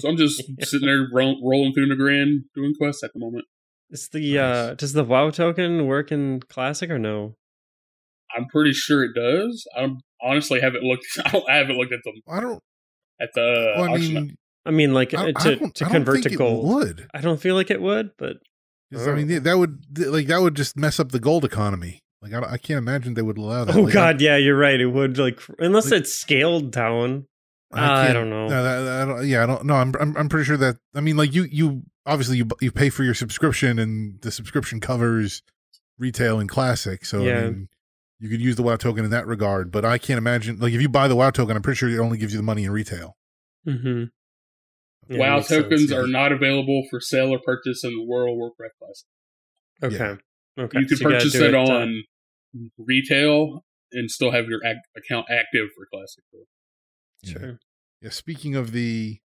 so 0.00 0.08
I'm 0.08 0.16
just 0.16 0.42
sitting 0.62 0.86
there 0.86 1.06
ro- 1.12 1.36
rolling 1.42 1.72
through 1.72 1.88
Nagrand 1.88 2.44
doing 2.54 2.74
quests 2.78 3.02
at 3.02 3.12
the 3.12 3.20
moment. 3.20 3.44
Is 3.90 4.08
the 4.08 4.34
nice. 4.34 4.40
uh 4.40 4.74
does 4.74 4.94
the 4.94 5.04
WoW 5.04 5.30
token 5.30 5.86
work 5.86 6.10
in 6.10 6.40
Classic 6.40 6.90
or 6.90 6.98
no? 6.98 7.36
I'm 8.36 8.46
pretty 8.46 8.72
sure 8.72 9.04
it 9.04 9.14
does. 9.14 9.64
I 9.76 9.88
honestly 10.20 10.60
haven't 10.60 10.82
looked. 10.82 11.06
I, 11.24 11.30
don't, 11.30 11.48
I 11.48 11.56
haven't 11.56 11.76
looked 11.76 11.92
at 11.92 12.00
them. 12.04 12.14
I 12.28 12.40
don't. 12.40 12.60
At 13.20 13.30
the 13.34 13.74
well, 13.76 13.94
I 13.94 13.96
mean, 13.96 14.36
I 14.66 14.70
mean, 14.72 14.92
like 14.92 15.14
I, 15.14 15.32
to 15.32 15.70
to 15.70 15.84
convert 15.84 16.24
to 16.24 16.30
gold. 16.30 16.66
would 16.66 17.08
I 17.14 17.20
don't 17.20 17.40
feel 17.40 17.54
like 17.54 17.70
it 17.70 17.80
would, 17.80 18.10
but 18.18 18.38
I 18.94 19.12
mean 19.12 19.42
that 19.42 19.58
would 19.58 19.84
like 19.98 20.26
that 20.26 20.40
would 20.40 20.56
just 20.56 20.76
mess 20.76 20.98
up 20.98 21.12
the 21.12 21.20
gold 21.20 21.44
economy. 21.44 22.02
Like 22.20 22.32
I, 22.32 22.52
I 22.54 22.58
can't 22.58 22.78
imagine 22.78 23.14
they 23.14 23.22
would 23.22 23.38
allow 23.38 23.64
that. 23.64 23.76
Oh 23.76 23.82
like, 23.82 23.94
God, 23.94 24.20
yeah, 24.20 24.36
you're 24.36 24.58
right. 24.58 24.80
It 24.80 24.86
would 24.86 25.18
like 25.18 25.40
unless 25.58 25.90
like, 25.90 26.00
it's 26.00 26.12
scaled 26.12 26.72
down. 26.72 27.26
I, 27.72 27.84
uh, 27.84 28.10
I 28.10 28.12
don't 28.12 28.30
know. 28.30 28.48
No, 28.48 28.62
that, 28.62 29.02
I 29.02 29.04
don't, 29.04 29.26
yeah, 29.26 29.42
I 29.42 29.46
don't. 29.46 29.64
know. 29.64 29.74
I'm, 29.74 29.94
I'm 30.00 30.16
I'm 30.16 30.28
pretty 30.28 30.44
sure 30.44 30.56
that. 30.56 30.76
I 30.94 31.00
mean, 31.00 31.16
like 31.16 31.32
you 31.34 31.44
you 31.44 31.82
obviously 32.04 32.38
you 32.38 32.48
you 32.60 32.72
pay 32.72 32.90
for 32.90 33.04
your 33.04 33.14
subscription 33.14 33.78
and 33.78 34.20
the 34.22 34.30
subscription 34.30 34.80
covers 34.80 35.42
retail 35.98 36.40
and 36.40 36.48
classic. 36.48 37.04
So 37.04 37.22
yeah. 37.22 37.38
I 37.38 37.42
mean, 37.42 37.68
you 38.18 38.28
could 38.28 38.40
use 38.40 38.56
the 38.56 38.62
WoW 38.62 38.76
token 38.76 39.04
in 39.04 39.10
that 39.10 39.26
regard. 39.26 39.70
But 39.70 39.84
I 39.84 39.98
can't 39.98 40.18
imagine 40.18 40.58
like 40.58 40.72
if 40.72 40.80
you 40.80 40.88
buy 40.88 41.08
the 41.08 41.16
WoW 41.16 41.30
token, 41.30 41.56
I'm 41.56 41.62
pretty 41.62 41.76
sure 41.76 41.88
it 41.88 41.98
only 41.98 42.18
gives 42.18 42.32
you 42.32 42.38
the 42.38 42.44
money 42.44 42.64
in 42.64 42.70
retail. 42.70 43.16
Mm-hmm. 43.66 44.04
Yeah, 45.08 45.18
WoW 45.18 45.40
tokens 45.40 45.82
sense, 45.82 45.90
yeah. 45.90 45.98
are 45.98 46.06
not 46.06 46.32
available 46.32 46.82
for 46.90 47.00
sale 47.00 47.30
or 47.30 47.38
purchase 47.38 47.84
in 47.84 47.90
the 47.90 48.04
World 48.04 48.30
of 48.30 48.36
Warcraft 48.38 48.74
Classic. 48.78 49.06
Okay. 49.82 50.20
Okay. 50.58 50.80
You 50.80 50.86
can 50.86 50.96
so 50.96 51.04
purchase 51.04 51.34
you 51.34 51.44
it, 51.44 51.48
it, 51.50 51.54
uh, 51.54 51.60
on 51.60 52.02
retail 52.78 53.64
and 53.92 54.10
still 54.10 54.32
have 54.32 54.46
your 54.46 54.60
ac- 54.64 54.80
account 54.96 55.26
active 55.30 55.68
for 55.76 55.86
Classic. 55.92 56.24
Sure. 57.24 57.58
Yeah. 58.00 58.10
Speaking 58.10 58.54
of 58.54 58.72
the 58.72 59.18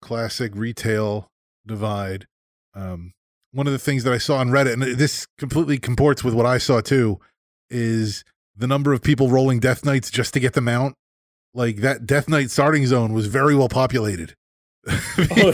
classic 0.00 0.52
retail 0.54 1.28
divide, 1.66 2.26
um, 2.74 3.12
one 3.52 3.66
of 3.66 3.72
the 3.72 3.78
things 3.78 4.04
that 4.04 4.12
I 4.12 4.18
saw 4.18 4.36
on 4.36 4.50
Reddit, 4.50 4.74
and 4.74 4.82
this 4.82 5.26
completely 5.38 5.78
comports 5.78 6.22
with 6.22 6.34
what 6.34 6.46
I 6.46 6.58
saw 6.58 6.80
too, 6.80 7.18
is 7.70 8.22
the 8.54 8.66
number 8.66 8.92
of 8.92 9.02
people 9.02 9.30
rolling 9.30 9.60
Death 9.60 9.84
Knights 9.84 10.10
just 10.10 10.34
to 10.34 10.40
get 10.40 10.52
the 10.52 10.60
mount. 10.60 10.94
Like 11.54 11.76
that 11.76 12.06
Death 12.06 12.28
Knight 12.28 12.50
starting 12.50 12.86
zone 12.86 13.12
was 13.12 13.26
very 13.26 13.54
well 13.54 13.68
populated. 13.68 14.34
oh, 15.36 15.52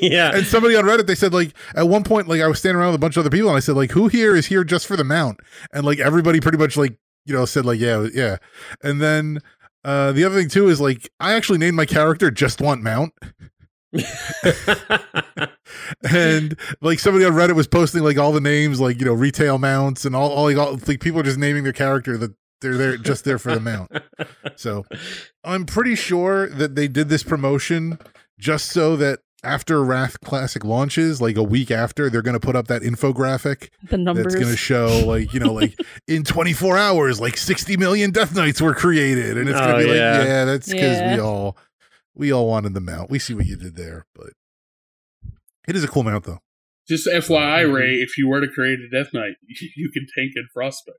yeah. 0.00 0.34
And 0.34 0.46
somebody 0.46 0.76
on 0.76 0.84
Reddit, 0.84 1.06
they 1.06 1.14
said 1.14 1.32
like 1.32 1.52
at 1.74 1.88
one 1.88 2.04
point, 2.04 2.28
like 2.28 2.40
I 2.40 2.46
was 2.46 2.58
standing 2.58 2.80
around 2.80 2.92
with 2.92 2.96
a 2.96 3.00
bunch 3.00 3.16
of 3.16 3.20
other 3.20 3.30
people, 3.30 3.48
and 3.48 3.56
I 3.56 3.60
said 3.60 3.76
like, 3.76 3.90
"Who 3.92 4.08
here 4.08 4.36
is 4.36 4.46
here 4.46 4.64
just 4.64 4.86
for 4.86 4.96
the 4.96 5.04
mount?" 5.04 5.40
And 5.72 5.84
like 5.84 5.98
everybody 5.98 6.40
pretty 6.40 6.58
much 6.58 6.76
like 6.76 6.96
you 7.26 7.34
know 7.34 7.44
said 7.44 7.66
like, 7.66 7.80
"Yeah, 7.80 8.06
yeah." 8.14 8.36
And 8.82 9.00
then 9.00 9.40
uh 9.84 10.12
the 10.12 10.24
other 10.24 10.36
thing 10.36 10.48
too 10.48 10.68
is 10.68 10.80
like 10.80 11.10
I 11.18 11.34
actually 11.34 11.58
named 11.58 11.76
my 11.76 11.86
character 11.86 12.30
Just 12.30 12.60
Want 12.60 12.82
Mount. 12.82 13.12
and 16.10 16.58
like 16.80 16.98
somebody 17.00 17.24
on 17.24 17.32
Reddit 17.32 17.54
was 17.54 17.66
posting 17.66 18.02
like 18.04 18.18
all 18.18 18.32
the 18.32 18.40
names, 18.40 18.80
like 18.80 19.00
you 19.00 19.06
know, 19.06 19.14
retail 19.14 19.58
mounts 19.58 20.04
and 20.04 20.14
all, 20.14 20.30
all 20.30 20.44
like 20.44 20.56
all 20.56 20.78
like 20.86 21.00
people 21.00 21.18
are 21.20 21.24
just 21.24 21.38
naming 21.38 21.64
their 21.64 21.72
character 21.72 22.16
that 22.18 22.32
they're 22.60 22.76
there 22.76 22.96
just 22.96 23.24
there 23.24 23.38
for 23.38 23.54
the 23.54 23.60
mount. 23.60 23.90
So 24.56 24.84
I'm 25.42 25.64
pretty 25.64 25.94
sure 25.94 26.48
that 26.48 26.74
they 26.74 26.88
did 26.88 27.08
this 27.08 27.22
promotion 27.22 27.98
just 28.38 28.66
so 28.66 28.96
that 28.96 29.20
after 29.44 29.84
Wrath 29.84 30.20
Classic 30.20 30.64
launches, 30.64 31.22
like 31.22 31.36
a 31.36 31.42
week 31.42 31.70
after, 31.70 32.10
they're 32.10 32.22
going 32.22 32.38
to 32.38 32.40
put 32.40 32.56
up 32.56 32.66
that 32.68 32.82
infographic 32.82 33.70
the 33.84 33.98
numbers. 33.98 34.24
that's 34.24 34.34
going 34.34 34.50
to 34.50 34.56
show, 34.56 35.04
like, 35.06 35.32
you 35.32 35.40
know, 35.40 35.52
like 35.52 35.78
in 36.08 36.24
24 36.24 36.76
hours, 36.76 37.20
like 37.20 37.36
60 37.36 37.76
million 37.76 38.10
Death 38.10 38.34
Knights 38.34 38.60
were 38.60 38.74
created. 38.74 39.38
And 39.38 39.48
it's 39.48 39.58
going 39.58 39.74
to 39.74 39.76
oh, 39.76 39.92
be 39.92 39.98
yeah. 39.98 40.18
like, 40.18 40.26
yeah, 40.26 40.44
that's 40.44 40.66
because 40.66 40.98
yeah. 40.98 41.14
we 41.14 41.20
all, 41.20 41.56
we 42.14 42.32
all 42.32 42.48
wanted 42.48 42.74
the 42.74 42.80
mount. 42.80 43.10
We 43.10 43.18
see 43.18 43.34
what 43.34 43.46
you 43.46 43.56
did 43.56 43.76
there, 43.76 44.06
but 44.14 44.30
it 45.68 45.76
is 45.76 45.84
a 45.84 45.88
cool 45.88 46.02
mount, 46.02 46.24
though. 46.24 46.40
Just 46.88 47.06
FYI, 47.06 47.72
Rei, 47.72 47.94
if 47.96 48.16
you 48.16 48.28
were 48.28 48.40
to 48.40 48.48
create 48.48 48.78
a 48.80 48.88
Death 48.88 49.12
Knight, 49.12 49.34
you 49.76 49.90
can 49.92 50.06
tank 50.16 50.32
in 50.34 50.46
Frostbite. 50.52 50.94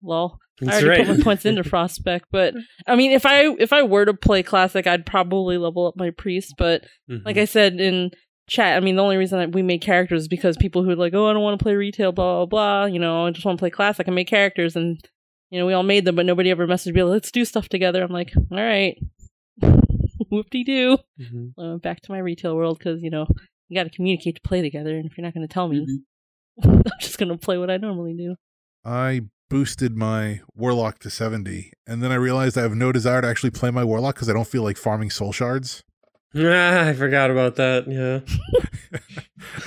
Well, 0.00 0.38
That's 0.60 0.76
I 0.76 0.80
already 0.82 1.00
right. 1.00 1.06
put 1.08 1.18
my 1.18 1.24
points 1.24 1.44
into 1.44 1.62
Frostspec, 1.64 2.22
but 2.30 2.54
I 2.86 2.96
mean, 2.96 3.12
if 3.12 3.26
I 3.26 3.48
if 3.58 3.72
I 3.72 3.82
were 3.82 4.04
to 4.04 4.14
play 4.14 4.42
Classic, 4.42 4.86
I'd 4.86 5.06
probably 5.06 5.58
level 5.58 5.86
up 5.86 5.96
my 5.96 6.10
priest. 6.10 6.54
But 6.56 6.84
mm-hmm. 7.10 7.24
like 7.26 7.36
I 7.36 7.44
said 7.44 7.80
in 7.80 8.10
chat, 8.48 8.76
I 8.76 8.80
mean, 8.80 8.96
the 8.96 9.02
only 9.02 9.16
reason 9.16 9.38
that 9.38 9.52
we 9.52 9.62
made 9.62 9.80
characters 9.80 10.22
is 10.22 10.28
because 10.28 10.56
people 10.56 10.82
who 10.82 10.90
are 10.90 10.96
like, 10.96 11.14
oh, 11.14 11.26
I 11.28 11.32
don't 11.32 11.42
want 11.42 11.58
to 11.58 11.62
play 11.62 11.74
retail, 11.74 12.12
blah 12.12 12.44
blah 12.44 12.46
blah. 12.46 12.84
You 12.86 12.98
know, 12.98 13.26
I 13.26 13.30
just 13.30 13.44
want 13.44 13.58
to 13.58 13.62
play 13.62 13.70
Classic 13.70 14.06
and 14.06 14.16
make 14.16 14.28
characters, 14.28 14.76
and 14.76 15.00
you 15.50 15.58
know, 15.58 15.66
we 15.66 15.72
all 15.72 15.82
made 15.82 16.04
them, 16.04 16.16
but 16.16 16.26
nobody 16.26 16.50
ever 16.50 16.66
messaged 16.66 16.94
me, 16.94 17.02
let's 17.02 17.30
do 17.30 17.44
stuff 17.44 17.68
together. 17.68 18.02
I'm 18.02 18.12
like, 18.12 18.32
all 18.36 18.58
right, 18.58 18.96
whoop 20.30 20.50
de 20.50 20.64
doo. 20.64 20.98
Mm-hmm. 21.20 21.60
Uh, 21.60 21.76
back 21.78 22.00
to 22.02 22.12
my 22.12 22.18
retail 22.18 22.56
world 22.56 22.78
because 22.78 23.02
you 23.02 23.10
know 23.10 23.26
you 23.68 23.76
got 23.76 23.84
to 23.84 23.94
communicate 23.94 24.36
to 24.36 24.40
play 24.42 24.62
together, 24.62 24.96
and 24.96 25.06
if 25.06 25.16
you're 25.16 25.24
not 25.24 25.34
going 25.34 25.46
to 25.46 25.52
tell 25.52 25.68
me, 25.68 25.86
mm-hmm. 26.62 26.70
I'm 26.86 27.00
just 27.00 27.18
going 27.18 27.30
to 27.30 27.38
play 27.38 27.58
what 27.58 27.70
I 27.70 27.76
normally 27.76 28.14
do. 28.14 28.36
I 28.84 29.22
boosted 29.48 29.96
my 29.96 30.40
warlock 30.54 30.98
to 30.98 31.10
70 31.10 31.72
and 31.86 32.02
then 32.02 32.12
i 32.12 32.14
realized 32.14 32.58
i 32.58 32.62
have 32.62 32.74
no 32.74 32.92
desire 32.92 33.22
to 33.22 33.28
actually 33.28 33.50
play 33.50 33.70
my 33.70 33.82
warlock 33.84 34.14
because 34.14 34.28
i 34.28 34.32
don't 34.32 34.46
feel 34.48 34.62
like 34.62 34.76
farming 34.76 35.10
soul 35.10 35.32
shards. 35.32 35.82
Ah, 36.36 36.86
i 36.86 36.92
forgot 36.92 37.30
about 37.30 37.56
that 37.56 37.86
yeah. 37.88 38.20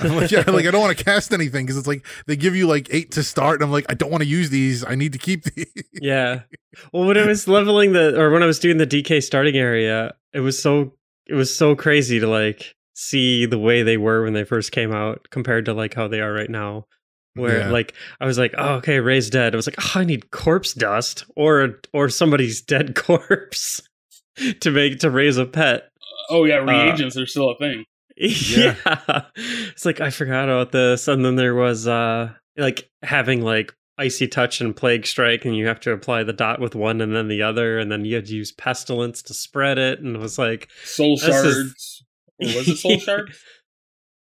I'm 0.00 0.16
like 0.16 0.30
yeah 0.30 0.44
like 0.46 0.66
i 0.66 0.70
don't 0.70 0.80
want 0.80 0.96
to 0.96 1.04
cast 1.04 1.32
anything 1.32 1.66
because 1.66 1.76
it's 1.76 1.88
like 1.88 2.06
they 2.26 2.36
give 2.36 2.54
you 2.54 2.66
like 2.66 2.88
eight 2.90 3.10
to 3.12 3.22
start 3.22 3.56
and 3.56 3.64
i'm 3.64 3.72
like 3.72 3.86
i 3.88 3.94
don't 3.94 4.10
want 4.10 4.22
to 4.22 4.28
use 4.28 4.50
these 4.50 4.84
i 4.84 4.94
need 4.94 5.12
to 5.12 5.18
keep 5.18 5.42
these. 5.54 5.66
Yeah. 5.94 6.42
Well 6.92 7.06
when 7.06 7.18
i 7.18 7.26
was 7.26 7.48
leveling 7.48 7.92
the 7.92 8.18
or 8.20 8.30
when 8.30 8.42
i 8.42 8.46
was 8.46 8.58
doing 8.60 8.78
the 8.78 8.86
dk 8.86 9.22
starting 9.22 9.56
area 9.56 10.14
it 10.32 10.40
was 10.40 10.60
so 10.60 10.92
it 11.26 11.34
was 11.34 11.56
so 11.56 11.74
crazy 11.74 12.20
to 12.20 12.26
like 12.28 12.74
see 12.94 13.46
the 13.46 13.58
way 13.58 13.82
they 13.82 13.96
were 13.96 14.22
when 14.22 14.32
they 14.32 14.44
first 14.44 14.70
came 14.70 14.92
out 14.92 15.26
compared 15.30 15.64
to 15.64 15.74
like 15.74 15.94
how 15.94 16.06
they 16.06 16.20
are 16.20 16.32
right 16.32 16.50
now 16.50 16.86
where 17.34 17.60
yeah. 17.60 17.70
like 17.70 17.94
I 18.20 18.26
was 18.26 18.38
like, 18.38 18.54
oh, 18.58 18.74
okay, 18.74 19.00
Rei's 19.00 19.30
dead. 19.30 19.54
I 19.54 19.56
was 19.56 19.66
like, 19.66 19.76
oh, 19.78 20.00
I 20.00 20.04
need 20.04 20.30
corpse 20.30 20.74
dust 20.74 21.24
or 21.36 21.80
or 21.92 22.08
somebody's 22.08 22.60
dead 22.62 22.94
corpse 22.94 23.80
to 24.60 24.70
make 24.70 25.00
to 25.00 25.10
raise 25.10 25.38
a 25.38 25.46
pet. 25.46 25.88
Oh 26.30 26.44
yeah, 26.44 26.58
uh, 26.58 26.64
reagents 26.64 27.16
uh, 27.16 27.22
are 27.22 27.26
still 27.26 27.50
a 27.50 27.56
thing. 27.58 27.84
Yeah. 28.14 28.76
yeah. 28.86 29.22
It's 29.34 29.86
like 29.86 30.02
I 30.02 30.10
forgot 30.10 30.44
about 30.44 30.70
this. 30.70 31.08
And 31.08 31.24
then 31.24 31.36
there 31.36 31.54
was 31.54 31.88
uh 31.88 32.32
like 32.58 32.90
having 33.02 33.40
like 33.40 33.74
icy 33.98 34.28
touch 34.28 34.60
and 34.60 34.76
plague 34.76 35.06
strike 35.06 35.44
and 35.44 35.56
you 35.56 35.66
have 35.66 35.80
to 35.80 35.92
apply 35.92 36.22
the 36.22 36.32
dot 36.32 36.60
with 36.60 36.74
one 36.74 37.00
and 37.00 37.16
then 37.16 37.28
the 37.28 37.42
other 37.42 37.78
and 37.78 37.90
then 37.90 38.04
you 38.04 38.14
had 38.16 38.26
to 38.26 38.34
use 38.34 38.52
pestilence 38.52 39.22
to 39.22 39.34
spread 39.34 39.78
it 39.78 40.00
and 40.00 40.16
it 40.16 40.18
was 40.18 40.38
like 40.38 40.68
soul 40.84 41.16
shards 41.16 42.04
Or 42.38 42.46
was 42.46 42.68
it 42.68 42.76
soul 42.76 42.98
shards? 42.98 43.38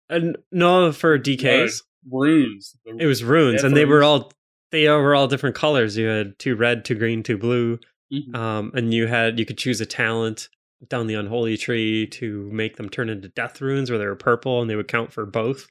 And 0.09 0.37
no, 0.51 0.93
for 0.93 1.19
DKs, 1.19 1.83
runes. 2.09 2.77
It 2.85 3.07
was 3.07 3.25
runes, 3.25 3.63
and 3.63 3.77
they 3.77 3.85
were 3.85 4.03
all 4.03 4.33
they 4.71 4.89
were 4.89 5.15
all 5.15 5.27
different 5.27 5.57
colors. 5.57 5.97
You 5.97 6.07
had 6.07 6.39
two 6.39 6.57
red, 6.57 6.85
two 6.85 6.95
green, 6.95 7.23
two 7.23 7.39
blue, 7.39 7.79
mm-hmm. 8.13 8.35
um, 8.35 8.73
and 8.75 8.95
you 8.95 9.07
had 9.07 9.39
you 9.39 9.45
could 9.45 9.59
choose 9.59 9.81
a 9.81 9.87
talent 9.87 10.49
down 10.89 11.07
the 11.07 11.15
unholy 11.15 11.57
tree 11.57 12.07
to 12.07 12.49
make 12.53 12.77
them 12.77 12.89
turn 12.89 13.09
into 13.09 13.29
death 13.29 13.61
runes, 13.61 13.91
where 13.91 13.99
they 13.99 14.07
were 14.07 14.17
purple, 14.17 14.61
and 14.61 14.71
they 14.71 14.77
would 14.77 14.89
count 14.89 15.13
for 15.13 15.27
both, 15.27 15.67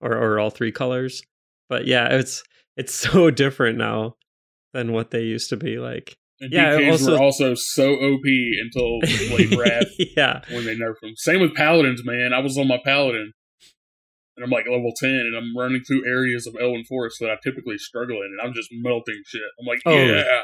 or 0.00 0.12
or 0.12 0.38
all 0.38 0.50
three 0.50 0.72
colors. 0.72 1.22
But 1.68 1.86
yeah, 1.86 2.08
it's 2.08 2.42
it's 2.76 2.94
so 3.12 3.30
different 3.30 3.78
now 3.78 4.16
than 4.72 4.92
what 4.92 5.10
they 5.10 5.22
used 5.22 5.50
to 5.50 5.56
be 5.56 5.78
like. 5.78 6.16
And 6.40 6.52
yeah, 6.52 6.76
DKs 6.76 6.90
also, 6.92 7.12
were 7.12 7.22
also 7.22 7.54
so 7.54 7.94
OP 7.94 8.24
until 8.24 8.98
late 9.36 9.56
Wrath. 9.56 9.90
yeah, 10.16 10.42
when 10.50 10.64
they 10.64 10.76
nerfed 10.76 11.00
them. 11.02 11.14
Same 11.16 11.40
with 11.40 11.54
paladins, 11.54 12.04
man. 12.04 12.32
I 12.32 12.38
was 12.38 12.56
on 12.56 12.68
my 12.68 12.78
paladin, 12.84 13.32
and 14.38 14.44
I'm 14.44 14.50
like 14.50 14.66
level 14.66 14.92
ten, 14.96 15.10
and 15.10 15.36
I'm 15.36 15.56
running 15.56 15.82
through 15.82 16.08
areas 16.08 16.46
of 16.46 16.54
Elwynn 16.54 16.86
Forest 16.86 17.18
that 17.20 17.30
I 17.30 17.36
typically 17.42 17.76
struggle 17.76 18.16
in, 18.16 18.36
and 18.38 18.40
I'm 18.40 18.54
just 18.54 18.68
melting 18.72 19.20
shit. 19.26 19.42
I'm 19.60 19.66
like, 19.66 19.80
oh. 19.84 19.92
yeah. 19.92 20.42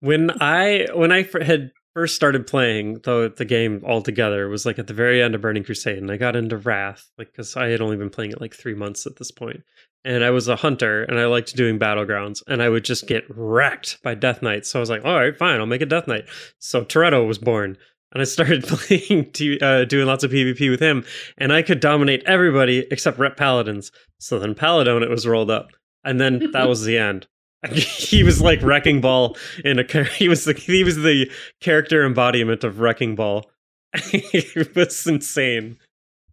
When 0.00 0.30
I 0.40 0.86
when 0.94 1.12
I 1.12 1.28
had 1.42 1.70
first 1.94 2.16
started 2.16 2.46
playing 2.46 2.94
the 3.04 3.32
the 3.34 3.44
game 3.44 3.82
altogether 3.86 4.46
it 4.46 4.50
was 4.50 4.66
like 4.66 4.78
at 4.78 4.88
the 4.88 4.94
very 4.94 5.22
end 5.22 5.34
of 5.34 5.40
Burning 5.40 5.64
Crusade, 5.64 5.98
and 5.98 6.10
I 6.10 6.16
got 6.16 6.36
into 6.36 6.56
Wrath 6.56 7.10
like 7.18 7.32
because 7.32 7.56
I 7.56 7.68
had 7.68 7.80
only 7.80 7.96
been 7.96 8.10
playing 8.10 8.32
it 8.32 8.40
like 8.40 8.54
three 8.54 8.74
months 8.74 9.06
at 9.06 9.16
this 9.16 9.30
point, 9.30 9.62
and 10.04 10.24
I 10.24 10.30
was 10.30 10.48
a 10.48 10.56
hunter 10.56 11.04
and 11.04 11.18
I 11.18 11.26
liked 11.26 11.54
doing 11.54 11.78
battlegrounds, 11.78 12.42
and 12.48 12.62
I 12.62 12.68
would 12.68 12.84
just 12.84 13.06
get 13.06 13.24
wrecked 13.28 14.02
by 14.02 14.14
Death 14.14 14.42
Knights. 14.42 14.70
So 14.70 14.78
I 14.78 14.80
was 14.80 14.90
like, 14.90 15.04
all 15.04 15.18
right, 15.18 15.36
fine, 15.36 15.60
I'll 15.60 15.66
make 15.66 15.82
a 15.82 15.86
Death 15.86 16.08
Knight. 16.08 16.24
So 16.58 16.84
Toretto 16.84 17.26
was 17.26 17.38
born. 17.38 17.76
And 18.14 18.20
I 18.20 18.24
started 18.24 18.64
playing, 18.66 19.30
uh, 19.60 19.84
doing 19.84 20.06
lots 20.06 20.24
of 20.24 20.30
PvP 20.30 20.70
with 20.70 20.80
him, 20.80 21.04
and 21.36 21.52
I 21.52 21.62
could 21.62 21.80
dominate 21.80 22.22
everybody 22.24 22.86
except 22.90 23.18
Ret 23.18 23.36
Paladins. 23.36 23.90
So 24.18 24.38
then 24.38 24.54
Paladin, 24.54 25.02
it 25.02 25.10
was 25.10 25.26
rolled 25.26 25.50
up, 25.50 25.70
and 26.04 26.20
then 26.20 26.50
that 26.52 26.68
was 26.68 26.84
the 26.84 26.96
end. 26.96 27.26
he 27.72 28.22
was 28.22 28.40
like 28.40 28.60
wrecking 28.62 29.00
ball 29.00 29.36
in 29.64 29.78
a 29.78 30.04
he 30.04 30.28
was 30.28 30.44
the 30.44 30.52
he 30.52 30.84
was 30.84 30.96
the 30.96 31.30
character 31.60 32.04
embodiment 32.04 32.62
of 32.62 32.80
wrecking 32.80 33.14
ball 33.14 33.50
it 33.94 34.76
was 34.76 35.06
insane 35.06 35.78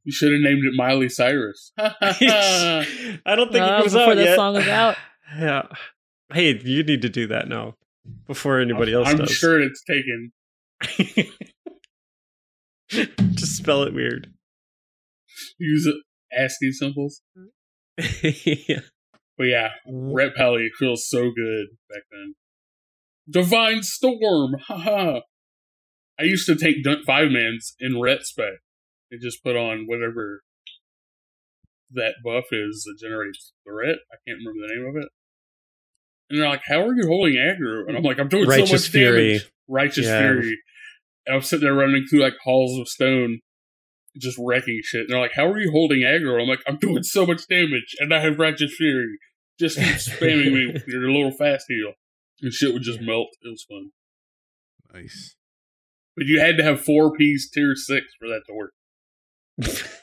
you 0.03 0.11
should 0.11 0.31
have 0.31 0.41
named 0.41 0.61
it 0.65 0.73
miley 0.75 1.07
cyrus 1.07 1.71
i 1.77 3.23
don't 3.25 3.51
think 3.51 3.63
uh, 3.63 3.77
it 3.79 3.83
was 3.83 3.93
before 3.93 4.11
out 4.11 4.15
the 4.15 4.23
yet. 4.23 4.35
song 4.35 4.55
is 4.57 4.67
out 4.67 4.97
yeah 5.37 5.61
hey 6.33 6.59
you 6.63 6.83
need 6.83 7.01
to 7.01 7.09
do 7.09 7.27
that 7.27 7.47
now 7.47 7.75
before 8.27 8.59
anybody 8.59 8.93
else 8.93 9.07
i'm 9.07 9.17
does. 9.17 9.31
sure 9.31 9.61
it's 9.61 9.81
taken 9.83 10.33
just 12.89 13.55
spell 13.55 13.83
it 13.83 13.93
weird 13.93 14.33
use 15.57 15.87
ascii 16.33 16.71
symbols 16.71 17.21
yeah 18.23 18.81
but 19.41 19.47
yeah, 19.47 19.69
Ret 19.87 20.35
Pally 20.35 20.69
feels 20.77 21.09
so 21.09 21.31
good 21.31 21.69
back 21.89 22.03
then. 22.11 22.35
Divine 23.27 23.81
Storm, 23.81 24.57
haha. 24.67 25.21
I 26.19 26.23
used 26.23 26.45
to 26.45 26.55
take 26.55 26.75
five 27.07 27.31
mans 27.31 27.73
in 27.79 27.99
Ret 27.99 28.19
spec 28.21 28.53
and 29.09 29.19
just 29.19 29.43
put 29.43 29.55
on 29.55 29.85
whatever 29.87 30.43
that 31.93 32.15
buff 32.23 32.45
is 32.51 32.83
that 32.83 33.03
generates 33.03 33.53
the 33.65 33.73
Ret. 33.73 33.97
I 34.11 34.17
can't 34.27 34.37
remember 34.45 34.67
the 34.67 34.75
name 34.75 34.87
of 34.87 34.95
it. 35.01 35.09
And 36.29 36.39
they're 36.39 36.47
like, 36.47 36.61
"How 36.67 36.85
are 36.85 36.95
you 36.95 37.07
holding 37.07 37.33
aggro?" 37.33 37.87
And 37.87 37.97
I'm 37.97 38.03
like, 38.03 38.19
"I'm 38.19 38.29
doing 38.29 38.47
Righteous 38.47 38.69
so 38.69 38.75
much 38.75 38.89
Fury. 38.89 39.27
damage." 39.27 39.51
Righteous 39.71 40.05
yeah. 40.05 40.19
Fury. 40.19 40.57
And 41.25 41.35
I'm 41.35 41.41
sitting 41.41 41.65
there 41.65 41.73
running 41.73 42.05
through 42.09 42.21
like 42.21 42.35
halls 42.43 42.79
of 42.79 42.87
stone, 42.87 43.39
just 44.17 44.37
wrecking 44.39 44.81
shit. 44.83 45.01
And 45.01 45.09
they're 45.09 45.19
like, 45.19 45.33
"How 45.35 45.47
are 45.47 45.59
you 45.59 45.71
holding 45.71 46.01
aggro?" 46.01 46.41
I'm 46.41 46.47
like, 46.47 46.63
"I'm 46.67 46.77
doing 46.77 47.03
so 47.03 47.25
much 47.25 47.47
damage, 47.47 47.95
and 47.99 48.13
I 48.13 48.19
have 48.19 48.39
Righteous 48.39 48.75
Fury." 48.75 49.17
Just 49.59 49.77
keep 49.77 49.85
spamming 49.85 50.53
me 50.53 50.71
with 50.73 50.87
your 50.87 51.11
little 51.11 51.31
fast 51.31 51.65
heal. 51.67 51.93
And 52.41 52.51
shit 52.51 52.73
would 52.73 52.81
just 52.81 53.01
melt. 53.01 53.27
It 53.43 53.49
was 53.49 53.63
fun. 53.69 53.91
Nice. 54.93 55.35
But 56.17 56.25
you 56.25 56.39
had 56.39 56.57
to 56.57 56.63
have 56.63 56.81
four 56.81 57.15
piece 57.15 57.49
tier 57.49 57.75
six 57.75 58.07
for 58.19 58.27
that 58.27 58.41
to 58.47 58.53
work. 58.53 58.73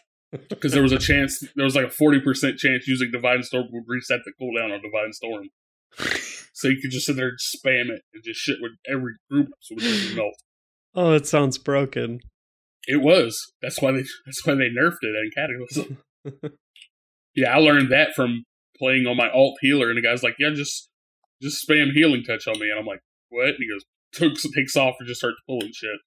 Because 0.50 0.72
there 0.72 0.82
was 0.82 0.92
a 0.92 0.98
chance, 0.98 1.42
there 1.56 1.64
was 1.64 1.74
like 1.74 1.86
a 1.86 2.02
40% 2.02 2.58
chance 2.58 2.86
using 2.86 3.10
Divine 3.10 3.42
Storm 3.42 3.68
would 3.72 3.84
reset 3.86 4.20
the 4.26 4.32
cooldown 4.38 4.74
on 4.74 4.82
Divine 4.82 5.12
Storm. 5.12 5.48
so 6.54 6.68
you 6.68 6.80
could 6.80 6.90
just 6.90 7.06
sit 7.06 7.16
there 7.16 7.28
and 7.28 7.38
spam 7.38 7.90
it 7.90 8.02
and 8.12 8.22
just 8.24 8.40
shit 8.40 8.58
with 8.60 8.72
every 8.90 9.14
group 9.30 9.48
so 9.60 9.74
it 9.76 9.80
just 9.80 10.16
melt. 10.16 10.34
Oh, 10.94 11.12
it 11.12 11.26
sounds 11.26 11.58
broken. 11.58 12.20
It 12.86 13.02
was. 13.02 13.38
That's 13.62 13.80
why 13.80 13.92
they 13.92 14.04
that's 14.24 14.44
why 14.44 14.54
they 14.54 14.68
nerfed 14.68 15.02
it 15.02 15.14
in 15.14 15.30
Cataclysm. 15.34 15.98
yeah, 17.34 17.54
I 17.54 17.58
learned 17.58 17.92
that 17.92 18.14
from 18.14 18.44
playing 18.78 19.06
on 19.06 19.16
my 19.16 19.30
alt 19.30 19.56
healer, 19.60 19.88
and 19.88 19.98
the 19.98 20.02
guy's 20.02 20.22
like, 20.22 20.36
"Yeah, 20.38 20.50
just 20.54 20.88
just 21.42 21.64
spam 21.68 21.92
healing 21.92 22.22
touch 22.24 22.46
on 22.46 22.58
me," 22.58 22.70
and 22.70 22.78
I'm 22.78 22.86
like, 22.86 23.00
"What?" 23.28 23.48
And 23.48 23.56
he 23.58 23.68
goes, 23.68 23.84
takes 24.12 24.42
takes 24.54 24.76
off 24.76 24.96
and 24.98 25.08
just 25.08 25.20
starts 25.20 25.38
pulling 25.46 25.72
shit, 25.74 25.98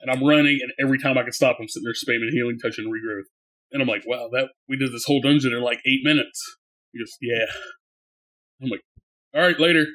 and 0.00 0.10
I'm 0.10 0.26
running, 0.26 0.58
and 0.62 0.72
every 0.80 0.98
time 0.98 1.16
I 1.16 1.22
can 1.22 1.32
stop, 1.32 1.58
I'm 1.60 1.68
sitting 1.68 1.84
there 1.84 1.94
spamming 1.94 2.30
healing 2.30 2.58
touch 2.58 2.78
and 2.78 2.88
regrowth, 2.88 3.28
and 3.72 3.80
I'm 3.80 3.88
like, 3.88 4.02
"Wow, 4.06 4.28
that 4.32 4.48
we 4.68 4.76
did 4.76 4.92
this 4.92 5.04
whole 5.06 5.20
dungeon 5.20 5.52
in 5.52 5.62
like 5.62 5.80
eight 5.86 6.00
minutes." 6.02 6.40
He 6.92 6.98
goes, 6.98 7.16
"Yeah." 7.20 7.46
I'm 8.60 8.70
like, 8.70 8.80
"All 9.34 9.42
right, 9.42 9.58
later." 9.58 9.86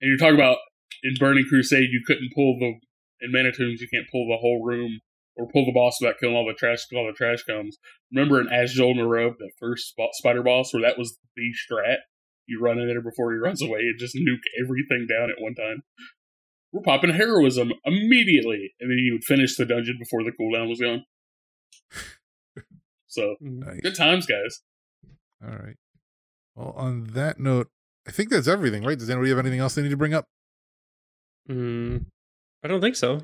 And 0.00 0.08
you're 0.08 0.18
talking 0.18 0.34
about 0.34 0.58
in 1.02 1.14
Burning 1.18 1.46
Crusade, 1.48 1.90
you 1.90 2.02
couldn't 2.06 2.32
pull 2.34 2.58
the 2.58 2.74
in 3.22 3.32
Mana-Tombs, 3.32 3.80
you 3.80 3.88
can't 3.92 4.10
pull 4.10 4.26
the 4.28 4.38
whole 4.40 4.64
room 4.64 5.00
or 5.36 5.48
pull 5.48 5.66
the 5.66 5.72
boss 5.72 5.98
without 6.00 6.18
killing 6.18 6.34
all 6.34 6.46
the 6.46 6.54
trash 6.54 6.86
all 6.94 7.06
the 7.06 7.12
trash 7.12 7.42
comes. 7.42 7.78
Remember 8.12 8.40
in 8.40 8.48
Azjol 8.48 8.94
Nerub, 8.94 9.38
that 9.38 9.52
first 9.58 9.94
spider 10.12 10.42
boss, 10.42 10.72
where 10.72 10.82
that 10.82 10.98
was 10.98 11.18
the 11.36 11.52
strat? 11.52 11.98
You 12.46 12.60
run 12.60 12.78
in 12.78 12.88
there 12.88 13.02
before 13.02 13.32
he 13.32 13.38
runs 13.38 13.62
away 13.62 13.80
and 13.80 13.98
just 13.98 14.16
nuke 14.16 14.42
everything 14.60 15.06
down 15.08 15.30
at 15.30 15.40
one 15.40 15.54
time. 15.54 15.82
We're 16.72 16.82
popping 16.82 17.10
heroism 17.10 17.72
immediately, 17.84 18.74
and 18.80 18.90
then 18.90 18.98
you 18.98 19.12
would 19.12 19.24
finish 19.24 19.56
the 19.56 19.64
dungeon 19.64 19.98
before 19.98 20.22
the 20.24 20.32
cooldown 20.32 20.68
was 20.68 20.80
gone. 20.80 21.04
So 23.06 23.36
nice. 23.40 23.80
good 23.80 23.96
times, 23.96 24.26
guys. 24.26 24.60
All 25.42 25.50
right. 25.50 25.76
Well, 26.54 26.74
on 26.76 27.04
that 27.14 27.40
note, 27.40 27.70
I 28.10 28.12
think 28.12 28.28
that's 28.28 28.48
everything, 28.48 28.82
right? 28.82 28.98
Does 28.98 29.08
anybody 29.08 29.30
have 29.30 29.38
anything 29.38 29.60
else 29.60 29.76
they 29.76 29.82
need 29.82 29.90
to 29.90 29.96
bring 29.96 30.14
up? 30.14 30.26
Mm, 31.48 32.06
I 32.64 32.66
don't 32.66 32.80
think 32.80 32.96
so. 32.96 33.20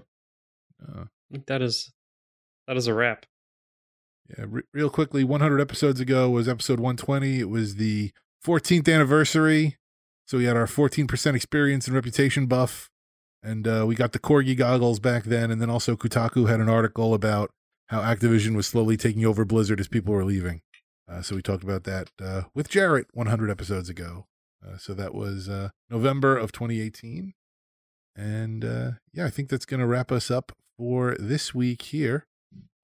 Uh, 0.81 1.07
that 1.49 1.61
is 1.61 1.93
that 2.69 2.77
is 2.77 2.87
a 2.87 2.95
wrap. 2.95 3.27
Yeah, 4.31 4.45
re- 4.47 4.63
real 4.73 4.89
quickly, 4.89 5.25
100 5.25 5.61
episodes 5.61 5.99
ago 5.99 6.31
was 6.31 6.49
episode 6.49 6.79
120. 6.79 7.41
It 7.41 7.49
was 7.49 7.75
the 7.75 8.13
14th 8.47 8.93
anniversary. 8.93 9.77
So 10.25 10.39
we 10.39 10.45
had 10.45 10.57
our 10.57 10.67
14% 10.67 11.35
experience 11.35 11.89
and 11.89 11.97
reputation 11.97 12.47
buff. 12.47 12.89
And 13.43 13.67
uh, 13.67 13.87
we 13.89 13.97
got 13.97 14.13
the 14.13 14.21
Corgi 14.21 14.57
goggles 14.57 15.01
back 15.01 15.25
then. 15.25 15.51
And 15.51 15.61
then 15.61 15.69
also 15.69 15.97
Kotaku 15.97 16.49
had 16.49 16.61
an 16.61 16.69
article 16.69 17.13
about 17.13 17.51
how 17.89 18.03
Activision 18.03 18.55
was 18.55 18.69
slowly 18.69 18.97
taking 18.97 19.25
over 19.27 19.45
Blizzard 19.45 19.81
as 19.81 19.89
people 19.89 20.15
were 20.15 20.25
leaving. 20.25 20.61
Uh, 21.09 21.23
so 21.23 21.35
we 21.35 21.43
talked 21.43 21.65
about 21.65 21.83
that 21.85 22.13
uh, 22.23 22.43
with 22.55 22.69
Jarrett 22.69 23.09
100 23.15 23.51
episodes 23.51 23.89
ago. 23.89 24.27
Uh, 24.67 24.79
so 24.79 24.95
that 24.95 25.15
was 25.15 25.49
uh, 25.49 25.71
November 25.91 26.37
of 26.37 26.53
2018. 26.53 27.35
And 28.17 28.65
uh, 28.65 28.91
yeah, 29.13 29.27
I 29.27 29.31
think 29.31 29.49
that's 29.49 29.67
going 29.67 29.81
to 29.81 29.87
wrap 29.87 30.11
us 30.11 30.31
up 30.31 30.53
for 30.79 31.17
this 31.19 31.55
week 31.55 31.83
here. 31.83 32.27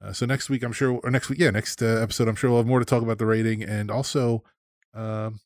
Uh, 0.02 0.12
so 0.12 0.26
next 0.26 0.50
week, 0.50 0.62
I'm 0.62 0.72
sure, 0.72 1.00
or 1.02 1.10
next 1.10 1.28
week, 1.28 1.38
yeah, 1.38 1.50
next 1.50 1.82
uh, 1.82 1.86
episode, 1.86 2.28
I'm 2.28 2.34
sure 2.34 2.50
we'll 2.50 2.60
have 2.60 2.66
more 2.66 2.80
to 2.80 2.84
talk 2.84 3.02
about 3.02 3.18
the 3.18 3.26
rating, 3.26 3.62
and 3.62 3.88
also, 3.88 4.42
um, 4.94 5.38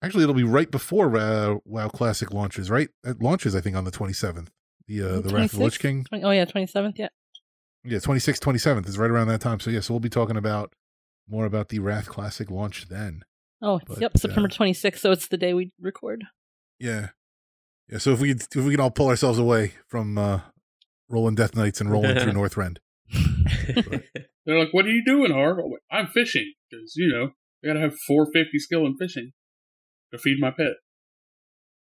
actually, 0.00 0.22
it'll 0.22 0.34
be 0.34 0.44
right 0.44 0.70
before 0.70 1.16
uh, 1.16 1.56
WoW 1.64 1.88
Classic 1.88 2.32
launches, 2.32 2.70
right? 2.70 2.88
It 3.02 3.20
launches, 3.20 3.56
I 3.56 3.60
think, 3.60 3.74
on 3.74 3.82
the 3.82 3.90
27th. 3.90 4.48
The 4.86 5.02
uh, 5.02 5.20
the 5.20 5.34
Wrath 5.34 5.52
of 5.52 5.58
the 5.58 5.64
Lich 5.64 5.80
King. 5.80 6.04
20, 6.04 6.24
oh 6.24 6.30
yeah, 6.30 6.44
27th, 6.44 6.98
yeah. 6.98 7.08
Yeah, 7.82 7.98
26th, 7.98 8.38
27th 8.38 8.88
is 8.88 8.96
right 8.96 9.10
around 9.10 9.26
that 9.28 9.40
time. 9.40 9.58
So 9.58 9.70
yeah, 9.70 9.80
so 9.80 9.94
we'll 9.94 10.00
be 10.00 10.08
talking 10.08 10.36
about 10.36 10.72
more 11.28 11.44
about 11.44 11.70
the 11.70 11.80
Wrath 11.80 12.08
Classic 12.08 12.48
launch 12.48 12.86
then. 12.88 13.22
Oh, 13.62 13.80
but, 13.86 14.00
yep, 14.00 14.18
September 14.18 14.48
26th. 14.48 14.98
So 14.98 15.12
it's 15.12 15.28
the 15.28 15.38
day 15.38 15.54
we 15.54 15.72
record. 15.80 16.24
Yeah, 16.78 17.08
yeah. 17.90 17.98
So 17.98 18.12
if 18.12 18.20
we 18.20 18.32
if 18.32 18.54
we 18.54 18.72
can 18.72 18.80
all 18.80 18.90
pull 18.90 19.08
ourselves 19.08 19.38
away 19.38 19.72
from 19.88 20.18
uh, 20.18 20.40
rolling 21.08 21.34
Death 21.34 21.56
Knights 21.56 21.80
and 21.80 21.90
rolling 21.90 22.18
through 22.18 22.32
Northrend. 22.34 22.78
They're 24.46 24.58
like, 24.58 24.72
"What 24.72 24.84
are 24.84 24.90
you 24.90 25.04
doing, 25.04 25.32
Harv?" 25.32 25.58
I'm, 25.58 25.72
I'm 25.90 26.06
fishing 26.08 26.52
because 26.70 26.94
you 26.96 27.08
know 27.08 27.30
I 27.64 27.68
gotta 27.68 27.80
have 27.80 27.96
450 28.06 28.58
skill 28.58 28.84
in 28.86 28.96
fishing 28.96 29.32
to 30.12 30.18
feed 30.18 30.38
my 30.40 30.50
pet. 30.50 30.74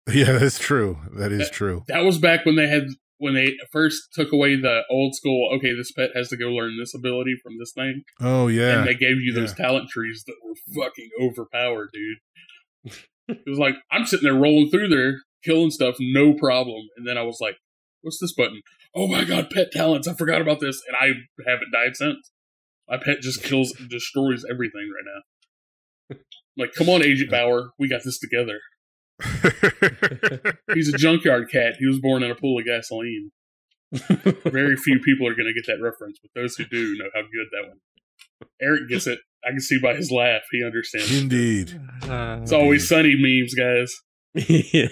Yeah, 0.12 0.32
that's 0.32 0.58
true. 0.58 0.98
That 1.12 1.30
is 1.30 1.50
that, 1.50 1.52
true. 1.52 1.84
That 1.86 2.00
was 2.00 2.18
back 2.18 2.44
when 2.44 2.56
they 2.56 2.66
had 2.66 2.84
when 3.20 3.34
they 3.34 3.56
first 3.70 4.12
took 4.12 4.32
away 4.32 4.56
the 4.56 4.82
old 4.90 5.14
school. 5.14 5.50
Okay, 5.54 5.74
this 5.74 5.92
pet 5.92 6.10
has 6.14 6.28
to 6.30 6.36
go 6.36 6.46
learn 6.46 6.76
this 6.78 6.94
ability 6.94 7.36
from 7.42 7.58
this 7.58 7.72
thing. 7.72 8.02
Oh 8.20 8.48
yeah, 8.48 8.78
and 8.78 8.88
they 8.88 8.94
gave 8.94 9.20
you 9.20 9.32
those 9.32 9.54
talent 9.54 9.90
trees 9.90 10.24
that 10.26 10.36
were 10.44 10.82
fucking 10.82 11.10
overpowered, 11.22 11.90
dude. 11.92 12.94
it 13.28 13.46
was 13.46 13.58
like 13.58 13.76
I'm 13.92 14.06
sitting 14.06 14.24
there 14.24 14.40
rolling 14.40 14.70
through 14.70 14.88
there, 14.88 15.20
killing 15.44 15.70
stuff, 15.70 15.96
no 16.00 16.34
problem, 16.34 16.82
and 16.96 17.06
then 17.06 17.16
I 17.16 17.22
was 17.22 17.38
like, 17.40 17.56
"What's 18.02 18.18
this 18.18 18.34
button? 18.34 18.62
oh 18.94 19.06
my 19.06 19.24
god, 19.24 19.50
pet 19.50 19.70
talents, 19.72 20.08
I 20.08 20.14
forgot 20.14 20.40
about 20.40 20.60
this, 20.60 20.82
and 20.86 20.96
I 20.96 21.48
haven't 21.48 21.72
died 21.72 21.96
since. 21.96 22.30
My 22.88 22.96
pet 22.96 23.20
just 23.20 23.42
kills, 23.42 23.72
destroys 23.72 24.44
everything 24.50 24.90
right 24.90 25.04
now. 26.10 26.16
like, 26.56 26.72
come 26.74 26.88
on, 26.88 27.04
Agent 27.04 27.30
Bauer, 27.30 27.70
we 27.78 27.88
got 27.88 28.02
this 28.04 28.18
together. 28.18 28.58
He's 30.74 30.92
a 30.92 30.98
junkyard 30.98 31.50
cat. 31.50 31.74
He 31.78 31.86
was 31.86 31.98
born 31.98 32.22
in 32.22 32.30
a 32.30 32.34
pool 32.34 32.58
of 32.58 32.64
gasoline. 32.64 33.30
Very 33.92 34.76
few 34.76 35.00
people 35.00 35.26
are 35.26 35.34
going 35.34 35.46
to 35.46 35.54
get 35.54 35.66
that 35.66 35.82
reference, 35.82 36.18
but 36.20 36.30
those 36.34 36.54
who 36.56 36.64
do 36.64 36.96
know 36.96 37.10
how 37.14 37.22
good 37.22 37.48
that 37.52 37.68
one. 37.68 37.78
Eric 38.60 38.88
gets 38.88 39.06
it. 39.06 39.18
I 39.44 39.50
can 39.50 39.60
see 39.60 39.78
by 39.80 39.94
his 39.94 40.10
laugh. 40.10 40.42
He 40.52 40.64
understands. 40.64 41.18
Indeed. 41.18 41.80
Uh, 42.02 42.40
it's 42.42 42.52
always 42.52 42.88
sunny 42.88 43.16
memes, 43.16 43.54
guys. 43.54 43.94
yeah. 44.34 44.88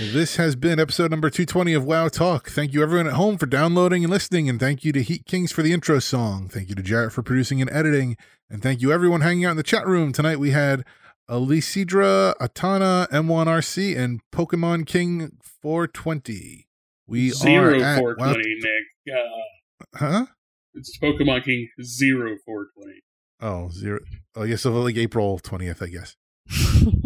Well, 0.00 0.12
this 0.12 0.34
has 0.36 0.56
been 0.56 0.80
episode 0.80 1.12
number 1.12 1.30
220 1.30 1.72
of 1.74 1.84
WoW 1.84 2.08
Talk. 2.08 2.48
Thank 2.48 2.72
you, 2.72 2.82
everyone 2.82 3.06
at 3.06 3.12
home, 3.12 3.38
for 3.38 3.46
downloading 3.46 4.02
and 4.02 4.10
listening. 4.10 4.48
And 4.48 4.58
thank 4.58 4.84
you 4.84 4.92
to 4.92 5.02
Heat 5.02 5.26
Kings 5.26 5.52
for 5.52 5.62
the 5.62 5.72
intro 5.72 6.00
song. 6.00 6.48
Thank 6.48 6.68
you 6.68 6.74
to 6.74 6.82
Jarrett 6.82 7.12
for 7.12 7.22
producing 7.22 7.60
and 7.60 7.70
editing. 7.70 8.16
And 8.50 8.62
thank 8.62 8.80
you, 8.80 8.90
everyone, 8.92 9.20
hanging 9.20 9.44
out 9.44 9.52
in 9.52 9.56
the 9.56 9.62
chat 9.62 9.86
room. 9.86 10.12
Tonight 10.12 10.40
we 10.40 10.50
had 10.50 10.84
Alicidra, 11.28 12.34
Atana, 12.40 13.08
M1RC, 13.10 13.96
and 13.96 14.20
Pokemon 14.32 14.86
King 14.86 15.32
420. 15.62 16.68
We 17.06 17.30
Zero 17.30 17.72
are 17.80 17.84
at 17.84 17.98
420, 17.98 18.38
WoW- 18.38 19.14
Nick. 19.14 19.16
Uh, 19.94 19.98
huh? 19.98 20.26
It's 20.74 20.98
Pokemon 20.98 21.44
King 21.44 21.68
Zero 21.82 22.36
420. 22.44 23.00
Oh, 23.40 23.68
zero. 23.70 24.00
Oh, 24.34 24.44
yes, 24.44 24.62
so 24.62 24.72
like 24.72 24.96
April 24.96 25.38
20th, 25.38 25.82
I 25.82 25.86
guess. 25.88 26.16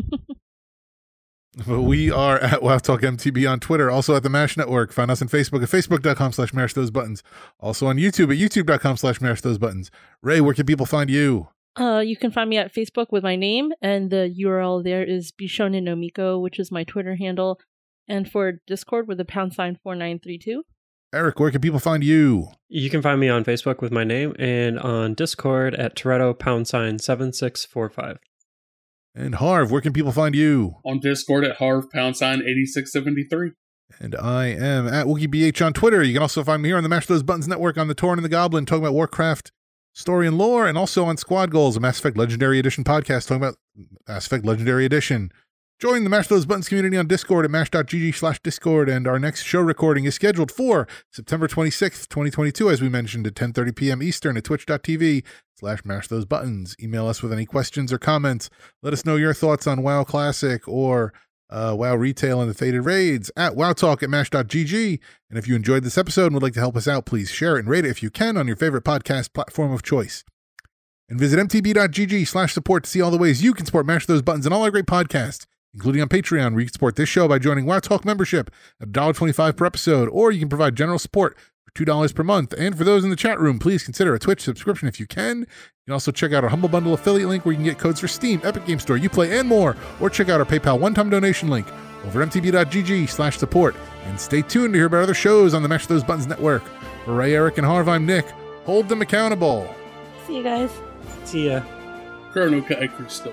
But 1.67 1.81
we 1.83 2.11
are 2.13 2.39
at 2.39 2.63
Wow 2.63 2.79
Talk 2.79 3.01
MTB 3.01 3.51
on 3.51 3.59
Twitter, 3.59 3.91
also 3.91 4.15
at 4.15 4.23
the 4.23 4.29
MASH 4.31 4.57
Network. 4.57 4.93
Find 4.93 5.11
us 5.11 5.21
on 5.21 5.29
Facebook 5.29 5.63
at 5.63 5.69
facebook.com 5.69 6.33
slash 6.33 6.55
mash 6.55 6.75
those 6.75 6.93
buttons. 6.93 7.25
Also 7.59 7.87
on 7.89 7.97
YouTube 7.97 8.33
at 8.33 8.39
youtube.com 8.39 8.97
slash 8.97 9.21
mash 9.21 9.41
those 9.41 9.59
buttons. 9.59 9.91
Rei, 10.23 10.41
where 10.41 10.55
can 10.55 10.65
people 10.65 10.87
find 10.87 11.11
you? 11.11 11.49
Uh, 11.77 12.03
you 12.05 12.17
can 12.17 12.31
find 12.31 12.51
me 12.51 12.59
at 12.59 12.75
Facebook 12.75 13.07
with 13.11 13.23
my 13.23 13.37
name, 13.37 13.71
and 13.81 14.11
the 14.11 14.35
URL 14.45 14.83
there 14.83 15.05
is 15.05 15.33
Bishonen 15.33 15.85
no 15.85 15.95
Miko, 15.95 16.39
which 16.39 16.59
is 16.59 16.73
my 16.73 16.85
Twitter 16.85 17.17
handle, 17.17 17.61
and 18.09 18.31
for 18.31 18.61
Discord 18.67 19.07
with 19.07 19.19
the 19.19 19.25
pound 19.25 19.55
sign 19.55 19.79
4932. 19.83 20.65
Eric, 21.13 21.41
where 21.41 21.51
can 21.51 21.61
people 21.61 21.81
find 21.81 22.05
you? 22.05 22.49
You 22.69 22.89
can 22.89 23.03
find 23.03 23.21
me 23.21 23.29
on 23.29 23.45
Facebook 23.45 23.81
with 23.81 23.91
my 23.91 24.05
name 24.05 24.35
and 24.39 24.79
on 24.79 25.15
Discord 25.15 25.75
at 25.75 25.97
Toretto 25.97 26.39
pound 26.39 26.69
sign 26.69 26.99
7645. 26.99 28.19
And 29.15 29.37
Harv, 29.37 29.73
where 29.73 29.81
can 29.81 29.93
people 29.93 30.13
find 30.13 30.37
you? 30.37 30.75
On 30.85 31.01
Discord 31.01 31.45
at 31.45 31.57
Harv 31.57 31.91
pound 31.93 32.17
sign 32.17 32.43
8673. 32.43 33.53
And 33.99 34.15
I 34.15 34.47
am 34.47 34.87
at 34.87 35.07
WookieBH 35.07 35.67
on 35.67 35.73
Twitter. 35.73 36.01
You 36.01 36.13
can 36.13 36.23
also 36.23 36.45
find 36.45 36.63
me 36.63 36.69
here 36.69 36.77
on 36.77 36.85
the 36.85 36.89
Mash 36.89 37.07
Those 37.07 37.25
Buttons 37.25 37.49
Network 37.49 37.77
on 37.77 37.89
the 37.89 37.95
Tauren 37.95 38.15
and 38.15 38.25
the 38.25 38.29
Goblin, 38.29 38.65
talking 38.65 38.85
about 38.85 38.95
Warcraft 38.95 39.51
story 39.93 40.27
and 40.27 40.39
lore, 40.39 40.67
and 40.67 40.79
also 40.79 41.05
on 41.05 41.17
Squad 41.17 41.51
Goals, 41.51 41.77
a 41.77 41.81
Mass 41.81 41.99
Effect 41.99 42.17
Legendary 42.17 42.59
Edition 42.59 42.85
podcast, 42.85 43.29
talking 43.29 43.43
about 43.43 43.57
Mass 44.09 44.27
Effect 44.27 44.45
Legendary 44.45 44.85
Edition. 44.85 45.33
Join 45.81 46.05
the 46.05 46.11
Mash 46.11 46.27
Those 46.27 46.45
Buttons 46.45 46.69
community 46.69 46.99
on 46.99 47.07
Discord 47.07 47.47
at 47.47 47.51
mash.gg 47.51 48.15
slash 48.15 48.39
Discord, 48.43 48.91
and 48.91 49.07
our 49.07 49.19
next 49.19 49.45
show 49.45 49.63
recording 49.63 50.05
is 50.05 50.15
scheduled 50.15 50.53
for 50.53 50.87
September 51.11 51.49
26th, 51.49 52.07
2022, 52.09 52.69
as 52.69 52.83
we 52.83 52.91
mentioned, 52.91 53.27
at 53.27 53.33
10.30 53.33 53.75
p.m. 53.75 54.03
Eastern 54.03 54.37
at 54.37 54.45
twitch.tv 54.45 55.25
slash 55.55 55.83
mash 55.87 56.09
those 56.09 56.27
buttons. 56.27 56.77
Email 56.83 57.07
us 57.07 57.23
with 57.23 57.33
any 57.33 57.47
questions 57.47 57.95
or 57.95 57.99
comments. 57.99 58.51
Let 58.83 58.93
us 58.93 59.07
know 59.07 59.17
your 59.17 59.33
thoughts 59.33 59.67
on 59.67 59.83
WoW 59.83 60.05
Classic 60.05 60.69
or 60.69 61.15
uh, 61.51 61.75
WoW 61.77 61.97
Retail 61.97 62.41
and 62.41 62.49
the 62.49 62.55
Fated 62.55 62.83
Raids 62.83 63.31
at 63.37 63.53
wowtalk 63.53 64.03
at 64.03 64.11
mash.gg. 64.11 65.01
And 65.29 65.39
if 65.39 65.47
you 65.47 65.55
enjoyed 65.55 65.83
this 65.85 65.99
episode 65.99 66.27
and 66.27 66.35
would 66.35 66.43
like 66.43 66.55
to 66.55 66.61
help 66.61 66.77
us 66.77 66.89
out, 66.89 67.07
please 67.07 67.31
share 67.31 67.57
it 67.57 67.61
and 67.61 67.69
rate 67.69 67.85
it 67.85 67.91
if 67.91 68.03
you 68.03 68.11
can 68.11 68.37
on 68.37 68.47
your 68.47 68.57
favorite 68.57 68.85
podcast 68.85 69.33
platform 69.33 69.73
of 69.73 69.83
choice. 69.83 70.25
And 71.09 71.19
visit 71.19 71.39
mtb.gg 71.39 72.27
slash 72.27 72.55
support 72.55 72.85
to 72.85 72.91
see 72.91 73.01
all 73.01 73.11
the 73.11 73.19
ways 73.19 73.43
you 73.43 73.53
can 73.53 73.67
support 73.67 73.85
Mash 73.85 74.07
Those 74.07 74.23
Buttons 74.23 74.47
and 74.47 74.55
all 74.55 74.63
our 74.63 74.71
great 74.71 74.87
podcasts 74.87 75.47
including 75.75 76.03
on 76.03 76.09
Patreon, 76.09 76.53
where 76.53 76.61
you 76.61 76.67
can 76.67 76.73
support 76.73 76.97
this 76.97 77.09
show 77.09 77.29
by 77.29 77.39
joining 77.39 77.67
WoW 77.67 77.81
Talk 77.81 78.05
membership 78.05 78.51
at 78.81 78.89
$1.25 78.89 79.57
per 79.57 79.67
episode, 79.67 80.09
or 80.09 80.31
you 80.31 80.41
can 80.41 80.49
provide 80.49 80.77
general 80.77 80.99
support 80.99 81.37
for 81.65 81.85
$2 81.85 82.15
per 82.15 82.23
month. 82.25 82.55
And 82.59 82.77
for 82.77 82.85
those 82.85 83.05
in 83.05 83.11
the 83.11 83.17
chat 83.17 83.39
room, 83.39 83.59
please 83.59 83.85
consider 83.85 84.15
a 84.15 84.19
Twitch 84.19 84.41
subscription 84.43 84.89
if 84.89 84.99
you 84.99 85.07
can. 85.07 85.41
You 85.41 85.47
can 85.87 85.93
also 85.93 86.13
check 86.13 86.33
out 86.33 86.45
our 86.45 86.51
Humble 86.51 86.69
Bundle 86.69 86.95
affiliate 86.95 87.29
link 87.29 87.45
where 87.45 87.53
you 87.53 87.59
can 87.59 87.65
get 87.65 87.79
codes 87.79 88.01
for 88.01 88.09
Steam, 88.09 88.41
Epic 88.45 88.67
Game 88.67 88.79
Store, 88.79 88.99
Uplay, 88.99 89.39
and 89.39 89.49
more, 89.49 89.77
or 90.01 90.11
check 90.11 90.29
out 90.29 90.41
our 90.41 90.47
PayPal 90.47 90.79
one-time 90.79 91.11
donation 91.11 91.49
link 91.49 91.67
over 92.07 92.25
mtb.gg 92.25 93.09
slash 93.09 93.39
support. 93.39 93.75
And 94.07 94.19
stay 94.19 94.43
tuned 94.43 94.73
to 94.73 94.79
hear 94.79 94.87
about 94.87 95.03
other 95.03 95.15
shows 95.15 95.55
on 95.55 95.63
the 95.63 95.69
Mash 95.69 95.87
Those 95.87 96.03
Buttons 96.03 96.27
network. 96.27 96.63
For 97.05 97.15
Rei, 97.15 97.35
Eric, 97.35 97.59
and 97.59 97.67
Harv, 97.67 97.89
I'm 97.89 98.07
Nick. 98.07 98.27
Hold 98.65 98.89
them 98.89 99.03
accountable. 99.03 99.73
See 100.27 100.39
you 100.39 100.43
guys. 100.43 100.71
See 101.25 101.49
ya. 101.49 101.63
Colonel 102.33 102.63
Kai 102.63 102.87
Crystal. 102.87 103.33